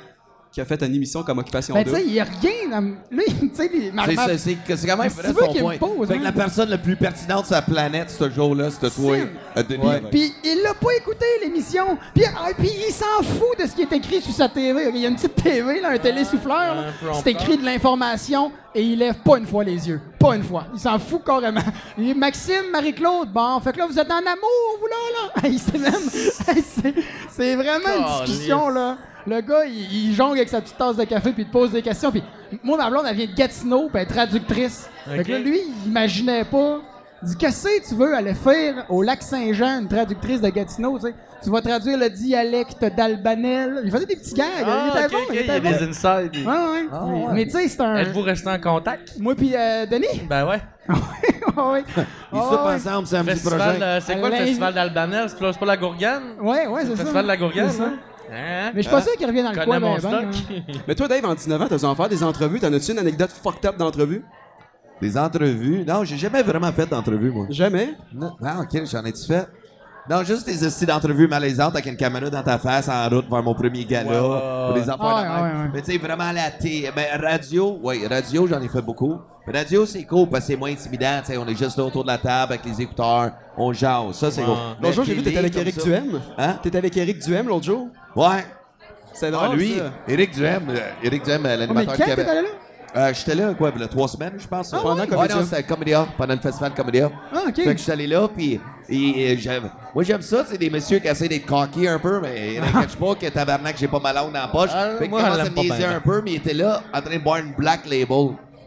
qui 0.57 0.61
a 0.63 0.65
fait 0.65 0.83
une 0.83 0.95
émission 0.95 1.23
comme 1.23 1.37
Occupation 1.39 1.75
Ben, 1.75 1.85
tu 1.85 1.91
sais, 1.91 2.03
il 2.07 2.15
y 2.15 2.19
a 2.19 2.25
rien. 2.25 2.71
dans- 2.71 2.95
Lui, 3.11 3.25
tu 3.41 3.51
sais, 3.53 3.69
les- 3.71 3.93
ma- 3.93 4.07
C'est 4.07 4.87
quand 4.87 4.97
même 4.97 5.11
vrai 5.11 5.29
tu 5.29 5.35
veux 5.35 5.43
son 5.45 5.53
qu'il 5.53 5.63
me 5.63 5.77
point. 5.77 5.77
pose, 5.77 6.09
fait 6.09 6.15
que 6.15 6.19
hein? 6.21 6.25
la 6.25 6.33
personne 6.33 6.71
la 6.71 6.79
plus 6.79 6.97
pertinente 6.97 7.45
sur 7.45 7.55
la 7.57 7.61
planète, 7.61 8.09
ce 8.09 8.31
jour-là, 8.31 8.71
c'était 8.71 8.89
toi, 8.89 9.17
euh, 9.59 9.63
Denis. 9.63 9.83
Puis 10.11 10.33
il 10.43 10.63
l'a 10.65 10.73
pas 10.73 10.95
écouté 10.97 11.27
l'émission. 11.43 11.99
Puis, 12.15 12.25
ah, 12.25 12.49
puis 12.57 12.71
il 12.89 12.91
s'en 12.91 13.23
fout 13.23 13.59
de 13.61 13.67
ce 13.67 13.75
qui 13.75 13.83
est 13.83 13.93
écrit 13.93 14.23
sur 14.23 14.33
sa 14.33 14.49
TV. 14.49 14.89
Il 14.95 14.97
y 14.97 15.05
a 15.05 15.11
une 15.11 15.17
petite 15.17 15.35
TV, 15.35 15.79
là, 15.83 15.91
un 15.91 15.99
télésouffleur. 15.99 16.75
là. 16.75 16.85
C'est 17.23 17.33
écrit 17.33 17.59
de 17.59 17.65
l'information 17.67 18.51
et 18.75 18.81
il 18.83 18.99
lève 18.99 19.17
pas 19.17 19.37
une 19.37 19.47
fois 19.47 19.63
les 19.63 19.87
yeux. 19.87 20.01
Pas 20.19 20.37
une 20.37 20.43
fois. 20.43 20.69
Il 20.73 20.81
s'en 20.81 20.99
fout 20.99 21.21
carrément. 21.23 21.61
Il 21.99 22.05
dit, 22.07 22.15
Maxime, 22.15 22.71
Marie-Claude, 22.73 23.29
bon, 23.31 23.61
fait 23.61 23.73
que 23.75 23.79
là, 23.79 23.87
vous 23.87 23.99
êtes 23.99 24.11
en 24.11 24.21
amour, 24.21 24.79
vous 24.81 24.87
là, 24.87 24.97
là. 25.43 25.51
C'est 25.59 25.79
même. 25.79 26.57
hey, 26.57 26.63
c'est- 26.67 26.95
c'est 27.31 27.55
vraiment 27.57 27.91
une 28.19 28.25
discussion, 28.25 28.71
là. 28.71 28.97
Le 29.27 29.41
gars, 29.41 29.65
il, 29.67 30.11
il 30.11 30.15
jongle 30.15 30.37
avec 30.39 30.49
sa 30.49 30.61
petite 30.61 30.79
tasse 30.79 30.97
de 30.97 31.05
café 31.05 31.33
puis 31.33 31.43
il 31.43 31.47
te 31.47 31.53
pose 31.53 31.73
des 31.73 31.83
questions. 31.83 32.11
Puis 32.11 32.23
moi, 32.63 32.77
ma 32.79 32.89
blonde, 32.91 33.05
elle 33.09 33.17
vient 33.17 33.27
de 33.27 33.35
Gatineau, 33.35 33.89
puis 33.89 33.91
elle 33.95 34.03
est 34.03 34.07
traductrice. 34.07 34.89
Fait 35.09 35.25
que 35.25 35.33
là, 35.33 35.39
lui, 35.39 35.61
il 35.85 35.89
imaginait 35.91 36.45
pas. 36.45 36.79
Il 37.23 37.29
dit 37.31 37.37
Qu'est-ce 37.37 37.65
que 37.65 37.89
tu 37.89 37.95
veux 37.95 38.15
aller 38.15 38.35
faire 38.35 38.85
au 38.89 39.03
lac 39.03 39.23
Saint-Jean, 39.23 39.81
une 39.81 39.89
traductrice 39.89 40.41
de 40.41 40.49
Gatineau, 40.49 40.99
tu 40.99 41.07
sais? 41.07 41.15
Tu 41.43 41.51
vas 41.51 41.61
traduire 41.61 41.99
le 41.99 42.09
dialecte 42.09 42.85
d'Albanel. 42.97 43.83
Il 43.85 43.91
faisait 43.91 44.07
des 44.07 44.17
petits 44.17 44.35
gags. 44.35 44.47
Ah, 44.65 44.87
il 44.95 44.99
était 45.05 45.09
bon, 45.15 45.19
il 45.31 45.35
il 45.41 45.47
y 45.47 45.51
a 45.51 45.61
bon. 45.61 45.71
des 45.71 45.83
insides. 45.85 46.37
Ouais, 46.37 46.47
ouais. 46.47 46.89
Ah, 46.93 47.05
Mais- 47.09 47.25
ouais. 47.27 47.33
Mais 47.33 47.45
tu 47.47 47.51
sais, 47.53 47.69
c'est 47.69 47.81
un. 47.81 47.97
Êtes-vous 47.97 48.23
resté 48.23 48.49
en 48.49 48.59
contact? 48.61 49.15
Moi 49.19 49.35
puis 49.35 49.53
euh, 49.55 49.87
Denis? 49.87 50.23
Ben 50.29 50.47
ouais. 50.47 50.61
ouais. 50.89 51.85
Ils 52.33 52.39
Ouais, 52.39 52.43
soupent 52.45 52.67
ensemble 52.67 53.07
samedi 53.07 53.31
Festival, 53.31 53.59
prochain. 53.59 53.83
euh, 53.83 54.01
c'est 54.05 54.19
quoi 54.21 54.31
le 54.31 54.37
festival 54.37 54.75
d'Albanel? 54.75 55.29
C'est 55.29 55.59
pas, 55.59 55.67
la 55.67 55.77
Gourgane? 55.77 56.23
Ouais, 56.41 56.67
ouais, 56.67 56.81
c'est 56.83 56.89
Le 56.91 56.97
ça. 56.97 57.03
festival 57.03 57.23
de 57.25 57.29
la 57.29 57.37
Gourgane, 57.37 57.71
C'est 57.71 57.79
ça. 57.79 57.91
Hein? 58.31 58.35
Hein? 58.35 58.73
Mais 58.75 58.83
je 58.83 58.89
suis 58.89 58.97
pas 58.97 59.03
sûr 59.03 59.13
qu'il 59.17 59.27
revienne 59.27 59.45
dans 59.45 59.53
le 59.53 59.65
coin. 59.65 59.81
mon 59.81 59.95
ben, 59.95 60.01
stock. 60.01 60.25
hein. 60.51 60.63
Mais 60.89 60.95
toi, 60.95 61.09
Dave, 61.09 61.25
en 61.25 61.35
19 61.35 61.63
ans, 61.63 61.67
t'as 61.69 61.79
dû 61.79 61.85
en 61.85 61.95
faire 61.95 62.09
des 62.09 62.23
entrevues? 62.23 62.61
T'en 62.61 62.73
as-tu 62.73 62.93
une 62.93 62.99
anecdote 62.99 63.31
fucked 63.31 63.65
up 63.67 63.77
d'entrevue? 63.77 64.23
Des 65.01 65.19
entrevues? 65.19 65.85
Non, 65.87 66.05
j'ai 66.05 66.17
jamais 66.17 66.43
vraiment 66.43 66.73
fait 66.73 66.87
d'entrevue, 66.87 67.31
moi. 67.31 67.47
Jamais? 67.51 67.95
Non, 68.15 68.33
non, 68.41 68.63
ok, 68.63 68.83
j'en 68.91 69.05
ai-tu 69.05 69.27
fait? 69.27 69.47
Non, 70.09 70.23
juste 70.23 70.47
des 70.47 70.65
hosties 70.65 70.87
d'entrevues 70.87 71.27
malaisantes 71.27 71.75
avec 71.75 71.87
une 71.87 71.97
caméra 71.97 72.31
dans 72.31 72.43
ta 72.43 72.59
face 72.59 72.89
en 72.89 73.09
route 73.09 73.29
vers 73.29 73.43
mon 73.43 73.55
premier 73.55 73.85
gala. 73.85 74.09
Ouais. 74.09 74.71
ou 74.71 74.75
des 74.75 74.81
Ouais, 74.81 74.87
de 74.87 74.91
même. 74.91 75.01
ouais, 75.01 75.63
ouais. 75.65 75.71
Mais 75.75 75.83
tu 75.83 75.93
sais, 75.93 75.99
vraiment 75.99 76.31
la 76.33 76.51
télé. 76.53 76.91
Ben, 76.95 77.21
radio, 77.21 77.79
oui, 77.83 78.07
radio, 78.07 78.47
j'en 78.47 78.61
ai 78.61 78.69
fait 78.69 78.83
beaucoup. 78.83 79.19
Mais 79.47 79.59
radio, 79.59 79.85
c'est 79.85 80.05
cool 80.05 80.29
parce 80.29 80.45
que 80.47 80.53
c'est 80.53 80.57
moins 80.57 80.71
intimidant. 80.71 81.19
Tu 81.25 81.33
sais, 81.33 81.37
on 81.39 81.47
est 81.47 81.57
juste 81.57 81.77
là 81.77 81.85
autour 81.85 82.03
de 82.05 82.09
la 82.09 82.19
table 82.19 82.53
avec 82.53 82.65
les 82.65 82.81
écouteurs, 82.83 83.33
on 83.57 83.73
jase. 83.73 84.13
Ça, 84.13 84.31
c'est 84.31 84.43
Ouais. 84.43 84.47
cool. 84.47 84.57
Mais 84.81 84.83
L'autre 84.89 84.95
jour, 84.95 85.05
j'ai 85.05 85.15
vu, 85.15 85.23
t'étais 85.23 85.39
avec 85.39 85.57
Eric 85.57 85.83
Duhem. 85.85 86.21
Hein? 86.39 86.55
T'étais 86.63 86.79
avec 86.79 86.97
Eric 86.97 87.19
Duhem 87.19 87.49
l'autre 87.49 87.65
jour. 87.65 87.89
Ouais. 88.15 88.45
C'est 89.13 89.29
Ah, 89.29 89.31
drôle, 89.31 89.57
lui, 89.57 89.75
ça. 89.79 89.91
Eric 90.07 90.35
Duhem, 90.35 90.69
euh, 90.69 90.77
Eric 91.03 91.25
Duhem, 91.25 91.47
euh, 91.47 91.49
Oh, 91.49 91.49
mais 91.49 91.57
l'animateur 91.57 91.97
t'es 91.97 92.05
Québec. 92.05 92.29
allé 92.29 92.43
là? 92.43 92.49
Euh, 92.97 93.13
J'étais 93.15 93.35
là, 93.35 93.55
quoi, 93.55 93.73
il 93.75 93.81
y 93.81 93.85
a 93.85 93.89
trois 93.89 94.09
semaines, 94.09 94.35
je 94.39 94.47
pense. 94.47 94.73
Ah, 94.73 94.79
pendant 94.83 95.01
ouais, 95.03 95.07
Comédia. 95.07 95.37
non, 95.37 95.43
c'était 95.45 95.63
Comédia, 95.65 96.07
pendant 96.17 96.35
le 96.35 96.41
festival 96.41 96.73
Comédia. 96.75 97.11
Ah, 97.33 97.39
ok. 97.49 97.55
Fait 97.57 97.65
que 97.65 97.71
je 97.79 97.83
suis 97.83 97.93
allé 97.93 98.07
là, 98.07 98.29
puis 98.29 98.61
j'aime- 98.89 99.71
moi 99.97 100.03
j'aime 100.05 100.21
ça, 100.21 100.45
c'est 100.47 100.59
des 100.59 100.69
messieurs 100.69 100.99
qui 100.99 101.09
essaient 101.09 101.27
d'être 101.27 101.47
cocky 101.47 101.89
un 101.89 101.99
peu, 101.99 102.21
mais 102.21 102.61
n'inquiète 102.61 102.95
pas 103.01 103.15
que 103.15 103.27
tabarnak, 103.31 103.79
j'ai 103.79 103.89
pas 103.89 103.99
ma 103.99 104.13
langue 104.13 104.31
dans 104.31 104.41
la 104.43 104.49
poche. 104.49 104.69
Ah, 104.75 104.91
fait 104.99 105.07
que 105.07 105.11
moi, 105.11 105.23
commence 105.23 105.39
je 105.39 105.41
à 105.41 105.45
me 105.49 105.55
pas 105.55 105.63
niaiser 105.63 105.85
un 105.87 106.01
peu, 106.01 106.21
mais 106.23 106.33
il 106.33 106.37
était 106.37 106.53
là, 106.53 106.83
en 106.93 107.01
train 107.01 107.17
de 107.17 107.23
boire 107.25 107.39
une 107.39 107.55
Black 107.55 107.87
Label. 107.87 108.09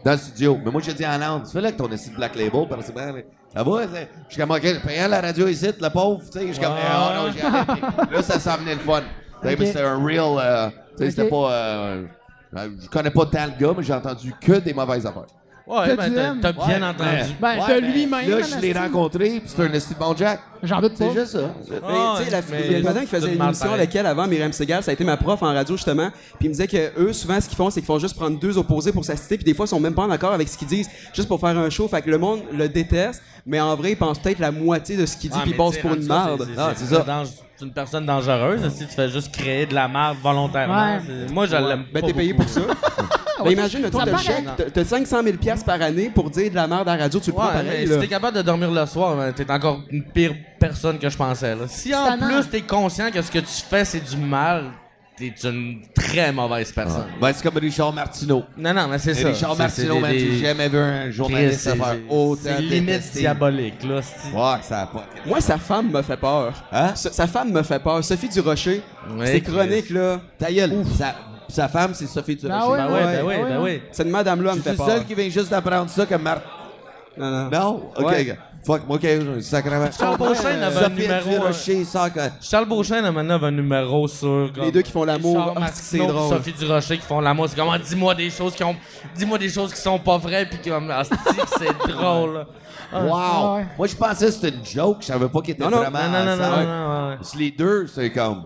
dans 0.04 0.10
le 0.10 0.16
studio. 0.16 0.58
Mais 0.64 0.72
moi, 0.72 0.80
j'ai 0.84 0.92
dit 0.92 1.06
en 1.06 1.16
langue, 1.18 1.44
tu 1.44 1.52
fais 1.52 1.60
là 1.60 1.70
que 1.70 1.76
ton 1.76 1.88
esti 1.92 2.10
de 2.10 2.16
Black 2.16 2.34
Label, 2.34 2.66
parce 2.68 2.88
que 2.88 2.92
ben, 2.92 3.22
ça 3.54 3.62
va, 3.62 3.82
je 3.84 4.32
suis 4.34 4.40
comme, 4.42 4.50
OK, 4.50 4.82
payant 4.84 5.06
la 5.06 5.20
radio 5.20 5.46
ici, 5.46 5.68
le 5.80 5.88
pauvre, 5.90 6.20
tu 6.32 6.36
sais, 6.36 6.48
je 6.48 6.52
suis 6.52 6.60
comme, 6.60 6.72
Ouais. 6.72 6.80
oh 6.92 7.14
non, 7.14 7.32
j'ai 7.32 7.42
arrêté. 7.44 7.80
Là, 8.12 8.22
ça 8.22 8.40
s'en 8.40 8.56
venait 8.56 8.74
le 8.74 8.80
fun. 8.80 9.00
Tu 9.40 9.48
sais, 9.48 9.54
mais 9.56 9.60
Ok. 9.60 9.66
C'était 9.68 9.82
un 9.82 10.04
real, 10.04 10.36
euh, 10.36 10.68
tu 10.98 11.04
sais, 11.04 11.10
c'était 11.10 11.22
Ok. 11.22 11.30
pas, 11.30 11.52
euh, 11.52 12.06
je 12.82 12.88
connais 12.88 13.10
pas 13.12 13.26
tant 13.26 13.46
le 13.46 13.52
gars, 13.66 13.72
mais 13.76 13.84
j'ai 13.84 13.94
entendu 13.94 14.34
que 14.40 14.54
des 14.58 14.74
mauvaises 14.74 15.06
affaires. 15.06 15.26
Ouais, 15.70 15.94
ben, 15.96 16.04
tu 16.08 16.40
t'as 16.42 16.52
bien 16.52 16.66
Ouais, 16.80 16.84
entendu. 16.88 17.34
Ben, 17.40 17.56
de 17.56 17.80
lui-même, 17.92 18.28
Là, 18.30 18.36
je 18.42 18.60
l'ai 18.60 18.72
rencontré, 18.72 19.28
puis 19.40 19.42
c'est 19.46 19.62
un 19.62 19.72
esti 19.72 19.94
de 19.94 19.98
bon 20.00 20.16
Jack. 20.16 20.40
J'en 20.62 20.80
doute 20.80 20.98
pas. 20.98 21.04
C'est 21.12 21.20
juste 21.20 21.32
ça. 21.32 21.54
Mais, 21.70 21.76
Ah, 21.88 22.14
tu 22.18 22.24
sais, 22.24 22.30
la 22.30 22.40
mais 22.50 22.62
il 22.66 22.72
y 22.72 22.74
a 22.74 22.78
une 22.78 22.84
madame 22.84 23.04
qui 23.04 23.08
faisait 23.10 23.32
une 23.34 23.40
émission 23.42 23.66
pareil. 23.66 23.80
avec 23.82 23.94
elle 23.94 24.06
avant, 24.06 24.26
Myriam 24.26 24.52
Segal, 24.52 24.82
ça 24.82 24.90
a 24.90 24.94
été 24.94 25.04
ma 25.04 25.16
prof 25.16 25.42
en 25.42 25.46
radio 25.54 25.76
justement, 25.76 26.10
puis 26.38 26.46
il 26.46 26.48
me 26.48 26.52
disait 26.54 26.66
que 26.66 27.00
eux 27.00 27.12
souvent 27.12 27.40
ce 27.40 27.48
qu'ils 27.48 27.56
font 27.56 27.70
c'est 27.70 27.80
qu'ils 27.80 27.86
font 27.86 27.98
juste 27.98 28.16
prendre 28.16 28.38
deux 28.38 28.58
opposés 28.58 28.92
pour 28.92 29.04
s'assister, 29.04 29.36
puis 29.36 29.44
des 29.44 29.54
fois 29.54 29.64
ils 29.66 29.68
sont 29.68 29.80
même 29.80 29.94
pas 29.94 30.02
en 30.02 30.10
accord 30.10 30.32
avec 30.32 30.48
ce 30.48 30.58
qu'ils 30.58 30.68
disent, 30.68 30.90
juste 31.14 31.28
pour 31.28 31.40
faire 31.40 31.56
un 31.56 31.70
show, 31.70 31.86
fait 31.88 32.02
que 32.02 32.10
le 32.10 32.18
monde 32.18 32.40
le 32.52 32.68
déteste, 32.68 33.22
mais 33.46 33.60
en 33.60 33.74
vrai 33.76 33.92
ils 33.92 33.96
pensent 33.96 34.18
peut-être 34.18 34.38
la 34.40 34.50
moitié 34.50 34.96
de 34.96 35.06
ce 35.06 35.16
qu'il 35.16 35.30
dit 35.30 35.36
Ouais, 35.36 35.42
puis 35.44 35.54
ils 35.56 35.72
sais, 35.72 35.80
pour 35.80 35.94
une 35.94 36.06
merde. 36.06 36.46
c'est- 36.46 36.60
Ah, 36.60 36.72
ça. 36.74 37.24
C'est 37.56 37.66
une 37.66 37.72
personne 37.72 38.06
dangereuse 38.06 38.60
si 38.74 38.86
tu 38.86 38.94
fais 38.94 39.08
juste 39.10 39.32
créer 39.32 39.66
de 39.66 39.74
la 39.74 39.86
merde 39.86 40.16
volontairement. 40.22 40.94
Ouais. 40.96 41.00
C'est- 41.06 41.32
Moi, 41.32 41.46
je 41.46 41.56
l'aime 41.56 41.84
Ben 41.92 42.00
pas 42.00 42.06
t'es 42.06 42.12
payé 42.14 42.32
beaucoup. 42.32 42.44
pour 42.44 42.52
ça. 42.54 42.60
imagine, 43.48 43.80
toi 43.90 43.90
Ça 43.90 43.98
t'as 43.98 44.04
le 44.04 44.10
paraît. 44.12 44.24
chèque, 44.24 44.44
t'as- 44.56 44.70
t'as 44.70 44.84
500 44.84 45.22
000 45.22 45.36
piastres 45.36 45.64
par 45.66 45.80
année 45.80 46.10
pour 46.14 46.30
dire 46.30 46.50
de 46.50 46.54
la 46.56 46.66
merde 46.66 46.88
à 46.88 46.96
la 46.96 47.02
radio, 47.04 47.20
tu 47.20 47.30
le 47.30 47.36
prends 47.36 47.46
pareil 47.48 47.86
si 47.88 47.98
t'es 47.98 48.06
capable 48.08 48.36
de 48.36 48.42
dormir 48.42 48.70
le 48.70 48.86
soir, 48.86 49.16
ben, 49.16 49.32
t'es 49.32 49.50
encore 49.50 49.80
une 49.90 50.04
pire 50.04 50.34
personne 50.58 50.98
que 50.98 51.08
je 51.08 51.16
pensais. 51.16 51.54
Là. 51.54 51.62
Si 51.68 51.94
en 51.94 52.18
plus 52.18 52.48
t'es 52.50 52.62
conscient 52.62 53.10
que 53.10 53.22
ce 53.22 53.30
que 53.30 53.38
tu 53.38 53.62
fais 53.68 53.84
c'est 53.84 54.00
du 54.00 54.16
mal, 54.16 54.64
t'es 55.16 55.34
une 55.44 55.82
très 55.94 56.32
mauvaise 56.32 56.72
personne. 56.72 57.04
Ben, 57.20 57.30
c'est 57.34 57.42
comme 57.42 57.58
Richard 57.60 57.92
Martineau. 57.92 58.42
Non, 58.56 58.72
non, 58.72 58.88
mais 58.88 58.98
c'est 58.98 59.12
ça. 59.12 59.28
Richard 59.28 59.54
Martineau, 59.56 59.98
man, 60.00 60.10
des- 60.12 60.18
j'ai 60.18 60.38
jamais 60.46 60.68
vu 60.68 60.78
un 60.78 61.10
journaliste 61.10 61.60
faire 61.60 61.76
c'est- 61.76 62.02
autant 62.14 62.40
C'est 62.42 62.62
limite 62.62 63.12
diabolique, 63.12 63.82
là. 63.84 63.96
Ouais, 63.96 64.62
ça 64.62 64.80
a 64.82 64.86
pas. 64.86 65.04
Moi 65.26 65.40
sa 65.42 65.58
femme 65.58 65.90
me 65.90 66.00
fait 66.00 66.16
peur. 66.16 66.54
Hein? 66.72 66.92
Sa, 66.94 67.12
sa 67.12 67.26
femme 67.26 67.52
me 67.52 67.62
fait 67.62 67.78
peur. 67.82 68.02
Sophie 68.02 68.28
Durocher, 68.30 68.82
Ouais, 69.16 69.26
c'est 69.26 69.40
chronique 69.42 69.90
là. 69.90 70.20
Ta 70.38 70.50
gueule, 70.50 70.72
sa, 71.50 71.62
sa 71.62 71.68
femme, 71.68 71.92
c'est 71.94 72.06
Sophie 72.06 72.36
Durocher. 72.36 72.58
Ben 72.58 72.70
ouais, 72.70 72.78
Ben 72.78 72.92
ouais, 72.92 73.00
ben 73.02 73.22
oui, 73.24 73.34
ouais, 73.34 73.42
ben 73.50 73.60
ouais. 73.62 73.72
oui. 73.76 73.82
Cette 73.92 74.06
madame 74.08 74.42
là 74.42 74.52
me 74.52 74.56
Je 74.56 74.62
suis 74.62 74.64
fait 74.64 74.70
le 74.72 74.76
peur. 74.76 74.86
seul 74.88 75.04
qui 75.04 75.14
vient 75.14 75.28
juste 75.28 75.50
d'apprendre 75.50 75.90
ça 75.90 76.06
comme 76.06 76.22
Marc. 76.22 76.42
Non 77.18 77.30
non. 77.30 77.50
Non? 77.50 77.82
OK. 77.96 78.06
Ouais. 78.06 78.24
gars. 78.24 78.36
Fuck, 78.62 78.82
OK, 78.90 79.06
sacrément. 79.40 79.88
Charles 79.90 80.18
Beauchesne 80.18 80.62
avait 80.62 80.84
un 80.84 80.88
numéro. 80.90 81.30
euh, 81.30 81.38
Durocher, 81.38 81.82
ça, 81.84 82.10
quand- 82.10 82.28
Charles 82.42 82.66
Beauchesne 82.68 83.04
a 83.06 83.10
maintenant 83.10 83.42
un 83.42 83.50
numéro 83.50 84.06
sur. 84.06 84.50
comme, 84.54 84.64
Les 84.64 84.70
deux 84.70 84.82
qui 84.82 84.92
font 84.92 85.04
l'amour, 85.04 85.54
ah, 85.56 85.66
c'est 85.72 85.96
drôle. 85.96 86.28
Sophie 86.28 86.52
Durocher 86.52 86.98
qui 86.98 87.06
font 87.06 87.20
l'amour. 87.20 87.48
C'est 87.48 87.56
comme, 87.56 87.70
ah, 87.72 87.78
dis-moi 87.78 88.14
des 88.14 88.28
choses 88.28 88.54
qui 88.54 88.62
ont. 88.62 88.76
Dis-moi 89.16 89.38
des 89.38 89.48
choses 89.48 89.72
qui 89.72 89.80
sont 89.80 89.98
pas 89.98 90.18
vraies, 90.18 90.44
puis 90.44 90.58
comme, 90.70 90.90
ah, 90.90 91.02
c'est- 91.04 91.16
c'est 91.58 91.88
drôle. 91.92 92.44
Ah. 92.92 93.00
Wow! 93.02 93.56
ouais. 93.56 93.66
Moi, 93.78 93.86
je 93.86 93.96
pensais 93.96 94.26
que 94.26 94.32
c'était 94.32 94.48
une 94.50 94.64
joke. 94.64 94.98
Je 95.00 95.06
savais 95.06 95.28
pas 95.28 95.40
qu'ils 95.40 95.54
étaient 95.54 95.64
Non, 95.64 95.70
non. 95.70 95.76
vraiment 95.78 95.98
Non, 95.98 96.24
non, 96.24 96.36
non, 96.36 96.36
non, 96.36 96.66
non, 96.66 97.08
ouais. 97.12 97.16
Les 97.38 97.50
deux, 97.52 97.86
c'est 97.86 98.10
comme... 98.10 98.42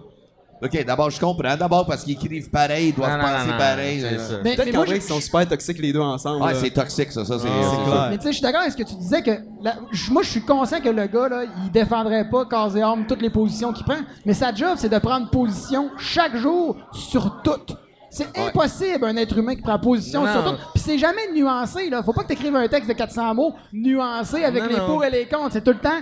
OK, 0.63 0.85
d'abord, 0.85 1.11
je 1.11 1.21
comprends. 1.21 1.57
D'abord, 1.57 1.85
parce 1.87 2.05
qu'ils 2.05 2.15
écrivent 2.15 2.49
pareil, 2.49 2.89
ils 2.89 2.95
doivent 2.95 3.11
Non, 3.11 3.19
non, 3.19 3.23
penser 3.25 3.47
non, 3.47 3.53
non, 3.53 3.59
pareil. 3.59 4.01
c'est 4.01 4.15
Euh, 4.15 4.19
ça. 4.19 4.35
Mais, 4.43 4.55
Peut-être 4.55 4.65
mais 4.67 4.71
qu'en 4.73 4.77
moi, 4.79 4.87
vrai, 4.87 4.95
je- 4.97 5.01
ils 5.01 5.09
sont 5.09 5.21
super 5.21 5.49
toxiques 5.49 5.79
les 5.79 5.93
deux 5.93 6.01
ensemble. 6.01 6.43
Ouais, 6.43 6.53
là. 6.53 6.59
c'est 6.61 6.71
toxique, 6.71 7.13
ça. 7.13 7.25
ça 7.25 7.39
c'est 7.39 7.49
Ah, 7.49 7.71
c'est. 8.07 8.11
Mais 8.11 8.17
tu 8.17 8.23
sais, 8.23 8.29
je 8.29 8.33
suis 8.35 8.43
d'accord 8.43 8.61
avec 8.63 8.73
ce 8.73 8.77
que 8.79 8.83
tu 8.89 8.95
disais 8.95 9.23
que 9.23 9.31
la- 9.63 9.77
je- 9.93 10.11
moi, 10.11 10.23
je 10.23 10.31
suis 10.31 10.41
conscient 10.43 10.81
que 10.81 10.89
le 10.89 11.07
gars, 11.07 11.29
là, 11.29 11.43
il 11.65 11.71
défendrait 11.71 12.29
pas 12.31 12.45
corps 12.47 12.75
et 12.77 12.83
âme 12.83 13.05
toutes 13.07 13.21
les 13.23 13.31
positions 13.31 13.73
qu'il 13.73 13.85
prend. 13.85 13.99
Mais 14.25 14.33
sa 14.33 14.55
job, 14.55 14.75
c'est 14.77 14.89
de 14.89 14.99
prendre 14.99 15.29
position 15.29 15.91
chaque 15.99 16.37
jour 16.37 16.77
sur 16.93 17.43
toutes. 17.43 17.77
C'est 18.11 18.27
Ouais. 18.39 18.47
impossible 18.47 19.05
un 19.07 19.17
être 19.17 19.37
humain 19.37 19.57
qui 19.57 19.63
prend 19.63 19.77
position 19.79 20.25
Non. 20.25 20.33
sur 20.33 20.45
tout. 20.45 20.57
Puis 20.73 20.83
c'est 20.85 20.99
jamais 20.99 21.33
nuancé, 21.35 21.91
là. 21.91 22.01
Faut 22.03 22.13
pas 22.13 22.23
que 22.23 22.29
t'écrives 22.29 22.55
un 22.55 22.69
texte 22.69 22.89
de 22.89 22.95
400 22.95 23.35
mots 23.35 23.53
nuancé 23.73 24.45
avec 24.45 24.63
Non, 24.63 24.69
les 24.69 24.77
non. 24.77 24.87
pour 24.87 25.05
et 25.05 25.11
les 25.11 25.27
contre. 25.27 25.53
C'est 25.53 25.65
tout 25.65 25.73
le 25.73 25.79
temps. 25.79 26.01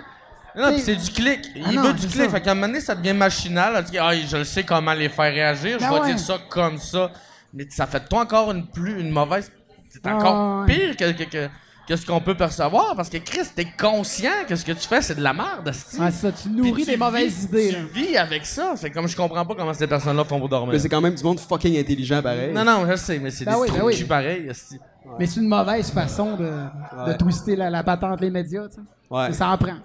Non, 0.57 0.77
c'est 0.79 0.97
du 0.97 1.11
clic. 1.11 1.41
Il 1.57 1.63
Ah 1.67 1.73
non, 1.73 1.83
veut 1.83 1.93
du 1.95 2.07
clic. 2.07 2.25
ça. 2.25 2.29
Fait 2.29 2.41
qu'à 2.41 2.51
un 2.53 2.55
moment 2.55 2.67
donné, 2.69 2.81
ça 2.81 2.95
devient 2.95 3.15
machinal. 3.15 3.75
Elle 3.77 3.85
dit, 3.85 3.99
ah, 3.99 4.13
je 4.15 4.45
sais 4.45 4.65
comment 4.65 4.93
les 4.93 5.09
faire 5.09 5.33
réagir. 5.33 5.79
Je 5.81 5.85
Ben 5.85 5.93
vais 5.93 6.01
ouais. 6.01 6.07
dire 6.09 6.19
ça 6.19 6.39
comme 6.49 6.79
ça. 6.79 7.11
Mais 7.55 7.67
ça 7.71 7.87
fait 7.87 8.01
de 8.01 8.09
toi 8.09 8.21
encore 8.23 8.51
une 8.53 8.67
plus 8.67 9.01
une 9.01 9.11
mauvaise. 9.11 9.51
C'est 9.89 10.01
Ah 10.07 10.17
encore 10.17 10.61
ouais. 10.61 10.75
pire 10.75 10.97
que, 10.97 11.13
que, 11.13 11.25
que, 11.25 11.49
que 11.89 11.97
ce 11.97 12.07
qu'on 12.07 12.21
peut 12.21 12.35
percevoir. 12.35 12.95
Parce 12.97 13.09
que 13.11 13.19
Chris, 13.19 13.47
t'es 13.55 13.67
conscient 13.79 14.31
que 14.49 14.57
ce 14.57 14.65
que 14.65 14.73
tu 14.73 14.87
fais, 14.89 15.03
c'est 15.03 15.15
de 15.15 15.23
la 15.23 15.33
merde, 15.35 15.69
asti. 15.69 15.99
Ouais, 16.01 16.11
c'est 16.11 16.31
ça, 16.31 16.33
tu 16.33 16.49
nourris 16.49 16.85
tu 16.85 16.91
des 16.93 16.97
mauvaises 16.97 17.35
vis- 17.41 17.45
idées. 17.45 17.73
là. 17.73 17.79
Tu 17.93 18.01
vis 18.01 18.17
avec 18.17 18.47
ça. 18.47 18.73
C'est 18.77 18.91
comme 18.91 19.07
je 19.09 19.17
comprends 19.17 19.45
pas 19.45 19.55
comment 19.55 19.75
ces 19.75 19.87
personnes-là 19.87 20.25
font 20.25 20.39
pour 20.39 20.49
dormir. 20.49 20.73
Mais 20.73 20.79
c'est 20.79 20.89
quand 20.89 21.01
même 21.03 21.15
du 21.15 21.23
monde 21.25 21.41
fucking 21.41 21.79
intelligent 21.79 22.23
pareil. 22.23 22.53
Non, 22.53 22.65
non, 22.65 22.87
je 22.91 22.97
sais, 22.97 23.19
mais 23.19 23.31
c'est 23.31 23.45
Ben 23.45 23.53
des 23.55 23.59
oui, 23.61 23.69
ben 24.09 24.23
de 24.23 24.41
oui. 24.43 24.51
asti. 24.51 24.79
Mais 25.19 25.27
c'est 25.27 25.41
une 25.41 25.49
mauvaise 25.49 25.91
façon 25.91 26.37
de, 26.37 26.45
de 26.45 27.11
Ouais. 27.11 27.17
twister 27.19 27.57
la, 27.57 27.69
la 27.69 27.83
patente 27.83 28.21
les 28.21 28.31
médias, 28.31 28.69
tu 28.69 28.77
sais. 28.77 28.81
Ouais. 29.11 29.29
Et 29.31 29.33
Ça 29.35 29.49
en 29.49 29.59
prend. 29.59 29.77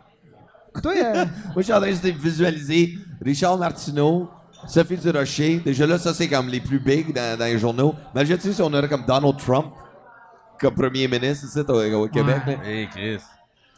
Toi, 0.82 0.94
euh, 0.96 1.14
Moi, 1.46 1.58
je 1.58 1.62
suis 1.62 1.74
en 1.74 1.80
train 1.82 1.92
de 1.92 2.10
visualiser 2.20 2.98
Richard 3.24 3.58
Martineau, 3.58 4.30
Sophie 4.68 4.98
Durocher. 4.98 5.62
Déjà 5.64 5.86
là, 5.88 5.98
ça, 5.98 6.14
c'est 6.14 6.28
comme 6.28 6.48
les 6.50 6.60
plus 6.60 6.80
big 6.80 7.14
dans, 7.14 7.38
dans 7.38 7.46
les 7.46 7.58
journaux. 7.60 7.94
Imagine-tu 8.16 8.54
si 8.54 8.62
on 8.62 8.74
aurait 8.74 8.88
comme 8.90 9.06
Donald 9.06 9.38
Trump 9.38 9.68
comme 10.60 10.74
premier 10.74 11.08
ministre 11.08 11.46
ici 11.46 11.60
au, 11.68 12.04
au 12.04 12.08
Québec. 12.08 12.38
Ouais. 12.48 12.58
là. 12.64 12.68
Hey, 12.70 12.88
Chris. 12.90 13.20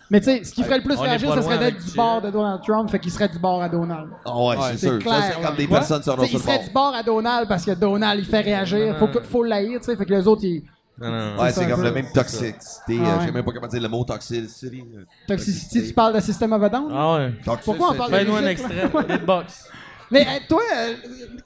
mais 0.09 0.19
tu 0.21 0.25
sais, 0.27 0.43
ce 0.45 0.53
qui 0.53 0.63
ferait 0.63 0.77
le 0.77 0.83
plus 0.83 0.95
réagir, 0.95 1.33
ce 1.35 1.41
serait 1.41 1.57
d'être 1.59 1.83
du 1.85 1.91
bord 1.93 2.21
de 2.21 2.29
Donald 2.31 2.61
Trump, 2.65 2.89
fait 2.89 2.99
qu'il 2.99 3.11
serait 3.11 3.27
du 3.27 3.37
bord 3.37 3.61
à 3.61 3.67
Donald. 3.67 4.07
Ah 4.25 4.37
ouais, 4.37 4.55
Ouais, 4.57 4.63
c'est 4.71 4.87
sûr. 4.87 4.99
clair, 4.99 5.15
ça, 5.21 5.31
c'est 5.35 5.45
comme 5.45 5.55
des 5.57 5.67
personnes 5.67 6.01
sur 6.03 6.15
T'sais, 6.15 6.25
sur 6.27 6.33
il 6.35 6.37
le 6.37 6.39
serait 6.43 6.55
bord. 6.57 6.63
du 6.67 6.73
bord 6.73 6.95
à 6.95 7.03
Donald 7.03 7.47
parce 7.49 7.65
que 7.65 7.71
Donald, 7.71 8.19
il 8.19 8.25
fait 8.25 8.39
réagir. 8.41 8.95
Faut, 8.97 9.09
faut 9.23 9.43
l'haïr, 9.43 9.79
tu 9.81 9.85
sais. 9.87 9.95
Fait 9.97 10.05
que 10.05 10.13
les 10.13 10.25
autres, 10.27 10.43
ils. 10.45 10.63
Non, 11.01 11.09
non, 11.11 11.35
non. 11.35 11.41
Ouais, 11.41 11.51
c'est 11.51 11.67
comme 11.67 11.83
la 11.83 11.91
même 11.91 12.11
toxicité. 12.11 12.53
Ah 12.89 12.91
euh, 12.91 12.97
ouais. 12.97 13.21
Je 13.21 13.25
sais 13.27 13.31
même 13.31 13.43
pas 13.45 13.51
comment 13.51 13.67
dire 13.67 13.81
le 13.81 13.87
mot 13.87 14.03
toxicity. 14.03 14.83
euh, 14.95 15.03
Toxicity, 15.27 15.87
tu 15.87 15.93
parles 15.93 16.15
de 16.15 16.19
System 16.19 16.51
of 16.53 16.63
a 16.63 16.69
Down? 16.69 16.91
Ah 16.93 17.13
ouais. 17.15 17.33
toxic, 17.45 17.65
Pourquoi 17.65 17.91
on 17.91 17.95
parle 17.95 18.11
Fais-nous 18.11 18.35
un 18.35 18.47
extrait. 18.47 18.89
Beatbox. 19.07 19.69
Mais 20.11 20.21
euh, 20.27 20.39
toi, 20.47 20.61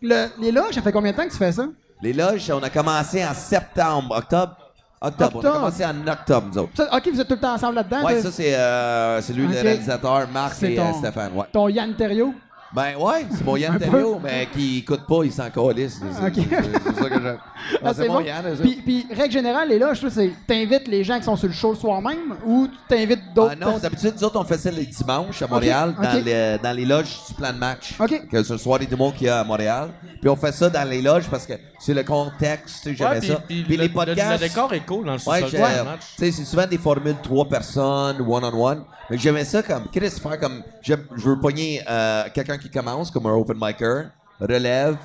le- 0.01 0.28
les 0.41 0.51
loges, 0.51 0.74
ça 0.74 0.82
fait 0.82 0.91
combien 0.91 1.12
de 1.12 1.18
temps 1.18 1.26
que 1.26 1.32
tu 1.32 1.38
fais 1.38 1.51
ça? 1.51 1.68
Les 2.01 2.14
loges, 2.14 2.49
on 2.51 2.64
a 2.64 2.70
commencé 2.70 3.24
en 3.26 3.34
septembre, 3.34 4.16
octobre. 4.18 4.58
Octobre. 5.01 5.41
On 5.43 5.47
a 5.49 5.51
commencé 5.51 5.86
en 5.86 6.08
octobre, 6.08 6.47
nous 6.51 6.58
autres. 6.60 6.72
Ça, 6.76 6.89
ok, 6.95 7.10
vous 7.12 7.20
êtes 7.20 7.28
tout 7.28 7.34
le 7.36 7.39
temps 7.41 7.54
ensemble 7.56 7.76
là-dedans? 7.76 8.04
Ouais, 8.06 8.22
ça, 8.22 8.32
c'est 8.32 8.56
euh, 8.56 9.22
c'est 9.22 9.34
lui, 9.34 9.45
le 9.47 9.54
réalisateur, 9.54 10.28
Marc 10.34 10.64
et 10.64 10.76
ton- 10.76 10.89
euh, 10.89 10.93
Stéphane. 10.93 11.34
Ouais. 11.34 11.45
Ton 11.51 11.68
Yann 11.68 11.93
Terrio? 11.93 12.34
Ben 12.76 12.95
ouais, 12.97 13.26
c'est 13.32 13.45
mon 13.45 13.55
Yann. 13.55 13.78
Terriot, 13.78 14.19
mais 14.24 14.47
qui 14.51 14.80
écoute 14.80 15.01
pas, 15.07 15.24
il 15.24 15.32
s'en 15.32 15.47
calisse. 15.51 15.99
C'est 16.11 16.26
Ok. 16.26 16.47
c'est- 16.49 17.01
ça 17.03 17.09
que 17.09 17.21
j'aime. 17.21 17.38
Ah, 17.39 17.78
Ah, 17.86 17.93
c'est 17.93 18.07
bon. 18.07 18.19
Yann. 18.21 18.43
Puis, 18.61 18.82
puis, 18.84 19.05
règle 19.15 19.32
générale, 19.32 19.69
les 19.69 19.78
loges, 19.78 19.99
toi, 19.99 20.09
c'est 20.09 20.32
t'invites 20.47 20.88
les 20.88 21.03
gens 21.03 21.17
qui 21.19 21.24
sont 21.26 21.36
sur 21.36 21.47
le 21.47 21.53
show 21.53 21.71
le 21.71 21.78
soir 21.78 22.01
même 22.01 22.36
ou 22.45 22.67
tu 22.67 22.74
t'invites 22.88 23.34
d'autres 23.36 23.55
Ah 23.61 23.65
non, 23.65 23.78
d'habitude, 23.78 24.13
nous 24.17 24.24
autres, 24.24 24.39
on 24.39 24.43
fait 24.43 24.57
ça 24.57 24.71
les 24.71 24.86
dimanches 24.88 25.41
à 25.43 25.47
Montréal. 25.47 25.93
Dans, 26.01 26.24
les, 26.26 26.57
dans 26.63 26.76
les 26.76 26.86
loges 26.86 27.15
du 27.28 27.34
plan 27.36 27.53
de 27.53 27.57
match. 27.59 27.93
Ok. 27.99 28.28
Que 28.28 28.41
c'est 28.41 28.53
le 28.53 28.59
soirée 28.59 28.86
d'humour 28.88 29.13
qu'il 29.13 29.28
y 29.28 29.30
a 29.30 29.39
à 29.41 29.43
Montréal. 29.43 29.89
Puis 30.19 30.30
on 30.30 30.36
fait 30.36 30.51
ça 30.51 30.69
dans 30.69 30.89
les 30.89 31.01
loges 31.01 31.28
parce 31.30 31.45
que 31.45 31.53
c'est 31.86 31.94
le 31.94 32.04
contexte, 32.04 32.84
tu 32.84 32.90
sais, 32.90 32.96
j'aimais 32.96 33.20
Ouais, 33.20 33.28
ça. 33.28 33.36
puis 33.46 33.64
Puis 33.64 33.76
le, 33.78 33.82
les 33.84 33.88
le- 33.90 33.94
podcasts. 33.94 34.42
le 34.42 34.48
décor 34.48 34.74
est 34.74 34.86
cool 34.86 35.06
dans 35.06 35.14
le 35.14 35.20
Ouais, 35.28 35.42
sous-sol 35.42 35.50
du 35.50 35.58
match. 35.84 36.02
sais, 36.18 36.32
c'est 36.32 36.46
souvent 36.46 36.66
des 36.68 36.78
formules 36.78 37.18
trois 37.22 37.48
personnes, 37.48 38.22
one-on-one. 38.22 38.84
Mais 39.10 39.18
j'aimais 39.18 39.44
ça 39.46 39.62
comme, 39.62 39.88
Chris, 39.92 40.10
faire 40.12 40.40
comme, 40.40 40.64
j'aime- 40.82 41.06
je 41.16 41.30
veux 41.30 41.40
pogner 41.40 41.82
euh, 41.90 42.24
quelqu'un 42.34 42.58
qui 42.58 42.70
commence, 42.70 43.12
comme 43.12 43.26
un 43.26 43.34
open 43.34 43.58
micer, 43.60 44.06
relève, 44.40 44.98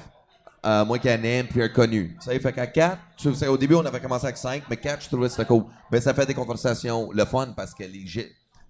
euh, 0.65 0.85
moi 0.85 0.99
qui 0.99 1.09
anime, 1.09 1.47
puis 1.47 1.63
un 1.63 1.69
connu. 1.69 2.17
Ça 2.21 2.33
fait 2.39 2.53
qu'à 2.53 2.67
quatre, 2.67 2.99
tu 3.17 3.35
sais, 3.35 3.47
au 3.49 3.57
début, 3.57 3.75
on 3.75 3.85
avait 3.85 4.01
commencé 4.01 4.25
avec 4.27 4.37
cinq, 4.37 4.63
mais 4.71 4.77
quatre, 4.77 5.03
je 5.03 5.09
trouvais 5.09 5.27
que 5.27 5.33
c'était 5.33 5.47
cool. 5.47 5.65
Mais 5.91 6.01
ça 6.01 6.15
fait 6.15 6.27
des 6.27 6.35
conversations, 6.35 7.11
le 7.13 7.25
fun, 7.25 7.49
parce 7.57 7.75
que 7.75 7.83
les, 7.85 8.05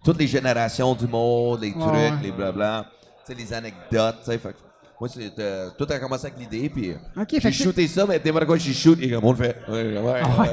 toutes 0.04 0.18
les 0.18 0.26
générations 0.26 0.94
d'humour, 0.94 1.58
les 1.58 1.72
trucs, 1.72 1.84
Ouais. 1.92 2.12
les 2.22 2.32
blabla, 2.32 2.86
tu 3.26 3.32
sais, 3.34 3.38
les 3.38 3.52
anecdotes, 3.52 4.16
tu 4.24 4.30
sais, 4.30 4.38
fait 4.38 4.50
que 4.52 4.58
moi, 5.00 5.08
c'est, 5.08 5.38
euh, 5.38 5.68
tout 5.78 5.86
a 5.90 5.98
commencé 5.98 6.26
avec 6.26 6.38
l'idée, 6.38 6.68
puis 6.68 6.92
Ok, 7.16 7.28
fait 7.30 7.40
j'ai 7.40 7.50
que 7.50 7.56
c'est- 7.56 7.64
shooté 7.64 7.86
ça, 7.88 8.04
mais 8.08 8.20
n'importe 8.24 8.46
quoi, 8.46 8.56
j'ai 8.56 8.72
shoot, 8.72 8.98
et 9.00 9.10
comme 9.10 9.24
on 9.24 9.32
le 9.32 9.36
fait. 9.38 9.56
Ouais, 9.68 9.82
ouais, 9.96 9.98
ouais. 10.00 10.20
Ah. 10.24 10.46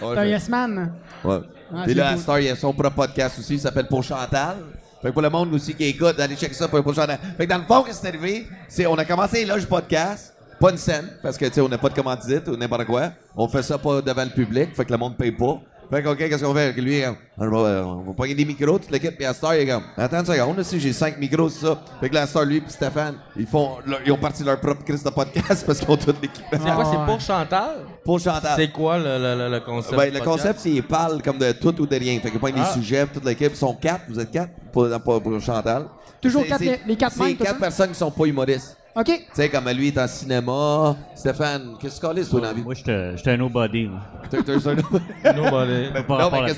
On 0.00 0.10
le 0.10 0.14
T'es 0.14 0.20
un 0.20 0.24
fait. 0.24 0.30
yes 0.30 0.48
man. 0.48 0.92
Ouais. 1.24 1.38
Ah, 1.74 1.82
Puis 1.84 1.92
c'est 1.92 1.94
là, 1.94 2.08
à 2.08 2.12
cool. 2.14 2.22
Star, 2.22 2.38
il 2.40 2.46
y 2.46 2.48
a 2.50 2.56
son 2.56 2.72
propre 2.72 2.94
podcast 2.96 3.38
aussi, 3.38 3.54
il 3.54 3.60
s'appelle 3.60 3.86
Pour 3.88 4.02
Chantal. 4.02 4.56
Fait 5.00 5.08
que 5.08 5.12
pour 5.12 5.22
le 5.22 5.30
monde 5.30 5.52
aussi 5.54 5.74
qui 5.74 5.84
écoute, 5.84 6.18
allez 6.20 6.36
checker 6.36 6.54
ça 6.54 6.68
pour, 6.68 6.82
pour 6.82 6.94
Chantal. 6.94 7.18
Fait 7.36 7.44
que 7.46 7.50
dans 7.50 7.58
le 7.58 7.64
fond, 7.64 7.82
qu'est-ce 7.82 8.00
qui 8.00 8.06
est 8.06 8.10
arrivé? 8.10 8.46
C'est, 8.68 8.86
on 8.86 8.94
a 8.94 9.04
commencé 9.04 9.38
les 9.38 9.46
loges 9.46 9.66
podcast, 9.66 10.32
pas 10.60 10.70
une 10.70 10.76
scène, 10.78 11.08
parce 11.22 11.36
que, 11.36 11.44
tu 11.46 11.54
sais, 11.54 11.60
on 11.60 11.68
n'a 11.68 11.78
pas 11.78 11.88
de 11.88 11.94
commandite 11.94 12.46
ou 12.48 12.56
n'importe 12.56 12.84
quoi. 12.86 13.10
On 13.36 13.48
fait 13.48 13.62
ça 13.62 13.78
pas 13.78 14.00
devant 14.00 14.24
le 14.24 14.30
public, 14.30 14.74
fait 14.76 14.84
que 14.84 14.92
le 14.92 14.98
monde 14.98 15.16
paye 15.16 15.32
pas. 15.32 15.60
Fait 15.92 16.02
que, 16.02 16.08
OK, 16.08 16.16
qu'est-ce 16.16 16.42
qu'on 16.42 16.54
fait? 16.54 16.72
Lui, 16.72 17.02
euh, 17.04 17.10
on 17.36 17.46
va, 17.50 17.86
on 17.86 18.00
va 18.02 18.12
pogner 18.14 18.34
des 18.34 18.46
micros, 18.46 18.78
toute 18.78 18.90
l'équipe, 18.90 19.14
puis 19.14 19.26
à 19.26 19.34
Star, 19.34 19.54
il 19.56 19.60
est 19.60 19.66
comme, 19.72 19.82
attends 19.96 20.20
une 20.20 20.24
seconde, 20.26 20.56
là, 20.56 20.64
si 20.64 20.80
j'ai 20.80 20.92
cinq 20.92 21.18
micros, 21.18 21.50
c'est 21.50 21.66
ça. 21.66 21.82
Fait 22.00 22.08
que 22.08 22.26
Star, 22.26 22.44
lui, 22.46 22.62
puis 22.62 22.72
Stéphane, 22.72 23.16
ils 23.36 23.46
font, 23.46 23.76
leur- 23.86 24.00
ils 24.06 24.10
ont 24.10 24.16
parti 24.16 24.42
leur 24.42 24.58
propre 24.58 24.82
crise 24.84 25.04
de 25.04 25.10
podcast 25.10 25.64
parce 25.66 25.80
qu'ils 25.80 25.90
ont 25.90 25.96
toute 25.98 26.22
l'équipe. 26.22 26.44
C'est 26.50 26.58
quoi, 26.58 26.84
c'est 26.90 27.04
pour 27.12 27.20
Chantal? 27.20 27.76
Pour 28.04 28.18
Chantal. 28.18 28.52
C'est 28.56 28.72
quoi 28.72 28.96
le, 28.96 29.04
le, 29.18 29.36
le, 29.36 29.50
le 29.50 29.60
concept? 29.60 29.94
Ben, 29.96 30.06
le 30.06 30.12
podcast? 30.20 30.24
concept, 30.24 30.60
c'est 30.60 30.70
qu'ils 30.70 30.82
parlent 30.82 31.20
comme 31.22 31.36
de 31.38 31.52
tout 31.52 31.78
ou 31.78 31.86
de 31.86 31.96
rien. 31.96 32.18
Fait 32.20 32.30
qu'ils 32.30 32.40
prennent 32.40 32.54
Ah. 32.56 32.72
des 32.74 32.80
sujets, 32.80 33.06
toute 33.06 33.24
l'équipe. 33.26 33.50
Ils 33.52 33.56
sont 33.56 33.74
quatre, 33.74 34.04
vous 34.08 34.18
êtes 34.18 34.30
quatre 34.30 34.52
pour, 34.72 34.88
pour, 35.02 35.22
pour 35.22 35.40
Chantal. 35.40 35.86
Toujours 36.22 36.46
quatre- 36.46 36.60
les 36.86 36.96
quatre 36.96 37.12
C'est 37.16 37.22
mêmes, 37.22 37.36
quatre 37.36 37.58
personnes 37.58 37.88
qui 37.90 37.96
sont 37.96 38.10
pas 38.10 38.24
humoristes. 38.24 38.78
OK. 38.94 39.06
Tu 39.06 39.22
sais, 39.32 39.48
comme 39.48 39.68
lui, 39.70 39.88
il 39.88 39.96
est 39.96 40.00
en 40.00 40.06
cinéma. 40.06 40.96
Stéphane, 41.14 41.76
qu'est-ce 41.80 41.98
que 42.00 42.06
tu 42.20 42.28
toi, 42.28 42.40
dans 42.40 42.46
la 42.48 42.52
vie? 42.52 42.62
Moi, 42.62 42.74
j'étais 42.74 43.30
un 43.30 43.36
nobody. 43.36 43.84
là. 43.86 43.90
T'es- 44.28 44.38
un- 44.38 45.32
Nobody. 45.34 45.88
Non, 46.08 46.30
mais. 46.30 46.54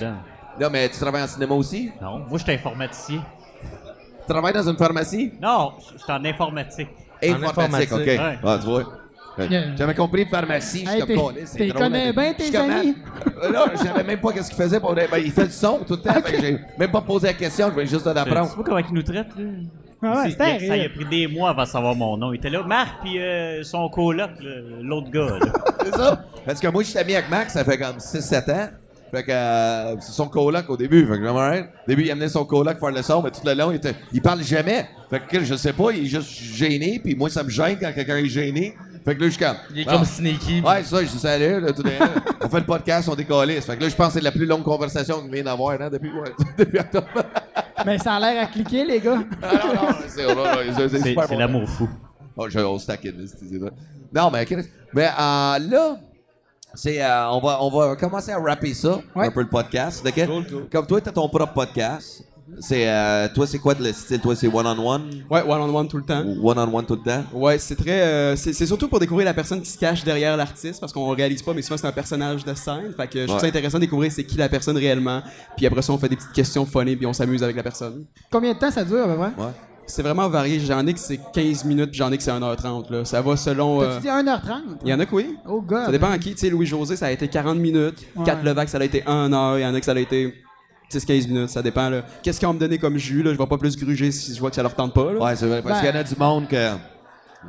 Non, 0.61 0.69
mais 0.71 0.89
tu 0.89 0.99
travailles 0.99 1.23
en 1.23 1.29
cinéma 1.29 1.55
aussi? 1.55 1.91
Non, 2.01 2.19
moi, 2.29 2.39
j'étais 2.39 2.55
informaticien. 2.55 3.23
Tu 4.27 4.29
travailles 4.33 4.53
dans 4.55 4.69
une 4.69 4.77
pharmacie? 4.77 5.33
Non, 5.41 5.73
j'étais 5.97 6.13
en 6.13 6.25
informatique. 6.25 6.89
Informatique, 7.23 7.93
OK. 7.93 7.99
Ouais. 8.07 8.39
Ah, 8.43 8.59
tu 8.61 8.67
vois. 8.67 8.85
J'avais 9.77 9.95
compris 9.95 10.27
pharmacie, 10.27 10.85
Hey, 10.89 11.01
je 11.01 11.05
t'es- 11.07 11.15
comme 11.15 11.17
drôle, 11.17 11.35
connais 11.75 12.13
bien, 12.13 12.35
je 12.39 12.43
suis 12.45 12.53
tes 12.53 12.57
amis? 12.59 12.95
Là, 13.51 13.65
je 13.73 13.79
savais 13.79 14.05
même 14.05 14.21
pas 14.21 14.33
qu'est-ce 14.33 14.49
qu'il 14.51 14.63
faisait. 14.63 14.79
Pour... 14.79 14.95
Ben, 14.95 15.09
il 15.25 15.33
fait 15.33 15.47
du 15.47 15.53
son 15.53 15.79
tout 15.87 15.95
le 15.95 16.01
temps. 16.03 16.21
que 16.21 16.31
j'ai 16.41 16.59
même 16.79 16.91
pas 16.93 17.01
posé 17.01 17.27
la 17.29 17.33
question, 17.33 17.69
je 17.71 17.75
vais 17.75 17.87
juste 17.87 18.03
Tu 18.05 18.09
sais 18.09 18.15
l'apprendre. 18.15 18.55
pas 18.57 18.63
comment 18.63 18.79
ils 18.79 18.95
nous 18.95 19.03
traitent, 19.03 19.37
là? 19.37 19.45
Ah 20.05 20.17
ouais, 20.19 20.23
C'est- 20.25 20.31
c'était 20.33 20.57
il 20.67 20.71
a- 20.73 20.77
ça 20.77 20.83
a 20.85 20.89
pris 20.89 21.05
des 21.05 21.27
mois 21.27 21.51
avant 21.51 21.63
de 21.63 21.69
savoir 21.69 21.95
mon 21.95 22.17
nom. 22.17 22.33
Il 22.33 22.37
était 22.37 22.51
là, 22.51 22.63
Marc, 22.63 23.01
puis 23.03 23.19
euh, 23.21 23.63
son 23.63 23.89
coloc, 23.89 24.31
l'autre 24.81 25.11
gars. 25.11 25.39
là. 25.41 25.53
C'est 25.85 25.95
ça? 25.95 26.25
Parce 26.45 26.61
que 26.61 26.69
moi, 26.69 26.83
je 26.83 26.89
suis 26.91 26.99
ami 26.99 27.15
avec 27.15 27.31
Max, 27.31 27.53
ça 27.55 27.65
fait 27.65 27.79
comme 27.79 27.97
6-7 27.99 28.51
ans. 28.53 28.69
Fait 29.11 29.23
que 29.23 29.31
euh, 29.31 29.95
c'est 30.01 30.11
son 30.13 30.27
coloc 30.27 30.69
au 30.69 30.77
début. 30.77 31.07
Fait 31.07 31.19
que 31.19 31.25
alright. 31.25 31.67
Au 31.67 31.89
début, 31.89 32.03
il 32.03 32.11
amenait 32.11 32.29
son 32.29 32.45
coloc 32.45 32.81
faire 32.81 32.91
le 32.91 33.01
son, 33.03 33.23
mais 33.23 33.31
tout 33.31 33.43
le 33.47 33.55
long, 33.55 33.71
il, 33.71 33.77
était, 33.77 33.95
il 34.13 34.21
parle 34.21 34.43
jamais. 34.43 34.87
Fait 35.09 35.21
que 35.21 35.45
je 35.45 35.55
sais 35.55 35.73
pas, 35.73 35.93
il 35.93 36.03
est 36.05 36.09
juste 36.09 36.29
gêné, 36.33 37.01
puis 37.03 37.15
moi, 37.15 37.31
ça 37.31 37.45
me 37.45 37.49
gêne 37.51 37.77
quand 37.81 37.93
quelqu'un 37.95 38.17
est 38.17 38.27
gêné. 38.29 38.75
Fait 39.05 39.15
que 39.15 39.21
là, 39.21 39.27
je 39.27 39.33
suis 39.35 39.45
comme. 39.45 39.57
Il 39.75 39.81
est 39.81 39.85
Ah. 39.87 39.93
comme 39.93 40.05
sneaky. 40.05 40.61
Ouais, 40.63 40.83
c'est 40.83 40.95
ça, 40.97 41.05
je 41.05 41.11
dis 41.11 41.19
salut, 41.19 41.61
là, 41.61 41.73
tout. 41.73 41.83
On 42.43 42.49
fait 42.49 42.61
le 42.61 42.65
podcast, 42.67 43.09
on 43.11 43.15
décalisse. 43.15 43.65
Fait 43.67 43.77
que 43.77 43.83
là, 43.83 43.89
je 43.89 43.95
pense 43.95 44.07
que 44.09 44.13
c'est 44.15 44.21
la 44.23 44.33
plus 44.33 44.47
longue 44.47 44.63
conversation 44.63 45.21
qu'on 45.21 45.29
vient 45.31 45.45
d'avoir, 45.45 45.79
hein, 45.81 45.91
depuis, 45.91 46.11
ouais, 46.11 46.33
depuis 46.59 46.79
octobre. 46.79 47.07
Mais 47.85 47.99
ça 47.99 48.15
a 48.15 48.21
l'air 48.21 48.43
à 48.45 48.47
cliquer, 48.47 48.85
les 48.85 49.01
gars. 49.01 49.19
Ah, 49.43 49.53
non, 49.53 49.75
non, 49.75 49.89
c'est 50.01 50.09
c'est- 50.09 50.89
c'est 50.89 50.89
C'est 50.99 51.09
super 51.09 51.25
c'est 51.29 51.35
bon. 51.35 51.39
l'amour 51.41 51.69
fou. 51.69 51.89
Oh, 52.37 52.49
je, 52.49 52.59
on 52.61 52.79
se 52.79 52.87
taquine, 52.87 53.27
c'est 53.27 53.61
ça. 53.61 53.67
Non, 54.15 54.31
mais, 54.31 54.47
mais 54.95 55.05
euh, 55.07 55.59
là, 55.59 55.97
c'est, 56.73 57.03
euh, 57.05 57.29
on, 57.31 57.41
va, 57.41 57.59
on 57.63 57.69
va 57.71 57.97
commencer 57.97 58.33
à 58.33 58.39
rapper 58.39 58.73
ça, 58.75 59.01
Ouais. 59.15 59.27
un 59.27 59.31
peu 59.31 59.43
le 59.43 59.49
podcast. 59.49 60.05
ok? 60.07 60.27
Cool, 60.27 60.47
cool. 60.47 60.69
Comme 60.73 60.87
toi, 60.87 61.01
t'as 61.01 61.13
ton 61.13 61.29
propre 61.29 61.53
podcast. 61.53 62.25
C'est, 62.61 62.89
euh, 62.89 63.27
toi, 63.35 63.47
c'est 63.47 63.59
quoi 63.59 63.75
le 63.79 63.93
style? 63.93 64.21
Toi, 64.21 64.37
c'est 64.37 64.49
one-on-one? 64.49 65.03
Ouais, 65.31 65.43
one-on-one 65.43 65.89
tout 65.89 65.97
le 65.97 66.05
temps. 66.05 66.23
Ou 66.25 66.51
One-on-one 66.51 66.85
tout 66.85 66.95
le 66.97 67.03
temps? 67.03 67.25
Ouais, 67.33 67.59
c'est 67.59 67.75
très. 67.75 68.03
euh, 68.03 68.37
c'est 68.37 68.53
surtout 68.67 68.89
pour 68.89 69.01
découvrir 69.01 69.25
la 69.25 69.35
personne 69.35 69.61
qui 69.63 69.71
se 69.71 69.79
cache 69.79 70.05
derrière 70.05 70.37
l'artiste, 70.37 70.81
parce 70.81 70.93
qu'on 70.93 71.09
réalise 71.11 71.43
pas, 71.43 71.55
mais 71.55 71.63
souvent 71.63 71.77
c'est 71.79 71.87
un 71.87 71.93
personnage 71.93 72.45
de 72.45 72.55
scène. 72.55 72.93
Fait 72.97 73.09
que 73.09 73.21
je 73.21 73.27
trouve 73.27 73.39
ça 73.39 73.45
Ouais. 73.45 73.49
intéressant 73.49 73.79
de 73.79 73.83
découvrir 73.85 74.13
c'est 74.13 74.25
qui 74.25 74.37
la 74.37 74.49
personne 74.49 74.77
réellement. 74.77 75.23
Puis 75.57 75.67
après 75.67 75.83
ça, 75.83 75.93
on 75.93 75.99
fait 75.99 76.09
des 76.09 76.17
petites 76.17 76.33
questions 76.33 76.67
funny, 76.67 76.97
puis 76.97 77.07
on 77.07 77.13
s'amuse 77.13 77.43
avec 77.43 77.57
la 77.57 77.63
personne. 77.63 78.05
Combien 78.31 78.53
de 78.53 78.59
temps 78.59 78.71
ça 78.71 78.85
dure, 78.85 79.05
à 79.05 79.07
peu 79.09 79.17
près? 79.17 79.43
Ouais. 79.43 79.51
C'est 79.87 80.03
vraiment 80.03 80.29
varié. 80.31 80.61
J'en 80.61 80.87
ai 80.87 80.95
que 80.95 80.99
c'est 81.01 81.21
15 81.35 81.65
minutes, 81.65 81.91
puis 81.91 81.99
j'en 81.99 82.11
ai 82.11 82.17
que 82.17 82.23
c'est 82.23 82.31
1h30. 82.31 82.91
Là. 82.91 83.05
Ça 83.05 83.21
va 83.21 83.37
selon. 83.37 83.83
euh, 83.83 83.87
T'as-tu 83.87 84.03
dit 84.03 84.09
1h30? 84.09 84.61
Il 84.83 84.89
y 84.89 84.95
en 84.95 85.01
a 85.01 85.05
que 85.07 85.15
oui. 85.15 85.37
Oh, 85.47 85.61
God. 85.61 85.87
Ça 85.87 85.91
dépend 85.93 86.11
à 86.11 86.17
qui. 86.19 86.33
Tu 86.33 86.39
sais, 86.39 86.49
Louis-José, 86.51 86.97
ça 86.97 87.07
a 87.07 87.11
été 87.11 87.29
40 87.29 87.59
minutes. 87.59 87.99
Ouais. 88.17 88.25
4 88.25 88.43
Levac, 88.45 88.69
ça 88.71 88.79
a 88.79 88.85
été 88.85 89.03
1 89.07 89.33
heure. 89.35 89.59
Il 89.59 89.63
y 89.63 89.67
en 89.67 89.75
a 89.75 89.79
que 89.81 89.85
ça 89.85 89.93
a 89.93 89.99
été 89.99 90.33
10-15 90.91 91.29
minutes. 91.29 91.49
Ça 91.51 91.63
dépend. 91.63 91.89
là. 91.89 92.03
Qu'est-ce 92.23 92.39
qu'ils 92.39 92.49
vont 92.49 92.55
me 92.55 92.59
donner 92.59 92.79
comme 92.79 92.97
jus? 92.99 93.23
Là? 93.23 93.33
Je 93.33 93.39
vais 93.39 93.47
pas 93.47 93.59
plus 93.59 93.77
gruger 93.77 94.11
si 94.13 94.35
je 94.35 94.41
vois 94.41 94.51
que 94.51 94.57
ça 94.57 94.63
leur 94.63 94.75
tente 94.75 94.93
pas. 94.95 95.13
Là. 95.13 95.19
Ouais, 95.21 95.37
c'est 95.37 95.47
vrai. 95.47 95.63
Parce 95.63 95.81
Ben- 95.81 95.87
qu'il 95.87 95.95
y 95.95 95.99
en 95.99 96.01
a 96.01 96.05
du 96.05 96.17
monde 96.17 96.49
que. 96.49 96.71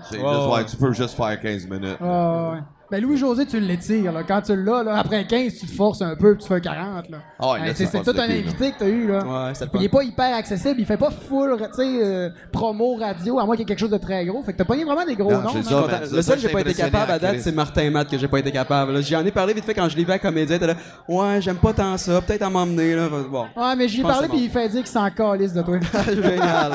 C'est 0.10 0.18
Ouais, 0.18 0.24
juste, 0.34 0.48
ouais, 0.48 0.54
ouais. 0.56 0.66
tu 0.66 0.76
peux 0.78 0.92
juste 0.94 1.16
faire 1.16 1.40
15 1.40 1.68
minutes. 1.68 1.98
Ah, 2.02 2.52
ouais. 2.54 2.60
Ben 2.92 3.02
Louis-José, 3.02 3.46
tu 3.48 3.60
l'étires. 3.60 4.12
Là. 4.12 4.22
Quand 4.28 4.42
tu 4.42 4.56
l'as, 4.56 4.84
là, 4.84 4.98
après 5.00 5.26
15, 5.26 5.54
tu 5.60 5.66
te 5.66 5.72
forces 5.72 6.02
un 6.04 6.16
peu 6.16 6.36
puis 6.36 6.44
tu 6.44 6.48
fais 6.54 6.62
40. 6.62 7.10
Là. 7.10 7.18
Ah 7.40 7.52
ouais, 7.54 7.60
là, 7.68 7.74
tu 7.74 7.86
c'est 7.86 8.04
tout 8.04 8.14
un 8.16 8.24
invité 8.30 8.72
que 8.72 8.80
t'as 8.80 8.88
eu. 8.88 9.08
Là. 9.08 9.26
Ouais, 9.26 9.54
Il 9.76 9.84
est 9.86 9.90
pas 9.90 10.04
hyper 10.04 10.36
accessible, 10.36 10.76
il 10.80 10.86
fait 10.86 10.98
pas 10.98 11.10
full, 11.10 11.58
tu 11.58 11.64
sais, 11.76 12.00
euh, 12.04 12.30
promo 12.52 12.96
radio, 12.96 13.40
à 13.40 13.46
moins 13.46 13.56
qu'il 13.56 13.62
y 13.62 13.64
ait 13.64 13.66
quelque 13.66 13.80
chose 13.80 13.90
de 13.90 13.98
très 13.98 14.24
gros. 14.26 14.44
Fait 14.44 14.54
que 14.54 14.58
t'as 14.58 14.66
pas 14.66 14.76
vraiment 14.76 15.06
des 15.06 15.16
gros 15.16 15.32
Non, 15.32 15.42
noms. 15.42 15.64
ça, 15.64 16.02
le 16.12 16.22
seul 16.22 16.36
que 16.36 16.42
j'ai 16.42 16.50
pas 16.50 16.62
été 16.62 16.74
capable 16.76 17.12
à 17.12 17.20
date, 17.20 17.40
c'est 17.40 17.52
Martin 17.52 17.90
Matt 17.90 18.10
que 18.10 18.18
j'ai 18.18 18.28
pas 18.28 18.40
été 18.40 18.52
capable. 18.52 18.94
Là, 18.94 19.02
J'en 19.02 19.26
ai 19.26 19.32
parlé 19.32 19.54
vite 19.54 19.66
fait 19.66 19.74
quand 19.74 19.90
je 19.90 19.96
l'ai 19.98 20.04
vu 20.04 20.12
à 20.12 20.20
Comédien. 20.20 20.58
T'es 20.60 20.68
là, 20.68 20.76
ouais, 21.08 21.42
j'aime 21.42 21.58
pas 21.58 21.74
tant 21.74 21.98
ça, 21.98 22.22
peut-être 22.22 22.44
à 22.44 22.50
m'emmener. 22.50 22.96
Là. 22.96 23.08
Bon, 23.30 23.46
Ouais, 23.56 23.76
mais 23.76 23.88
j'y 23.88 24.02
ai 24.02 24.04
parlé 24.04 24.28
puis 24.28 24.44
il 24.44 24.50
fait 24.50 24.70
dire 24.70 24.82
qu'il 24.84 24.92
s'en 24.92 25.10
calisse 25.10 25.54
de 25.54 25.62
toi. 25.64 25.80
génial. 26.08 26.72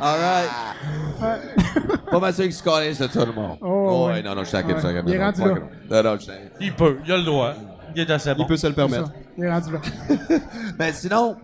Alright. 0.00 0.50
Pas 2.10 2.18
mal 2.20 2.34
sûr 2.34 2.44
qu'il 2.44 2.52
se 2.52 2.62
calisse 2.62 2.98
de 2.98 3.06
tout 3.06 3.18
le 3.20 3.32
monde. 3.32 3.58
Oh, 3.62 4.06
ouais, 4.06 4.14
ouais. 4.14 4.22
non, 4.22 4.34
non, 4.34 4.42
je 4.44 4.48
suis 4.48 4.56
inquiet, 4.56 4.74
Il 5.48 5.54
là. 5.90 6.02
Non, 6.02 6.10
non, 6.12 6.18
je 6.20 6.70
peut, 6.72 6.98
il 7.04 7.12
a 7.12 7.16
le 7.16 7.24
droit. 7.24 7.52
Il 7.94 8.00
est 8.02 8.10
assez 8.10 8.34
bon. 8.34 8.42
Il 8.44 8.46
peut 8.46 8.56
se 8.56 8.66
le 8.66 8.72
permettre. 8.72 9.06
ça. 9.06 9.12
Il 9.36 9.44
est 9.44 9.50
rendu 9.52 9.72
là. 9.72 9.78
Ben 10.78 10.92
sinon, 10.94 11.36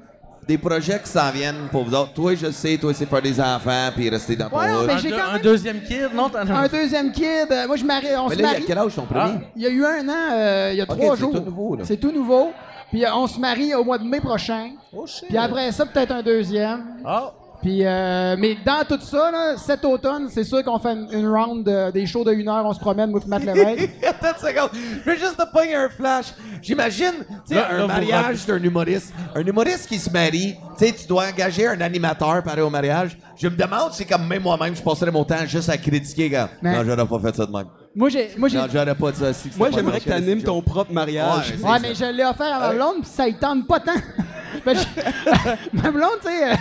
des 0.47 0.57
projets 0.57 0.99
qui 1.01 1.09
s'en 1.11 1.31
viennent 1.31 1.69
pour 1.71 1.85
vous 1.85 1.95
autres. 1.95 2.15
Toi, 2.15 2.35
je 2.35 2.51
sais, 2.51 2.79
toi, 2.79 2.95
c'est 2.95 3.05
faire 3.07 3.21
des 3.21 3.39
enfants 3.39 3.91
puis 3.95 4.09
rester 4.09 4.35
dans 4.35 4.49
ton 4.49 4.59
Ouais, 4.59 4.69
non, 4.73 4.79
hood. 4.81 4.87
mais 4.87 4.93
Un, 4.95 5.03
deux- 5.03 5.11
quand 5.11 5.29
un 5.29 5.33
même- 5.35 5.43
deuxième 5.43 5.81
kid, 5.83 6.09
non? 6.15 6.29
t'en 6.31 6.39
as- 6.39 6.53
Un 6.65 6.69
deuxième 6.69 7.13
kid, 7.13 7.25
euh, 7.51 7.67
moi 7.67 7.77
je 7.77 7.85
marie, 7.85 8.07
on 8.17 8.29
Mais 8.31 8.37
se 8.37 8.41
là, 8.43 8.49
il 8.49 8.51
y 8.51 8.53
marie. 8.53 8.63
a 8.63 8.67
quel 8.67 8.79
âge 8.79 8.95
ton 8.95 9.03
premier? 9.03 9.35
Il 9.57 9.63
y 9.63 9.67
a 9.67 9.69
eu 9.71 9.85
un 9.85 10.09
an, 10.09 10.33
euh, 10.33 10.69
il 10.73 10.79
y 10.79 10.81
a 10.81 10.87
trois 10.87 11.15
c'est 11.17 11.21
jours. 11.21 11.33
tout 11.35 11.41
nouveau, 11.43 11.77
là. 11.77 11.83
C'est 11.85 11.97
tout 11.99 12.13
nouveau. 12.13 12.53
Puis 12.91 13.05
euh, 13.05 13.09
on 13.15 13.27
se 13.27 13.39
marie 13.39 13.75
au 13.75 13.85
mois 13.85 13.99
de 13.99 14.05
mai 14.05 14.21
prochain. 14.21 14.71
Oh 14.97 15.07
shit. 15.07 15.29
Puis 15.29 15.37
après 15.37 15.71
ça, 15.73 15.85
peut-être 15.85 16.13
un 16.13 16.23
deuxième. 16.23 16.83
Ah! 17.05 17.33
Puis, 17.61 17.81
euh, 17.85 18.37
mais 18.39 18.57
dans 18.65 18.85
tout 18.89 19.01
ça, 19.03 19.33
là, 19.33 19.57
cet 19.57 19.85
automne, 19.85 20.29
c'est 20.31 20.45
sûr 20.45 20.63
qu'on 20.63 20.79
fait 20.79 20.93
une, 20.93 21.09
une 21.13 21.27
round 21.29 21.65
de- 21.67 21.91
des 21.91 22.07
shows 22.07 22.23
de 22.23 22.33
une 22.33 22.49
heure, 22.49 22.65
on 22.65 22.73
se 22.73 22.79
promène, 22.79 23.11
moi, 23.11 23.19
puis 23.19 23.29
Matt 23.29 23.45
Lévesque. 23.45 23.91
Attends 24.07 24.29
une 24.41 24.49
seconde. 24.49 24.71
Je 25.05 25.11
vais 25.11 25.17
juste 25.19 25.37
te 25.37 25.53
pogner 25.53 25.75
un 25.75 25.89
flash. 25.89 26.27
J'imagine, 26.63 27.13
tu 27.29 27.35
sais, 27.47 27.55
Là, 27.57 27.63
là, 27.73 27.79
un 27.79 27.83
vous 27.83 27.89
mariage 27.89 28.47
d'un 28.47 28.63
humoriste. 28.63 29.13
Un 29.35 29.41
humoriste 29.41 29.89
qui 29.89 29.99
se 29.99 30.09
marie, 30.09 30.55
tu 30.79 30.87
sais, 30.87 30.93
tu 30.93 31.07
dois 31.09 31.27
engager 31.33 31.67
un 31.67 31.81
animateur 31.81 32.43
pareil 32.45 32.63
au 32.63 32.71
mariage. 32.71 33.19
Je 33.37 33.49
me 33.49 33.57
demande 33.57 33.93
si, 33.93 34.07
comme 34.07 34.27
même 34.29 34.43
moi-même, 34.43 34.77
je 34.77 34.83
passerais 34.83 35.11
mon 35.11 35.25
temps 35.25 35.45
juste 35.45 35.69
à 35.69 35.77
critiquer. 35.77 36.31
Quand... 36.31 36.49
Mais- 36.63 36.77
Non, 36.77 36.85
j'aurais 36.85 37.07
pas 37.09 37.19
fait 37.19 37.37
ça 37.37 37.45
de 37.47 37.51
même. 37.53 37.67
moi, 37.95 38.09
j'ai, 38.09 38.31
moi, 38.39 38.49
j'ai, 38.49 38.59
Non, 38.59 38.67
j'aurais 38.73 38.95
pas 38.95 39.11
dit 39.11 39.19
ça. 39.19 39.33
si 39.33 39.43
c'était 39.45 39.59
Moi, 39.59 39.71
pas 39.71 39.77
j'aimerais 39.77 39.99
que 40.01 40.09
t'animes 40.09 40.41
je 40.41 40.45
ton 40.45 40.63
propre 40.63 40.93
mariage. 40.93 41.55
Ouais, 41.61 41.79
mais 41.83 41.93
je 41.95 42.05
l'ai 42.05 42.25
offert 42.25 42.55
à 42.55 42.61
ma 42.61 42.69
Ouais. 42.71 42.77
blonde, 42.77 43.01
puis 43.03 43.11
ça 43.13 43.27
y 43.27 43.35
tente 43.35 43.67
pas 43.67 43.81
tant. 43.81 43.93
Je- 44.67 44.73
ma 45.73 45.91
blonde, 45.91 46.21
tu 46.23 46.29
sais, 46.29 46.51
euh, 46.53 46.55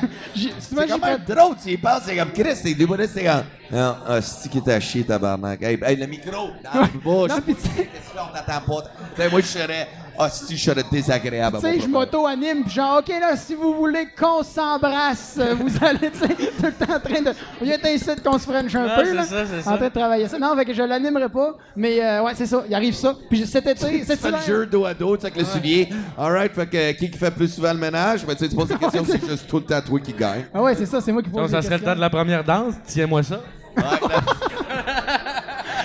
souvent, 0.60 0.82
C'est 0.82 0.88
j'ai 0.88 1.00
fait- 1.00 1.34
drôle, 1.36 1.56
tu 1.64 1.70
y 1.72 1.78
penses, 1.78 2.02
c'est 2.06 2.16
comme 2.18 2.32
Chris, 2.32 2.56
c'est 2.56 2.72
humoristes, 2.72 3.12
c'est 3.16 3.24
comme. 3.26 3.44
Non, 3.72 3.96
ah, 4.08 4.22
c'est 4.22 4.50
qui 4.50 4.62
t'a 4.62 4.80
chier, 4.80 5.04
tabarnak? 5.04 5.62
Hey, 5.62 5.78
hey, 5.84 5.96
le 5.98 6.06
micro, 6.08 6.32
dans 6.64 6.82
la 6.82 6.88
bouche. 6.88 7.30
Non, 7.30 7.42
puis 7.42 7.56
tu 7.56 7.62
sais- 7.62 7.68
Qu'est-ce 7.76 7.86
que 7.86 7.98
tu 7.98 8.14
fais, 8.14 8.20
on 8.20 8.34
t'attend 8.34 8.62
pas. 8.66 9.30
Moi, 9.30 9.42
je 9.42 9.46
serais. 9.46 9.88
Ah, 10.20 10.30
si, 10.30 10.58
je 10.58 10.64
serais 10.64 10.84
désagréable. 10.92 11.58
à 11.58 11.60
Tu 11.60 11.66
sais, 11.68 11.80
je 11.80 11.88
m'auto-anime, 11.88 12.64
puis 12.64 12.74
genre, 12.74 13.00
OK, 13.00 13.08
là, 13.10 13.36
si 13.36 13.54
vous 13.56 13.74
voulez 13.76 14.08
qu'on 14.20 14.42
s'embrasse, 14.44 15.36
euh, 15.40 15.54
vous 15.60 15.70
allez, 15.86 16.10
tu 16.12 16.18
sais, 16.20 16.28
tout 16.28 16.66
le 16.66 16.72
temps 16.86 16.96
en 16.96 17.00
train 17.00 17.22
de. 17.22 17.34
Il 17.62 17.68
y 17.68 17.74
a 17.74 17.92
ici 17.92 18.06
qu'on 18.24 18.38
se 18.40 18.44
french 18.46 18.74
un 18.76 18.90
peu, 18.96 19.06
c'est 19.06 19.14
là. 19.14 19.24
ça, 19.24 19.46
c'est 19.46 19.68
En 19.68 19.72
ça. 19.72 19.78
train 19.78 19.88
de 19.90 19.94
travailler 19.94 20.28
ça. 20.28 20.40
Non, 20.40 20.56
fait 20.56 20.66
que 20.66 20.74
je 20.74 20.82
l'animerai 20.82 21.30
pas, 21.30 21.56
mais 21.76 22.04
euh, 22.04 22.24
ouais, 22.24 22.32
c'est 22.36 22.46
ça, 22.48 22.64
il 22.68 22.74
arrive 22.74 22.96
ça. 22.96 23.16
Puis 23.30 23.46
cet 23.46 23.68
été, 23.68 24.04
cet 24.04 24.20
fais 24.20 24.32
le 24.32 24.38
jeu 24.46 24.66
dos 24.66 24.86
à 24.86 24.94
dos, 24.94 25.16
tu 25.16 25.22
sais, 25.22 25.28
avec 25.28 25.40
le 25.40 25.46
soulier. 25.46 25.90
Alright, 26.18 26.54
fait 26.54 26.68
que 26.68 26.92
qui 26.94 27.12
qui 27.12 27.18
fait 27.18 27.32
plus 27.32 27.48
souvent 27.54 27.74
le 27.74 27.80
ménage? 27.80 28.26
Ben, 28.26 28.34
tu 28.34 28.44
sais, 28.44 28.50
tu 28.50 28.56
poses 28.56 28.70
la 28.70 28.78
question, 28.80 29.04
c'est 29.06 29.24
juste 29.30 29.48
tout 29.48 29.58
le 29.58 29.64
temps 29.64 29.82
toi 29.82 30.00
qui 30.00 30.14
gagne. 30.14 30.46
Ah 30.54 30.62
ouais, 30.64 30.76
c'est 30.76 30.86
ça, 30.86 31.00
c'est 31.02 31.12
moi 31.12 31.22
qui 31.22 31.30
pose 31.30 31.42
Donc, 31.44 31.50
ça 31.52 31.62
serait 31.62 31.78
le 31.78 31.84
temps 31.84 31.96
de 31.96 32.02
la 32.02 32.10
première 32.10 32.44
danse. 32.44 32.74
Tiens-moi 32.86 33.22
ça. 33.24 33.40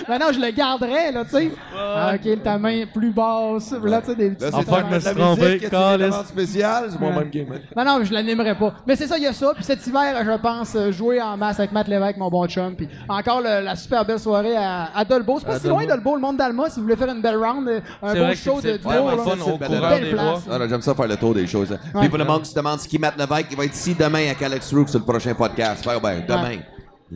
Ben 0.08 0.18
non, 0.18 0.26
je 0.32 0.40
le 0.40 0.50
garderais, 0.50 1.12
là, 1.12 1.24
tu 1.24 1.30
sais. 1.30 1.50
Ah, 1.76 2.12
OK, 2.14 2.42
ta 2.42 2.58
main 2.58 2.84
plus 2.92 3.10
basse, 3.12 3.72
là, 3.82 4.00
tu 4.00 4.08
sais, 4.08 4.14
des 4.16 4.30
petits... 4.30 4.44
Là, 4.44 4.50
c'est 4.52 4.70
de 4.70 4.94
me 4.94 4.98
suis 5.00 5.08
la 5.08 5.14
trompé, 5.14 5.68
demandes 5.68 6.26
spéciale, 6.26 6.84
c'est 6.90 7.00
mon 7.00 7.08
Ouais. 7.08 7.18
même 7.20 7.30
game. 7.30 7.46
hein. 7.52 7.58
Non, 7.76 7.84
non, 7.98 8.04
je 8.04 8.12
l'animerai 8.12 8.54
pas. 8.54 8.74
Mais 8.86 8.96
c'est 8.96 9.06
ça, 9.06 9.16
il 9.16 9.24
y 9.24 9.26
a 9.26 9.32
ça. 9.32 9.52
Puis 9.54 9.64
cet 9.64 9.86
hiver, 9.86 10.14
je 10.24 10.36
pense, 10.40 10.74
euh, 10.74 10.92
jouer 10.92 11.20
en 11.20 11.36
masse 11.36 11.58
avec 11.58 11.72
Matt 11.72 11.88
Lévesque, 11.88 12.16
mon 12.16 12.28
bon 12.30 12.46
chum. 12.46 12.74
Puis 12.74 12.88
encore 13.08 13.40
le- 13.40 13.64
la 13.64 13.76
super 13.76 14.04
belle 14.04 14.18
soirée 14.18 14.56
à, 14.56 14.90
à 14.94 15.04
Dolbeau. 15.04 15.38
C'est 15.38 15.46
pas 15.46 15.54
À 15.54 15.58
si 15.58 15.68
loin, 15.68 15.80
Dolbeau. 15.86 15.94
Dolbeau, 15.94 16.14
le 16.16 16.20
monde 16.22 16.36
d'Alma, 16.36 16.68
si 16.68 16.76
vous 16.76 16.82
voulez 16.82 16.96
faire 16.96 17.08
une 17.10 17.20
belle 17.22 17.36
round, 17.36 17.68
euh, 17.68 17.80
un 18.02 18.12
C'est 18.12 18.20
que 18.20 18.34
show 18.36 18.58
c'est- 18.60 18.68
de 18.68 18.72
c'est 18.72 18.78
duo. 18.78 18.90
c'est 18.90 20.14
bois. 20.14 20.42
Ah, 20.50 20.58
j'aime 20.68 20.82
ça 20.82 20.94
faire 20.94 21.06
le 21.08 21.16
tour 21.16 21.34
des 21.34 21.46
choses. 21.46 21.76
Puis 21.98 22.08
pour 22.08 22.18
le 22.18 22.24
monde 22.24 22.42
qui 22.42 22.50
se 22.50 22.54
demande 22.54 22.78
ce 22.80 22.88
qui 22.88 22.96
est 22.96 22.98
Matt 22.98 23.16
Lévesque, 23.18 23.46
il 23.50 23.56
va 23.56 23.64
être 23.64 23.74
ici 23.74 23.94
demain 23.94 24.24
avec 24.26 24.42
Alex 24.42 24.72
Roof 24.74 24.88
sur 24.88 24.98
le 24.98 25.04
prochain 25.04 25.34
podcast. 25.34 25.84
Fait 25.84 25.96
que, 25.96 26.02
ben, 26.02 26.22
demain. 26.26 26.58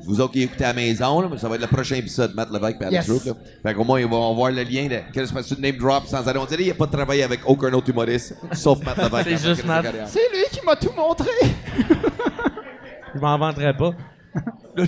Vous 0.05 0.21
autres 0.21 0.33
qui 0.33 0.43
écoutez 0.43 0.65
à 0.65 0.69
la 0.69 0.75
maison, 0.75 1.21
là, 1.21 1.29
mais 1.31 1.39
ça 1.39 1.49
va 1.49 1.55
être 1.55 1.63
le 1.63 1.67
prochain 1.69 1.97
épisode, 1.97 2.35
Matt 2.35 2.51
Lévesque 2.53 2.77
et 2.81 2.85
Alex 2.85 3.09
Yes. 3.09 3.27
Là. 3.27 3.33
Fait 3.63 3.75
qu'au 3.75 3.85
moins, 3.85 3.99
ils 4.01 4.07
vont 4.07 4.35
voir 4.35 4.51
le 4.51 4.63
lien 4.63 4.87
de 4.89 4.99
quel 5.13 5.27
se 5.27 5.55
de 5.55 5.61
name 5.61 5.77
drop 5.77 6.07
sans 6.07 6.27
arrêt. 6.29 6.39
On 6.39 6.45
dirait 6.45 6.57
qu'il 6.59 6.67
n'y 6.67 6.71
a 6.71 6.75
pas 6.75 6.87
de 6.87 6.93
travail 6.93 7.23
avec 7.23 7.41
aucun 7.47 7.73
autre 7.73 7.89
humoriste, 7.89 8.37
sauf 8.53 8.85
Matt 8.85 8.99
Lévesque. 8.99 9.29
C'est 9.41 9.49
juste 9.49 9.65
Matt. 9.65 9.87
C'est 10.07 10.29
lui 10.33 10.45
qui 10.51 10.65
m'a 10.65 10.77
tout 10.77 10.93
montré. 10.97 11.31
Je 13.15 13.21
m'en 13.21 13.39
vanterais 13.39 13.75
pas. 13.75 13.93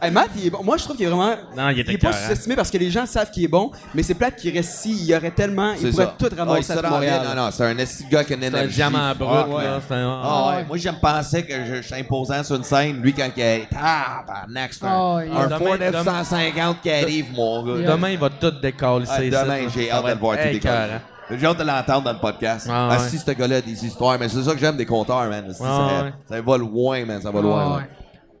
Hey, 0.00 0.10
Matt, 0.10 0.28
il 0.36 0.46
est 0.46 0.50
bon. 0.50 0.62
Moi, 0.62 0.76
je 0.76 0.84
trouve 0.84 0.94
qu'il 0.96 1.06
est 1.06 1.08
vraiment. 1.08 1.34
Non, 1.56 1.70
il 1.70 1.80
était 1.80 1.94
est 1.94 1.98
pas 1.98 2.10
écœurant. 2.10 2.26
sous-estimé 2.26 2.54
parce 2.54 2.70
que 2.70 2.76
les 2.76 2.90
gens 2.90 3.06
savent 3.06 3.30
qu'il 3.30 3.44
est 3.44 3.48
bon, 3.48 3.70
mais 3.94 4.02
c'est 4.02 4.12
plate 4.14 4.36
qu'il 4.36 4.54
reste 4.54 4.74
ici. 4.86 4.90
Il 5.00 5.06
y 5.06 5.16
aurait 5.16 5.30
tellement. 5.30 5.72
Il 5.72 5.78
C'est 5.80 5.90
pourrait 5.90 6.04
ça. 6.04 6.14
tout 6.18 6.26
Ah, 6.30 6.34
il 6.34 6.38
ramasser 6.38 6.62
se 6.74 6.78
à 6.78 6.82
rend 6.82 6.90
Montréal. 6.90 7.20
bien. 7.22 7.34
Non, 7.34 7.44
non, 7.44 7.50
c'est 7.50 7.64
un 7.64 7.78
esti 7.78 8.04
de 8.04 8.10
gars 8.10 8.22
qui 8.24 8.34
a 8.34 8.36
une 8.36 8.42
C'est 8.42 8.48
un 8.48 8.50
énergie. 8.58 8.74
diamant 8.76 9.14
brut, 9.14 9.28
Ah, 9.32 9.48
ouais. 9.48 9.64
là. 9.64 9.80
C'est 9.88 9.94
un... 9.94 10.20
Ah 10.22 10.48
ouais, 10.56 10.64
moi 10.68 10.76
j'aime 10.76 10.98
penser 11.00 11.46
que 11.46 11.64
je, 11.64 11.74
je 11.76 11.82
suis 11.82 11.94
imposant 11.94 12.44
sur 12.44 12.56
une 12.56 12.64
scène. 12.64 13.00
Lui, 13.00 13.14
quand 13.14 13.28
il 13.36 13.42
est. 13.42 13.68
Ah, 13.74 14.22
ben, 14.46 14.68
c'est 14.70 14.84
un, 14.84 14.88
Ah, 14.88 15.18
il- 15.24 15.32
un 15.32 15.44
Demain- 15.46 15.58
Ford 15.58 15.78
demain- 15.78 16.22
F-150 16.22 16.76
qui 16.82 16.90
arrive, 16.90 17.32
mon 17.32 17.62
gars. 17.64 17.92
Demain, 17.92 18.10
il 18.10 18.18
va 18.18 18.28
tout 18.30 18.50
décoller. 18.50 19.06
Ah, 19.08 19.18
demain, 19.20 19.68
j'ai 19.74 19.90
hâte 19.90 20.04
de 20.04 20.08
le 20.10 20.14
voir 20.16 20.36
tout 20.36 20.42
décoller. 20.44 20.98
J'ai 21.30 21.46
hâte 21.46 21.58
de 21.58 21.64
l'entendre 21.64 22.02
dans 22.04 22.12
le 22.12 22.18
podcast. 22.20 22.68
Ah, 22.70 22.88
Ah, 22.92 22.96
ouais. 23.02 23.08
si 23.08 23.18
ce 23.18 23.30
gars-là 23.32 23.56
a 23.56 23.60
des 23.60 23.84
histoires, 23.84 24.16
mais 24.18 24.28
c'est 24.28 24.42
ça 24.42 24.52
que 24.52 24.58
j'aime 24.58 24.76
des 24.76 24.86
compteurs, 24.86 25.28
man. 25.28 25.44
Si, 25.52 25.62
Ah, 25.64 25.88
ça, 25.98 26.04
ouais. 26.04 26.12
ça 26.28 26.40
va 26.40 26.56
loin, 26.58 27.04
man. 27.04 27.20
Ça 27.20 27.30
va 27.30 27.40
loin. 27.40 27.64
Ah, 27.72 27.76
ouais. 27.78 27.82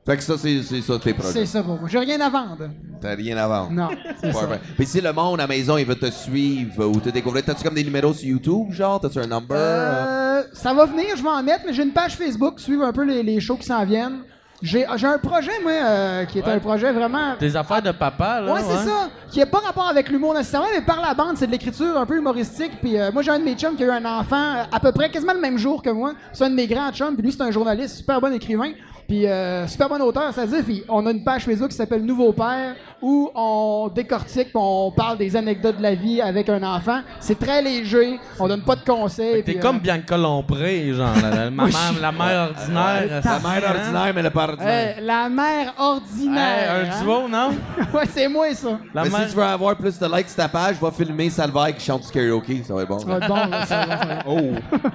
Fait 0.06 0.16
que 0.16 0.22
ça, 0.22 0.34
c'est 0.38 0.62
ça 0.82 0.98
tes 1.00 1.12
projets. 1.14 1.32
C'est 1.32 1.46
ça 1.46 1.64
pour 1.64 1.80
moi. 1.80 1.88
J'ai 1.90 1.98
rien 1.98 2.20
à 2.20 2.30
vendre. 2.30 2.68
T'as 3.00 3.16
rien 3.16 3.36
à 3.38 3.48
vendre. 3.48 3.72
Non, 3.72 3.88
c'est 4.20 4.32
ça. 4.32 4.48
Puis 4.76 4.86
si 4.86 5.00
le 5.00 5.12
monde 5.12 5.40
à 5.40 5.42
la 5.42 5.46
maison, 5.48 5.76
il 5.78 5.84
veut 5.84 5.96
te 5.96 6.08
suivre 6.12 6.86
ou 6.86 7.00
te 7.00 7.08
découvrir, 7.08 7.44
t'as-tu 7.44 7.64
comme 7.64 7.74
des 7.74 7.82
numéros 7.82 8.12
sur 8.12 8.28
YouTube, 8.28 8.70
genre? 8.70 9.00
T'as-tu 9.00 9.18
un 9.18 9.26
number? 9.26 9.56
Euh, 9.58 10.42
ça 10.52 10.72
va 10.72 10.86
venir, 10.86 11.06
je 11.16 11.22
vais 11.24 11.28
en 11.28 11.42
mettre, 11.42 11.64
mais 11.66 11.72
j'ai 11.72 11.82
une 11.82 11.92
page 11.92 12.14
Facebook, 12.14 12.60
suivre 12.60 12.84
un 12.84 12.92
peu 12.92 13.02
les, 13.04 13.24
les 13.24 13.40
shows 13.40 13.56
qui 13.56 13.66
s'en 13.66 13.84
viennent. 13.84 14.20
J'ai 14.62 14.86
j'ai 14.96 15.06
un 15.06 15.18
projet, 15.18 15.50
moi, 15.62 15.72
euh, 15.72 16.24
qui 16.24 16.38
est 16.38 16.46
Ouais. 16.46 16.52
un 16.54 16.58
projet 16.58 16.90
vraiment. 16.90 17.34
Tes 17.38 17.54
affaires 17.56 17.82
de 17.82 17.90
papa, 17.92 18.40
là. 18.40 18.52
Ouais, 18.54 18.60
c'est 18.62 18.88
ça. 18.88 19.08
Qui 19.30 19.38
n'a 19.40 19.46
pas 19.46 19.58
rapport 19.58 19.86
avec 19.88 20.08
l'humour 20.08 20.32
nécessairement, 20.34 20.68
mais 20.74 20.80
par 20.80 21.00
la 21.02 21.12
bande, 21.12 21.36
c'est 21.36 21.46
de 21.46 21.52
l'écriture 21.52 21.98
un 21.98 22.06
peu 22.06 22.16
humoristique. 22.16 22.72
Puis 22.80 22.98
euh, 22.98 23.12
moi, 23.12 23.22
j'ai 23.22 23.30
un 23.32 23.38
de 23.38 23.44
mes 23.44 23.54
chums 23.54 23.76
qui 23.76 23.84
a 23.84 23.86
eu 23.86 23.90
un 23.90 24.04
enfant 24.04 24.36
euh, 24.56 24.62
à 24.72 24.80
peu 24.80 24.92
près 24.92 25.10
quasiment 25.10 25.34
le 25.34 25.40
même 25.40 25.58
jour 25.58 25.82
que 25.82 25.90
moi. 25.90 26.12
C'est 26.32 26.44
un 26.44 26.50
de 26.50 26.54
mes 26.54 26.66
grands 26.66 26.90
chums, 26.90 27.14
puis 27.14 27.22
lui, 27.22 27.32
c'est 27.32 27.42
un 27.42 27.50
journaliste, 27.50 27.96
super 27.96 28.20
bon 28.20 28.32
écrivain. 28.32 28.72
Puis 29.08 29.24
euh, 29.26 29.66
super 29.68 29.88
bon 29.88 30.00
auteur, 30.02 30.32
ça 30.34 30.46
dit. 30.46 30.62
Puis 30.62 30.84
on 30.88 31.06
a 31.06 31.10
une 31.12 31.22
page 31.22 31.44
Facebook 31.44 31.68
qui 31.70 31.76
s'appelle 31.76 32.04
Nouveau 32.04 32.32
Père, 32.32 32.74
où 33.00 33.30
on 33.34 33.88
décortique, 33.94 34.48
puis 34.48 34.56
on 34.56 34.90
parle 34.90 35.16
des 35.18 35.36
anecdotes 35.36 35.76
de 35.76 35.82
la 35.82 35.94
vie 35.94 36.20
avec 36.20 36.48
un 36.48 36.60
enfant. 36.62 37.02
C'est 37.20 37.38
très 37.38 37.62
léger, 37.62 38.18
on 38.40 38.48
donne 38.48 38.62
pas 38.62 38.74
de 38.74 38.84
conseils. 38.84 39.44
T'es 39.44 39.54
comme 39.54 39.76
euh, 39.76 39.80
Bianca 39.80 40.16
Lompré, 40.16 40.92
genre, 40.92 41.14
la, 41.22 41.44
la- 41.44 41.50
mère, 41.52 41.68
la 42.00 42.12
mère 42.12 42.50
ordinaire. 42.50 43.22
La 43.24 43.38
mère 43.38 43.70
hein? 43.70 43.74
ordinaire, 43.78 44.12
mais 44.14 44.22
le 44.22 44.30
père 44.30 44.48
ordinaire. 44.48 44.94
euh, 44.98 45.00
la 45.02 45.28
mère 45.28 45.74
ordinaire. 45.78 46.72
Hey, 46.74 46.88
un 46.88 46.92
hein? 46.92 47.02
duo, 47.02 47.28
non? 47.28 47.50
ouais, 47.94 48.06
c'est 48.10 48.28
moi 48.28 48.52
ça. 48.54 48.78
La 48.92 49.04
mais 49.04 49.10
mère... 49.10 49.20
si 49.22 49.30
tu 49.30 49.36
veux 49.36 49.42
avoir 49.44 49.76
plus 49.76 49.98
de 49.98 50.16
likes 50.16 50.28
sur 50.28 50.36
ta 50.36 50.48
page, 50.48 50.76
va 50.80 50.90
filmer 50.90 51.30
Salvaire 51.30 51.76
qui 51.76 51.84
chante 51.84 52.02
du 52.06 52.10
karaoke, 52.10 52.64
ça 52.64 52.74
va 52.74 52.82
être 52.82 52.88
bon. 52.88 52.98
Ça 52.98 53.06
va 53.06 53.16
être 53.18 53.28
bon, 53.28 53.34
là, 53.36 53.66
ça 53.66 53.86
va 53.86 53.94
être 53.94 54.24
bon. 54.24 54.54
Oh! 54.82 54.88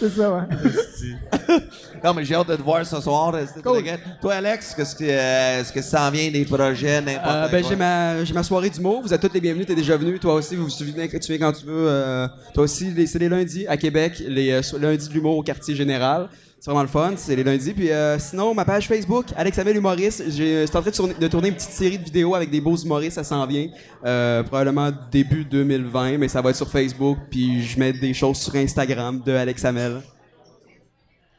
C'est 0.00 0.08
ça, 0.10 0.32
ouais. 0.32 0.42
Non, 2.04 2.12
mais 2.14 2.24
j'ai 2.24 2.34
hâte 2.34 2.48
de 2.48 2.56
te 2.56 2.62
voir 2.62 2.84
ce 2.84 3.00
soir. 3.00 3.34
euh, 3.34 3.44
c'était 3.46 3.62
Cool. 3.62 3.84
Toi, 4.20 4.34
Alex, 4.34 4.74
qu'est-ce 4.74 4.96
que, 4.96 5.04
euh, 5.04 5.60
est-ce 5.60 5.72
que 5.72 5.80
ça 5.82 6.06
en 6.06 6.10
vient 6.10 6.30
des 6.30 6.44
projets, 6.44 7.00
n'importe 7.00 7.26
Euh, 7.26 7.48
ben, 7.48 7.60
quoi? 7.60 7.70
j'ai 7.70 7.76
ma, 7.76 8.24
j'ai 8.24 8.34
ma 8.34 8.42
soirée 8.42 8.70
d'humour. 8.70 9.02
Vous 9.02 9.14
êtes 9.14 9.20
tous 9.20 9.32
les 9.32 9.40
bienvenus. 9.40 9.66
T'es 9.66 9.74
déjà 9.74 9.96
venu. 9.96 10.18
Toi 10.18 10.34
aussi, 10.34 10.56
vous 10.56 10.64
vous 10.64 10.70
souvenez 10.70 11.08
que 11.08 11.16
tu 11.18 11.32
viens 11.32 11.46
quand 11.46 11.56
tu 11.58 11.66
veux. 11.66 11.86
euh, 11.88 12.26
toi 12.54 12.64
aussi, 12.64 12.92
c'est 13.06 13.18
les 13.20 13.28
lundis 13.28 13.66
à 13.68 13.76
Québec, 13.76 14.22
les 14.26 14.60
lundis 14.80 15.08
de 15.08 15.12
l'humour 15.14 15.36
au 15.36 15.42
quartier 15.42 15.74
général. 15.76 16.28
C'est 16.64 16.70
vraiment 16.70 16.82
le 16.82 16.88
fun, 16.88 17.14
c'est 17.16 17.34
les 17.34 17.42
lundis. 17.42 17.72
Puis 17.72 17.90
euh, 17.90 18.20
sinon, 18.20 18.54
ma 18.54 18.64
page 18.64 18.86
Facebook, 18.86 19.26
Alex 19.36 19.58
Abel 19.58 19.76
Humoriste. 19.76 20.22
J'ai 20.30 20.64
c'est 20.64 20.76
en 20.76 20.80
train 20.80 20.90
de 20.92 20.94
tourner, 20.96 21.14
de 21.18 21.26
tourner 21.26 21.48
une 21.48 21.54
petite 21.56 21.70
série 21.72 21.98
de 21.98 22.04
vidéos 22.04 22.36
avec 22.36 22.50
des 22.50 22.60
beaux 22.60 22.76
humoristes, 22.76 23.16
ça 23.16 23.24
s'en 23.24 23.44
vient. 23.48 23.66
Euh, 24.04 24.44
probablement 24.44 24.90
début 25.10 25.44
2020, 25.44 26.18
mais 26.18 26.28
ça 26.28 26.40
va 26.40 26.50
être 26.50 26.56
sur 26.56 26.70
Facebook. 26.70 27.18
Puis 27.32 27.64
je 27.64 27.76
mets 27.80 27.92
des 27.92 28.14
choses 28.14 28.36
sur 28.38 28.54
Instagram 28.54 29.20
de 29.26 29.32
Alex 29.32 29.64
Hamel. 29.64 30.02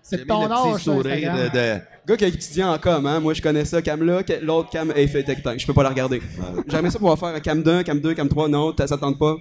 C'est 0.02 0.28
ton 0.28 0.50
ça, 0.50 0.78
sourire 0.80 1.14
Instagram. 1.14 1.38
de, 1.54 1.58
de- 1.58 1.80
Gars 2.06 2.18
qui 2.18 2.26
a 2.26 2.28
étudié 2.28 2.64
en 2.66 2.78
com, 2.78 3.06
hein. 3.06 3.22
Moi, 3.22 3.34
je 3.34 3.42
connais 3.42 3.64
ça, 3.64 3.82
cam 3.82 4.04
là. 4.04 4.22
L'autre 4.42 4.72
cam 4.72 4.92
est 4.94 5.08
fait 5.08 5.24
tectin. 5.24 5.56
Je 5.58 5.66
peux 5.66 5.74
pas 5.74 5.84
la 5.84 5.90
regarder. 5.90 6.22
J'aimerais 6.68 6.92
ça 6.92 7.00
pouvoir 7.00 7.18
faire 7.18 7.42
cam 7.42 7.64
1, 7.66 7.84
cam 7.84 7.98
2, 8.02 8.14
cam 8.14 8.28
3. 8.28 8.50
Non, 8.50 8.74
t'as- 8.74 8.88
ça 8.88 8.98
tente 8.98 9.18
pas. 9.18 9.38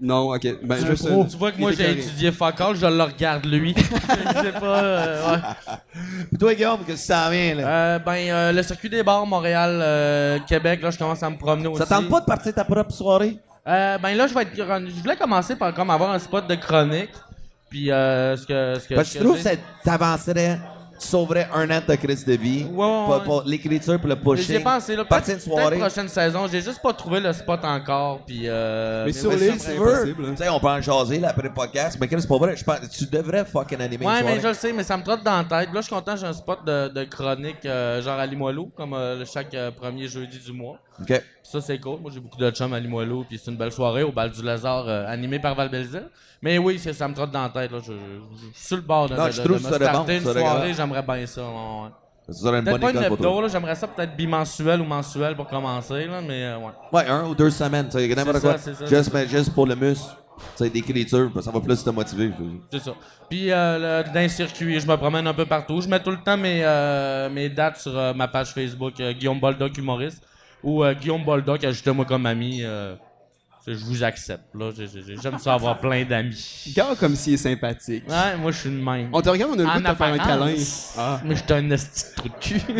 Non, 0.00 0.34
ok. 0.34 0.46
Ben, 0.62 0.76
C'est 0.80 0.86
juste. 0.88 1.06
un 1.06 1.10
pro. 1.10 1.24
Tu 1.30 1.36
vois 1.36 1.52
que 1.52 1.60
moi, 1.60 1.72
j'ai 1.72 1.90
étudié 1.92 2.32
fuck 2.32 2.60
all, 2.60 2.74
je 2.76 2.84
le 2.86 3.02
regarde, 3.02 3.44
lui. 3.46 3.74
Je 3.78 4.42
sais 4.42 4.52
pas, 4.52 4.82
euh, 4.82 5.32
ouais. 5.34 5.38
Puis 6.30 6.38
toi, 6.38 6.54
Guillaume, 6.54 6.80
qu'est-ce 6.84 7.00
que 7.02 7.06
ça 7.06 7.26
en 7.28 7.30
vient, 7.30 7.54
là? 7.54 7.68
Euh, 7.68 7.98
ben, 8.00 8.12
euh, 8.30 8.52
le 8.52 8.62
circuit 8.62 8.88
des 8.90 9.02
bars, 9.02 9.24
Montréal, 9.24 9.78
euh, 9.82 10.38
Québec, 10.48 10.82
là, 10.82 10.90
je 10.90 10.98
commence 10.98 11.22
à 11.22 11.30
me 11.30 11.36
promener 11.36 11.68
aussi. 11.68 11.78
ça 11.78 11.86
tente 11.86 12.08
pas 12.08 12.20
de 12.20 12.26
partir 12.26 12.52
ta 12.52 12.64
propre 12.64 12.92
soirée? 12.92 13.38
Euh, 13.66 13.96
ben 13.98 14.14
là, 14.16 14.26
je 14.26 14.34
vais 14.34 14.42
être. 14.42 14.54
Je 14.56 15.00
voulais 15.02 15.16
commencer 15.16 15.56
par 15.56 15.72
comme 15.72 15.88
avoir 15.90 16.10
un 16.10 16.18
spot 16.18 16.46
de 16.46 16.54
chronique. 16.56 17.10
Puis, 17.70 17.90
euh, 17.90 18.36
ce 18.36 18.46
que. 18.46 18.78
Ce 18.80 18.88
que 18.88 18.94
Parce 18.94 19.08
ce 19.08 19.14
que 19.14 19.18
je 19.20 19.24
trouve 19.24 19.36
que 19.36 19.42
j'ai- 19.48 19.54
ça 19.54 19.60
t'avancerait, 19.84 20.58
tu 21.04 21.10
sauverais 21.10 21.48
un 21.54 21.70
an 21.70 21.80
de 21.80 21.86
ta 21.86 21.96
crise 21.96 22.24
de 22.24 22.32
vie. 22.34 22.64
Ouais, 22.64 22.70
ouais, 22.70 23.04
Pour, 23.04 23.08
ouais. 23.10 23.24
pour 23.24 23.42
l'écriture, 23.44 23.98
pour 23.98 24.08
le 24.08 24.16
pushing. 24.16 24.56
ai 24.56 24.60
pensé, 24.60 24.96
là. 24.96 25.04
Peut-être 25.04 25.28
une 25.28 25.34
peut-être 25.34 25.40
soirée. 25.42 25.78
prochaine 25.78 26.08
saison. 26.08 26.46
J'ai 26.50 26.60
juste 26.62 26.80
pas 26.82 26.92
trouvé 26.92 27.20
le 27.20 27.32
spot 27.32 27.60
encore. 27.64 28.20
Puis, 28.26 28.42
euh, 28.46 29.04
Mais 29.06 29.12
sur 29.12 29.30
Mais 29.30 29.36
l'île, 29.36 29.60
si 29.60 29.66
tu 29.70 29.76
veux, 29.76 29.94
hein. 29.94 30.14
tu 30.30 30.36
sais, 30.36 30.48
on 30.48 30.60
peut 30.60 30.66
en 30.68 30.80
jaser 30.80 31.18
là, 31.18 31.28
après 31.30 31.42
le 31.42 31.52
podcast, 31.52 31.96
mais 32.00 32.08
c'est 32.10 32.28
pas 32.28 32.38
vrai. 32.38 32.56
Je 32.56 32.64
pense, 32.64 32.88
tu 32.90 33.06
devrais 33.06 33.44
fucking 33.44 33.80
animer 33.80 34.04
Ouais, 34.06 34.20
une 34.20 34.26
mais 34.26 34.40
je 34.40 34.48
le 34.48 34.54
sais, 34.54 34.72
mais 34.72 34.82
ça 34.82 34.96
me 34.96 35.02
trotte 35.02 35.22
dans 35.22 35.36
la 35.38 35.44
tête. 35.44 35.72
Là, 35.72 35.80
je 35.80 35.86
suis 35.86 35.94
content, 35.94 36.16
j'ai 36.16 36.26
un 36.26 36.32
spot 36.32 36.64
de, 36.66 36.88
de 36.88 37.04
chronique, 37.04 37.64
euh, 37.66 38.00
genre 38.02 38.18
à 38.18 38.26
Limoilou, 38.26 38.70
comme 38.76 38.94
euh, 38.94 39.24
chaque 39.26 39.54
euh, 39.54 39.70
premier 39.70 40.08
jeudi 40.08 40.38
du 40.38 40.52
mois. 40.52 40.78
OK. 41.00 41.06
Puis 41.08 41.20
ça, 41.42 41.60
c'est 41.60 41.78
cool. 41.78 42.00
Moi, 42.00 42.10
j'ai 42.14 42.20
beaucoup 42.20 42.38
de 42.38 42.50
chums 42.50 42.72
à 42.72 42.78
Limoilou, 42.80 43.24
puis 43.28 43.40
c'est 43.42 43.50
une 43.50 43.56
belle 43.56 43.72
soirée 43.72 44.02
au 44.02 44.12
bal 44.12 44.30
du 44.30 44.42
Lézard, 44.42 44.84
euh, 44.88 45.06
animé 45.08 45.38
par 45.38 45.54
Val 45.54 45.68
Belzile. 45.68 46.08
Mais 46.40 46.58
oui, 46.58 46.78
ça 46.78 47.08
me 47.08 47.14
trotte 47.14 47.30
dans 47.30 47.42
la 47.42 47.48
tête. 47.48 47.72
Là. 47.72 47.78
Je, 47.84 47.92
je- 47.92 48.46
je 48.54 48.66
suis 48.66 48.76
le 48.76 48.82
bord 48.82 49.08
de, 49.08 49.14
Non, 49.16 49.26
de- 49.26 49.30
je 49.32 49.38
de- 49.42 49.44
trouve 49.44 49.58
de 49.58 49.62
me 49.64 49.68
ça 49.70 49.74
serait 49.78 49.86
bon, 49.86 49.92
starter 49.92 50.16
une 50.16 50.22
soirée. 50.22 50.74
J'aimerais 50.74 51.02
bien 51.02 51.26
ça. 51.26 51.42
ouais, 51.42 51.88
Peut-être 52.26 52.64
bonne 52.64 52.80
pas 52.80 52.90
une 52.90 53.02
hebdo, 53.02 53.48
j'aimerais 53.48 53.74
ça 53.74 53.86
peut-être 53.86 54.16
bimensuel 54.16 54.80
ou 54.80 54.84
mensuel 54.84 55.36
pour 55.36 55.46
commencer, 55.46 56.06
là, 56.06 56.20
mais 56.22 56.44
euh, 56.44 56.56
ouais. 56.58 56.72
Ouais, 56.92 57.06
un 57.06 57.26
ou 57.26 57.34
deux 57.34 57.50
semaines, 57.50 57.86
tu 57.90 57.98
sais, 57.98 58.08
n'importe 58.14 58.40
quoi. 58.40 58.56
ça, 58.56 58.70
juste, 58.86 59.02
c'est 59.04 59.12
mais 59.12 59.28
juste 59.28 59.52
pour 59.52 59.66
le 59.66 59.74
muscle, 59.76 60.06
tu 60.38 60.42
sais, 60.64 60.70
d'écriture, 60.70 61.30
ça 61.42 61.50
va 61.50 61.60
plus 61.60 61.84
te 61.84 61.90
motiver. 61.90 62.30
C'est 62.72 62.78
ça. 62.82 62.92
Puis 63.28 63.50
euh, 63.52 64.02
le- 64.04 64.10
dans 64.14 64.20
le 64.22 64.28
circuit, 64.28 64.80
je 64.80 64.86
me 64.86 64.96
promène 64.96 65.26
un 65.26 65.34
peu 65.34 65.44
partout. 65.44 65.82
Je 65.82 65.88
mets 65.88 66.00
tout 66.02 66.10
le 66.12 66.16
temps 66.22 66.36
mes, 66.38 66.64
euh, 66.64 67.28
mes 67.28 67.50
dates 67.50 67.76
sur 67.78 67.94
euh, 67.98 68.14
ma 68.14 68.26
page 68.26 68.52
Facebook, 68.54 68.94
Guillaume 68.94 69.38
Boldoc 69.38 69.76
humoriste, 69.76 70.26
ou 70.64 70.82
euh, 70.82 70.94
Guillaume 70.94 71.22
Boldoc, 71.24 71.62
ajoutez-moi 71.62 72.04
comme 72.04 72.26
ami. 72.26 72.60
euh, 72.64 72.96
je 73.66 73.72
vous 73.82 74.04
accepte. 74.04 74.42
Là, 74.54 74.70
J'ai- 74.76 74.86
j'ai- 74.86 75.16
j'aime 75.22 75.38
ça 75.38 75.54
avoir 75.54 75.78
plein 75.78 76.04
d'amis. 76.04 76.64
Regarde 76.68 76.98
comme 76.98 77.16
s'il 77.16 77.32
est 77.34 77.36
sympathique. 77.38 78.04
Ouais, 78.06 78.36
moi 78.38 78.50
je 78.52 78.58
suis 78.58 78.68
une 78.68 78.82
même. 78.84 79.08
On 79.10 79.22
te 79.22 79.30
regarde, 79.30 79.52
on 79.54 79.58
a 79.58 79.62
le 79.62 79.64
goût 79.64 79.80
de 79.80 79.88
te 79.90 79.94
faire 79.94 80.06
un 80.12 80.18
câlin. 80.18 80.34
apparence. 80.34 80.94
Ah. 80.98 81.20
Mais 81.24 81.34
je 81.34 81.42
suis 81.42 81.52
un 81.54 81.70
esti 81.70 82.04
de 82.10 82.14
trou 82.16 82.28
de 82.28 82.34
cul. 82.40 82.60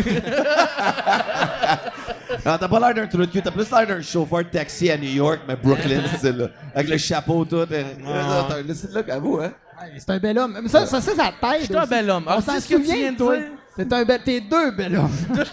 Non, 2.45 2.57
t'as 2.59 2.67
pas 2.67 2.79
l'air 2.79 2.93
d'un 2.93 3.07
trou 3.07 3.17
de 3.19 3.25
cul, 3.25 3.41
t'as 3.41 3.49
plus 3.49 3.69
l'air 3.71 3.87
d'un 3.87 4.01
chauffeur 4.01 4.39
de 4.39 4.43
taxi 4.49 4.91
à 4.91 4.97
New 4.97 5.09
York, 5.09 5.39
mais 5.47 5.55
Brooklyn, 5.55 6.03
c'est 6.21 6.31
là. 6.35 6.47
Avec 6.75 6.89
le 6.91 6.97
chapeau 6.97 7.43
tout. 7.45 7.55
euh, 7.55 7.83
Ah. 8.05 8.45
T'as 8.49 8.57
un 8.59 8.73
c'est 8.75 9.09
à 9.09 9.17
vous, 9.19 9.39
hein? 9.41 9.51
C'est 9.97 10.09
un 10.11 10.19
bel 10.19 10.37
homme. 10.37 10.59
Mais 10.61 10.69
ça, 10.69 10.85
ça, 10.85 11.01
ça, 11.01 11.15
ça 11.15 11.31
t'aide. 11.41 11.63
Suis 11.63 11.75
un 11.75 11.81
aussi. 11.81 11.89
bel 11.89 12.09
homme. 12.09 12.23
On 12.27 12.31
Alors, 12.31 12.43
s'en 12.43 12.53
dis 12.55 12.61
ce 12.61 12.67
que 12.69 12.75
tu 12.75 12.81
souvient 12.85 12.95
viens 12.95 13.07
de 13.11 13.13
de 13.13 13.17
toi? 13.17 13.37
dire? 13.37 13.47
T'es 13.77 13.93
un 13.93 14.05
bel... 14.05 14.21
T'es 14.23 14.41
deux 14.41 14.71
bel 14.71 14.95
hommes. 14.97 15.11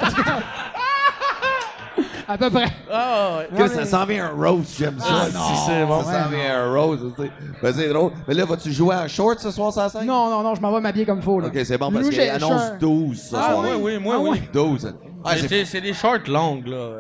à 2.29 2.39
peu 2.39 2.51
près. 2.51 2.67
Ah, 2.91 3.39
ouais. 3.39 3.49
Que 3.57 3.63
Ouais, 3.63 3.69
ça 3.69 3.81
mais- 3.81 3.87
s'en 3.87 4.05
vient 4.07 4.27
un 4.27 4.31
roast, 4.31 4.75
j'aime 4.79 4.99
ça. 4.99 5.07
Ah, 5.11 5.27
si, 5.27 5.67
c'est 5.67 5.85
bon. 5.85 6.03
Ça 6.05 6.25
s'en 6.25 6.29
vient 6.31 6.57
un 6.65 6.73
roast, 6.75 7.03
tu 7.17 7.23
sais. 7.23 7.31
Ben, 7.63 7.73
c'est 7.75 7.89
drôle. 7.89 8.13
Mais 8.29 8.35
là, 8.35 8.45
vas-tu 8.45 8.73
jouer 8.73 8.95
en 8.97 9.09
short 9.09 9.39
ce 9.41 9.51
soir, 9.51 9.73
ça 9.73 9.89
scène? 9.89 10.07
Non, 10.07 10.31
non, 10.31 10.43
non, 10.43 10.55
je 10.55 10.61
m'en 10.61 10.73
vais 10.73 10.81
m'habiller 10.81 11.07
comme 11.07 11.23
faut. 11.23 11.41
Là. 11.41 11.49
Ok, 11.49 11.59
c'est 11.65 11.79
bon 11.79 11.91
parce 11.93 12.09
qu'il 12.09 12.21
annonce 12.21 12.53
je 12.53 12.57
suis 12.67 12.73
un- 12.75 12.79
12 12.79 13.23
ce 13.31 13.37
Ah, 13.37 13.51
soir. 13.53 13.59
oui, 13.63 13.71
oui, 13.81 13.99
moi, 13.99 14.15
Ah, 14.17 14.21
oui. 14.23 14.31
ouais. 14.31 14.43
12. 14.53 14.95
Ah, 15.25 15.35
Mais 15.51 15.65
c'est 15.65 15.81
des 15.81 15.93
shorts 15.95 16.29
longues, 16.29 16.67
là. 16.67 16.91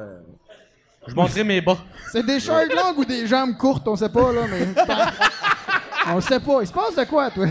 Je 1.06 1.14
montrais 1.14 1.42
mes 1.44 1.60
bas. 1.60 1.78
C'est 2.12 2.24
des 2.24 2.38
shorts 2.38 2.66
longues 2.74 2.98
ou 2.98 3.04
des 3.04 3.26
jambes 3.26 3.56
courtes, 3.56 3.86
on 3.88 3.96
sait 3.96 4.08
pas, 4.08 4.32
là, 4.32 4.42
mais. 4.50 4.68
on 6.14 6.20
sait 6.20 6.38
pas. 6.40 6.58
Il 6.60 6.66
se 6.68 6.72
passe 6.72 6.94
de 6.96 7.04
quoi, 7.04 7.30
toi? 7.30 7.46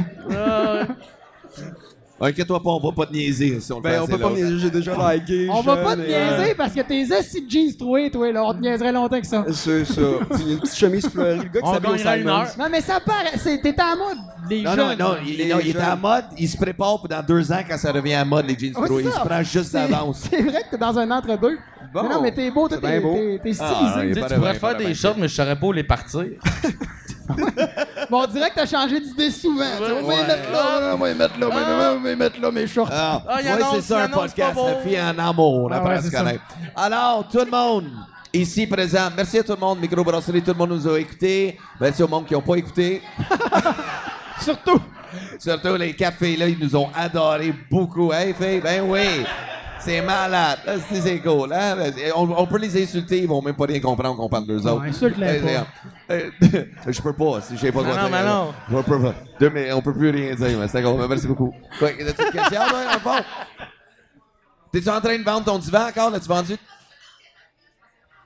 Inquiète-toi 2.22 2.62
pas, 2.62 2.70
on 2.70 2.80
va 2.80 2.92
pas 2.96 3.06
te 3.08 3.14
niaiser 3.14 3.60
si 3.60 3.72
on 3.74 3.78
le 3.78 3.84
fait 3.84 3.90
Ben, 3.96 4.02
on 4.04 4.08
peut 4.08 4.18
pas 4.20 4.30
long. 4.30 4.36
me 4.36 4.58
j'ai 4.60 4.70
déjà 4.70 5.14
liké. 5.16 5.48
On 5.50 5.62
va 5.62 5.78
pas 5.78 5.96
te 5.96 6.02
et, 6.02 6.14
euh, 6.16 6.38
niaiser 6.38 6.56
parce 6.56 6.74
que 6.74 6.82
tes 6.82 7.12
assis 7.16 7.42
de 7.46 7.50
jeans 7.50 7.76
troués, 7.76 8.12
toi, 8.12 8.32
là. 8.32 8.44
On 8.46 8.54
te 8.54 8.60
niaiserait 8.60 8.92
longtemps 8.92 9.20
que 9.20 9.26
ça. 9.28 9.44
C'est 9.52 9.86
ça. 9.86 10.02
C'est 10.32 10.44
une 10.44 10.60
petite 10.60 10.76
chemise 10.78 11.10
fleurie. 11.10 11.40
Le 11.40 11.44
gars 11.46 11.62
qui 11.62 11.66
On 11.68 11.74
s'habille 11.74 11.92
au 11.92 11.98
Simons. 11.98 12.44
Non, 12.60 12.66
mais 12.72 12.82
ça 12.82 13.00
paraît. 13.00 13.38
T'étais 13.44 13.74
en 13.82 13.98
mode 13.98 14.18
les 14.50 14.62
Non, 14.62 14.72
jeunes. 14.76 14.98
non, 14.98 15.10
non, 15.10 15.16
il, 15.26 15.48
non, 15.50 15.60
il 15.64 15.70
était 15.70 15.80
jeunes. 15.80 15.90
en 15.90 15.98
mode, 15.98 16.26
il 16.38 16.48
se 16.48 16.58
prépare 16.58 17.00
pour 17.00 17.08
dans 17.08 17.26
deux 17.26 17.52
ans 17.52 17.62
quand 17.68 17.78
ça 17.78 17.92
revient 17.92 18.14
à 18.14 18.26
mode, 18.26 18.46
les 18.48 18.58
jeans 18.58 18.76
Ouais, 18.78 18.86
troués. 18.88 19.04
c'est 19.04 19.10
Il 19.10 19.14
se 19.14 19.20
prend 19.28 19.44
juste 19.44 19.74
d'avance. 19.74 20.24
C'est 20.30 20.42
vrai 20.44 20.62
que 20.64 20.70
t'es 20.72 20.78
dans 20.78 20.98
un 21.00 21.10
entre-deux. 21.12 21.58
Bon. 21.94 22.04
Mais 22.04 22.10
non, 22.10 22.22
mais 22.22 22.32
t'es 22.34 22.50
beau, 22.52 22.70
t'es 22.70 22.78
t'es- 22.80 23.40
t'es 23.44 23.52
Ah, 23.60 23.74
stylisé. 23.94 24.22
est 24.22 24.28
Tu 24.28 24.36
pourrais 24.36 24.54
faire 24.54 24.78
des 24.78 24.94
shorts, 24.94 25.16
mais 25.18 25.28
je 25.28 25.36
saurais 25.36 25.56
pas 25.60 25.68
où 25.68 25.72
les 25.74 25.84
partir. 25.84 26.22
Bon, 28.10 28.24
on 28.24 28.28
dirait 28.28 28.50
que 28.50 28.56
t'as 28.56 28.66
changé 28.66 29.00
d'idée 29.00 29.32
souvent. 29.32 29.64
tu 29.78 29.86
sais, 29.86 29.92
on 30.02 30.08
va 30.08 30.16
les 30.16 30.28
mettre 30.28 30.52
là, 30.52 30.94
on 30.94 30.98
va 30.98 31.08
les 31.08 31.16
mettre 31.16 31.40
là, 31.40 31.48
on 31.50 32.00
va 32.02 32.10
les 32.10 32.16
mettre 32.16 32.42
là, 32.42 32.52
mes 32.52 32.68
shorts. 32.68 32.90
Ah, 32.92 33.22
Ah, 33.28 33.36
ouais, 33.38 33.44
c'est 33.76 33.82
ça 33.82 34.04
un 34.04 34.10
podcast, 34.10 34.58
la 34.66 34.76
fille 34.78 35.00
en 35.00 35.18
amour, 35.18 35.64
on 35.66 35.70
Ah 35.72 35.78
apprend 35.78 35.92
à 35.92 36.02
se 36.02 36.12
connaître. 36.12 36.44
Alors, 36.76 37.26
tout 37.32 37.40
le 37.40 37.50
monde, 37.52 37.86
ici 38.34 38.68
présent, 38.68 39.10
merci 39.16 39.40
à 39.40 39.44
tout 39.44 39.54
le 39.54 39.60
monde, 39.60 39.80
Microbrasserie, 39.80 40.42
tout 40.42 40.52
le 40.52 40.58
monde 40.58 40.72
nous 40.72 40.88
a 40.88 41.00
écoutés. 41.00 41.58
Merci 41.80 42.04
au 42.04 42.08
monde 42.08 42.26
qui 42.26 42.34
n'ont 42.34 42.42
pas 42.42 42.56
écouté. 42.56 43.02
Surtout. 44.42 44.82
Surtout 45.40 45.76
les 45.76 45.94
cafés 45.96 46.36
là, 46.36 46.48
ils 46.48 46.58
nous 46.60 46.76
ont 46.76 46.90
adoré 46.96 47.54
beaucoup. 47.70 48.12
Hey, 48.12 48.34
Faye, 48.34 48.60
ben 48.60 48.84
oui. 48.88 49.24
C'est 49.84 50.02
malade. 50.02 50.60
Là, 50.66 50.74
c'est 50.92 51.20
cool. 51.20 51.52
Hein? 51.54 51.76
On, 52.16 52.30
on 52.38 52.46
peut 52.48 52.58
les 52.60 52.82
insulter, 52.84 53.20
ils 53.20 53.28
vont 53.28 53.42
même 53.42 53.56
pas 53.56 53.66
rien 53.66 53.80
comprendre 53.80 54.16
qu'on 54.16 54.30
parle 54.30 54.46
d'eux 54.46 54.66
autres. 54.68 54.84
insulte-les 54.84 55.42
Eh, 55.44 55.54
pas. 55.58 56.14
euh, 56.14 56.30
je 56.88 57.02
peux 57.02 57.14
pas, 57.14 57.42
si 57.42 57.56
je 57.56 57.62
sais 57.62 57.72
pas 57.72 57.80
quoi 57.84 57.96
non, 57.96 58.02
dire. 58.04 58.10
mais 58.12 58.24
non. 58.26 58.54
Je 58.70 58.78
peux 58.82 59.02
pas. 59.02 59.14
Deux, 59.40 59.50
mais 59.50 59.72
on 59.74 59.82
peut 59.82 59.94
plus 59.94 60.10
rien 60.12 60.36
dire, 60.36 60.60
mais 60.60 60.68
c'est 60.68 60.84
cool. 60.84 61.00
Mais 61.00 61.08
Merci 61.08 61.28
beaucoup. 61.28 61.54
Quoi, 61.80 61.90
as-tu 61.90 62.02
une 62.02 62.06
question, 62.32 62.62
toi, 62.70 62.80
le 62.94 63.00
fond? 63.00 63.24
T'es-tu 64.72 64.90
en 64.90 65.02
train 65.02 65.18
de 65.18 65.24
vendre 65.24 65.46
ton 65.46 65.58
divan 65.58 65.88
encore? 65.90 66.10
L'as-tu 66.12 66.28
vendu? 66.28 66.56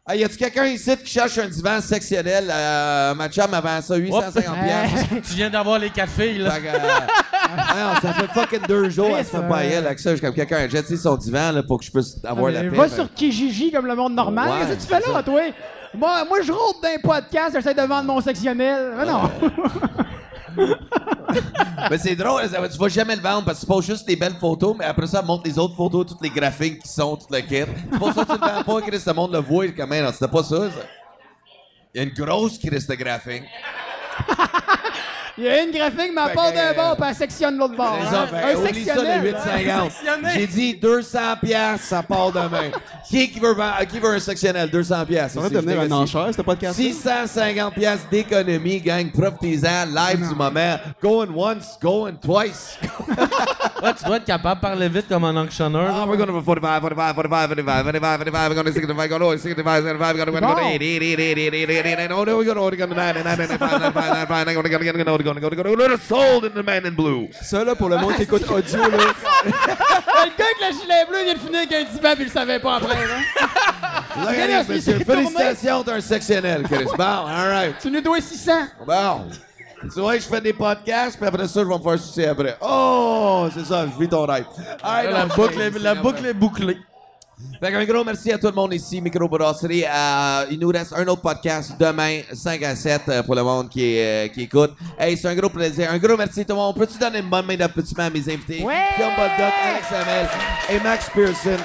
Hey, 0.08 0.20
y 0.20 0.24
a-tu 0.24 0.38
quelqu'un 0.38 0.66
ici 0.66 0.96
qui 0.98 1.12
cherche 1.12 1.36
un 1.40 1.48
divan 1.48 1.82
sectionnel? 1.82 2.48
Euh, 2.52 3.16
ma 3.16 3.28
chum 3.28 3.52
avant 3.52 3.82
ça, 3.82 3.96
850 3.96 4.56
piastres. 4.64 5.10
Tu 5.28 5.34
viens 5.34 5.50
d'avoir 5.50 5.80
les 5.80 5.90
quatre 5.90 6.12
filles, 6.12 6.38
là. 6.38 6.52
Fait 6.52 6.62
que, 6.62 6.68
euh, 6.68 6.78
non, 6.78 8.00
ça 8.00 8.14
fait 8.14 8.28
fucking 8.28 8.68
deux 8.68 8.90
jours, 8.92 9.18
elle 9.18 9.26
se 9.26 9.32
fait 9.32 9.38
Chris, 9.38 9.48
pas 9.50 9.62
euh, 9.64 9.70
elle 9.72 9.86
avec 9.88 9.98
ça. 9.98 10.12
Je 10.12 10.18
suis 10.18 10.26
comme 10.26 10.36
quelqu'un 10.36 10.58
a 10.58 10.68
jeté 10.68 10.96
son 10.96 11.16
divan 11.18 11.52
là, 11.54 11.64
pour 11.64 11.80
que 11.80 11.86
je 11.86 11.92
puisse 11.92 12.18
avoir 12.24 12.52
la 12.52 12.62
Mais 12.62 12.70
paix. 12.70 12.76
Va 12.76 12.88
sur 12.88 13.12
Kijiji 13.12 13.72
comme 13.72 13.88
le 13.88 13.96
monde 13.96 14.14
normal. 14.14 14.48
Ouais, 14.48 14.56
Qu'est-ce 14.60 14.88
que 14.88 14.94
tu 14.96 15.04
fais 15.04 15.12
là, 15.12 15.24
toi? 15.24 15.42
Moi, 15.96 16.24
moi 16.26 16.38
je 16.44 16.52
rôde 16.52 16.76
d'un 16.84 17.00
podcast, 17.02 17.56
j'essaie 17.56 17.74
de 17.74 17.82
vendre 17.82 18.04
mon 18.04 18.22
sectionnel. 18.22 18.94
Mais 18.96 19.06
non. 19.08 19.32
Mais 21.90 21.98
c'est 21.98 22.16
drôle, 22.16 22.48
ça, 22.50 22.68
tu 22.68 22.78
vas 22.78 22.88
jamais 22.88 23.16
le 23.16 23.22
vendre 23.22 23.46
parce 23.46 23.60
que 23.60 23.66
tu 23.66 23.68
poses 23.68 23.86
juste 23.86 24.08
des 24.08 24.16
belles 24.16 24.36
photos, 24.40 24.76
mais 24.78 24.86
après 24.86 25.08
ça, 25.08 25.20
elle 25.20 25.26
montre 25.26 25.44
les 25.46 25.58
autres 25.60 25.76
photos, 25.76 26.08
toutes 26.08 26.22
les 26.22 26.30
graphiques 26.30 26.82
qui 26.82 26.88
sont, 26.88 27.16
tout 27.16 27.28
le 27.30 27.42
kit. 27.42 27.66
C'est 27.92 28.00
pour 28.00 28.14
ça 28.14 28.26
que 28.26 28.34
tu 28.34 28.40
le 28.40 28.54
vends 28.54 28.64
pas, 28.64 28.82
Chris, 28.82 29.02
le 29.06 29.14
monde 29.14 29.34
le 29.34 29.40
voit 29.40 29.68
quand 29.68 29.88
même. 29.88 30.12
C'était 30.12 30.28
pas 30.28 30.44
ça, 30.44 30.72
ça. 30.72 30.86
Il 31.94 31.98
y 31.98 32.00
a 32.00 32.04
une 32.04 32.14
grosse 32.14 32.58
Chris 32.58 32.86
de 32.88 32.96
graphique. 32.96 33.44
Il 35.38 35.44
y 35.44 35.50
a 35.50 35.64
une 35.64 35.72
graphique, 35.72 36.12
mais 36.16 36.22
elle 36.30 36.34
part 36.34 36.54
d'un 36.54 36.74
bord, 36.74 36.96
puis 36.96 37.06
elle 37.10 37.16
sectionne 37.16 37.58
l'autre 37.58 37.76
bord. 37.76 37.98
Hein? 38.02 38.28
un 38.34 38.66
sectionnel. 38.66 39.36
J'ai 40.34 40.48
dit 40.48 40.76
200 40.76 41.20
pièces, 41.44 41.82
ça 41.82 42.02
part 42.02 42.32
demain. 42.32 42.72
qui, 43.10 43.30
qui, 43.30 43.40
veut, 43.40 43.54
un 43.60 44.20
sectionnel? 44.20 44.70
200 44.70 45.06
pièces. 45.06 45.36
On 45.36 45.42
va 45.42 45.50
devenir 45.50 45.82
un 45.82 45.92
enchère, 45.92 46.28
c'était 46.32 46.44
pas 46.44 46.56
de 46.56 46.68
650 46.68 47.74
pièces 47.74 48.08
d'économie, 48.10 48.80
gang. 48.80 49.12
Profitez-en, 49.12 49.86
live 49.94 50.30
du 50.30 50.36
moment. 50.36 50.78
Going 51.02 51.28
once, 51.36 51.78
going 51.82 52.14
twice. 52.14 52.78
tu 52.82 54.06
dois 54.06 54.18
être 54.18 54.26
capable 54.26 54.56
de 54.56 54.62
parler 54.62 54.90
vite 54.90 55.08
comme 55.10 55.26
un 55.26 55.44
auctionneur. 55.44 55.92
Ah, 55.94 56.06
we're 56.08 56.18
gonna 56.18 56.32
45, 56.32 56.82
45, 56.82 57.16
45, 57.16 57.48
45, 57.48 57.84
45, 57.84 58.18
45, 58.18 58.50
we're 58.50 58.56
gonna 58.56 58.72
65, 58.72 59.12
we're 59.12 59.38
65, 59.38 59.84
65, 59.84 60.16
we're 60.16 60.26
gonna 60.26 60.48
80, 60.48 60.76
80, 60.76 61.14
80, 61.14 61.48
80, 61.48 61.66
80, 61.66 61.90
80, 61.90 62.08
80, 62.08 62.32
80, 62.32 62.62
80, 62.62 62.86
80, 62.86 63.06
80, 63.06 63.26
80, 63.26 63.36
80, 63.36 63.46
80, 63.46 63.62
80, 63.62 63.84
80, 63.84 63.84
80, 63.84 63.84
80, 63.84 63.84
80, 63.84 63.84
80, 63.84 63.84
80, 63.84 63.84
80, 63.84 63.84
80, 63.84 63.84
80, 63.84 63.84
80, 63.84 63.84
80, 63.84 63.84
80, 63.84 63.84
80, 63.84 63.84
80, 63.84 63.88
80, 63.88 63.90
80, 63.90 63.90
80, 63.90 63.96
80, 64.38 64.64
80, 64.66 64.84
80, 64.86 65.06
80, 65.06 65.12
80, 65.12 65.25
gonna. 65.26 65.98
Ça, 67.42 67.76
pour 67.76 67.90
le 67.90 67.98
monde 67.98 68.16
qui 68.16 68.22
écoute 68.24 68.44
audio, 68.50 68.80
le 68.84 68.98
gars 68.98 70.46
avec 70.46 70.58
le 70.62 70.80
gilet 70.80 71.06
bleu, 71.08 71.18
il 71.20 71.26
vient 71.26 71.34
de 71.34 71.40
finir 71.40 71.60
avec 71.60 71.74
un 71.74 71.84
divan, 71.84 72.14
il 72.20 72.30
savait 72.30 72.60
pas 72.60 72.76
après, 72.76 72.96
hein. 72.96 73.42
là. 74.16 74.32
Regardez, 74.32 74.74
monsieur, 74.74 75.00
félicitations, 75.00 75.84
t'es 75.84 75.92
un 75.92 76.02
sectionnel, 76.02 76.64
Chris. 76.64 76.86
All 76.98 77.50
right. 77.50 77.76
Tu 77.82 77.92
nous 77.92 78.02
dois 78.02 78.22
600. 78.22 78.52
Bon. 78.86 79.28
Tu 79.94 80.00
vois, 80.00 80.16
je 80.16 80.22
fais 80.22 80.42
des 80.42 80.54
podcasts, 80.54 81.18
puis 81.18 81.28
après 81.28 81.48
ça, 81.48 81.62
je 81.62 81.68
vais 81.68 81.78
me 81.78 81.98
faire 81.98 82.32
après. 82.32 82.58
Oh, 82.62 83.48
c'est 83.54 83.66
ça, 83.66 83.86
je 83.86 84.00
vis 84.00 84.10
ton 84.10 84.26
rêve. 84.26 84.46
All 84.82 85.08
right, 85.08 85.80
la 85.82 85.96
boucle 85.96 86.26
est 86.26 86.34
bouclée. 86.34 86.78
Fait 87.60 87.72
qu'un 87.72 87.84
gros 87.86 88.04
merci 88.04 88.32
à 88.32 88.38
tout 88.38 88.48
le 88.48 88.54
monde 88.54 88.74
ici, 88.74 89.02
Microbrasserie. 89.02 89.84
Euh, 89.84 90.46
il 90.52 90.60
nous 90.60 90.70
reste 90.70 90.94
un 90.94 91.06
autre 91.08 91.22
podcast 91.22 91.74
demain, 91.80 92.22
5 92.32 92.64
à 92.64 92.76
7, 92.76 93.02
euh, 93.10 93.24
pour 93.24 93.36
le 93.36 93.44
monde 93.44 93.70
qui, 93.70 93.98
euh, 94.00 94.28
qui 94.30 94.44
écoute. 94.44 94.74
Hey, 94.98 95.18
c'est 95.18 95.28
un 95.28 95.36
gros 95.36 95.50
plaisir. 95.50 95.92
Un 95.92 95.98
gros 95.98 96.16
merci 96.18 96.46
tout 96.46 96.54
le 96.54 96.60
monde. 96.60 96.76
Peux-tu 96.76 96.98
donner 96.98 97.20
une 97.20 97.30
bonne 97.30 97.46
main 97.46 97.56
d'applaudissement 97.56 98.06
à 98.06 98.10
mes 98.10 98.20
invités? 98.20 98.64
Ouais! 98.64 98.86
Guillaume 98.96 99.14
Alex 99.18 99.92
Hamel 99.92 100.28
et 100.70 100.80
Max 100.84 101.10
Pearson. 101.14 101.62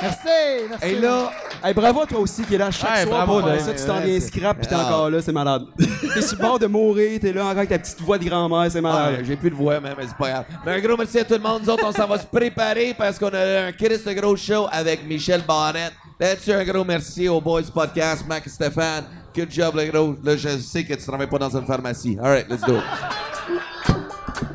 Merci, 0.00 0.66
merci. 0.70 0.86
Et 0.86 1.00
là, 1.00 1.30
Hey, 1.64 1.74
bravo 1.74 2.02
à 2.02 2.06
toi 2.06 2.20
aussi 2.20 2.42
qui 2.44 2.54
est 2.54 2.58
là 2.58 2.70
chaque 2.70 2.88
Ouais, 2.88 3.02
soir 3.04 3.26
bravo, 3.26 3.40
pour 3.40 3.60
ça. 3.60 3.74
Tu 3.74 3.84
t'en 3.84 3.98
viens 4.00 4.20
scrap 4.20 4.60
pis 4.60 4.68
t'es 4.68 4.74
Ah. 4.76 4.84
encore 4.86 5.10
là, 5.10 5.20
c'est 5.20 5.32
malade. 5.32 5.62
t'es 6.14 6.22
sur 6.22 6.36
le 6.36 6.42
bord 6.42 6.58
de 6.58 6.66
mourir, 6.68 7.18
t'es 7.20 7.32
là 7.32 7.42
encore 7.46 7.58
avec 7.58 7.68
ta 7.70 7.78
petite 7.80 8.00
voix 8.00 8.16
de 8.16 8.24
grand-mère, 8.24 8.70
c'est 8.70 8.78
ah, 8.78 8.82
malade. 8.82 9.24
j'ai 9.24 9.34
plus 9.34 9.50
de 9.50 9.56
voix 9.56 9.80
mais 9.80 9.90
c'est 10.00 10.16
pas 10.16 10.30
grave. 10.30 10.44
Mais 10.64 10.72
un 10.74 10.80
gros 10.80 10.96
merci 10.96 11.18
à 11.18 11.24
tout 11.24 11.34
le 11.34 11.40
monde. 11.40 11.62
Nous 11.64 11.70
autres, 11.70 11.84
on 11.84 11.90
s'en 11.92 12.06
va 12.06 12.16
se 12.18 12.26
préparer 12.26 12.94
parce 12.96 13.18
qu'on 13.18 13.30
a 13.30 13.66
un 13.66 13.72
Chris 13.72 13.98
de 14.06 14.12
gros 14.12 14.36
show 14.36 14.68
avec 14.70 15.04
Michel 15.04 15.42
Barnett. 15.42 15.92
Là-dessus, 16.20 16.52
un 16.52 16.64
gros 16.64 16.84
merci 16.84 17.28
aux 17.28 17.40
Boys 17.40 17.62
Podcast, 17.74 18.24
Mac 18.28 18.46
et 18.46 18.50
Stéphane. 18.50 19.04
Good 19.34 19.50
job, 19.50 19.74
le 19.74 19.84
gros. 19.90 20.14
Là, 20.22 20.36
je 20.36 20.58
sais 20.58 20.84
que 20.84 20.94
tu 20.94 21.04
travailles 21.04 21.26
pas 21.28 21.38
dans 21.38 21.56
une 21.56 21.66
pharmacie. 21.66 22.16
All 22.22 22.30
right, 22.30 22.48
let's 22.48 22.62
do 22.62 22.76
it. 22.76 22.84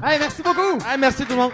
Hey, 0.01 0.19
merci 0.19 0.41
beaucoup. 0.41 0.77
Hey, 0.89 0.97
merci 0.97 1.25
tout 1.25 1.31
le 1.33 1.37
monde. 1.37 1.51